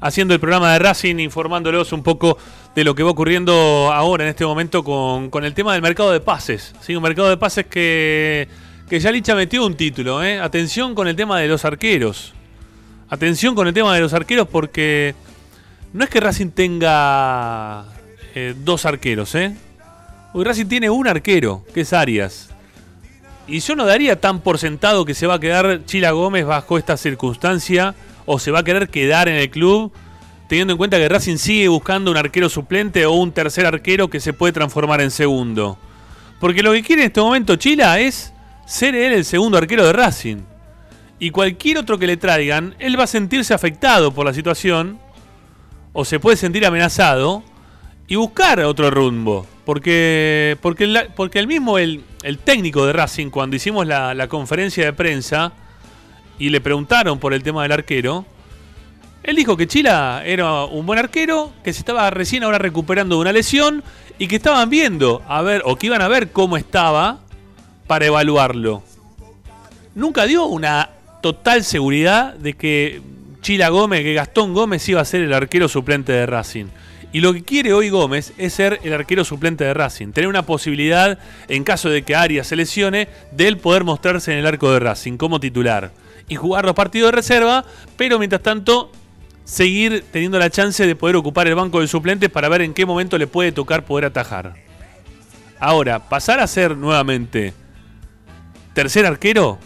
haciendo 0.02 0.34
el 0.34 0.40
programa 0.40 0.74
de 0.74 0.80
Racing, 0.80 1.18
informándolos 1.18 1.94
un 1.94 2.02
poco 2.02 2.40
de 2.74 2.84
lo 2.84 2.96
que 2.96 3.04
va 3.04 3.12
ocurriendo 3.12 3.92
ahora 3.94 4.24
en 4.24 4.32
este 4.32 4.48
momento 4.48 4.84
con, 4.84 5.30
con 5.30 5.46
el 5.46 5.54
tema 5.54 5.74
del 5.74 5.84
mercado 5.84 6.12
de 6.12 6.22
pases. 6.22 6.74
¿sí? 6.82 6.96
Un 6.96 7.04
mercado 7.04 7.30
de 7.30 7.38
pases 7.38 7.68
que, 7.68 8.48
que 8.90 9.00
ya 9.00 9.12
Licha 9.12 9.36
metió 9.36 9.64
un 9.64 9.76
título. 9.76 10.24
¿eh? 10.24 10.40
Atención 10.40 10.96
con 10.96 11.08
el 11.08 11.16
tema 11.16 11.40
de 11.40 11.48
los 11.48 11.64
arqueros. 11.66 12.34
Atención 13.10 13.54
con 13.54 13.68
el 13.68 13.76
tema 13.76 13.94
de 13.94 14.02
los 14.02 14.14
arqueros 14.16 14.48
porque 14.48 15.14
no 15.94 16.04
es 16.04 16.10
que 16.10 16.20
Racing 16.20 16.50
tenga 16.50 17.86
eh, 18.34 18.56
dos 18.58 18.88
arqueros. 18.88 19.36
¿eh? 19.36 19.56
Hoy 20.34 20.46
Racing 20.46 20.66
tiene 20.66 20.90
un 20.90 21.08
arquero, 21.08 21.64
que 21.76 21.82
es 21.82 21.94
Arias. 21.94 22.53
Y 23.48 23.60
yo 23.60 23.76
no 23.76 23.86
daría 23.86 24.20
tan 24.22 24.40
por 24.40 24.58
sentado 24.58 25.04
que 25.04 25.14
se 25.14 25.28
va 25.28 25.36
a 25.36 25.40
quedar 25.40 25.82
Chila 25.86 26.12
Gómez 26.12 26.46
bajo 26.46 26.78
esta 26.78 26.96
circunstancia 26.96 27.94
o 28.26 28.40
se 28.40 28.52
va 28.52 28.60
a 28.60 28.64
querer 28.64 28.88
quedar 28.88 29.28
en 29.28 29.36
el 29.36 29.50
club, 29.50 29.92
teniendo 30.48 30.74
en 30.74 30.78
cuenta 30.78 30.98
que 30.98 31.10
Racing 31.10 31.38
sigue 31.38 31.68
buscando 31.68 32.10
un 32.12 32.18
arquero 32.18 32.48
suplente 32.48 33.06
o 33.06 33.14
un 33.14 33.34
tercer 33.34 33.66
arquero 33.66 34.10
que 34.10 34.22
se 34.22 34.32
puede 34.32 34.54
transformar 34.54 35.02
en 35.02 35.12
segundo. 35.12 35.78
Porque 36.40 36.64
lo 36.64 36.72
que 36.72 36.84
quiere 36.84 37.02
en 37.02 37.08
este 37.08 37.20
momento 37.20 37.58
Chila 37.58 38.00
es 38.00 38.34
ser 38.66 38.96
él 38.96 39.12
el 39.12 39.26
segundo 39.26 39.58
arquero 39.58 39.86
de 39.86 39.94
Racing. 39.94 40.38
Y 41.20 41.32
cualquier 41.32 41.80
otro 41.80 41.98
que 41.98 42.08
le 42.08 42.18
traigan, 42.18 42.76
él 42.80 42.98
va 42.98 43.04
a 43.04 43.08
sentirse 43.08 43.54
afectado 43.54 44.14
por 44.14 44.26
la 44.26 44.34
situación 44.34 45.00
o 45.92 46.06
se 46.06 46.20
puede 46.20 46.38
sentir 46.38 46.66
amenazado 46.66 47.44
y 48.08 48.16
buscar 48.16 48.62
otro 48.62 48.90
rumbo. 48.90 49.46
Porque, 49.66 50.58
porque, 50.62 51.10
porque 51.16 51.40
el 51.40 51.48
mismo, 51.48 51.78
el, 51.78 52.04
el 52.24 52.40
técnico 52.40 52.86
de 52.86 52.94
Racing, 52.94 53.30
cuando 53.30 53.56
hicimos 53.56 53.86
la, 53.86 54.28
conferencia 54.28 54.86
de 54.86 54.94
prensa 54.94 55.52
y 56.40 56.50
le 56.50 56.62
preguntaron 56.62 57.20
por 57.20 57.34
el 57.34 57.44
tema 57.44 57.64
del 57.64 57.74
arquero, 57.74 58.26
él 59.24 59.36
dijo 59.36 59.56
que 59.56 59.68
Chila 59.68 60.24
era 60.26 60.66
un 60.66 60.86
buen 60.86 61.00
arquero, 61.00 61.54
que 61.64 61.72
se 61.72 61.80
estaba 61.80 62.10
recién 62.10 62.44
ahora 62.44 62.58
recuperando 62.58 63.16
de 63.16 63.22
una 63.22 63.32
lesión 63.32 63.84
y 64.18 64.28
que 64.28 64.38
estaban 64.38 64.70
viendo 64.70 65.22
a 65.28 65.42
ver, 65.42 65.62
o 65.66 65.76
que 65.76 65.88
iban 65.88 66.02
a 66.02 66.08
ver 66.08 66.32
cómo 66.32 66.58
estaba 66.58 67.20
para 67.88 68.06
evaluarlo. 68.06 68.84
Nunca 69.96 70.26
dio 70.26 70.46
una 70.46 70.90
total 71.22 71.64
seguridad 71.64 72.34
de 72.34 72.54
que 72.54 73.02
Chila 73.42 73.70
Gómez, 73.70 74.02
que 74.04 74.14
Gastón 74.14 74.54
Gómez 74.54 74.88
iba 74.90 75.02
a 75.02 75.06
ser 75.06 75.22
el 75.22 75.34
arquero 75.34 75.68
suplente 75.68 76.12
de 76.12 76.26
Racing. 76.26 76.66
Y 77.14 77.22
lo 77.22 77.32
que 77.32 77.44
quiere 77.44 77.74
hoy 77.74 77.90
Gómez 77.90 78.34
es 78.40 78.54
ser 78.54 78.80
el 78.84 78.92
arquero 78.92 79.24
suplente 79.24 79.64
de 79.64 79.76
Racing. 79.76 80.12
Tener 80.14 80.28
una 80.28 80.48
posibilidad, 80.48 81.20
en 81.48 81.64
caso 81.64 81.90
de 81.90 82.02
que 82.02 82.16
Arias 82.16 82.48
se 82.48 82.56
lesione, 82.56 83.08
de 83.32 83.48
él 83.48 83.58
poder 83.58 83.84
mostrarse 83.84 84.34
en 84.34 84.40
el 84.40 84.48
arco 84.48 84.72
de 84.74 84.80
Racing 84.80 85.18
como 85.18 85.40
titular. 85.40 85.92
Y 86.28 86.36
jugar 86.36 86.66
los 86.66 86.74
partidos 86.74 87.12
de 87.12 87.18
reserva, 87.18 87.66
pero 87.98 88.18
mientras 88.18 88.42
tanto 88.42 88.92
seguir 89.46 90.04
teniendo 90.12 90.40
la 90.40 90.50
chance 90.50 90.88
de 90.88 90.96
poder 90.96 91.16
ocupar 91.16 91.48
el 91.48 91.54
banco 91.54 91.82
de 91.82 91.88
suplentes 91.88 92.32
para 92.32 92.50
ver 92.50 92.62
en 92.62 92.74
qué 92.74 92.84
momento 92.84 93.20
le 93.20 93.28
puede 93.28 93.52
tocar 93.52 93.86
poder 93.86 94.06
atajar. 94.06 94.56
Ahora, 95.60 96.10
pasar 96.10 96.40
a 96.40 96.48
ser 96.48 96.76
nuevamente 96.76 97.54
tercer 98.74 99.06
arquero, 99.06 99.60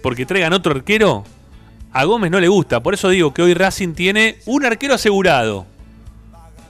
porque 0.00 0.26
traigan 0.26 0.52
otro 0.52 0.72
arquero, 0.72 1.24
a 1.92 2.04
Gómez 2.04 2.30
no 2.30 2.38
le 2.38 2.46
gusta. 2.46 2.80
Por 2.84 2.94
eso 2.94 3.08
digo 3.08 3.34
que 3.34 3.42
hoy 3.42 3.52
Racing 3.52 3.94
tiene 3.94 4.38
un 4.46 4.64
arquero 4.64 4.94
asegurado. 4.94 5.66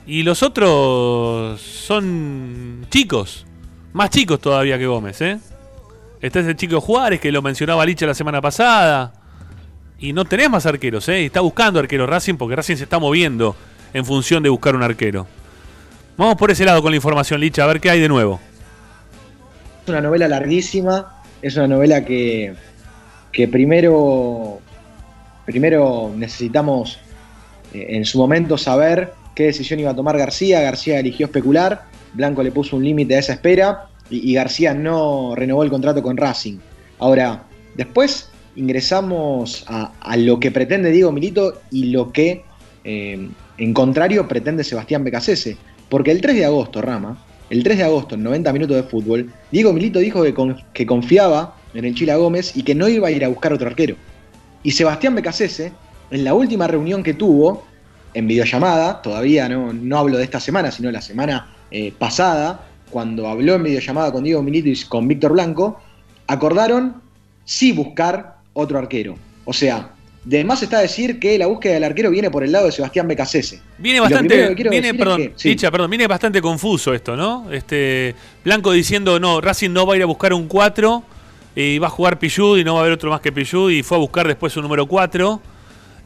Y 0.05 0.23
los 0.23 0.43
otros 0.43 1.61
son 1.61 2.85
chicos. 2.89 3.45
Más 3.93 4.09
chicos 4.09 4.39
todavía 4.39 4.77
que 4.77 4.85
Gómez, 4.85 5.21
¿eh? 5.21 5.39
Está 6.21 6.39
ese 6.39 6.55
chico 6.55 6.81
Juárez 6.81 7.19
que 7.19 7.31
lo 7.31 7.41
mencionaba 7.41 7.85
Licha 7.85 8.05
la 8.05 8.13
semana 8.13 8.41
pasada. 8.41 9.13
Y 9.99 10.11
no 10.11 10.25
tenés 10.25 10.49
más 10.49 10.65
arqueros, 10.65 11.07
¿eh? 11.09 11.25
Está 11.25 11.41
buscando 11.41 11.79
arquero 11.79 12.05
Racing 12.05 12.35
porque 12.35 12.55
Racing 12.55 12.75
se 12.75 12.83
está 12.83 12.99
moviendo 12.99 13.55
en 13.93 14.05
función 14.05 14.43
de 14.43 14.49
buscar 14.49 14.75
un 14.75 14.83
arquero. 14.83 15.25
Vamos 16.17 16.35
por 16.35 16.51
ese 16.51 16.65
lado 16.65 16.81
con 16.81 16.91
la 16.91 16.97
información, 16.97 17.39
Licha, 17.39 17.63
a 17.63 17.67
ver 17.67 17.79
qué 17.79 17.89
hay 17.89 17.99
de 17.99 18.09
nuevo. 18.09 18.39
Es 19.83 19.89
una 19.89 20.01
novela 20.01 20.27
larguísima, 20.27 21.21
es 21.41 21.55
una 21.55 21.67
novela 21.67 22.03
que, 22.03 22.53
que 23.31 23.47
primero, 23.47 24.59
primero 25.45 26.11
necesitamos 26.15 26.99
eh, 27.73 27.87
en 27.89 28.05
su 28.05 28.17
momento 28.17 28.57
saber 28.57 29.13
qué 29.35 29.45
decisión 29.45 29.79
iba 29.79 29.91
a 29.91 29.95
tomar 29.95 30.17
García. 30.17 30.61
García 30.61 30.99
eligió 30.99 31.25
especular, 31.27 31.83
Blanco 32.13 32.43
le 32.43 32.51
puso 32.51 32.75
un 32.75 32.83
límite 32.83 33.15
a 33.15 33.19
esa 33.19 33.33
espera 33.33 33.87
y, 34.09 34.33
García 34.33 34.73
no 34.73 35.33
renovó 35.35 35.63
el 35.63 35.69
contrato 35.69 36.01
con 36.03 36.17
Racing. 36.17 36.57
Ahora, 36.99 37.43
después 37.75 38.29
ingresamos 38.55 39.65
a, 39.67 40.17
lo 40.17 40.39
que 40.39 40.51
pretende 40.51 40.91
Diego 40.91 41.11
Milito 41.11 41.61
y 41.71 41.85
lo 41.85 42.11
que 42.11 42.43
eh, 42.83 43.29
en 43.57 43.73
contrario 43.73 44.27
pretende 44.27 44.63
Sebastián 44.63 45.03
Becasese. 45.03 45.57
Porque 45.89 46.11
el 46.11 46.21
3 46.21 46.35
de 46.35 46.45
agosto, 46.45 46.81
Rama, 46.81 47.23
el 47.49 47.63
3 47.63 47.77
de 47.77 47.83
agosto, 47.83 48.15
en 48.15 48.23
90 48.23 48.53
minutos 48.53 48.77
de 48.77 48.83
fútbol, 48.83 49.31
Diego 49.51 49.73
Milito 49.73 49.99
dijo 49.99 50.23
que 50.73 50.85
confiaba 50.85 51.55
en 51.73 51.85
el 51.85 51.95
Chila 51.95 52.15
Gómez 52.15 52.55
y 52.55 52.63
que 52.63 52.75
no 52.75 52.87
iba 52.87 53.07
a 53.07 53.11
ir 53.11 53.23
a 53.25 53.27
buscar 53.27 53.53
otro 53.53 53.67
arquero. 53.67 53.95
Y 54.63 54.71
Sebastián 54.71 55.15
Becasese, 55.15 55.71
en 56.11 56.23
la 56.23 56.33
última 56.33 56.67
reunión 56.67 57.03
que 57.03 57.13
tuvo, 57.13 57.63
en 58.13 58.27
videollamada, 58.27 59.01
todavía 59.01 59.49
no, 59.49 59.73
no 59.73 59.97
hablo 59.97 60.17
de 60.17 60.23
esta 60.23 60.39
semana, 60.39 60.71
sino 60.71 60.91
la 60.91 61.01
semana 61.01 61.53
eh, 61.71 61.91
pasada, 61.97 62.67
cuando 62.89 63.27
habló 63.27 63.55
en 63.55 63.63
videollamada 63.63 64.11
con 64.11 64.23
Diego 64.23 64.43
Milito 64.43 64.69
y 64.69 64.75
con 64.87 65.07
Víctor 65.07 65.33
Blanco, 65.33 65.79
acordaron 66.27 67.01
sí 67.45 67.71
buscar 67.71 68.35
otro 68.53 68.77
arquero. 68.77 69.15
O 69.45 69.53
sea, 69.53 69.89
de 70.23 70.43
más 70.45 70.63
está 70.63 70.79
decir 70.79 71.19
que 71.19 71.37
la 71.37 71.47
búsqueda 71.47 71.73
del 71.73 71.83
arquero 71.83 72.09
viene 72.09 72.31
por 72.31 72.43
el 72.43 72.51
lado 72.51 72.67
de 72.67 72.71
Sebastián 72.71 73.07
Becasese. 73.07 73.61
Viene 73.77 73.99
bastante, 73.99 74.53
viene, 74.55 74.89
es 74.89 74.93
perdón, 74.95 75.17
que- 75.17 75.33
sí. 75.35 75.55
Perdón, 75.55 75.89
viene 75.89 76.07
bastante 76.07 76.41
confuso 76.41 76.93
esto, 76.93 77.17
¿no? 77.17 77.51
Este 77.51 78.15
Blanco 78.45 78.71
diciendo, 78.71 79.19
no, 79.19 79.41
Racing 79.41 79.71
no 79.71 79.85
va 79.85 79.95
a 79.95 79.97
ir 79.97 80.03
a 80.03 80.05
buscar 80.05 80.33
un 80.33 80.47
4 80.47 81.03
y 81.55 81.77
va 81.77 81.87
a 81.87 81.89
jugar 81.89 82.19
Pillud 82.19 82.57
y 82.57 82.63
no 82.63 82.75
va 82.75 82.79
a 82.79 82.83
haber 82.83 82.93
otro 82.93 83.09
más 83.09 83.19
que 83.21 83.31
Pillud 83.31 83.69
y 83.71 83.83
fue 83.83 83.97
a 83.97 83.99
buscar 83.99 84.27
después 84.27 84.55
un 84.55 84.63
número 84.63 84.85
4. 84.85 85.41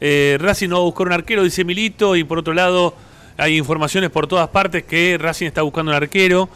Eh, 0.00 0.36
Racing 0.40 0.68
no 0.68 0.76
va 0.76 0.82
a 0.82 0.84
buscar 0.84 1.06
un 1.08 1.12
arquero, 1.12 1.42
dice 1.42 1.64
Milito, 1.64 2.14
y 2.16 2.24
por 2.24 2.38
otro 2.38 2.54
lado 2.54 2.94
hay 3.36 3.56
informaciones 3.56 4.10
por 4.10 4.26
todas 4.26 4.48
partes 4.48 4.84
que 4.84 5.16
Racing 5.18 5.46
está 5.46 5.62
buscando 5.62 5.90
un 5.90 5.96
arquero. 5.96 6.48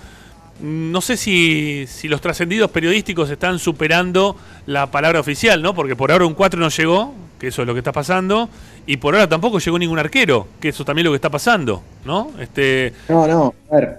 Mm, 0.60 0.90
No 0.92 1.00
sé 1.00 1.16
si, 1.16 1.86
si 1.88 2.08
los 2.08 2.20
trascendidos 2.20 2.70
periodísticos 2.70 3.30
están 3.30 3.58
superando 3.58 4.36
la 4.66 4.90
palabra 4.90 5.20
oficial, 5.20 5.60
¿no? 5.62 5.74
Porque 5.74 5.96
por 5.96 6.12
ahora 6.12 6.26
un 6.26 6.34
4 6.34 6.60
no 6.60 6.68
llegó, 6.68 7.14
que 7.40 7.48
eso 7.48 7.62
es 7.62 7.66
lo 7.66 7.74
que 7.74 7.80
está 7.80 7.92
pasando, 7.92 8.48
y 8.86 8.96
por 8.98 9.14
ahora 9.14 9.28
tampoco 9.28 9.58
llegó 9.58 9.78
ningún 9.78 9.98
arquero, 9.98 10.46
que 10.60 10.68
eso 10.68 10.84
también 10.84 11.06
es 11.06 11.08
lo 11.08 11.12
que 11.12 11.16
está 11.16 11.30
pasando, 11.30 11.82
¿no? 12.04 12.30
Este, 12.40 12.92
No, 13.08 13.26
no, 13.26 13.54
a 13.70 13.76
ver. 13.76 13.98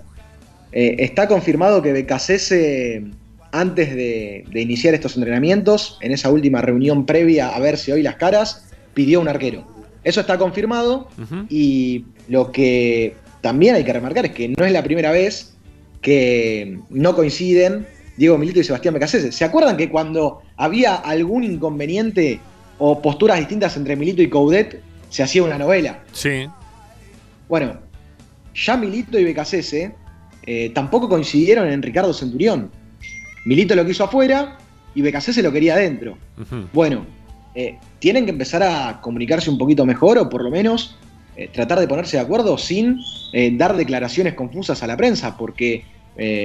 eh, 0.71 0.95
está 0.99 1.27
confirmado 1.27 1.81
que 1.81 1.91
Becasese, 1.91 3.03
antes 3.51 3.89
de, 3.95 4.45
de 4.49 4.61
iniciar 4.61 4.93
estos 4.93 5.15
entrenamientos, 5.17 5.97
en 6.01 6.11
esa 6.13 6.29
última 6.29 6.61
reunión 6.61 7.05
previa 7.05 7.49
a 7.49 7.59
verse 7.59 7.91
hoy 7.93 8.01
las 8.03 8.15
caras, 8.15 8.65
pidió 8.93 9.21
un 9.21 9.27
arquero. 9.27 9.65
Eso 10.03 10.21
está 10.21 10.37
confirmado 10.37 11.07
y 11.49 12.05
lo 12.27 12.51
que 12.51 13.15
también 13.41 13.75
hay 13.75 13.83
que 13.83 13.93
remarcar 13.93 14.25
es 14.25 14.31
que 14.31 14.49
no 14.49 14.65
es 14.65 14.71
la 14.71 14.83
primera 14.83 15.11
vez 15.11 15.53
que 16.01 16.79
no 16.89 17.15
coinciden 17.15 17.87
Diego 18.17 18.37
Milito 18.37 18.59
y 18.59 18.63
Sebastián 18.63 18.93
Becasese. 18.93 19.31
¿Se 19.31 19.45
acuerdan 19.45 19.77
que 19.77 19.89
cuando 19.89 20.41
había 20.57 20.95
algún 20.95 21.43
inconveniente 21.43 22.39
o 22.77 23.01
posturas 23.01 23.39
distintas 23.39 23.77
entre 23.77 23.95
Milito 23.95 24.21
y 24.21 24.29
Coudet, 24.29 24.81
se 25.09 25.23
hacía 25.23 25.43
una 25.43 25.57
novela? 25.57 26.03
sí. 26.11 26.47
Bueno, 27.49 27.77
ya 28.55 28.77
Milito 28.77 29.19
y 29.19 29.23
Becasese 29.23 29.93
eh, 30.45 30.71
tampoco 30.73 31.09
coincidieron 31.09 31.67
en 31.67 31.81
Ricardo 31.81 32.13
Centurión. 32.13 32.71
Milito 33.45 33.75
lo 33.75 33.85
quiso 33.85 34.05
afuera 34.05 34.57
y 34.95 35.01
Becasese 35.01 35.43
lo 35.43 35.51
quería 35.51 35.75
adentro. 35.75 36.17
Bueno, 36.71 37.05
eh, 37.55 37.77
tienen 37.99 38.25
que 38.25 38.31
empezar 38.31 38.63
a 38.63 38.99
comunicarse 39.01 39.49
un 39.49 39.57
poquito 39.57 39.85
mejor 39.85 40.17
o 40.17 40.29
por 40.29 40.43
lo 40.43 40.49
menos 40.49 40.95
eh, 41.35 41.49
tratar 41.53 41.79
de 41.79 41.87
ponerse 41.87 42.17
de 42.17 42.23
acuerdo 42.23 42.57
sin 42.57 42.99
eh, 43.31 43.51
dar 43.55 43.75
declaraciones 43.75 44.33
confusas 44.33 44.83
a 44.83 44.87
la 44.87 44.97
prensa, 44.97 45.37
porque 45.37 45.85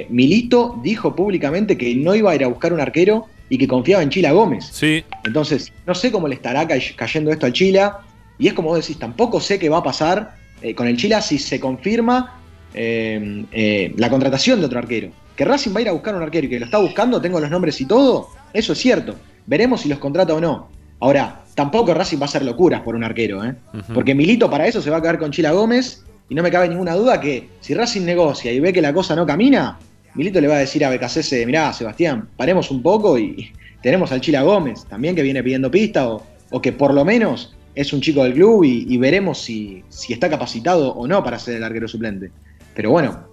Milito 0.08 0.80
dijo 0.82 1.14
públicamente 1.14 1.76
que 1.76 1.94
no 1.94 2.14
iba 2.14 2.30
a 2.30 2.34
ir 2.34 2.42
a 2.42 2.48
buscar 2.48 2.72
un 2.72 2.80
arquero 2.80 3.26
y 3.50 3.58
que 3.58 3.68
confiaba 3.68 4.02
en 4.02 4.08
Chila 4.08 4.32
Gómez. 4.32 4.66
Sí. 4.72 5.04
Entonces, 5.24 5.72
no 5.86 5.94
sé 5.94 6.10
cómo 6.10 6.26
le 6.26 6.36
estará 6.36 6.66
cay- 6.66 6.94
cayendo 6.96 7.30
esto 7.30 7.44
al 7.44 7.52
Chila, 7.52 7.98
y 8.38 8.46
es 8.48 8.54
como 8.54 8.68
vos 8.70 8.80
decís, 8.80 8.98
tampoco 8.98 9.40
sé 9.40 9.58
qué 9.58 9.68
va 9.68 9.78
a 9.78 9.82
pasar 9.82 10.34
con 10.74 10.86
el 10.86 10.96
Chila 10.96 11.20
si 11.20 11.38
se 11.38 11.60
confirma 11.60 12.40
eh, 12.72 13.92
la 13.96 14.08
contratación 14.10 14.60
de 14.60 14.66
otro 14.66 14.78
arquero. 14.78 15.10
Que 15.36 15.44
Racing 15.44 15.72
va 15.74 15.78
a 15.78 15.82
ir 15.82 15.88
a 15.88 15.92
buscar 15.92 16.14
un 16.14 16.22
arquero 16.22 16.46
y 16.46 16.50
que 16.50 16.58
lo 16.58 16.64
está 16.64 16.78
buscando, 16.78 17.20
tengo 17.20 17.38
los 17.38 17.50
nombres 17.50 17.80
y 17.80 17.84
todo, 17.86 18.28
eso 18.52 18.72
es 18.72 18.78
cierto. 18.78 19.14
Veremos 19.46 19.82
si 19.82 19.88
los 19.88 19.98
contrata 19.98 20.34
o 20.34 20.40
no. 20.40 20.68
Ahora, 21.00 21.42
tampoco 21.54 21.94
Racing 21.94 22.18
va 22.18 22.22
a 22.22 22.24
hacer 22.26 22.44
locuras 22.44 22.80
por 22.82 22.94
un 22.94 23.04
arquero, 23.04 23.44
¿eh? 23.44 23.54
Porque 23.94 24.14
Milito 24.14 24.50
para 24.50 24.66
eso 24.66 24.80
se 24.82 24.90
va 24.90 24.98
a 24.98 25.00
quedar 25.02 25.18
con 25.18 25.30
Chila 25.30 25.52
Gómez 25.52 26.04
y 26.28 26.34
no 26.34 26.42
me 26.42 26.50
cabe 26.50 26.68
ninguna 26.68 26.94
duda 26.94 27.20
que 27.20 27.48
si 27.60 27.74
Racing 27.74 28.02
negocia 28.04 28.52
y 28.52 28.60
ve 28.60 28.72
que 28.72 28.82
la 28.82 28.92
cosa 28.92 29.14
no 29.14 29.24
camina, 29.26 29.78
Milito 30.14 30.40
le 30.40 30.48
va 30.48 30.56
a 30.56 30.58
decir 30.60 30.84
a 30.84 30.90
Becasese, 30.90 31.46
mirá, 31.46 31.72
Sebastián, 31.72 32.28
paremos 32.36 32.70
un 32.70 32.82
poco 32.82 33.18
y 33.18 33.52
tenemos 33.82 34.10
al 34.12 34.20
Chila 34.20 34.42
Gómez 34.42 34.84
también 34.88 35.14
que 35.14 35.22
viene 35.22 35.42
pidiendo 35.42 35.70
pista 35.70 36.08
o, 36.08 36.26
o 36.50 36.60
que 36.60 36.72
por 36.72 36.92
lo 36.92 37.04
menos 37.04 37.54
es 37.74 37.92
un 37.92 38.00
chico 38.00 38.24
del 38.24 38.34
club 38.34 38.64
y, 38.64 38.86
y 38.92 38.96
veremos 38.98 39.38
si, 39.40 39.84
si 39.88 40.12
está 40.12 40.28
capacitado 40.28 40.92
o 40.94 41.06
no 41.06 41.22
para 41.22 41.38
ser 41.38 41.56
el 41.56 41.62
arquero 41.64 41.86
suplente. 41.86 42.32
Pero 42.74 42.90
bueno, 42.90 43.28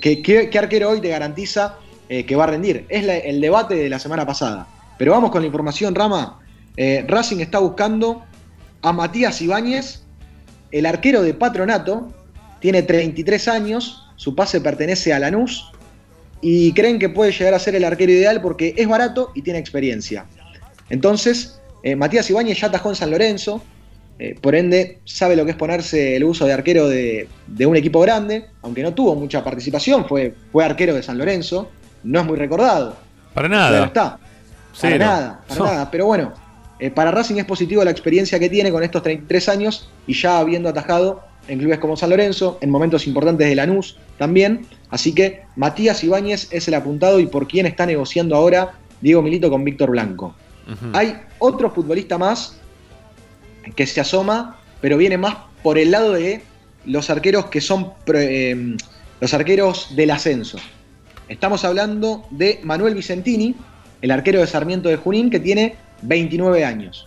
¿qué, 0.00 0.22
qué- 0.22 0.48
qué 0.48 0.58
arquero 0.58 0.90
hoy 0.90 1.00
te 1.00 1.08
garantiza 1.08 1.76
eh, 2.08 2.24
que 2.24 2.36
va 2.36 2.44
a 2.44 2.48
rendir? 2.48 2.86
Es 2.88 3.04
la- 3.04 3.16
el 3.18 3.40
debate 3.40 3.74
de 3.74 3.88
la 3.90 3.98
semana 3.98 4.24
pasada. 4.24 4.68
Pero 4.96 5.10
vamos 5.12 5.30
con 5.32 5.40
la 5.42 5.46
información, 5.46 5.92
Rama. 5.94 6.38
Eh, 6.82 7.04
Racing 7.06 7.40
está 7.40 7.58
buscando 7.58 8.24
a 8.80 8.90
Matías 8.94 9.42
Ibáñez, 9.42 10.00
el 10.72 10.86
arquero 10.86 11.20
de 11.20 11.34
Patronato, 11.34 12.10
tiene 12.58 12.82
33 12.82 13.48
años, 13.48 14.08
su 14.16 14.34
pase 14.34 14.62
pertenece 14.62 15.12
a 15.12 15.18
Lanús 15.18 15.70
y 16.40 16.72
creen 16.72 16.98
que 16.98 17.10
puede 17.10 17.32
llegar 17.32 17.52
a 17.52 17.58
ser 17.58 17.74
el 17.74 17.84
arquero 17.84 18.12
ideal 18.12 18.40
porque 18.40 18.72
es 18.78 18.88
barato 18.88 19.30
y 19.34 19.42
tiene 19.42 19.58
experiencia. 19.58 20.24
Entonces, 20.88 21.60
eh, 21.82 21.96
Matías 21.96 22.30
Ibáñez 22.30 22.58
ya 22.58 22.68
atajó 22.68 22.88
en 22.88 22.94
San 22.96 23.10
Lorenzo, 23.10 23.62
eh, 24.18 24.34
por 24.40 24.54
ende 24.54 25.00
sabe 25.04 25.36
lo 25.36 25.44
que 25.44 25.50
es 25.50 25.58
ponerse 25.58 26.16
el 26.16 26.24
uso 26.24 26.46
de 26.46 26.54
arquero 26.54 26.88
de, 26.88 27.28
de 27.46 27.66
un 27.66 27.76
equipo 27.76 28.00
grande, 28.00 28.46
aunque 28.62 28.82
no 28.82 28.94
tuvo 28.94 29.14
mucha 29.16 29.44
participación, 29.44 30.06
fue, 30.08 30.34
fue 30.50 30.64
arquero 30.64 30.94
de 30.94 31.02
San 31.02 31.18
Lorenzo, 31.18 31.68
no 32.04 32.20
es 32.20 32.24
muy 32.24 32.38
recordado. 32.38 32.96
Para 33.34 33.50
nada. 33.50 33.70
Pero 33.70 33.84
está. 33.84 34.18
Para 34.80 34.96
nada, 34.96 35.40
para 35.46 35.60
No. 35.60 35.66
nada. 35.66 35.90
Pero 35.90 36.06
bueno, 36.06 36.32
eh, 36.80 36.90
para 36.90 37.10
Racing 37.10 37.36
es 37.36 37.44
positivo 37.44 37.84
la 37.84 37.90
experiencia 37.90 38.38
que 38.38 38.48
tiene 38.48 38.72
con 38.72 38.82
estos 38.82 39.02
33 39.02 39.48
años 39.50 39.90
y 40.06 40.14
ya 40.14 40.38
habiendo 40.38 40.70
atajado 40.70 41.22
en 41.46 41.58
clubes 41.58 41.78
como 41.78 41.96
San 41.96 42.10
Lorenzo, 42.10 42.58
en 42.62 42.70
momentos 42.70 43.06
importantes 43.06 43.48
de 43.48 43.54
Lanús 43.54 43.98
también. 44.18 44.66
Así 44.88 45.14
que 45.14 45.42
Matías 45.56 46.02
Ibáñez 46.02 46.48
es 46.50 46.68
el 46.68 46.74
apuntado 46.74 47.20
y 47.20 47.26
por 47.26 47.46
quien 47.46 47.66
está 47.66 47.84
negociando 47.84 48.34
ahora 48.34 48.78
Diego 49.00 49.20
Milito 49.20 49.50
con 49.50 49.64
Víctor 49.64 49.90
Blanco. 49.90 50.34
Hay 50.92 51.16
otro 51.40 51.70
futbolista 51.72 52.16
más 52.16 52.56
que 53.74 53.86
se 53.86 54.00
asoma, 54.00 54.58
pero 54.80 54.96
viene 54.96 55.18
más 55.18 55.36
por 55.64 55.78
el 55.78 55.90
lado 55.90 56.12
de 56.12 56.42
los 56.86 57.10
arqueros 57.10 57.46
que 57.46 57.60
son 57.60 57.92
eh, 58.14 58.76
los 59.20 59.34
arqueros 59.34 59.96
del 59.96 60.12
ascenso. 60.12 60.58
Estamos 61.28 61.64
hablando 61.64 62.24
de 62.30 62.60
Manuel 62.62 62.94
Vicentini, 62.94 63.56
el 64.00 64.10
arquero 64.12 64.40
de 64.40 64.46
Sarmiento 64.46 64.88
de 64.88 64.96
Junín, 64.96 65.28
que 65.28 65.40
tiene 65.40 65.74
29 66.02 66.64
años. 66.64 67.04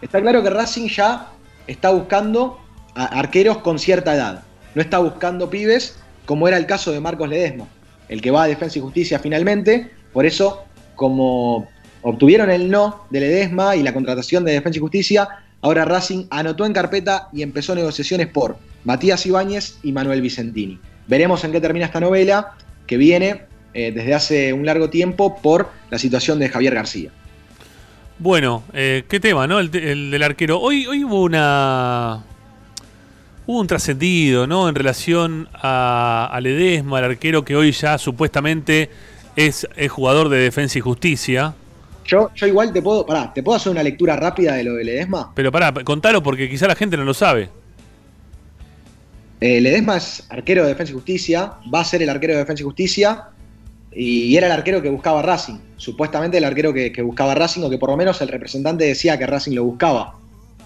Está 0.00 0.20
claro 0.20 0.42
que 0.42 0.50
Racing 0.50 0.88
ya 0.88 1.28
está 1.66 1.90
buscando 1.90 2.60
a 2.94 3.06
arqueros 3.06 3.58
con 3.58 3.78
cierta 3.78 4.14
edad. 4.14 4.42
No 4.74 4.82
está 4.82 4.98
buscando 4.98 5.50
pibes, 5.50 5.98
como 6.26 6.48
era 6.48 6.56
el 6.56 6.66
caso 6.66 6.92
de 6.92 7.00
Marcos 7.00 7.28
Ledesma, 7.28 7.66
el 8.08 8.20
que 8.20 8.30
va 8.30 8.44
a 8.44 8.46
Defensa 8.46 8.78
y 8.78 8.82
Justicia 8.82 9.18
finalmente. 9.18 9.90
Por 10.12 10.26
eso, 10.26 10.64
como 10.94 11.68
obtuvieron 12.02 12.50
el 12.50 12.70
no 12.70 13.04
de 13.10 13.20
Ledesma 13.20 13.76
y 13.76 13.82
la 13.82 13.92
contratación 13.92 14.44
de 14.44 14.52
Defensa 14.52 14.78
y 14.78 14.80
Justicia, 14.80 15.28
Ahora 15.60 15.84
Racing 15.84 16.26
anotó 16.30 16.66
en 16.66 16.72
carpeta 16.72 17.28
y 17.32 17.42
empezó 17.42 17.74
negociaciones 17.74 18.28
por 18.28 18.58
Matías 18.84 19.26
Ibáñez 19.26 19.78
y 19.82 19.92
Manuel 19.92 20.22
Vicentini. 20.22 20.78
Veremos 21.08 21.42
en 21.44 21.52
qué 21.52 21.60
termina 21.60 21.86
esta 21.86 22.00
novela 22.00 22.54
que 22.86 22.96
viene 22.96 23.42
eh, 23.74 23.90
desde 23.92 24.14
hace 24.14 24.52
un 24.52 24.64
largo 24.64 24.88
tiempo 24.88 25.40
por 25.42 25.70
la 25.90 25.98
situación 25.98 26.38
de 26.38 26.48
Javier 26.48 26.74
García. 26.74 27.10
Bueno, 28.18 28.64
eh, 28.72 29.04
qué 29.08 29.20
tema, 29.20 29.46
¿no? 29.46 29.60
El, 29.60 29.74
el 29.76 30.10
del 30.10 30.22
arquero. 30.22 30.60
Hoy, 30.60 30.86
hoy 30.86 31.04
hubo 31.04 31.22
una. 31.22 32.24
Hubo 33.46 33.60
un 33.60 33.66
trascendido, 33.66 34.46
¿no? 34.46 34.68
En 34.68 34.74
relación 34.74 35.48
a, 35.54 36.28
a 36.30 36.40
Ledesma, 36.40 36.98
el 36.98 37.04
arquero 37.06 37.44
que 37.44 37.56
hoy 37.56 37.72
ya 37.72 37.96
supuestamente 37.96 38.90
es, 39.36 39.66
es 39.76 39.90
jugador 39.90 40.28
de 40.28 40.38
Defensa 40.38 40.78
y 40.78 40.80
Justicia. 40.82 41.54
Yo, 42.04 42.30
yo 42.34 42.46
igual 42.46 42.72
te 42.72 42.82
puedo, 42.82 43.06
pará, 43.06 43.32
te 43.32 43.42
puedo 43.42 43.56
hacer 43.56 43.70
una 43.70 43.82
lectura 43.82 44.16
rápida 44.16 44.54
de 44.54 44.64
lo 44.64 44.74
de 44.74 44.84
Ledesma. 44.84 45.32
Pero 45.34 45.52
pará, 45.52 45.72
contalo 45.84 46.22
porque 46.22 46.50
quizá 46.50 46.66
la 46.66 46.74
gente 46.74 46.96
no 46.96 47.04
lo 47.04 47.14
sabe. 47.14 47.48
Eh, 49.40 49.60
Ledesma 49.60 49.96
es 49.96 50.26
arquero 50.28 50.62
de 50.64 50.70
Defensa 50.70 50.92
y 50.92 50.94
Justicia, 50.94 51.52
va 51.72 51.80
a 51.80 51.84
ser 51.84 52.02
el 52.02 52.10
arquero 52.10 52.34
de 52.34 52.40
Defensa 52.40 52.62
y 52.62 52.64
Justicia 52.64 53.24
y 53.92 54.36
era 54.36 54.46
el 54.46 54.52
arquero 54.52 54.82
que 54.82 54.90
buscaba 54.90 55.22
Racing. 55.22 55.58
Supuestamente 55.76 56.38
el 56.38 56.44
arquero 56.44 56.72
que, 56.72 56.92
que 56.92 57.02
buscaba 57.02 57.34
Racing 57.34 57.62
o 57.62 57.70
que 57.70 57.78
por 57.78 57.90
lo 57.90 57.96
menos 57.96 58.20
el 58.20 58.28
representante 58.28 58.84
decía 58.84 59.18
que 59.18 59.26
Racing 59.26 59.54
lo 59.54 59.64
buscaba. 59.64 60.14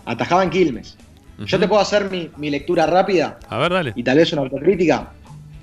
Atajaba 0.05 0.43
en 0.43 0.51
Quilmes. 0.51 0.97
Yo 1.47 1.59
te 1.59 1.67
puedo 1.67 1.81
hacer 1.81 2.11
mi, 2.11 2.31
mi 2.37 2.51
lectura 2.51 2.87
rápida 2.87 3.39
A 3.49 3.59
ver, 3.59 3.73
dale. 3.73 3.93
y 3.97 4.03
tal 4.03 4.19
vez 4.19 4.33
una 4.33 4.43
autocrítica. 4.43 5.13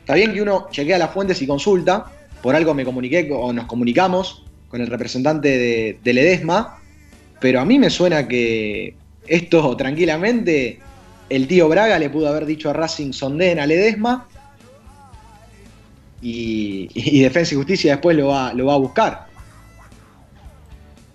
Está 0.02 0.16
bien 0.16 0.34
que 0.34 0.42
uno 0.42 0.68
chequea 0.72 0.98
las 0.98 1.12
fuentes 1.12 1.42
y 1.42 1.48
consulta, 1.48 2.06
por 2.42 2.56
algo 2.56 2.74
me 2.74 2.84
comuniqué 2.84 3.30
o 3.32 3.54
nos 3.54 3.66
comunicamos 3.66 4.44
con 4.68 4.82
el 4.82 4.88
representante 4.88 5.48
de, 5.48 6.00
de 6.04 6.14
Ledesma, 6.14 6.80
pero 7.40 7.62
a 7.62 7.66
mí 7.66 7.80
me 7.80 7.90
suena 7.90 8.28
que 8.28 8.96
esto 9.28 9.78
tranquilamente 9.78 10.80
el 11.30 11.48
tío 11.48 11.70
Braga 11.70 12.00
le 12.00 12.10
pudo 12.10 12.28
haber 12.28 12.46
dicho 12.46 12.70
a 12.70 12.74
Racing 12.74 13.14
sondeen 13.14 13.60
a 13.60 13.66
Ledesma 13.66 14.28
y, 16.22 16.90
y 16.94 17.22
Defensa 17.22 17.54
y 17.54 17.58
Justicia 17.58 17.92
después 17.94 18.16
lo 18.18 18.28
va, 18.28 18.54
lo 18.54 18.66
va 18.68 18.74
a 18.74 18.78
buscar. 18.78 19.26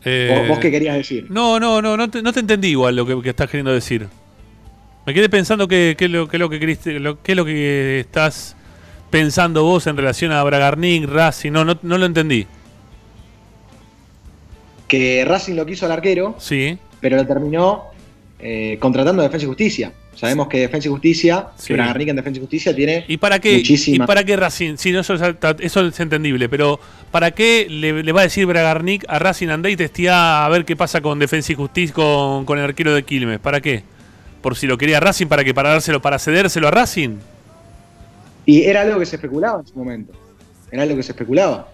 Eh, 0.05 0.47
¿Vos, 0.49 0.59
qué 0.59 0.71
querías 0.71 0.97
decir? 0.97 1.27
No, 1.31 1.59
no, 1.59 1.81
no, 1.81 1.97
no 1.97 2.11
te, 2.11 2.21
no 2.23 2.33
te 2.33 2.41
entendí 2.41 2.69
igual 2.69 2.95
lo 2.97 3.07
que, 3.07 3.21
que 3.23 3.31
estás 3.31 3.49
queriendo 3.49 3.73
decir. 3.73 4.07
Me 5.07 5.15
quedé 5.15 5.29
pensando 5.29 5.67
que, 5.69 5.95
que 5.99 6.09
lo, 6.09 6.29
que 6.29 6.39
lo 6.39 6.49
que 6.51 6.59
queriste, 6.61 6.99
lo, 7.01 7.23
qué 7.23 7.33
es 7.33 7.37
lo 7.37 7.45
que 7.45 8.01
estás 8.01 8.57
pensando 9.11 9.63
vos 9.63 9.87
en 9.87 9.97
relación 9.97 10.33
a 10.33 10.43
Bragarnik, 10.43 11.07
Racing, 11.09 11.53
no, 11.53 11.65
no, 11.65 11.79
no 11.83 11.99
lo 11.99 12.07
entendí. 12.07 12.47
Que 14.89 15.25
Racing 15.25 15.55
lo 15.55 15.65
quiso 15.67 15.87
al 15.87 15.93
arquero, 15.93 16.35
Sí. 16.39 16.79
pero 17.01 17.17
lo 17.17 17.27
terminó 17.27 17.85
eh, 18.39 18.77
contratando 18.81 19.23
a 19.23 19.25
Defensa 19.27 19.45
y 19.45 19.49
Justicia. 19.49 19.93
Sabemos 20.15 20.49
que 20.49 20.61
Defensa 20.61 20.89
y 20.89 20.91
Justicia, 20.91 21.49
Sí. 21.57 21.75
que 21.75 21.81
en 21.81 22.17
Defensa 22.17 22.39
y 22.39 22.41
Justicia 22.41 22.75
tiene 22.75 23.05
¿Y 23.09 23.17
para 23.17 23.39
qué? 23.39 23.63
¿Y 23.67 23.99
para 24.01 24.25
qué 24.25 24.37
Racing? 24.37 24.77
Sí, 24.77 24.93
no, 24.93 25.01
eso, 25.01 25.15
es, 25.15 25.23
eso 25.61 25.87
es 25.87 26.01
entendible, 26.01 26.49
pero 26.49 26.79
¿para 27.11 27.33
qué 27.33 27.67
le, 27.69 28.03
le 28.03 28.13
va 28.13 28.21
a 28.21 28.25
decir 28.25 28.47
Bragarnik 28.47 29.05
a 29.09 29.19
Racing 29.19 29.49
andá 29.49 29.71
y 29.71 29.77
testía 29.77 30.45
a 30.45 30.49
ver 30.49 30.65
qué 30.65 30.77
pasa 30.77 31.01
con 31.01 31.19
Defensa 31.19 31.53
y 31.53 31.55
Justicia 31.55 31.95
con, 31.95 32.45
con 32.45 32.59
el 32.59 32.65
arquero 32.65 32.95
de 32.95 33.03
Quilmes? 33.03 33.41
¿Para 33.41 33.61
qué? 33.61 33.83
Por 34.41 34.57
si 34.57 34.67
lo 34.67 34.77
quería 34.79 35.01
Racing, 35.01 35.27
para 35.27 35.43
que 35.45 35.55
para 35.55 35.71
dárselo, 35.71 36.01
para 36.03 36.19
cedérselo 36.19 36.69
a 36.69 36.71
Racing. 36.71 37.17
Y 38.47 38.63
era 38.65 38.83
algo 38.83 38.99
que 38.99 39.07
se 39.07 39.17
especulaba 39.17 39.61
en 39.61 39.67
su 39.67 39.75
momento. 39.79 40.13
Era 40.71 40.83
algo 40.83 40.97
que 40.97 41.03
se 41.03 41.13
especulaba. 41.13 41.69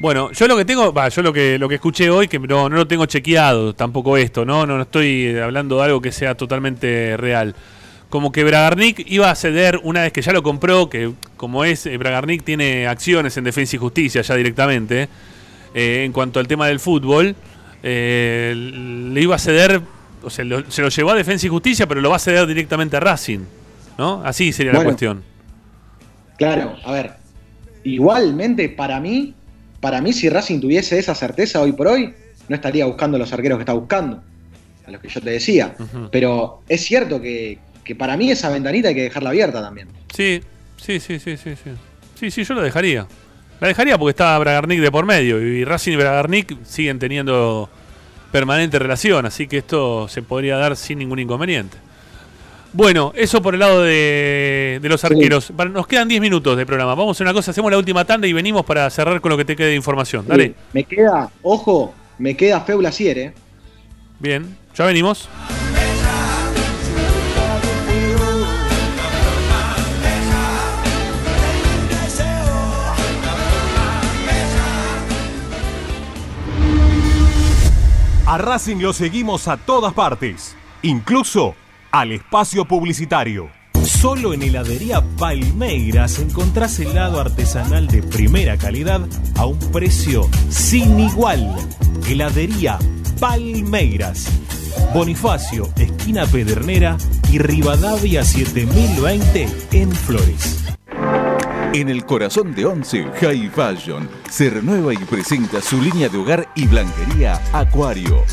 Bueno, 0.00 0.32
yo 0.32 0.48
lo 0.48 0.56
que 0.56 0.64
tengo, 0.64 0.92
va, 0.94 1.08
yo 1.10 1.20
lo 1.22 1.30
que 1.32 1.58
lo 1.58 1.68
que 1.68 1.74
escuché 1.74 2.08
hoy, 2.08 2.26
que 2.26 2.38
no, 2.38 2.68
no 2.70 2.76
lo 2.76 2.86
tengo 2.86 3.04
chequeado 3.04 3.74
tampoco 3.74 4.16
esto, 4.16 4.46
¿no? 4.46 4.64
No, 4.66 4.76
no 4.76 4.82
estoy 4.84 5.26
eh, 5.26 5.42
hablando 5.42 5.76
de 5.76 5.84
algo 5.84 6.00
que 6.00 6.10
sea 6.10 6.34
totalmente 6.34 7.16
real. 7.18 7.54
Como 8.08 8.32
que 8.32 8.42
Bragarnik 8.42 9.04
iba 9.10 9.30
a 9.30 9.34
ceder 9.34 9.78
una 9.84 10.00
vez 10.02 10.12
que 10.12 10.22
ya 10.22 10.32
lo 10.32 10.42
compró, 10.42 10.88
que 10.88 11.12
como 11.36 11.64
es, 11.66 11.84
eh, 11.84 11.98
Bragarnik 11.98 12.42
tiene 12.44 12.86
acciones 12.86 13.36
en 13.36 13.44
Defensa 13.44 13.76
y 13.76 13.78
Justicia 13.78 14.22
ya 14.22 14.34
directamente, 14.36 15.08
eh, 15.74 16.02
en 16.06 16.12
cuanto 16.12 16.40
al 16.40 16.48
tema 16.48 16.66
del 16.66 16.80
fútbol, 16.80 17.36
eh, 17.82 18.54
le 18.56 19.20
iba 19.20 19.36
a 19.36 19.38
ceder, 19.38 19.82
o 20.22 20.30
sea, 20.30 20.44
lo- 20.46 20.68
se 20.70 20.80
lo 20.80 20.88
llevó 20.88 21.10
a 21.10 21.14
Defensa 21.14 21.46
y 21.46 21.50
Justicia, 21.50 21.86
pero 21.86 22.00
lo 22.00 22.08
va 22.08 22.16
a 22.16 22.20
ceder 22.20 22.46
directamente 22.46 22.96
a 22.96 23.00
Racing, 23.00 23.40
¿no? 23.98 24.22
Así 24.24 24.52
sería 24.54 24.72
la 24.72 24.78
cuestión. 24.86 25.22
Claro, 26.38 26.74
a 26.84 26.92
ver. 26.92 27.12
Igualmente, 27.84 28.68
para 28.70 28.98
mí, 28.98 29.34
para 29.80 30.00
mí, 30.00 30.12
si 30.12 30.28
Racing 30.28 30.60
tuviese 30.60 30.98
esa 30.98 31.14
certeza 31.14 31.60
hoy 31.60 31.72
por 31.72 31.88
hoy, 31.88 32.14
no 32.48 32.54
estaría 32.54 32.84
buscando 32.86 33.18
los 33.18 33.32
arqueros 33.32 33.58
que 33.58 33.62
está 33.62 33.72
buscando. 33.72 34.22
A 34.86 34.90
los 34.90 35.00
que 35.00 35.08
yo 35.08 35.20
te 35.20 35.30
decía. 35.30 35.74
Pero 36.10 36.62
es 36.68 36.82
cierto 36.82 37.20
que, 37.20 37.58
que 37.84 37.94
para 37.94 38.16
mí 38.16 38.30
esa 38.30 38.50
ventanita 38.50 38.88
hay 38.88 38.94
que 38.94 39.02
dejarla 39.02 39.30
abierta 39.30 39.62
también. 39.62 39.88
Sí, 40.14 40.42
sí, 40.76 41.00
sí, 41.00 41.18
sí, 41.18 41.36
sí, 41.36 41.54
sí. 41.56 41.70
Sí, 42.18 42.30
sí, 42.30 42.44
yo 42.44 42.54
lo 42.54 42.62
dejaría. 42.62 43.06
La 43.60 43.68
dejaría 43.68 43.98
porque 43.98 44.10
está 44.10 44.38
Bragarnik 44.38 44.80
de 44.80 44.90
por 44.90 45.06
medio 45.06 45.40
y 45.40 45.64
Racing 45.64 45.92
y 45.92 45.96
Bragarnik 45.96 46.64
siguen 46.64 46.98
teniendo 46.98 47.68
permanente 48.32 48.78
relación, 48.78 49.26
así 49.26 49.46
que 49.46 49.58
esto 49.58 50.08
se 50.08 50.22
podría 50.22 50.56
dar 50.56 50.76
sin 50.76 50.98
ningún 50.98 51.18
inconveniente. 51.18 51.76
Bueno, 52.72 53.12
eso 53.16 53.42
por 53.42 53.54
el 53.54 53.60
lado 53.60 53.82
de, 53.82 54.78
de 54.80 54.88
los 54.88 55.02
arqueros. 55.04 55.52
Para- 55.56 55.70
Nos 55.70 55.86
quedan 55.86 56.06
10 56.08 56.20
minutos 56.20 56.56
de 56.56 56.64
programa. 56.64 56.94
Vamos 56.94 57.08
a 57.08 57.12
hacer 57.16 57.26
una 57.26 57.34
cosa, 57.34 57.50
hacemos 57.50 57.70
la 57.70 57.78
última 57.78 58.04
tanda 58.04 58.26
y 58.26 58.32
venimos 58.32 58.64
para 58.64 58.88
cerrar 58.90 59.20
con 59.20 59.30
lo 59.30 59.36
que 59.36 59.44
te 59.44 59.56
quede 59.56 59.68
de 59.70 59.74
información. 59.76 60.26
Dale. 60.28 60.46
Sí, 60.48 60.54
Me 60.72 60.84
queda, 60.84 61.30
ojo, 61.42 61.92
me 62.18 62.36
queda 62.36 62.60
Feula 62.60 62.92
Ciere. 62.92 63.34
Bien, 64.20 64.56
ya 64.76 64.84
venimos. 64.84 65.28
A 78.26 78.38
Racing 78.38 78.76
lo 78.80 78.92
seguimos 78.92 79.48
a 79.48 79.56
todas 79.56 79.92
partes, 79.92 80.54
incluso 80.82 81.54
al 81.90 82.12
espacio 82.12 82.64
publicitario. 82.64 83.50
Solo 83.84 84.34
en 84.34 84.42
heladería 84.42 85.02
Palmeiras 85.18 86.18
encontrás 86.18 86.78
helado 86.78 87.20
artesanal 87.20 87.86
de 87.86 88.02
primera 88.02 88.56
calidad 88.56 89.00
a 89.36 89.46
un 89.46 89.58
precio 89.72 90.28
sin 90.48 91.00
igual. 91.00 91.54
Heladería 92.08 92.78
Palmeiras. 93.18 94.26
Bonifacio, 94.94 95.68
esquina 95.76 96.26
Pedernera 96.26 96.96
y 97.32 97.38
Rivadavia 97.38 98.24
7020 98.24 99.48
en 99.72 99.92
Flores. 99.92 100.64
En 101.72 101.88
el 101.88 102.04
corazón 102.04 102.54
de 102.54 102.66
Once, 102.66 103.04
High 103.20 103.50
Fashion 103.50 104.08
se 104.28 104.50
renueva 104.50 104.92
y 104.92 104.98
presenta 104.98 105.60
su 105.60 105.80
línea 105.80 106.08
de 106.08 106.18
hogar 106.18 106.48
y 106.56 106.66
blanquería 106.66 107.40
Acuario. 107.52 108.24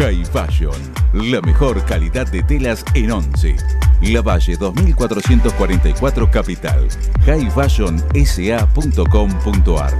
High 0.00 0.24
Fashion, 0.24 0.72
la 1.12 1.42
mejor 1.42 1.84
calidad 1.84 2.26
de 2.32 2.42
telas 2.42 2.82
en 2.94 3.12
Once. 3.12 3.54
La 4.00 4.22
Valle 4.22 4.56
2444 4.56 6.30
Capital. 6.30 6.88
highfashionsa.com.ar 7.26 9.92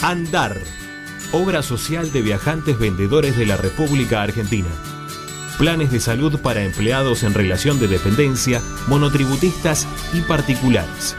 Andar, 0.00 0.56
obra 1.32 1.62
social 1.62 2.10
de 2.10 2.22
viajantes 2.22 2.78
vendedores 2.78 3.36
de 3.36 3.44
la 3.44 3.58
República 3.58 4.22
Argentina. 4.22 4.70
Planes 5.58 5.92
de 5.92 6.00
salud 6.00 6.40
para 6.40 6.62
empleados 6.62 7.22
en 7.22 7.34
relación 7.34 7.78
de 7.78 7.86
dependencia, 7.86 8.62
monotributistas 8.88 9.86
y 10.14 10.22
particulares. 10.22 11.18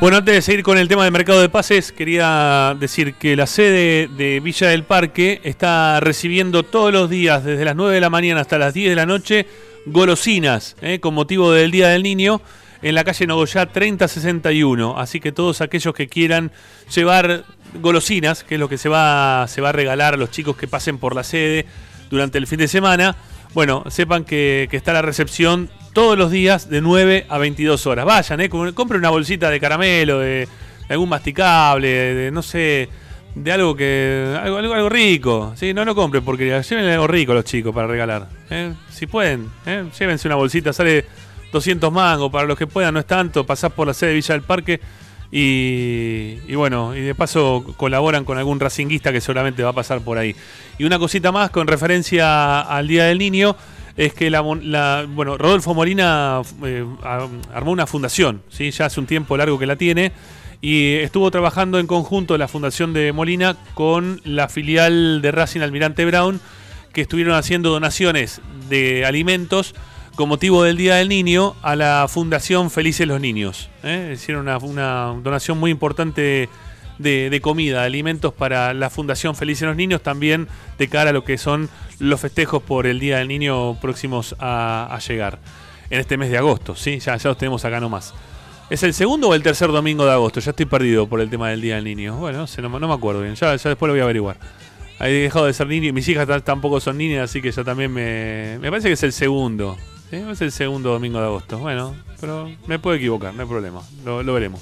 Bueno, 0.02 0.18
antes 0.18 0.36
de 0.36 0.41
seguir 0.44 0.62
con 0.62 0.78
el 0.78 0.88
tema 0.88 1.03
del 1.03 1.12
mercado 1.12 1.41
de 1.41 1.49
pases, 1.49 1.91
quería 1.91 2.76
decir 2.80 3.16
que 3.16 3.36
la 3.36 3.48
sede 3.48 4.07
de 4.07 4.40
Villa 4.40 4.68
del 4.68 4.84
Parque 4.84 5.41
está 5.44 5.99
recibiendo 5.99 6.62
todos 6.62 6.94
los 6.94 7.10
días, 7.10 7.44
desde 7.44 7.66
las 7.66 7.76
9 7.76 7.95
de 7.95 8.02
la 8.02 8.12
mañana 8.12 8.41
hasta 8.41 8.60
las 8.60 8.76
10 8.76 8.90
de 8.91 8.95
la 8.95 9.07
noche, 9.07 9.48
golosinas, 9.88 10.76
¿eh? 10.82 10.99
con 10.99 11.16
motivo 11.16 11.52
del 11.52 11.72
Día 11.72 11.88
del 11.88 12.03
Niño, 12.03 12.40
en 12.84 12.94
la 12.94 13.03
calle 13.03 13.26
Nogoyá 13.26 13.66
3061. 13.66 14.99
Así 14.99 15.20
que 15.20 15.32
todos 15.32 15.62
aquellos 15.62 15.95
que 15.95 16.07
quieran 16.07 16.52
llevar 16.94 17.44
golosinas, 17.81 18.43
que 18.43 18.56
es 18.56 18.60
lo 18.60 18.69
que 18.69 18.77
se 18.77 18.89
va, 18.89 19.45
se 19.47 19.61
va 19.61 19.69
a 19.69 19.72
regalar 19.72 20.14
a 20.15 20.18
los 20.18 20.31
chicos 20.31 20.56
que 20.57 20.68
pasen 20.68 20.97
por 20.97 21.15
la 21.15 21.23
sede 21.23 21.65
durante 22.10 22.38
el 22.38 22.47
fin 22.47 22.60
de 22.60 22.68
semana, 22.68 23.15
bueno, 23.53 23.84
sepan 23.89 24.26
que, 24.26 24.68
está 24.72 24.93
la 24.93 25.02
recepción 25.02 25.69
todos 25.93 26.18
los 26.18 26.30
días 26.30 26.69
de 26.69 26.81
9 26.81 27.26
a 27.30 27.38
22 27.38 27.88
horas. 27.88 28.06
Vayan, 28.06 28.41
eh, 28.41 28.49
com- 28.49 28.72
compren 28.73 28.99
una 28.99 29.10
bolsita 29.10 29.49
de 29.49 29.60
caramelo, 29.60 30.19
de, 30.19 30.47
de 30.88 30.93
algún 30.93 31.07
masticable, 31.10 31.88
de, 31.88 32.31
no 32.31 32.41
sé, 32.41 32.89
de 33.34 33.52
algo 33.52 33.76
que 33.76 34.38
algo, 34.41 34.57
algo, 34.57 34.73
algo 34.73 34.89
rico. 34.89 35.53
¿sí? 35.56 35.73
No 35.73 35.85
lo 35.85 35.95
compren 35.95 36.23
porque 36.26 36.45
lleven 36.69 36.85
algo 36.89 37.07
rico 37.07 37.31
a 37.31 37.35
los 37.35 37.45
chicos 37.45 37.73
para 37.73 37.88
regalar. 37.88 38.27
¿eh? 38.49 38.73
Si 38.91 39.07
pueden, 39.07 39.49
¿eh? 39.65 39.85
llévense 39.97 40.27
una 40.27 40.35
bolsita, 40.35 40.73
sale 40.73 41.06
200 41.53 41.91
mangos. 41.93 42.30
Para 42.31 42.45
los 42.45 42.57
que 42.57 42.68
puedan, 42.68 42.93
no 42.93 42.99
es 42.99 43.06
tanto. 43.06 43.45
Pasás 43.45 43.72
por 43.72 43.88
la 43.88 43.93
sede 43.93 44.10
de 44.10 44.15
Villa 44.15 44.34
del 44.34 44.43
Parque 44.43 44.81
y, 45.38 46.38
y 46.48 46.56
bueno, 46.56 46.95
y 46.95 47.02
de 47.02 47.14
paso 47.14 47.66
colaboran 47.76 48.24
con 48.24 48.38
algún 48.38 48.57
racinguista 48.62 49.12
que 49.12 49.20
seguramente 49.20 49.64
va 49.64 49.72
a 49.72 49.74
pasar 49.74 49.99
por 49.99 50.18
ahí. 50.18 50.34
Y 50.78 50.86
una 50.86 50.98
cosita 50.98 51.34
más 51.34 51.49
con 51.49 51.68
referencia 51.68 52.62
al 52.62 52.88
Día 52.88 53.03
del 53.03 53.18
Niño 53.18 53.57
es 53.98 54.14
que 54.14 54.30
la, 54.30 54.41
la- 54.62 55.06
bueno, 55.10 55.38
Rodolfo 55.38 55.74
Molina 55.74 56.41
eh, 56.64 56.86
armó 57.53 57.72
una 57.72 57.86
fundación, 57.86 58.44
¿sí? 58.49 58.72
ya 58.72 58.86
hace 58.86 58.99
un 59.02 59.07
tiempo 59.07 59.36
largo 59.36 59.60
que 59.60 59.66
la 59.66 59.76
tiene, 59.76 60.14
y 60.62 60.94
estuvo 60.95 61.30
trabajando 61.32 61.80
en 61.80 61.88
conjunto 61.88 62.38
la 62.38 62.48
fundación 62.48 62.94
de 62.94 63.12
Molina 63.12 63.57
con 63.74 64.22
la 64.24 64.48
filial 64.48 65.22
de 65.22 65.32
Racing 65.34 65.60
Almirante 65.62 66.06
Brown, 66.06 66.40
que 66.94 67.02
estuvieron 67.02 67.36
haciendo 67.36 67.72
donaciones 67.72 68.40
de 68.70 69.06
alimentos 69.06 69.76
con 70.16 70.30
motivo 70.30 70.64
del 70.64 70.78
Día 70.78 70.96
del 70.96 71.10
Niño 71.10 71.56
a 71.62 71.76
la 71.76 72.08
Fundación 72.08 72.72
Felices 72.72 73.06
los 73.08 73.20
Niños. 73.20 73.70
¿eh? 73.84 74.14
Hicieron 74.16 74.48
una, 74.48 75.14
donación 75.22 75.58
muy 75.58 75.72
importante 75.72 76.50
de, 76.98 77.40
comida, 77.42 77.82
de 77.82 77.86
alimentos 77.86 78.34
para 78.34 78.74
la 78.74 78.90
Fundación 78.90 79.36
Felices 79.36 79.68
los 79.68 79.76
Niños, 79.76 80.02
también 80.02 80.48
de 80.78 80.88
cara 80.88 81.10
a 81.10 81.14
lo 81.14 81.26
que 81.26 81.38
son 81.38 81.70
los 82.00 82.22
festejos 82.22 82.64
por 82.64 82.88
el 82.88 83.00
Día 83.00 83.18
del 83.18 83.28
Niño 83.28 83.78
próximos 83.82 84.36
a, 84.40 84.98
llegar. 85.06 85.40
En 85.90 86.00
este 86.00 86.18
mes 86.18 86.32
de 86.32 86.38
agosto, 86.40 86.76
¿sí? 86.76 86.98
Ya, 87.00 87.18
los 87.24 87.38
tenemos 87.38 87.64
acá 87.64 87.80
nomás. 87.80 88.14
¿Es 88.72 88.82
el 88.82 88.96
segundo 88.96 89.30
o 89.30 89.36
el 89.36 89.44
tercer 89.44 89.68
domingo 89.68 90.04
de 90.06 90.12
agosto? 90.14 90.40
Ya 90.40 90.50
estoy 90.50 90.66
perdido 90.66 91.08
por 91.08 91.22
el 91.22 91.30
tema 91.30 91.50
del 91.50 91.62
Día 91.62 91.76
del 91.76 91.84
Niño. 91.84 92.16
Bueno, 92.16 92.46
no, 92.58 92.80
no, 92.80 92.88
me 92.88 92.94
acuerdo 92.94 93.22
bien. 93.22 93.36
Ya, 93.36 93.56
ya 93.56 93.70
después 93.70 93.88
lo 93.88 93.94
voy 93.94 94.00
a 94.00 94.06
averiguar. 94.06 94.38
He 95.00 95.10
dejado 95.10 95.46
de 95.46 95.54
ser 95.54 95.68
niño 95.68 95.90
y 95.90 95.92
mis 95.92 96.08
hijas 96.08 96.26
ta- 96.26 96.40
tampoco 96.40 96.80
son 96.80 96.98
niñas, 96.98 97.30
así 97.30 97.42
que 97.42 97.52
ya 97.52 97.64
también 97.64 97.94
me. 97.94 98.58
Me 98.62 98.70
parece 98.72 98.88
que 98.88 98.94
es 98.94 99.04
el 99.04 99.14
segundo. 99.14 99.78
Es 100.11 100.41
el 100.41 100.52
segundo 100.52 100.91
domingo 100.91 101.19
de 101.19 101.26
agosto. 101.26 101.57
Bueno, 101.57 101.95
pero 102.22 102.49
me 102.68 102.77
puedo 102.77 102.95
equivocar, 102.95 103.34
no 103.34 103.41
hay 103.41 103.48
problema. 103.48 103.82
Lo, 104.03 104.23
veremos. 104.34 104.61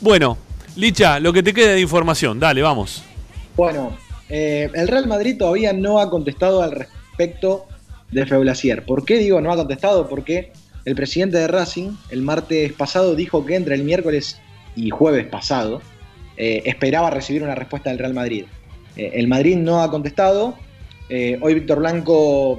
Bueno, 0.00 0.36
Licha, 0.74 1.20
lo 1.20 1.32
que 1.32 1.42
te 1.42 1.54
quede 1.54 1.74
de 1.74 1.80
información, 1.80 2.40
dale, 2.40 2.62
vamos. 2.62 3.02
Bueno, 3.56 3.96
eh, 4.28 4.68
el 4.74 4.88
Real 4.88 5.06
Madrid 5.06 5.36
todavía 5.38 5.72
no 5.72 6.00
ha 6.00 6.10
contestado 6.10 6.62
al 6.62 6.72
respecto 6.72 7.66
de 8.10 8.26
Feulasier. 8.26 8.84
¿Por 8.84 9.04
qué 9.04 9.18
digo 9.18 9.40
no 9.40 9.52
ha 9.52 9.56
contestado? 9.56 10.08
Porque 10.08 10.52
el 10.84 10.94
presidente 10.96 11.38
de 11.38 11.46
Racing 11.46 11.92
el 12.10 12.22
martes 12.22 12.72
pasado 12.72 13.14
dijo 13.14 13.46
que 13.46 13.54
entre 13.54 13.76
el 13.76 13.84
miércoles 13.84 14.40
y 14.74 14.90
jueves 14.90 15.26
pasado 15.26 15.80
eh, 16.36 16.62
esperaba 16.66 17.10
recibir 17.10 17.42
una 17.44 17.54
respuesta 17.54 17.90
del 17.90 18.00
Real 18.00 18.14
Madrid. 18.14 18.44
Eh, 18.96 19.12
el 19.14 19.28
Madrid 19.28 19.56
no 19.56 19.80
ha 19.80 19.90
contestado. 19.90 20.54
Hoy 21.08 21.54
Víctor 21.54 21.78
Blanco 21.78 22.58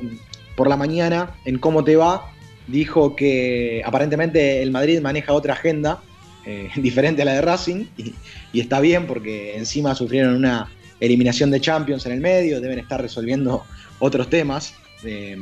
por 0.57 0.67
la 0.67 0.75
mañana 0.75 1.37
en 1.45 1.59
Cómo 1.59 1.85
te 1.85 1.95
va 1.95 2.33
dijo 2.67 3.15
que 3.15 3.81
aparentemente 3.85 4.61
el 4.61 4.71
Madrid 4.71 4.99
maneja 4.99 5.31
otra 5.31 5.53
agenda 5.53 6.01
eh, 6.45 6.69
diferente 6.75 7.21
a 7.21 7.25
la 7.25 7.35
de 7.35 7.41
Racing 7.41 7.85
y, 7.95 8.13
está 8.59 8.81
bien 8.81 9.07
porque 9.07 9.55
encima 9.55 9.95
sufrieron 9.95 10.35
una 10.35 10.69
eliminación 10.99 11.51
de 11.51 11.61
Champions 11.61 12.05
en 12.07 12.11
el 12.13 12.19
medio, 12.19 12.59
deben 12.59 12.79
estar 12.79 13.01
resolviendo 13.01 13.63
otros 13.99 14.29
temas. 14.29 14.73
eh, 15.05 15.37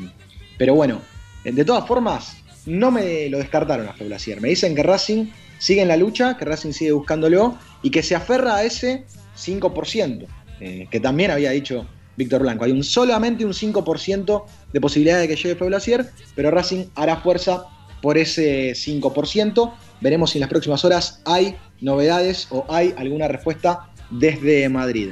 pero 0.58 0.76
bueno, 0.76 1.02
de 1.44 1.66
todas 1.66 1.86
formas, 1.86 2.38
no 2.66 2.92
me 2.92 3.30
lo 3.30 3.38
descartaron 3.38 3.88
a 3.88 3.94
Feblasier. 3.94 4.42
Me 4.42 4.50
dicen 4.50 4.74
que 4.74 4.84
Racing 4.84 5.28
sigue 5.60 5.82
en 5.82 5.90
la 5.90 5.98
lucha, 5.98 6.38
que 6.38 6.46
Racing 6.46 6.72
sigue 6.72 6.92
buscándolo 6.92 7.58
y 7.82 7.92
que 7.92 8.02
se 8.04 8.16
aferra 8.16 8.56
a 8.56 8.64
ese 8.64 9.04
5%, 9.38 10.28
eh, 10.62 10.88
que 10.90 11.00
también 11.00 11.32
había 11.32 11.52
dicho 11.52 11.86
Víctor 12.18 12.42
Blanco. 12.42 12.66
Hay 12.66 12.72
un, 12.72 12.84
solamente 12.84 13.46
un 13.46 13.54
5% 13.54 14.44
de 14.76 14.82
posibilidad 14.82 15.22
de 15.22 15.30
que 15.30 15.38
llegue 15.38 15.56
Feblasier, 15.56 16.06
pero 16.36 16.52
Racing 16.52 16.88
hará 16.96 17.16
fuerza 17.22 17.64
por 18.02 18.18
ese 18.18 18.74
5%. 18.74 19.74
Veremos 20.02 20.32
si 20.32 20.38
en 20.38 20.42
las 20.42 20.50
próximas 20.50 20.84
horas 20.84 21.22
hay 21.24 21.56
novedades 21.80 22.50
o 22.52 22.66
hay 22.68 22.94
alguna 22.98 23.30
respuesta 23.30 23.88
desde 24.10 24.68
Madrid. 24.68 25.12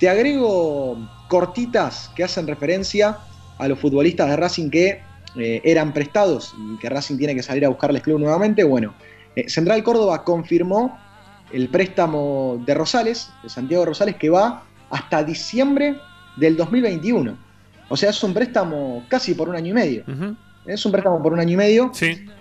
Te 0.00 0.08
agrego 0.08 0.96
cortitas 1.28 2.10
que 2.16 2.24
hacen 2.24 2.46
referencia 2.46 3.18
a 3.58 3.68
los 3.68 3.78
futbolistas 3.78 4.30
de 4.30 4.36
Racing 4.36 4.70
que 4.70 5.02
eh, 5.36 5.60
eran 5.62 5.92
prestados 5.92 6.54
y 6.56 6.78
que 6.78 6.88
Racing 6.88 7.18
tiene 7.18 7.34
que 7.34 7.42
salir 7.42 7.66
a 7.66 7.68
buscarles 7.68 8.00
club 8.00 8.18
nuevamente. 8.18 8.64
Bueno, 8.64 8.94
eh, 9.36 9.46
Central 9.46 9.82
Córdoba 9.82 10.24
confirmó 10.24 10.98
el 11.52 11.68
préstamo 11.68 12.62
de 12.64 12.72
Rosales, 12.72 13.28
de 13.42 13.50
Santiago 13.50 13.84
Rosales, 13.84 14.16
que 14.16 14.30
va 14.30 14.62
hasta 14.88 15.22
diciembre 15.22 15.96
del 16.38 16.56
2021. 16.56 17.51
O 17.92 17.96
sea, 17.96 18.08
es 18.08 18.24
un 18.24 18.32
préstamo 18.32 19.04
casi 19.06 19.34
por 19.34 19.50
un 19.50 19.54
año 19.54 19.68
y 19.68 19.74
medio. 19.74 20.04
Es 20.64 20.86
un 20.86 20.92
préstamo 20.92 21.22
por 21.22 21.34
un 21.34 21.40
año 21.40 21.52
y 21.52 21.56
medio. 21.56 21.92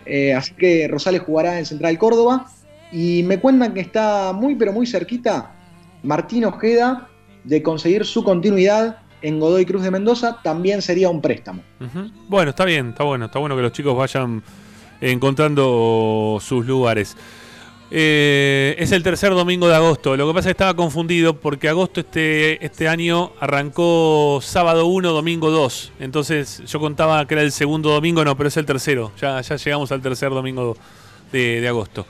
Eh, 0.06 0.34
así 0.34 0.54
que 0.54 0.88
Rosales 0.88 1.24
jugará 1.24 1.60
en 1.60 1.66
Central 1.66 1.98
Córdoba. 1.98 2.46
Y 2.94 3.24
me 3.24 3.38
cuentan 3.38 3.74
que 3.74 3.82
está 3.82 4.32
muy, 4.32 4.56
pero 4.56 4.72
muy 4.72 4.88
cerquita 4.88 5.52
Martín 6.04 6.46
Ojeda 6.46 7.10
de 7.44 7.62
conseguir 7.62 8.06
su 8.06 8.24
continuidad 8.24 9.00
en 9.22 9.42
Godoy 9.42 9.66
Cruz 9.66 9.84
de 9.84 9.92
Mendoza. 9.92 10.40
También 10.42 10.82
sería 10.82 11.10
un 11.10 11.20
préstamo. 11.20 11.62
Bueno, 12.30 12.52
está 12.52 12.64
bien, 12.64 12.92
está 12.92 13.04
bueno, 13.04 13.26
está 13.26 13.40
bueno 13.40 13.58
que 13.58 13.62
los 13.62 13.74
chicos 13.74 13.98
vayan 13.98 14.42
encontrando 15.02 16.38
sus 16.40 16.66
lugares. 16.66 17.18
Eh, 17.94 18.76
es 18.80 18.94
el 18.94 19.04
tercer 19.04 19.32
domingo 19.32 19.68
de 19.68 19.76
agosto. 19.76 20.16
Lo 20.16 20.26
que 20.26 20.34
pasa 20.34 20.40
es 20.40 20.46
que 20.46 20.52
estaba 20.52 20.74
confundido 20.76 21.38
porque 21.38 21.68
agosto 21.68 22.00
este, 22.00 22.66
este 22.66 22.88
año 22.88 23.34
arrancó 23.42 24.40
sábado 24.42 24.86
1, 24.86 25.12
domingo 25.12 25.52
2. 25.52 25.92
Entonces 26.00 26.64
yo 26.66 26.80
contaba 26.80 27.28
que 27.28 27.34
era 27.34 27.44
el 27.44 27.52
segundo 27.52 27.90
domingo, 27.90 28.24
no, 28.24 28.38
pero 28.38 28.48
es 28.48 28.56
el 28.56 28.66
tercero. 28.66 29.12
Ya, 29.20 29.42
ya 29.42 29.58
llegamos 29.58 29.92
al 29.92 30.02
tercer 30.02 30.30
domingo 30.30 30.78
de, 31.34 31.68
agosto. 31.68 32.06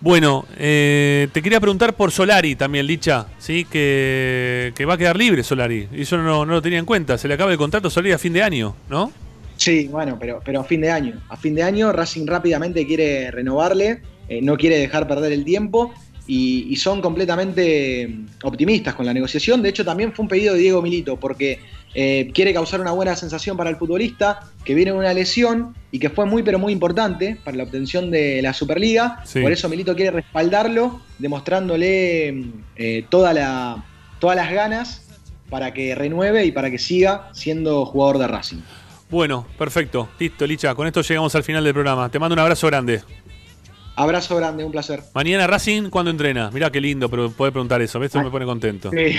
Bueno, 0.00 0.46
eh, 0.56 1.28
te 1.32 1.42
quería 1.42 1.60
preguntar 1.60 1.92
por 1.92 2.10
Solari 2.10 2.56
también, 2.56 2.86
Licha, 2.86 3.26
¿sí? 3.38 3.66
que, 3.66 4.72
que 4.74 4.86
va 4.86 4.94
a 4.94 4.98
quedar 4.98 5.18
libre 5.18 5.42
Solari. 5.42 5.86
Y 5.92 6.02
eso 6.02 6.16
no, 6.16 6.46
no 6.46 6.54
lo 6.54 6.62
tenía 6.62 6.78
en 6.78 6.86
cuenta. 6.86 7.18
Se 7.18 7.28
le 7.28 7.34
acaba 7.34 7.52
el 7.52 7.58
contrato 7.58 7.90
Solari 7.90 8.12
a 8.12 8.18
fin 8.18 8.32
de 8.32 8.42
año, 8.42 8.74
¿no? 8.88 9.12
Sí, 9.60 9.88
bueno, 9.88 10.16
pero, 10.18 10.40
pero 10.42 10.60
a 10.60 10.64
fin 10.64 10.80
de 10.80 10.90
año. 10.90 11.20
A 11.28 11.36
fin 11.36 11.54
de 11.54 11.62
año 11.62 11.92
Racing 11.92 12.26
rápidamente 12.26 12.86
quiere 12.86 13.30
renovarle, 13.30 14.00
eh, 14.30 14.40
no 14.40 14.56
quiere 14.56 14.78
dejar 14.78 15.08
perder 15.08 15.32
el 15.32 15.44
tiempo 15.44 15.92
y, 16.26 16.68
y 16.70 16.76
son 16.76 17.02
completamente 17.02 18.06
mm, 18.06 18.26
optimistas 18.44 18.94
con 18.94 19.04
la 19.04 19.12
negociación. 19.12 19.60
De 19.60 19.68
hecho, 19.68 19.84
también 19.84 20.12
fue 20.12 20.22
un 20.22 20.28
pedido 20.28 20.54
de 20.54 20.60
Diego 20.60 20.80
Milito 20.80 21.18
porque 21.18 21.58
eh, 21.92 22.30
quiere 22.32 22.54
causar 22.54 22.80
una 22.80 22.92
buena 22.92 23.16
sensación 23.16 23.56
para 23.56 23.68
el 23.68 23.76
futbolista 23.76 24.48
que 24.64 24.74
viene 24.74 24.92
una 24.92 25.12
lesión 25.12 25.74
y 25.90 25.98
que 25.98 26.08
fue 26.08 26.26
muy 26.26 26.44
pero 26.44 26.60
muy 26.60 26.72
importante 26.72 27.36
para 27.42 27.56
la 27.56 27.64
obtención 27.64 28.12
de 28.12 28.40
la 28.40 28.52
Superliga. 28.52 29.20
Sí. 29.24 29.40
Por 29.40 29.50
eso 29.50 29.68
Milito 29.68 29.96
quiere 29.96 30.12
respaldarlo, 30.12 31.00
demostrándole 31.18 32.32
mm, 32.32 32.52
eh, 32.76 33.04
toda 33.08 33.32
la, 33.32 33.84
todas 34.20 34.36
las 34.36 34.52
ganas 34.52 35.08
para 35.48 35.74
que 35.74 35.96
renueve 35.96 36.44
y 36.44 36.52
para 36.52 36.70
que 36.70 36.78
siga 36.78 37.30
siendo 37.32 37.84
jugador 37.84 38.18
de 38.18 38.28
Racing. 38.28 38.60
Bueno, 39.10 39.44
perfecto. 39.58 40.08
Listo, 40.20 40.46
Licha. 40.46 40.72
Con 40.76 40.86
esto 40.86 41.02
llegamos 41.02 41.34
al 41.34 41.42
final 41.42 41.64
del 41.64 41.72
programa. 41.72 42.08
Te 42.08 42.20
mando 42.20 42.34
un 42.34 42.38
abrazo 42.38 42.68
grande. 42.68 43.02
Abrazo 43.96 44.36
grande, 44.36 44.64
un 44.64 44.72
placer. 44.72 45.02
Mañana 45.14 45.46
Racing, 45.46 45.90
¿cuándo 45.90 46.10
entrena? 46.10 46.50
Mirá 46.50 46.70
qué 46.70 46.80
lindo, 46.80 47.08
pero 47.08 47.30
poder 47.30 47.52
preguntar 47.52 47.82
eso. 47.82 48.02
Esto 48.02 48.22
me 48.22 48.30
pone 48.30 48.46
contento. 48.46 48.90
Sí, 48.90 49.16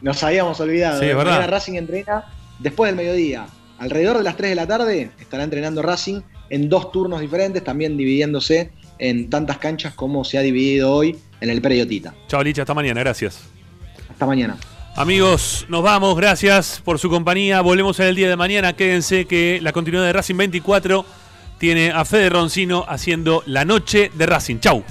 nos 0.00 0.22
habíamos 0.22 0.58
olvidado. 0.60 1.00
Sí, 1.00 1.06
es 1.06 1.16
verdad. 1.16 1.32
Mañana 1.32 1.46
Racing 1.46 1.74
entrena 1.74 2.24
después 2.58 2.88
del 2.88 2.96
mediodía. 2.96 3.46
Alrededor 3.78 4.18
de 4.18 4.24
las 4.24 4.36
3 4.36 4.50
de 4.50 4.54
la 4.56 4.66
tarde 4.66 5.10
estará 5.20 5.44
entrenando 5.44 5.80
Racing 5.80 6.20
en 6.50 6.68
dos 6.68 6.92
turnos 6.92 7.20
diferentes, 7.20 7.62
también 7.62 7.96
dividiéndose 7.96 8.70
en 8.98 9.30
tantas 9.30 9.58
canchas 9.58 9.94
como 9.94 10.24
se 10.24 10.36
ha 10.38 10.42
dividido 10.42 10.92
hoy 10.92 11.18
en 11.40 11.50
el 11.50 11.62
predio 11.62 11.86
Tita. 11.86 12.14
Chao, 12.28 12.42
Licha. 12.42 12.62
Hasta 12.62 12.74
mañana. 12.74 13.00
Gracias. 13.00 13.40
Hasta 14.10 14.26
mañana. 14.26 14.56
Amigos, 14.96 15.64
nos 15.68 15.82
vamos. 15.82 16.16
Gracias 16.16 16.82
por 16.84 16.98
su 16.98 17.08
compañía. 17.08 17.60
Volvemos 17.60 17.98
en 18.00 18.08
el 18.08 18.16
día 18.16 18.28
de 18.28 18.36
mañana. 18.36 18.74
Quédense 18.74 19.24
que 19.24 19.60
la 19.62 19.72
continuidad 19.72 20.04
de 20.04 20.12
Racing 20.12 20.36
24 20.36 21.06
tiene 21.60 21.90
a 21.90 22.06
Fede 22.06 22.30
Roncino 22.30 22.86
haciendo 22.88 23.42
la 23.44 23.66
noche 23.66 24.10
de 24.14 24.24
Racing. 24.24 24.60
Chau. 24.60 24.82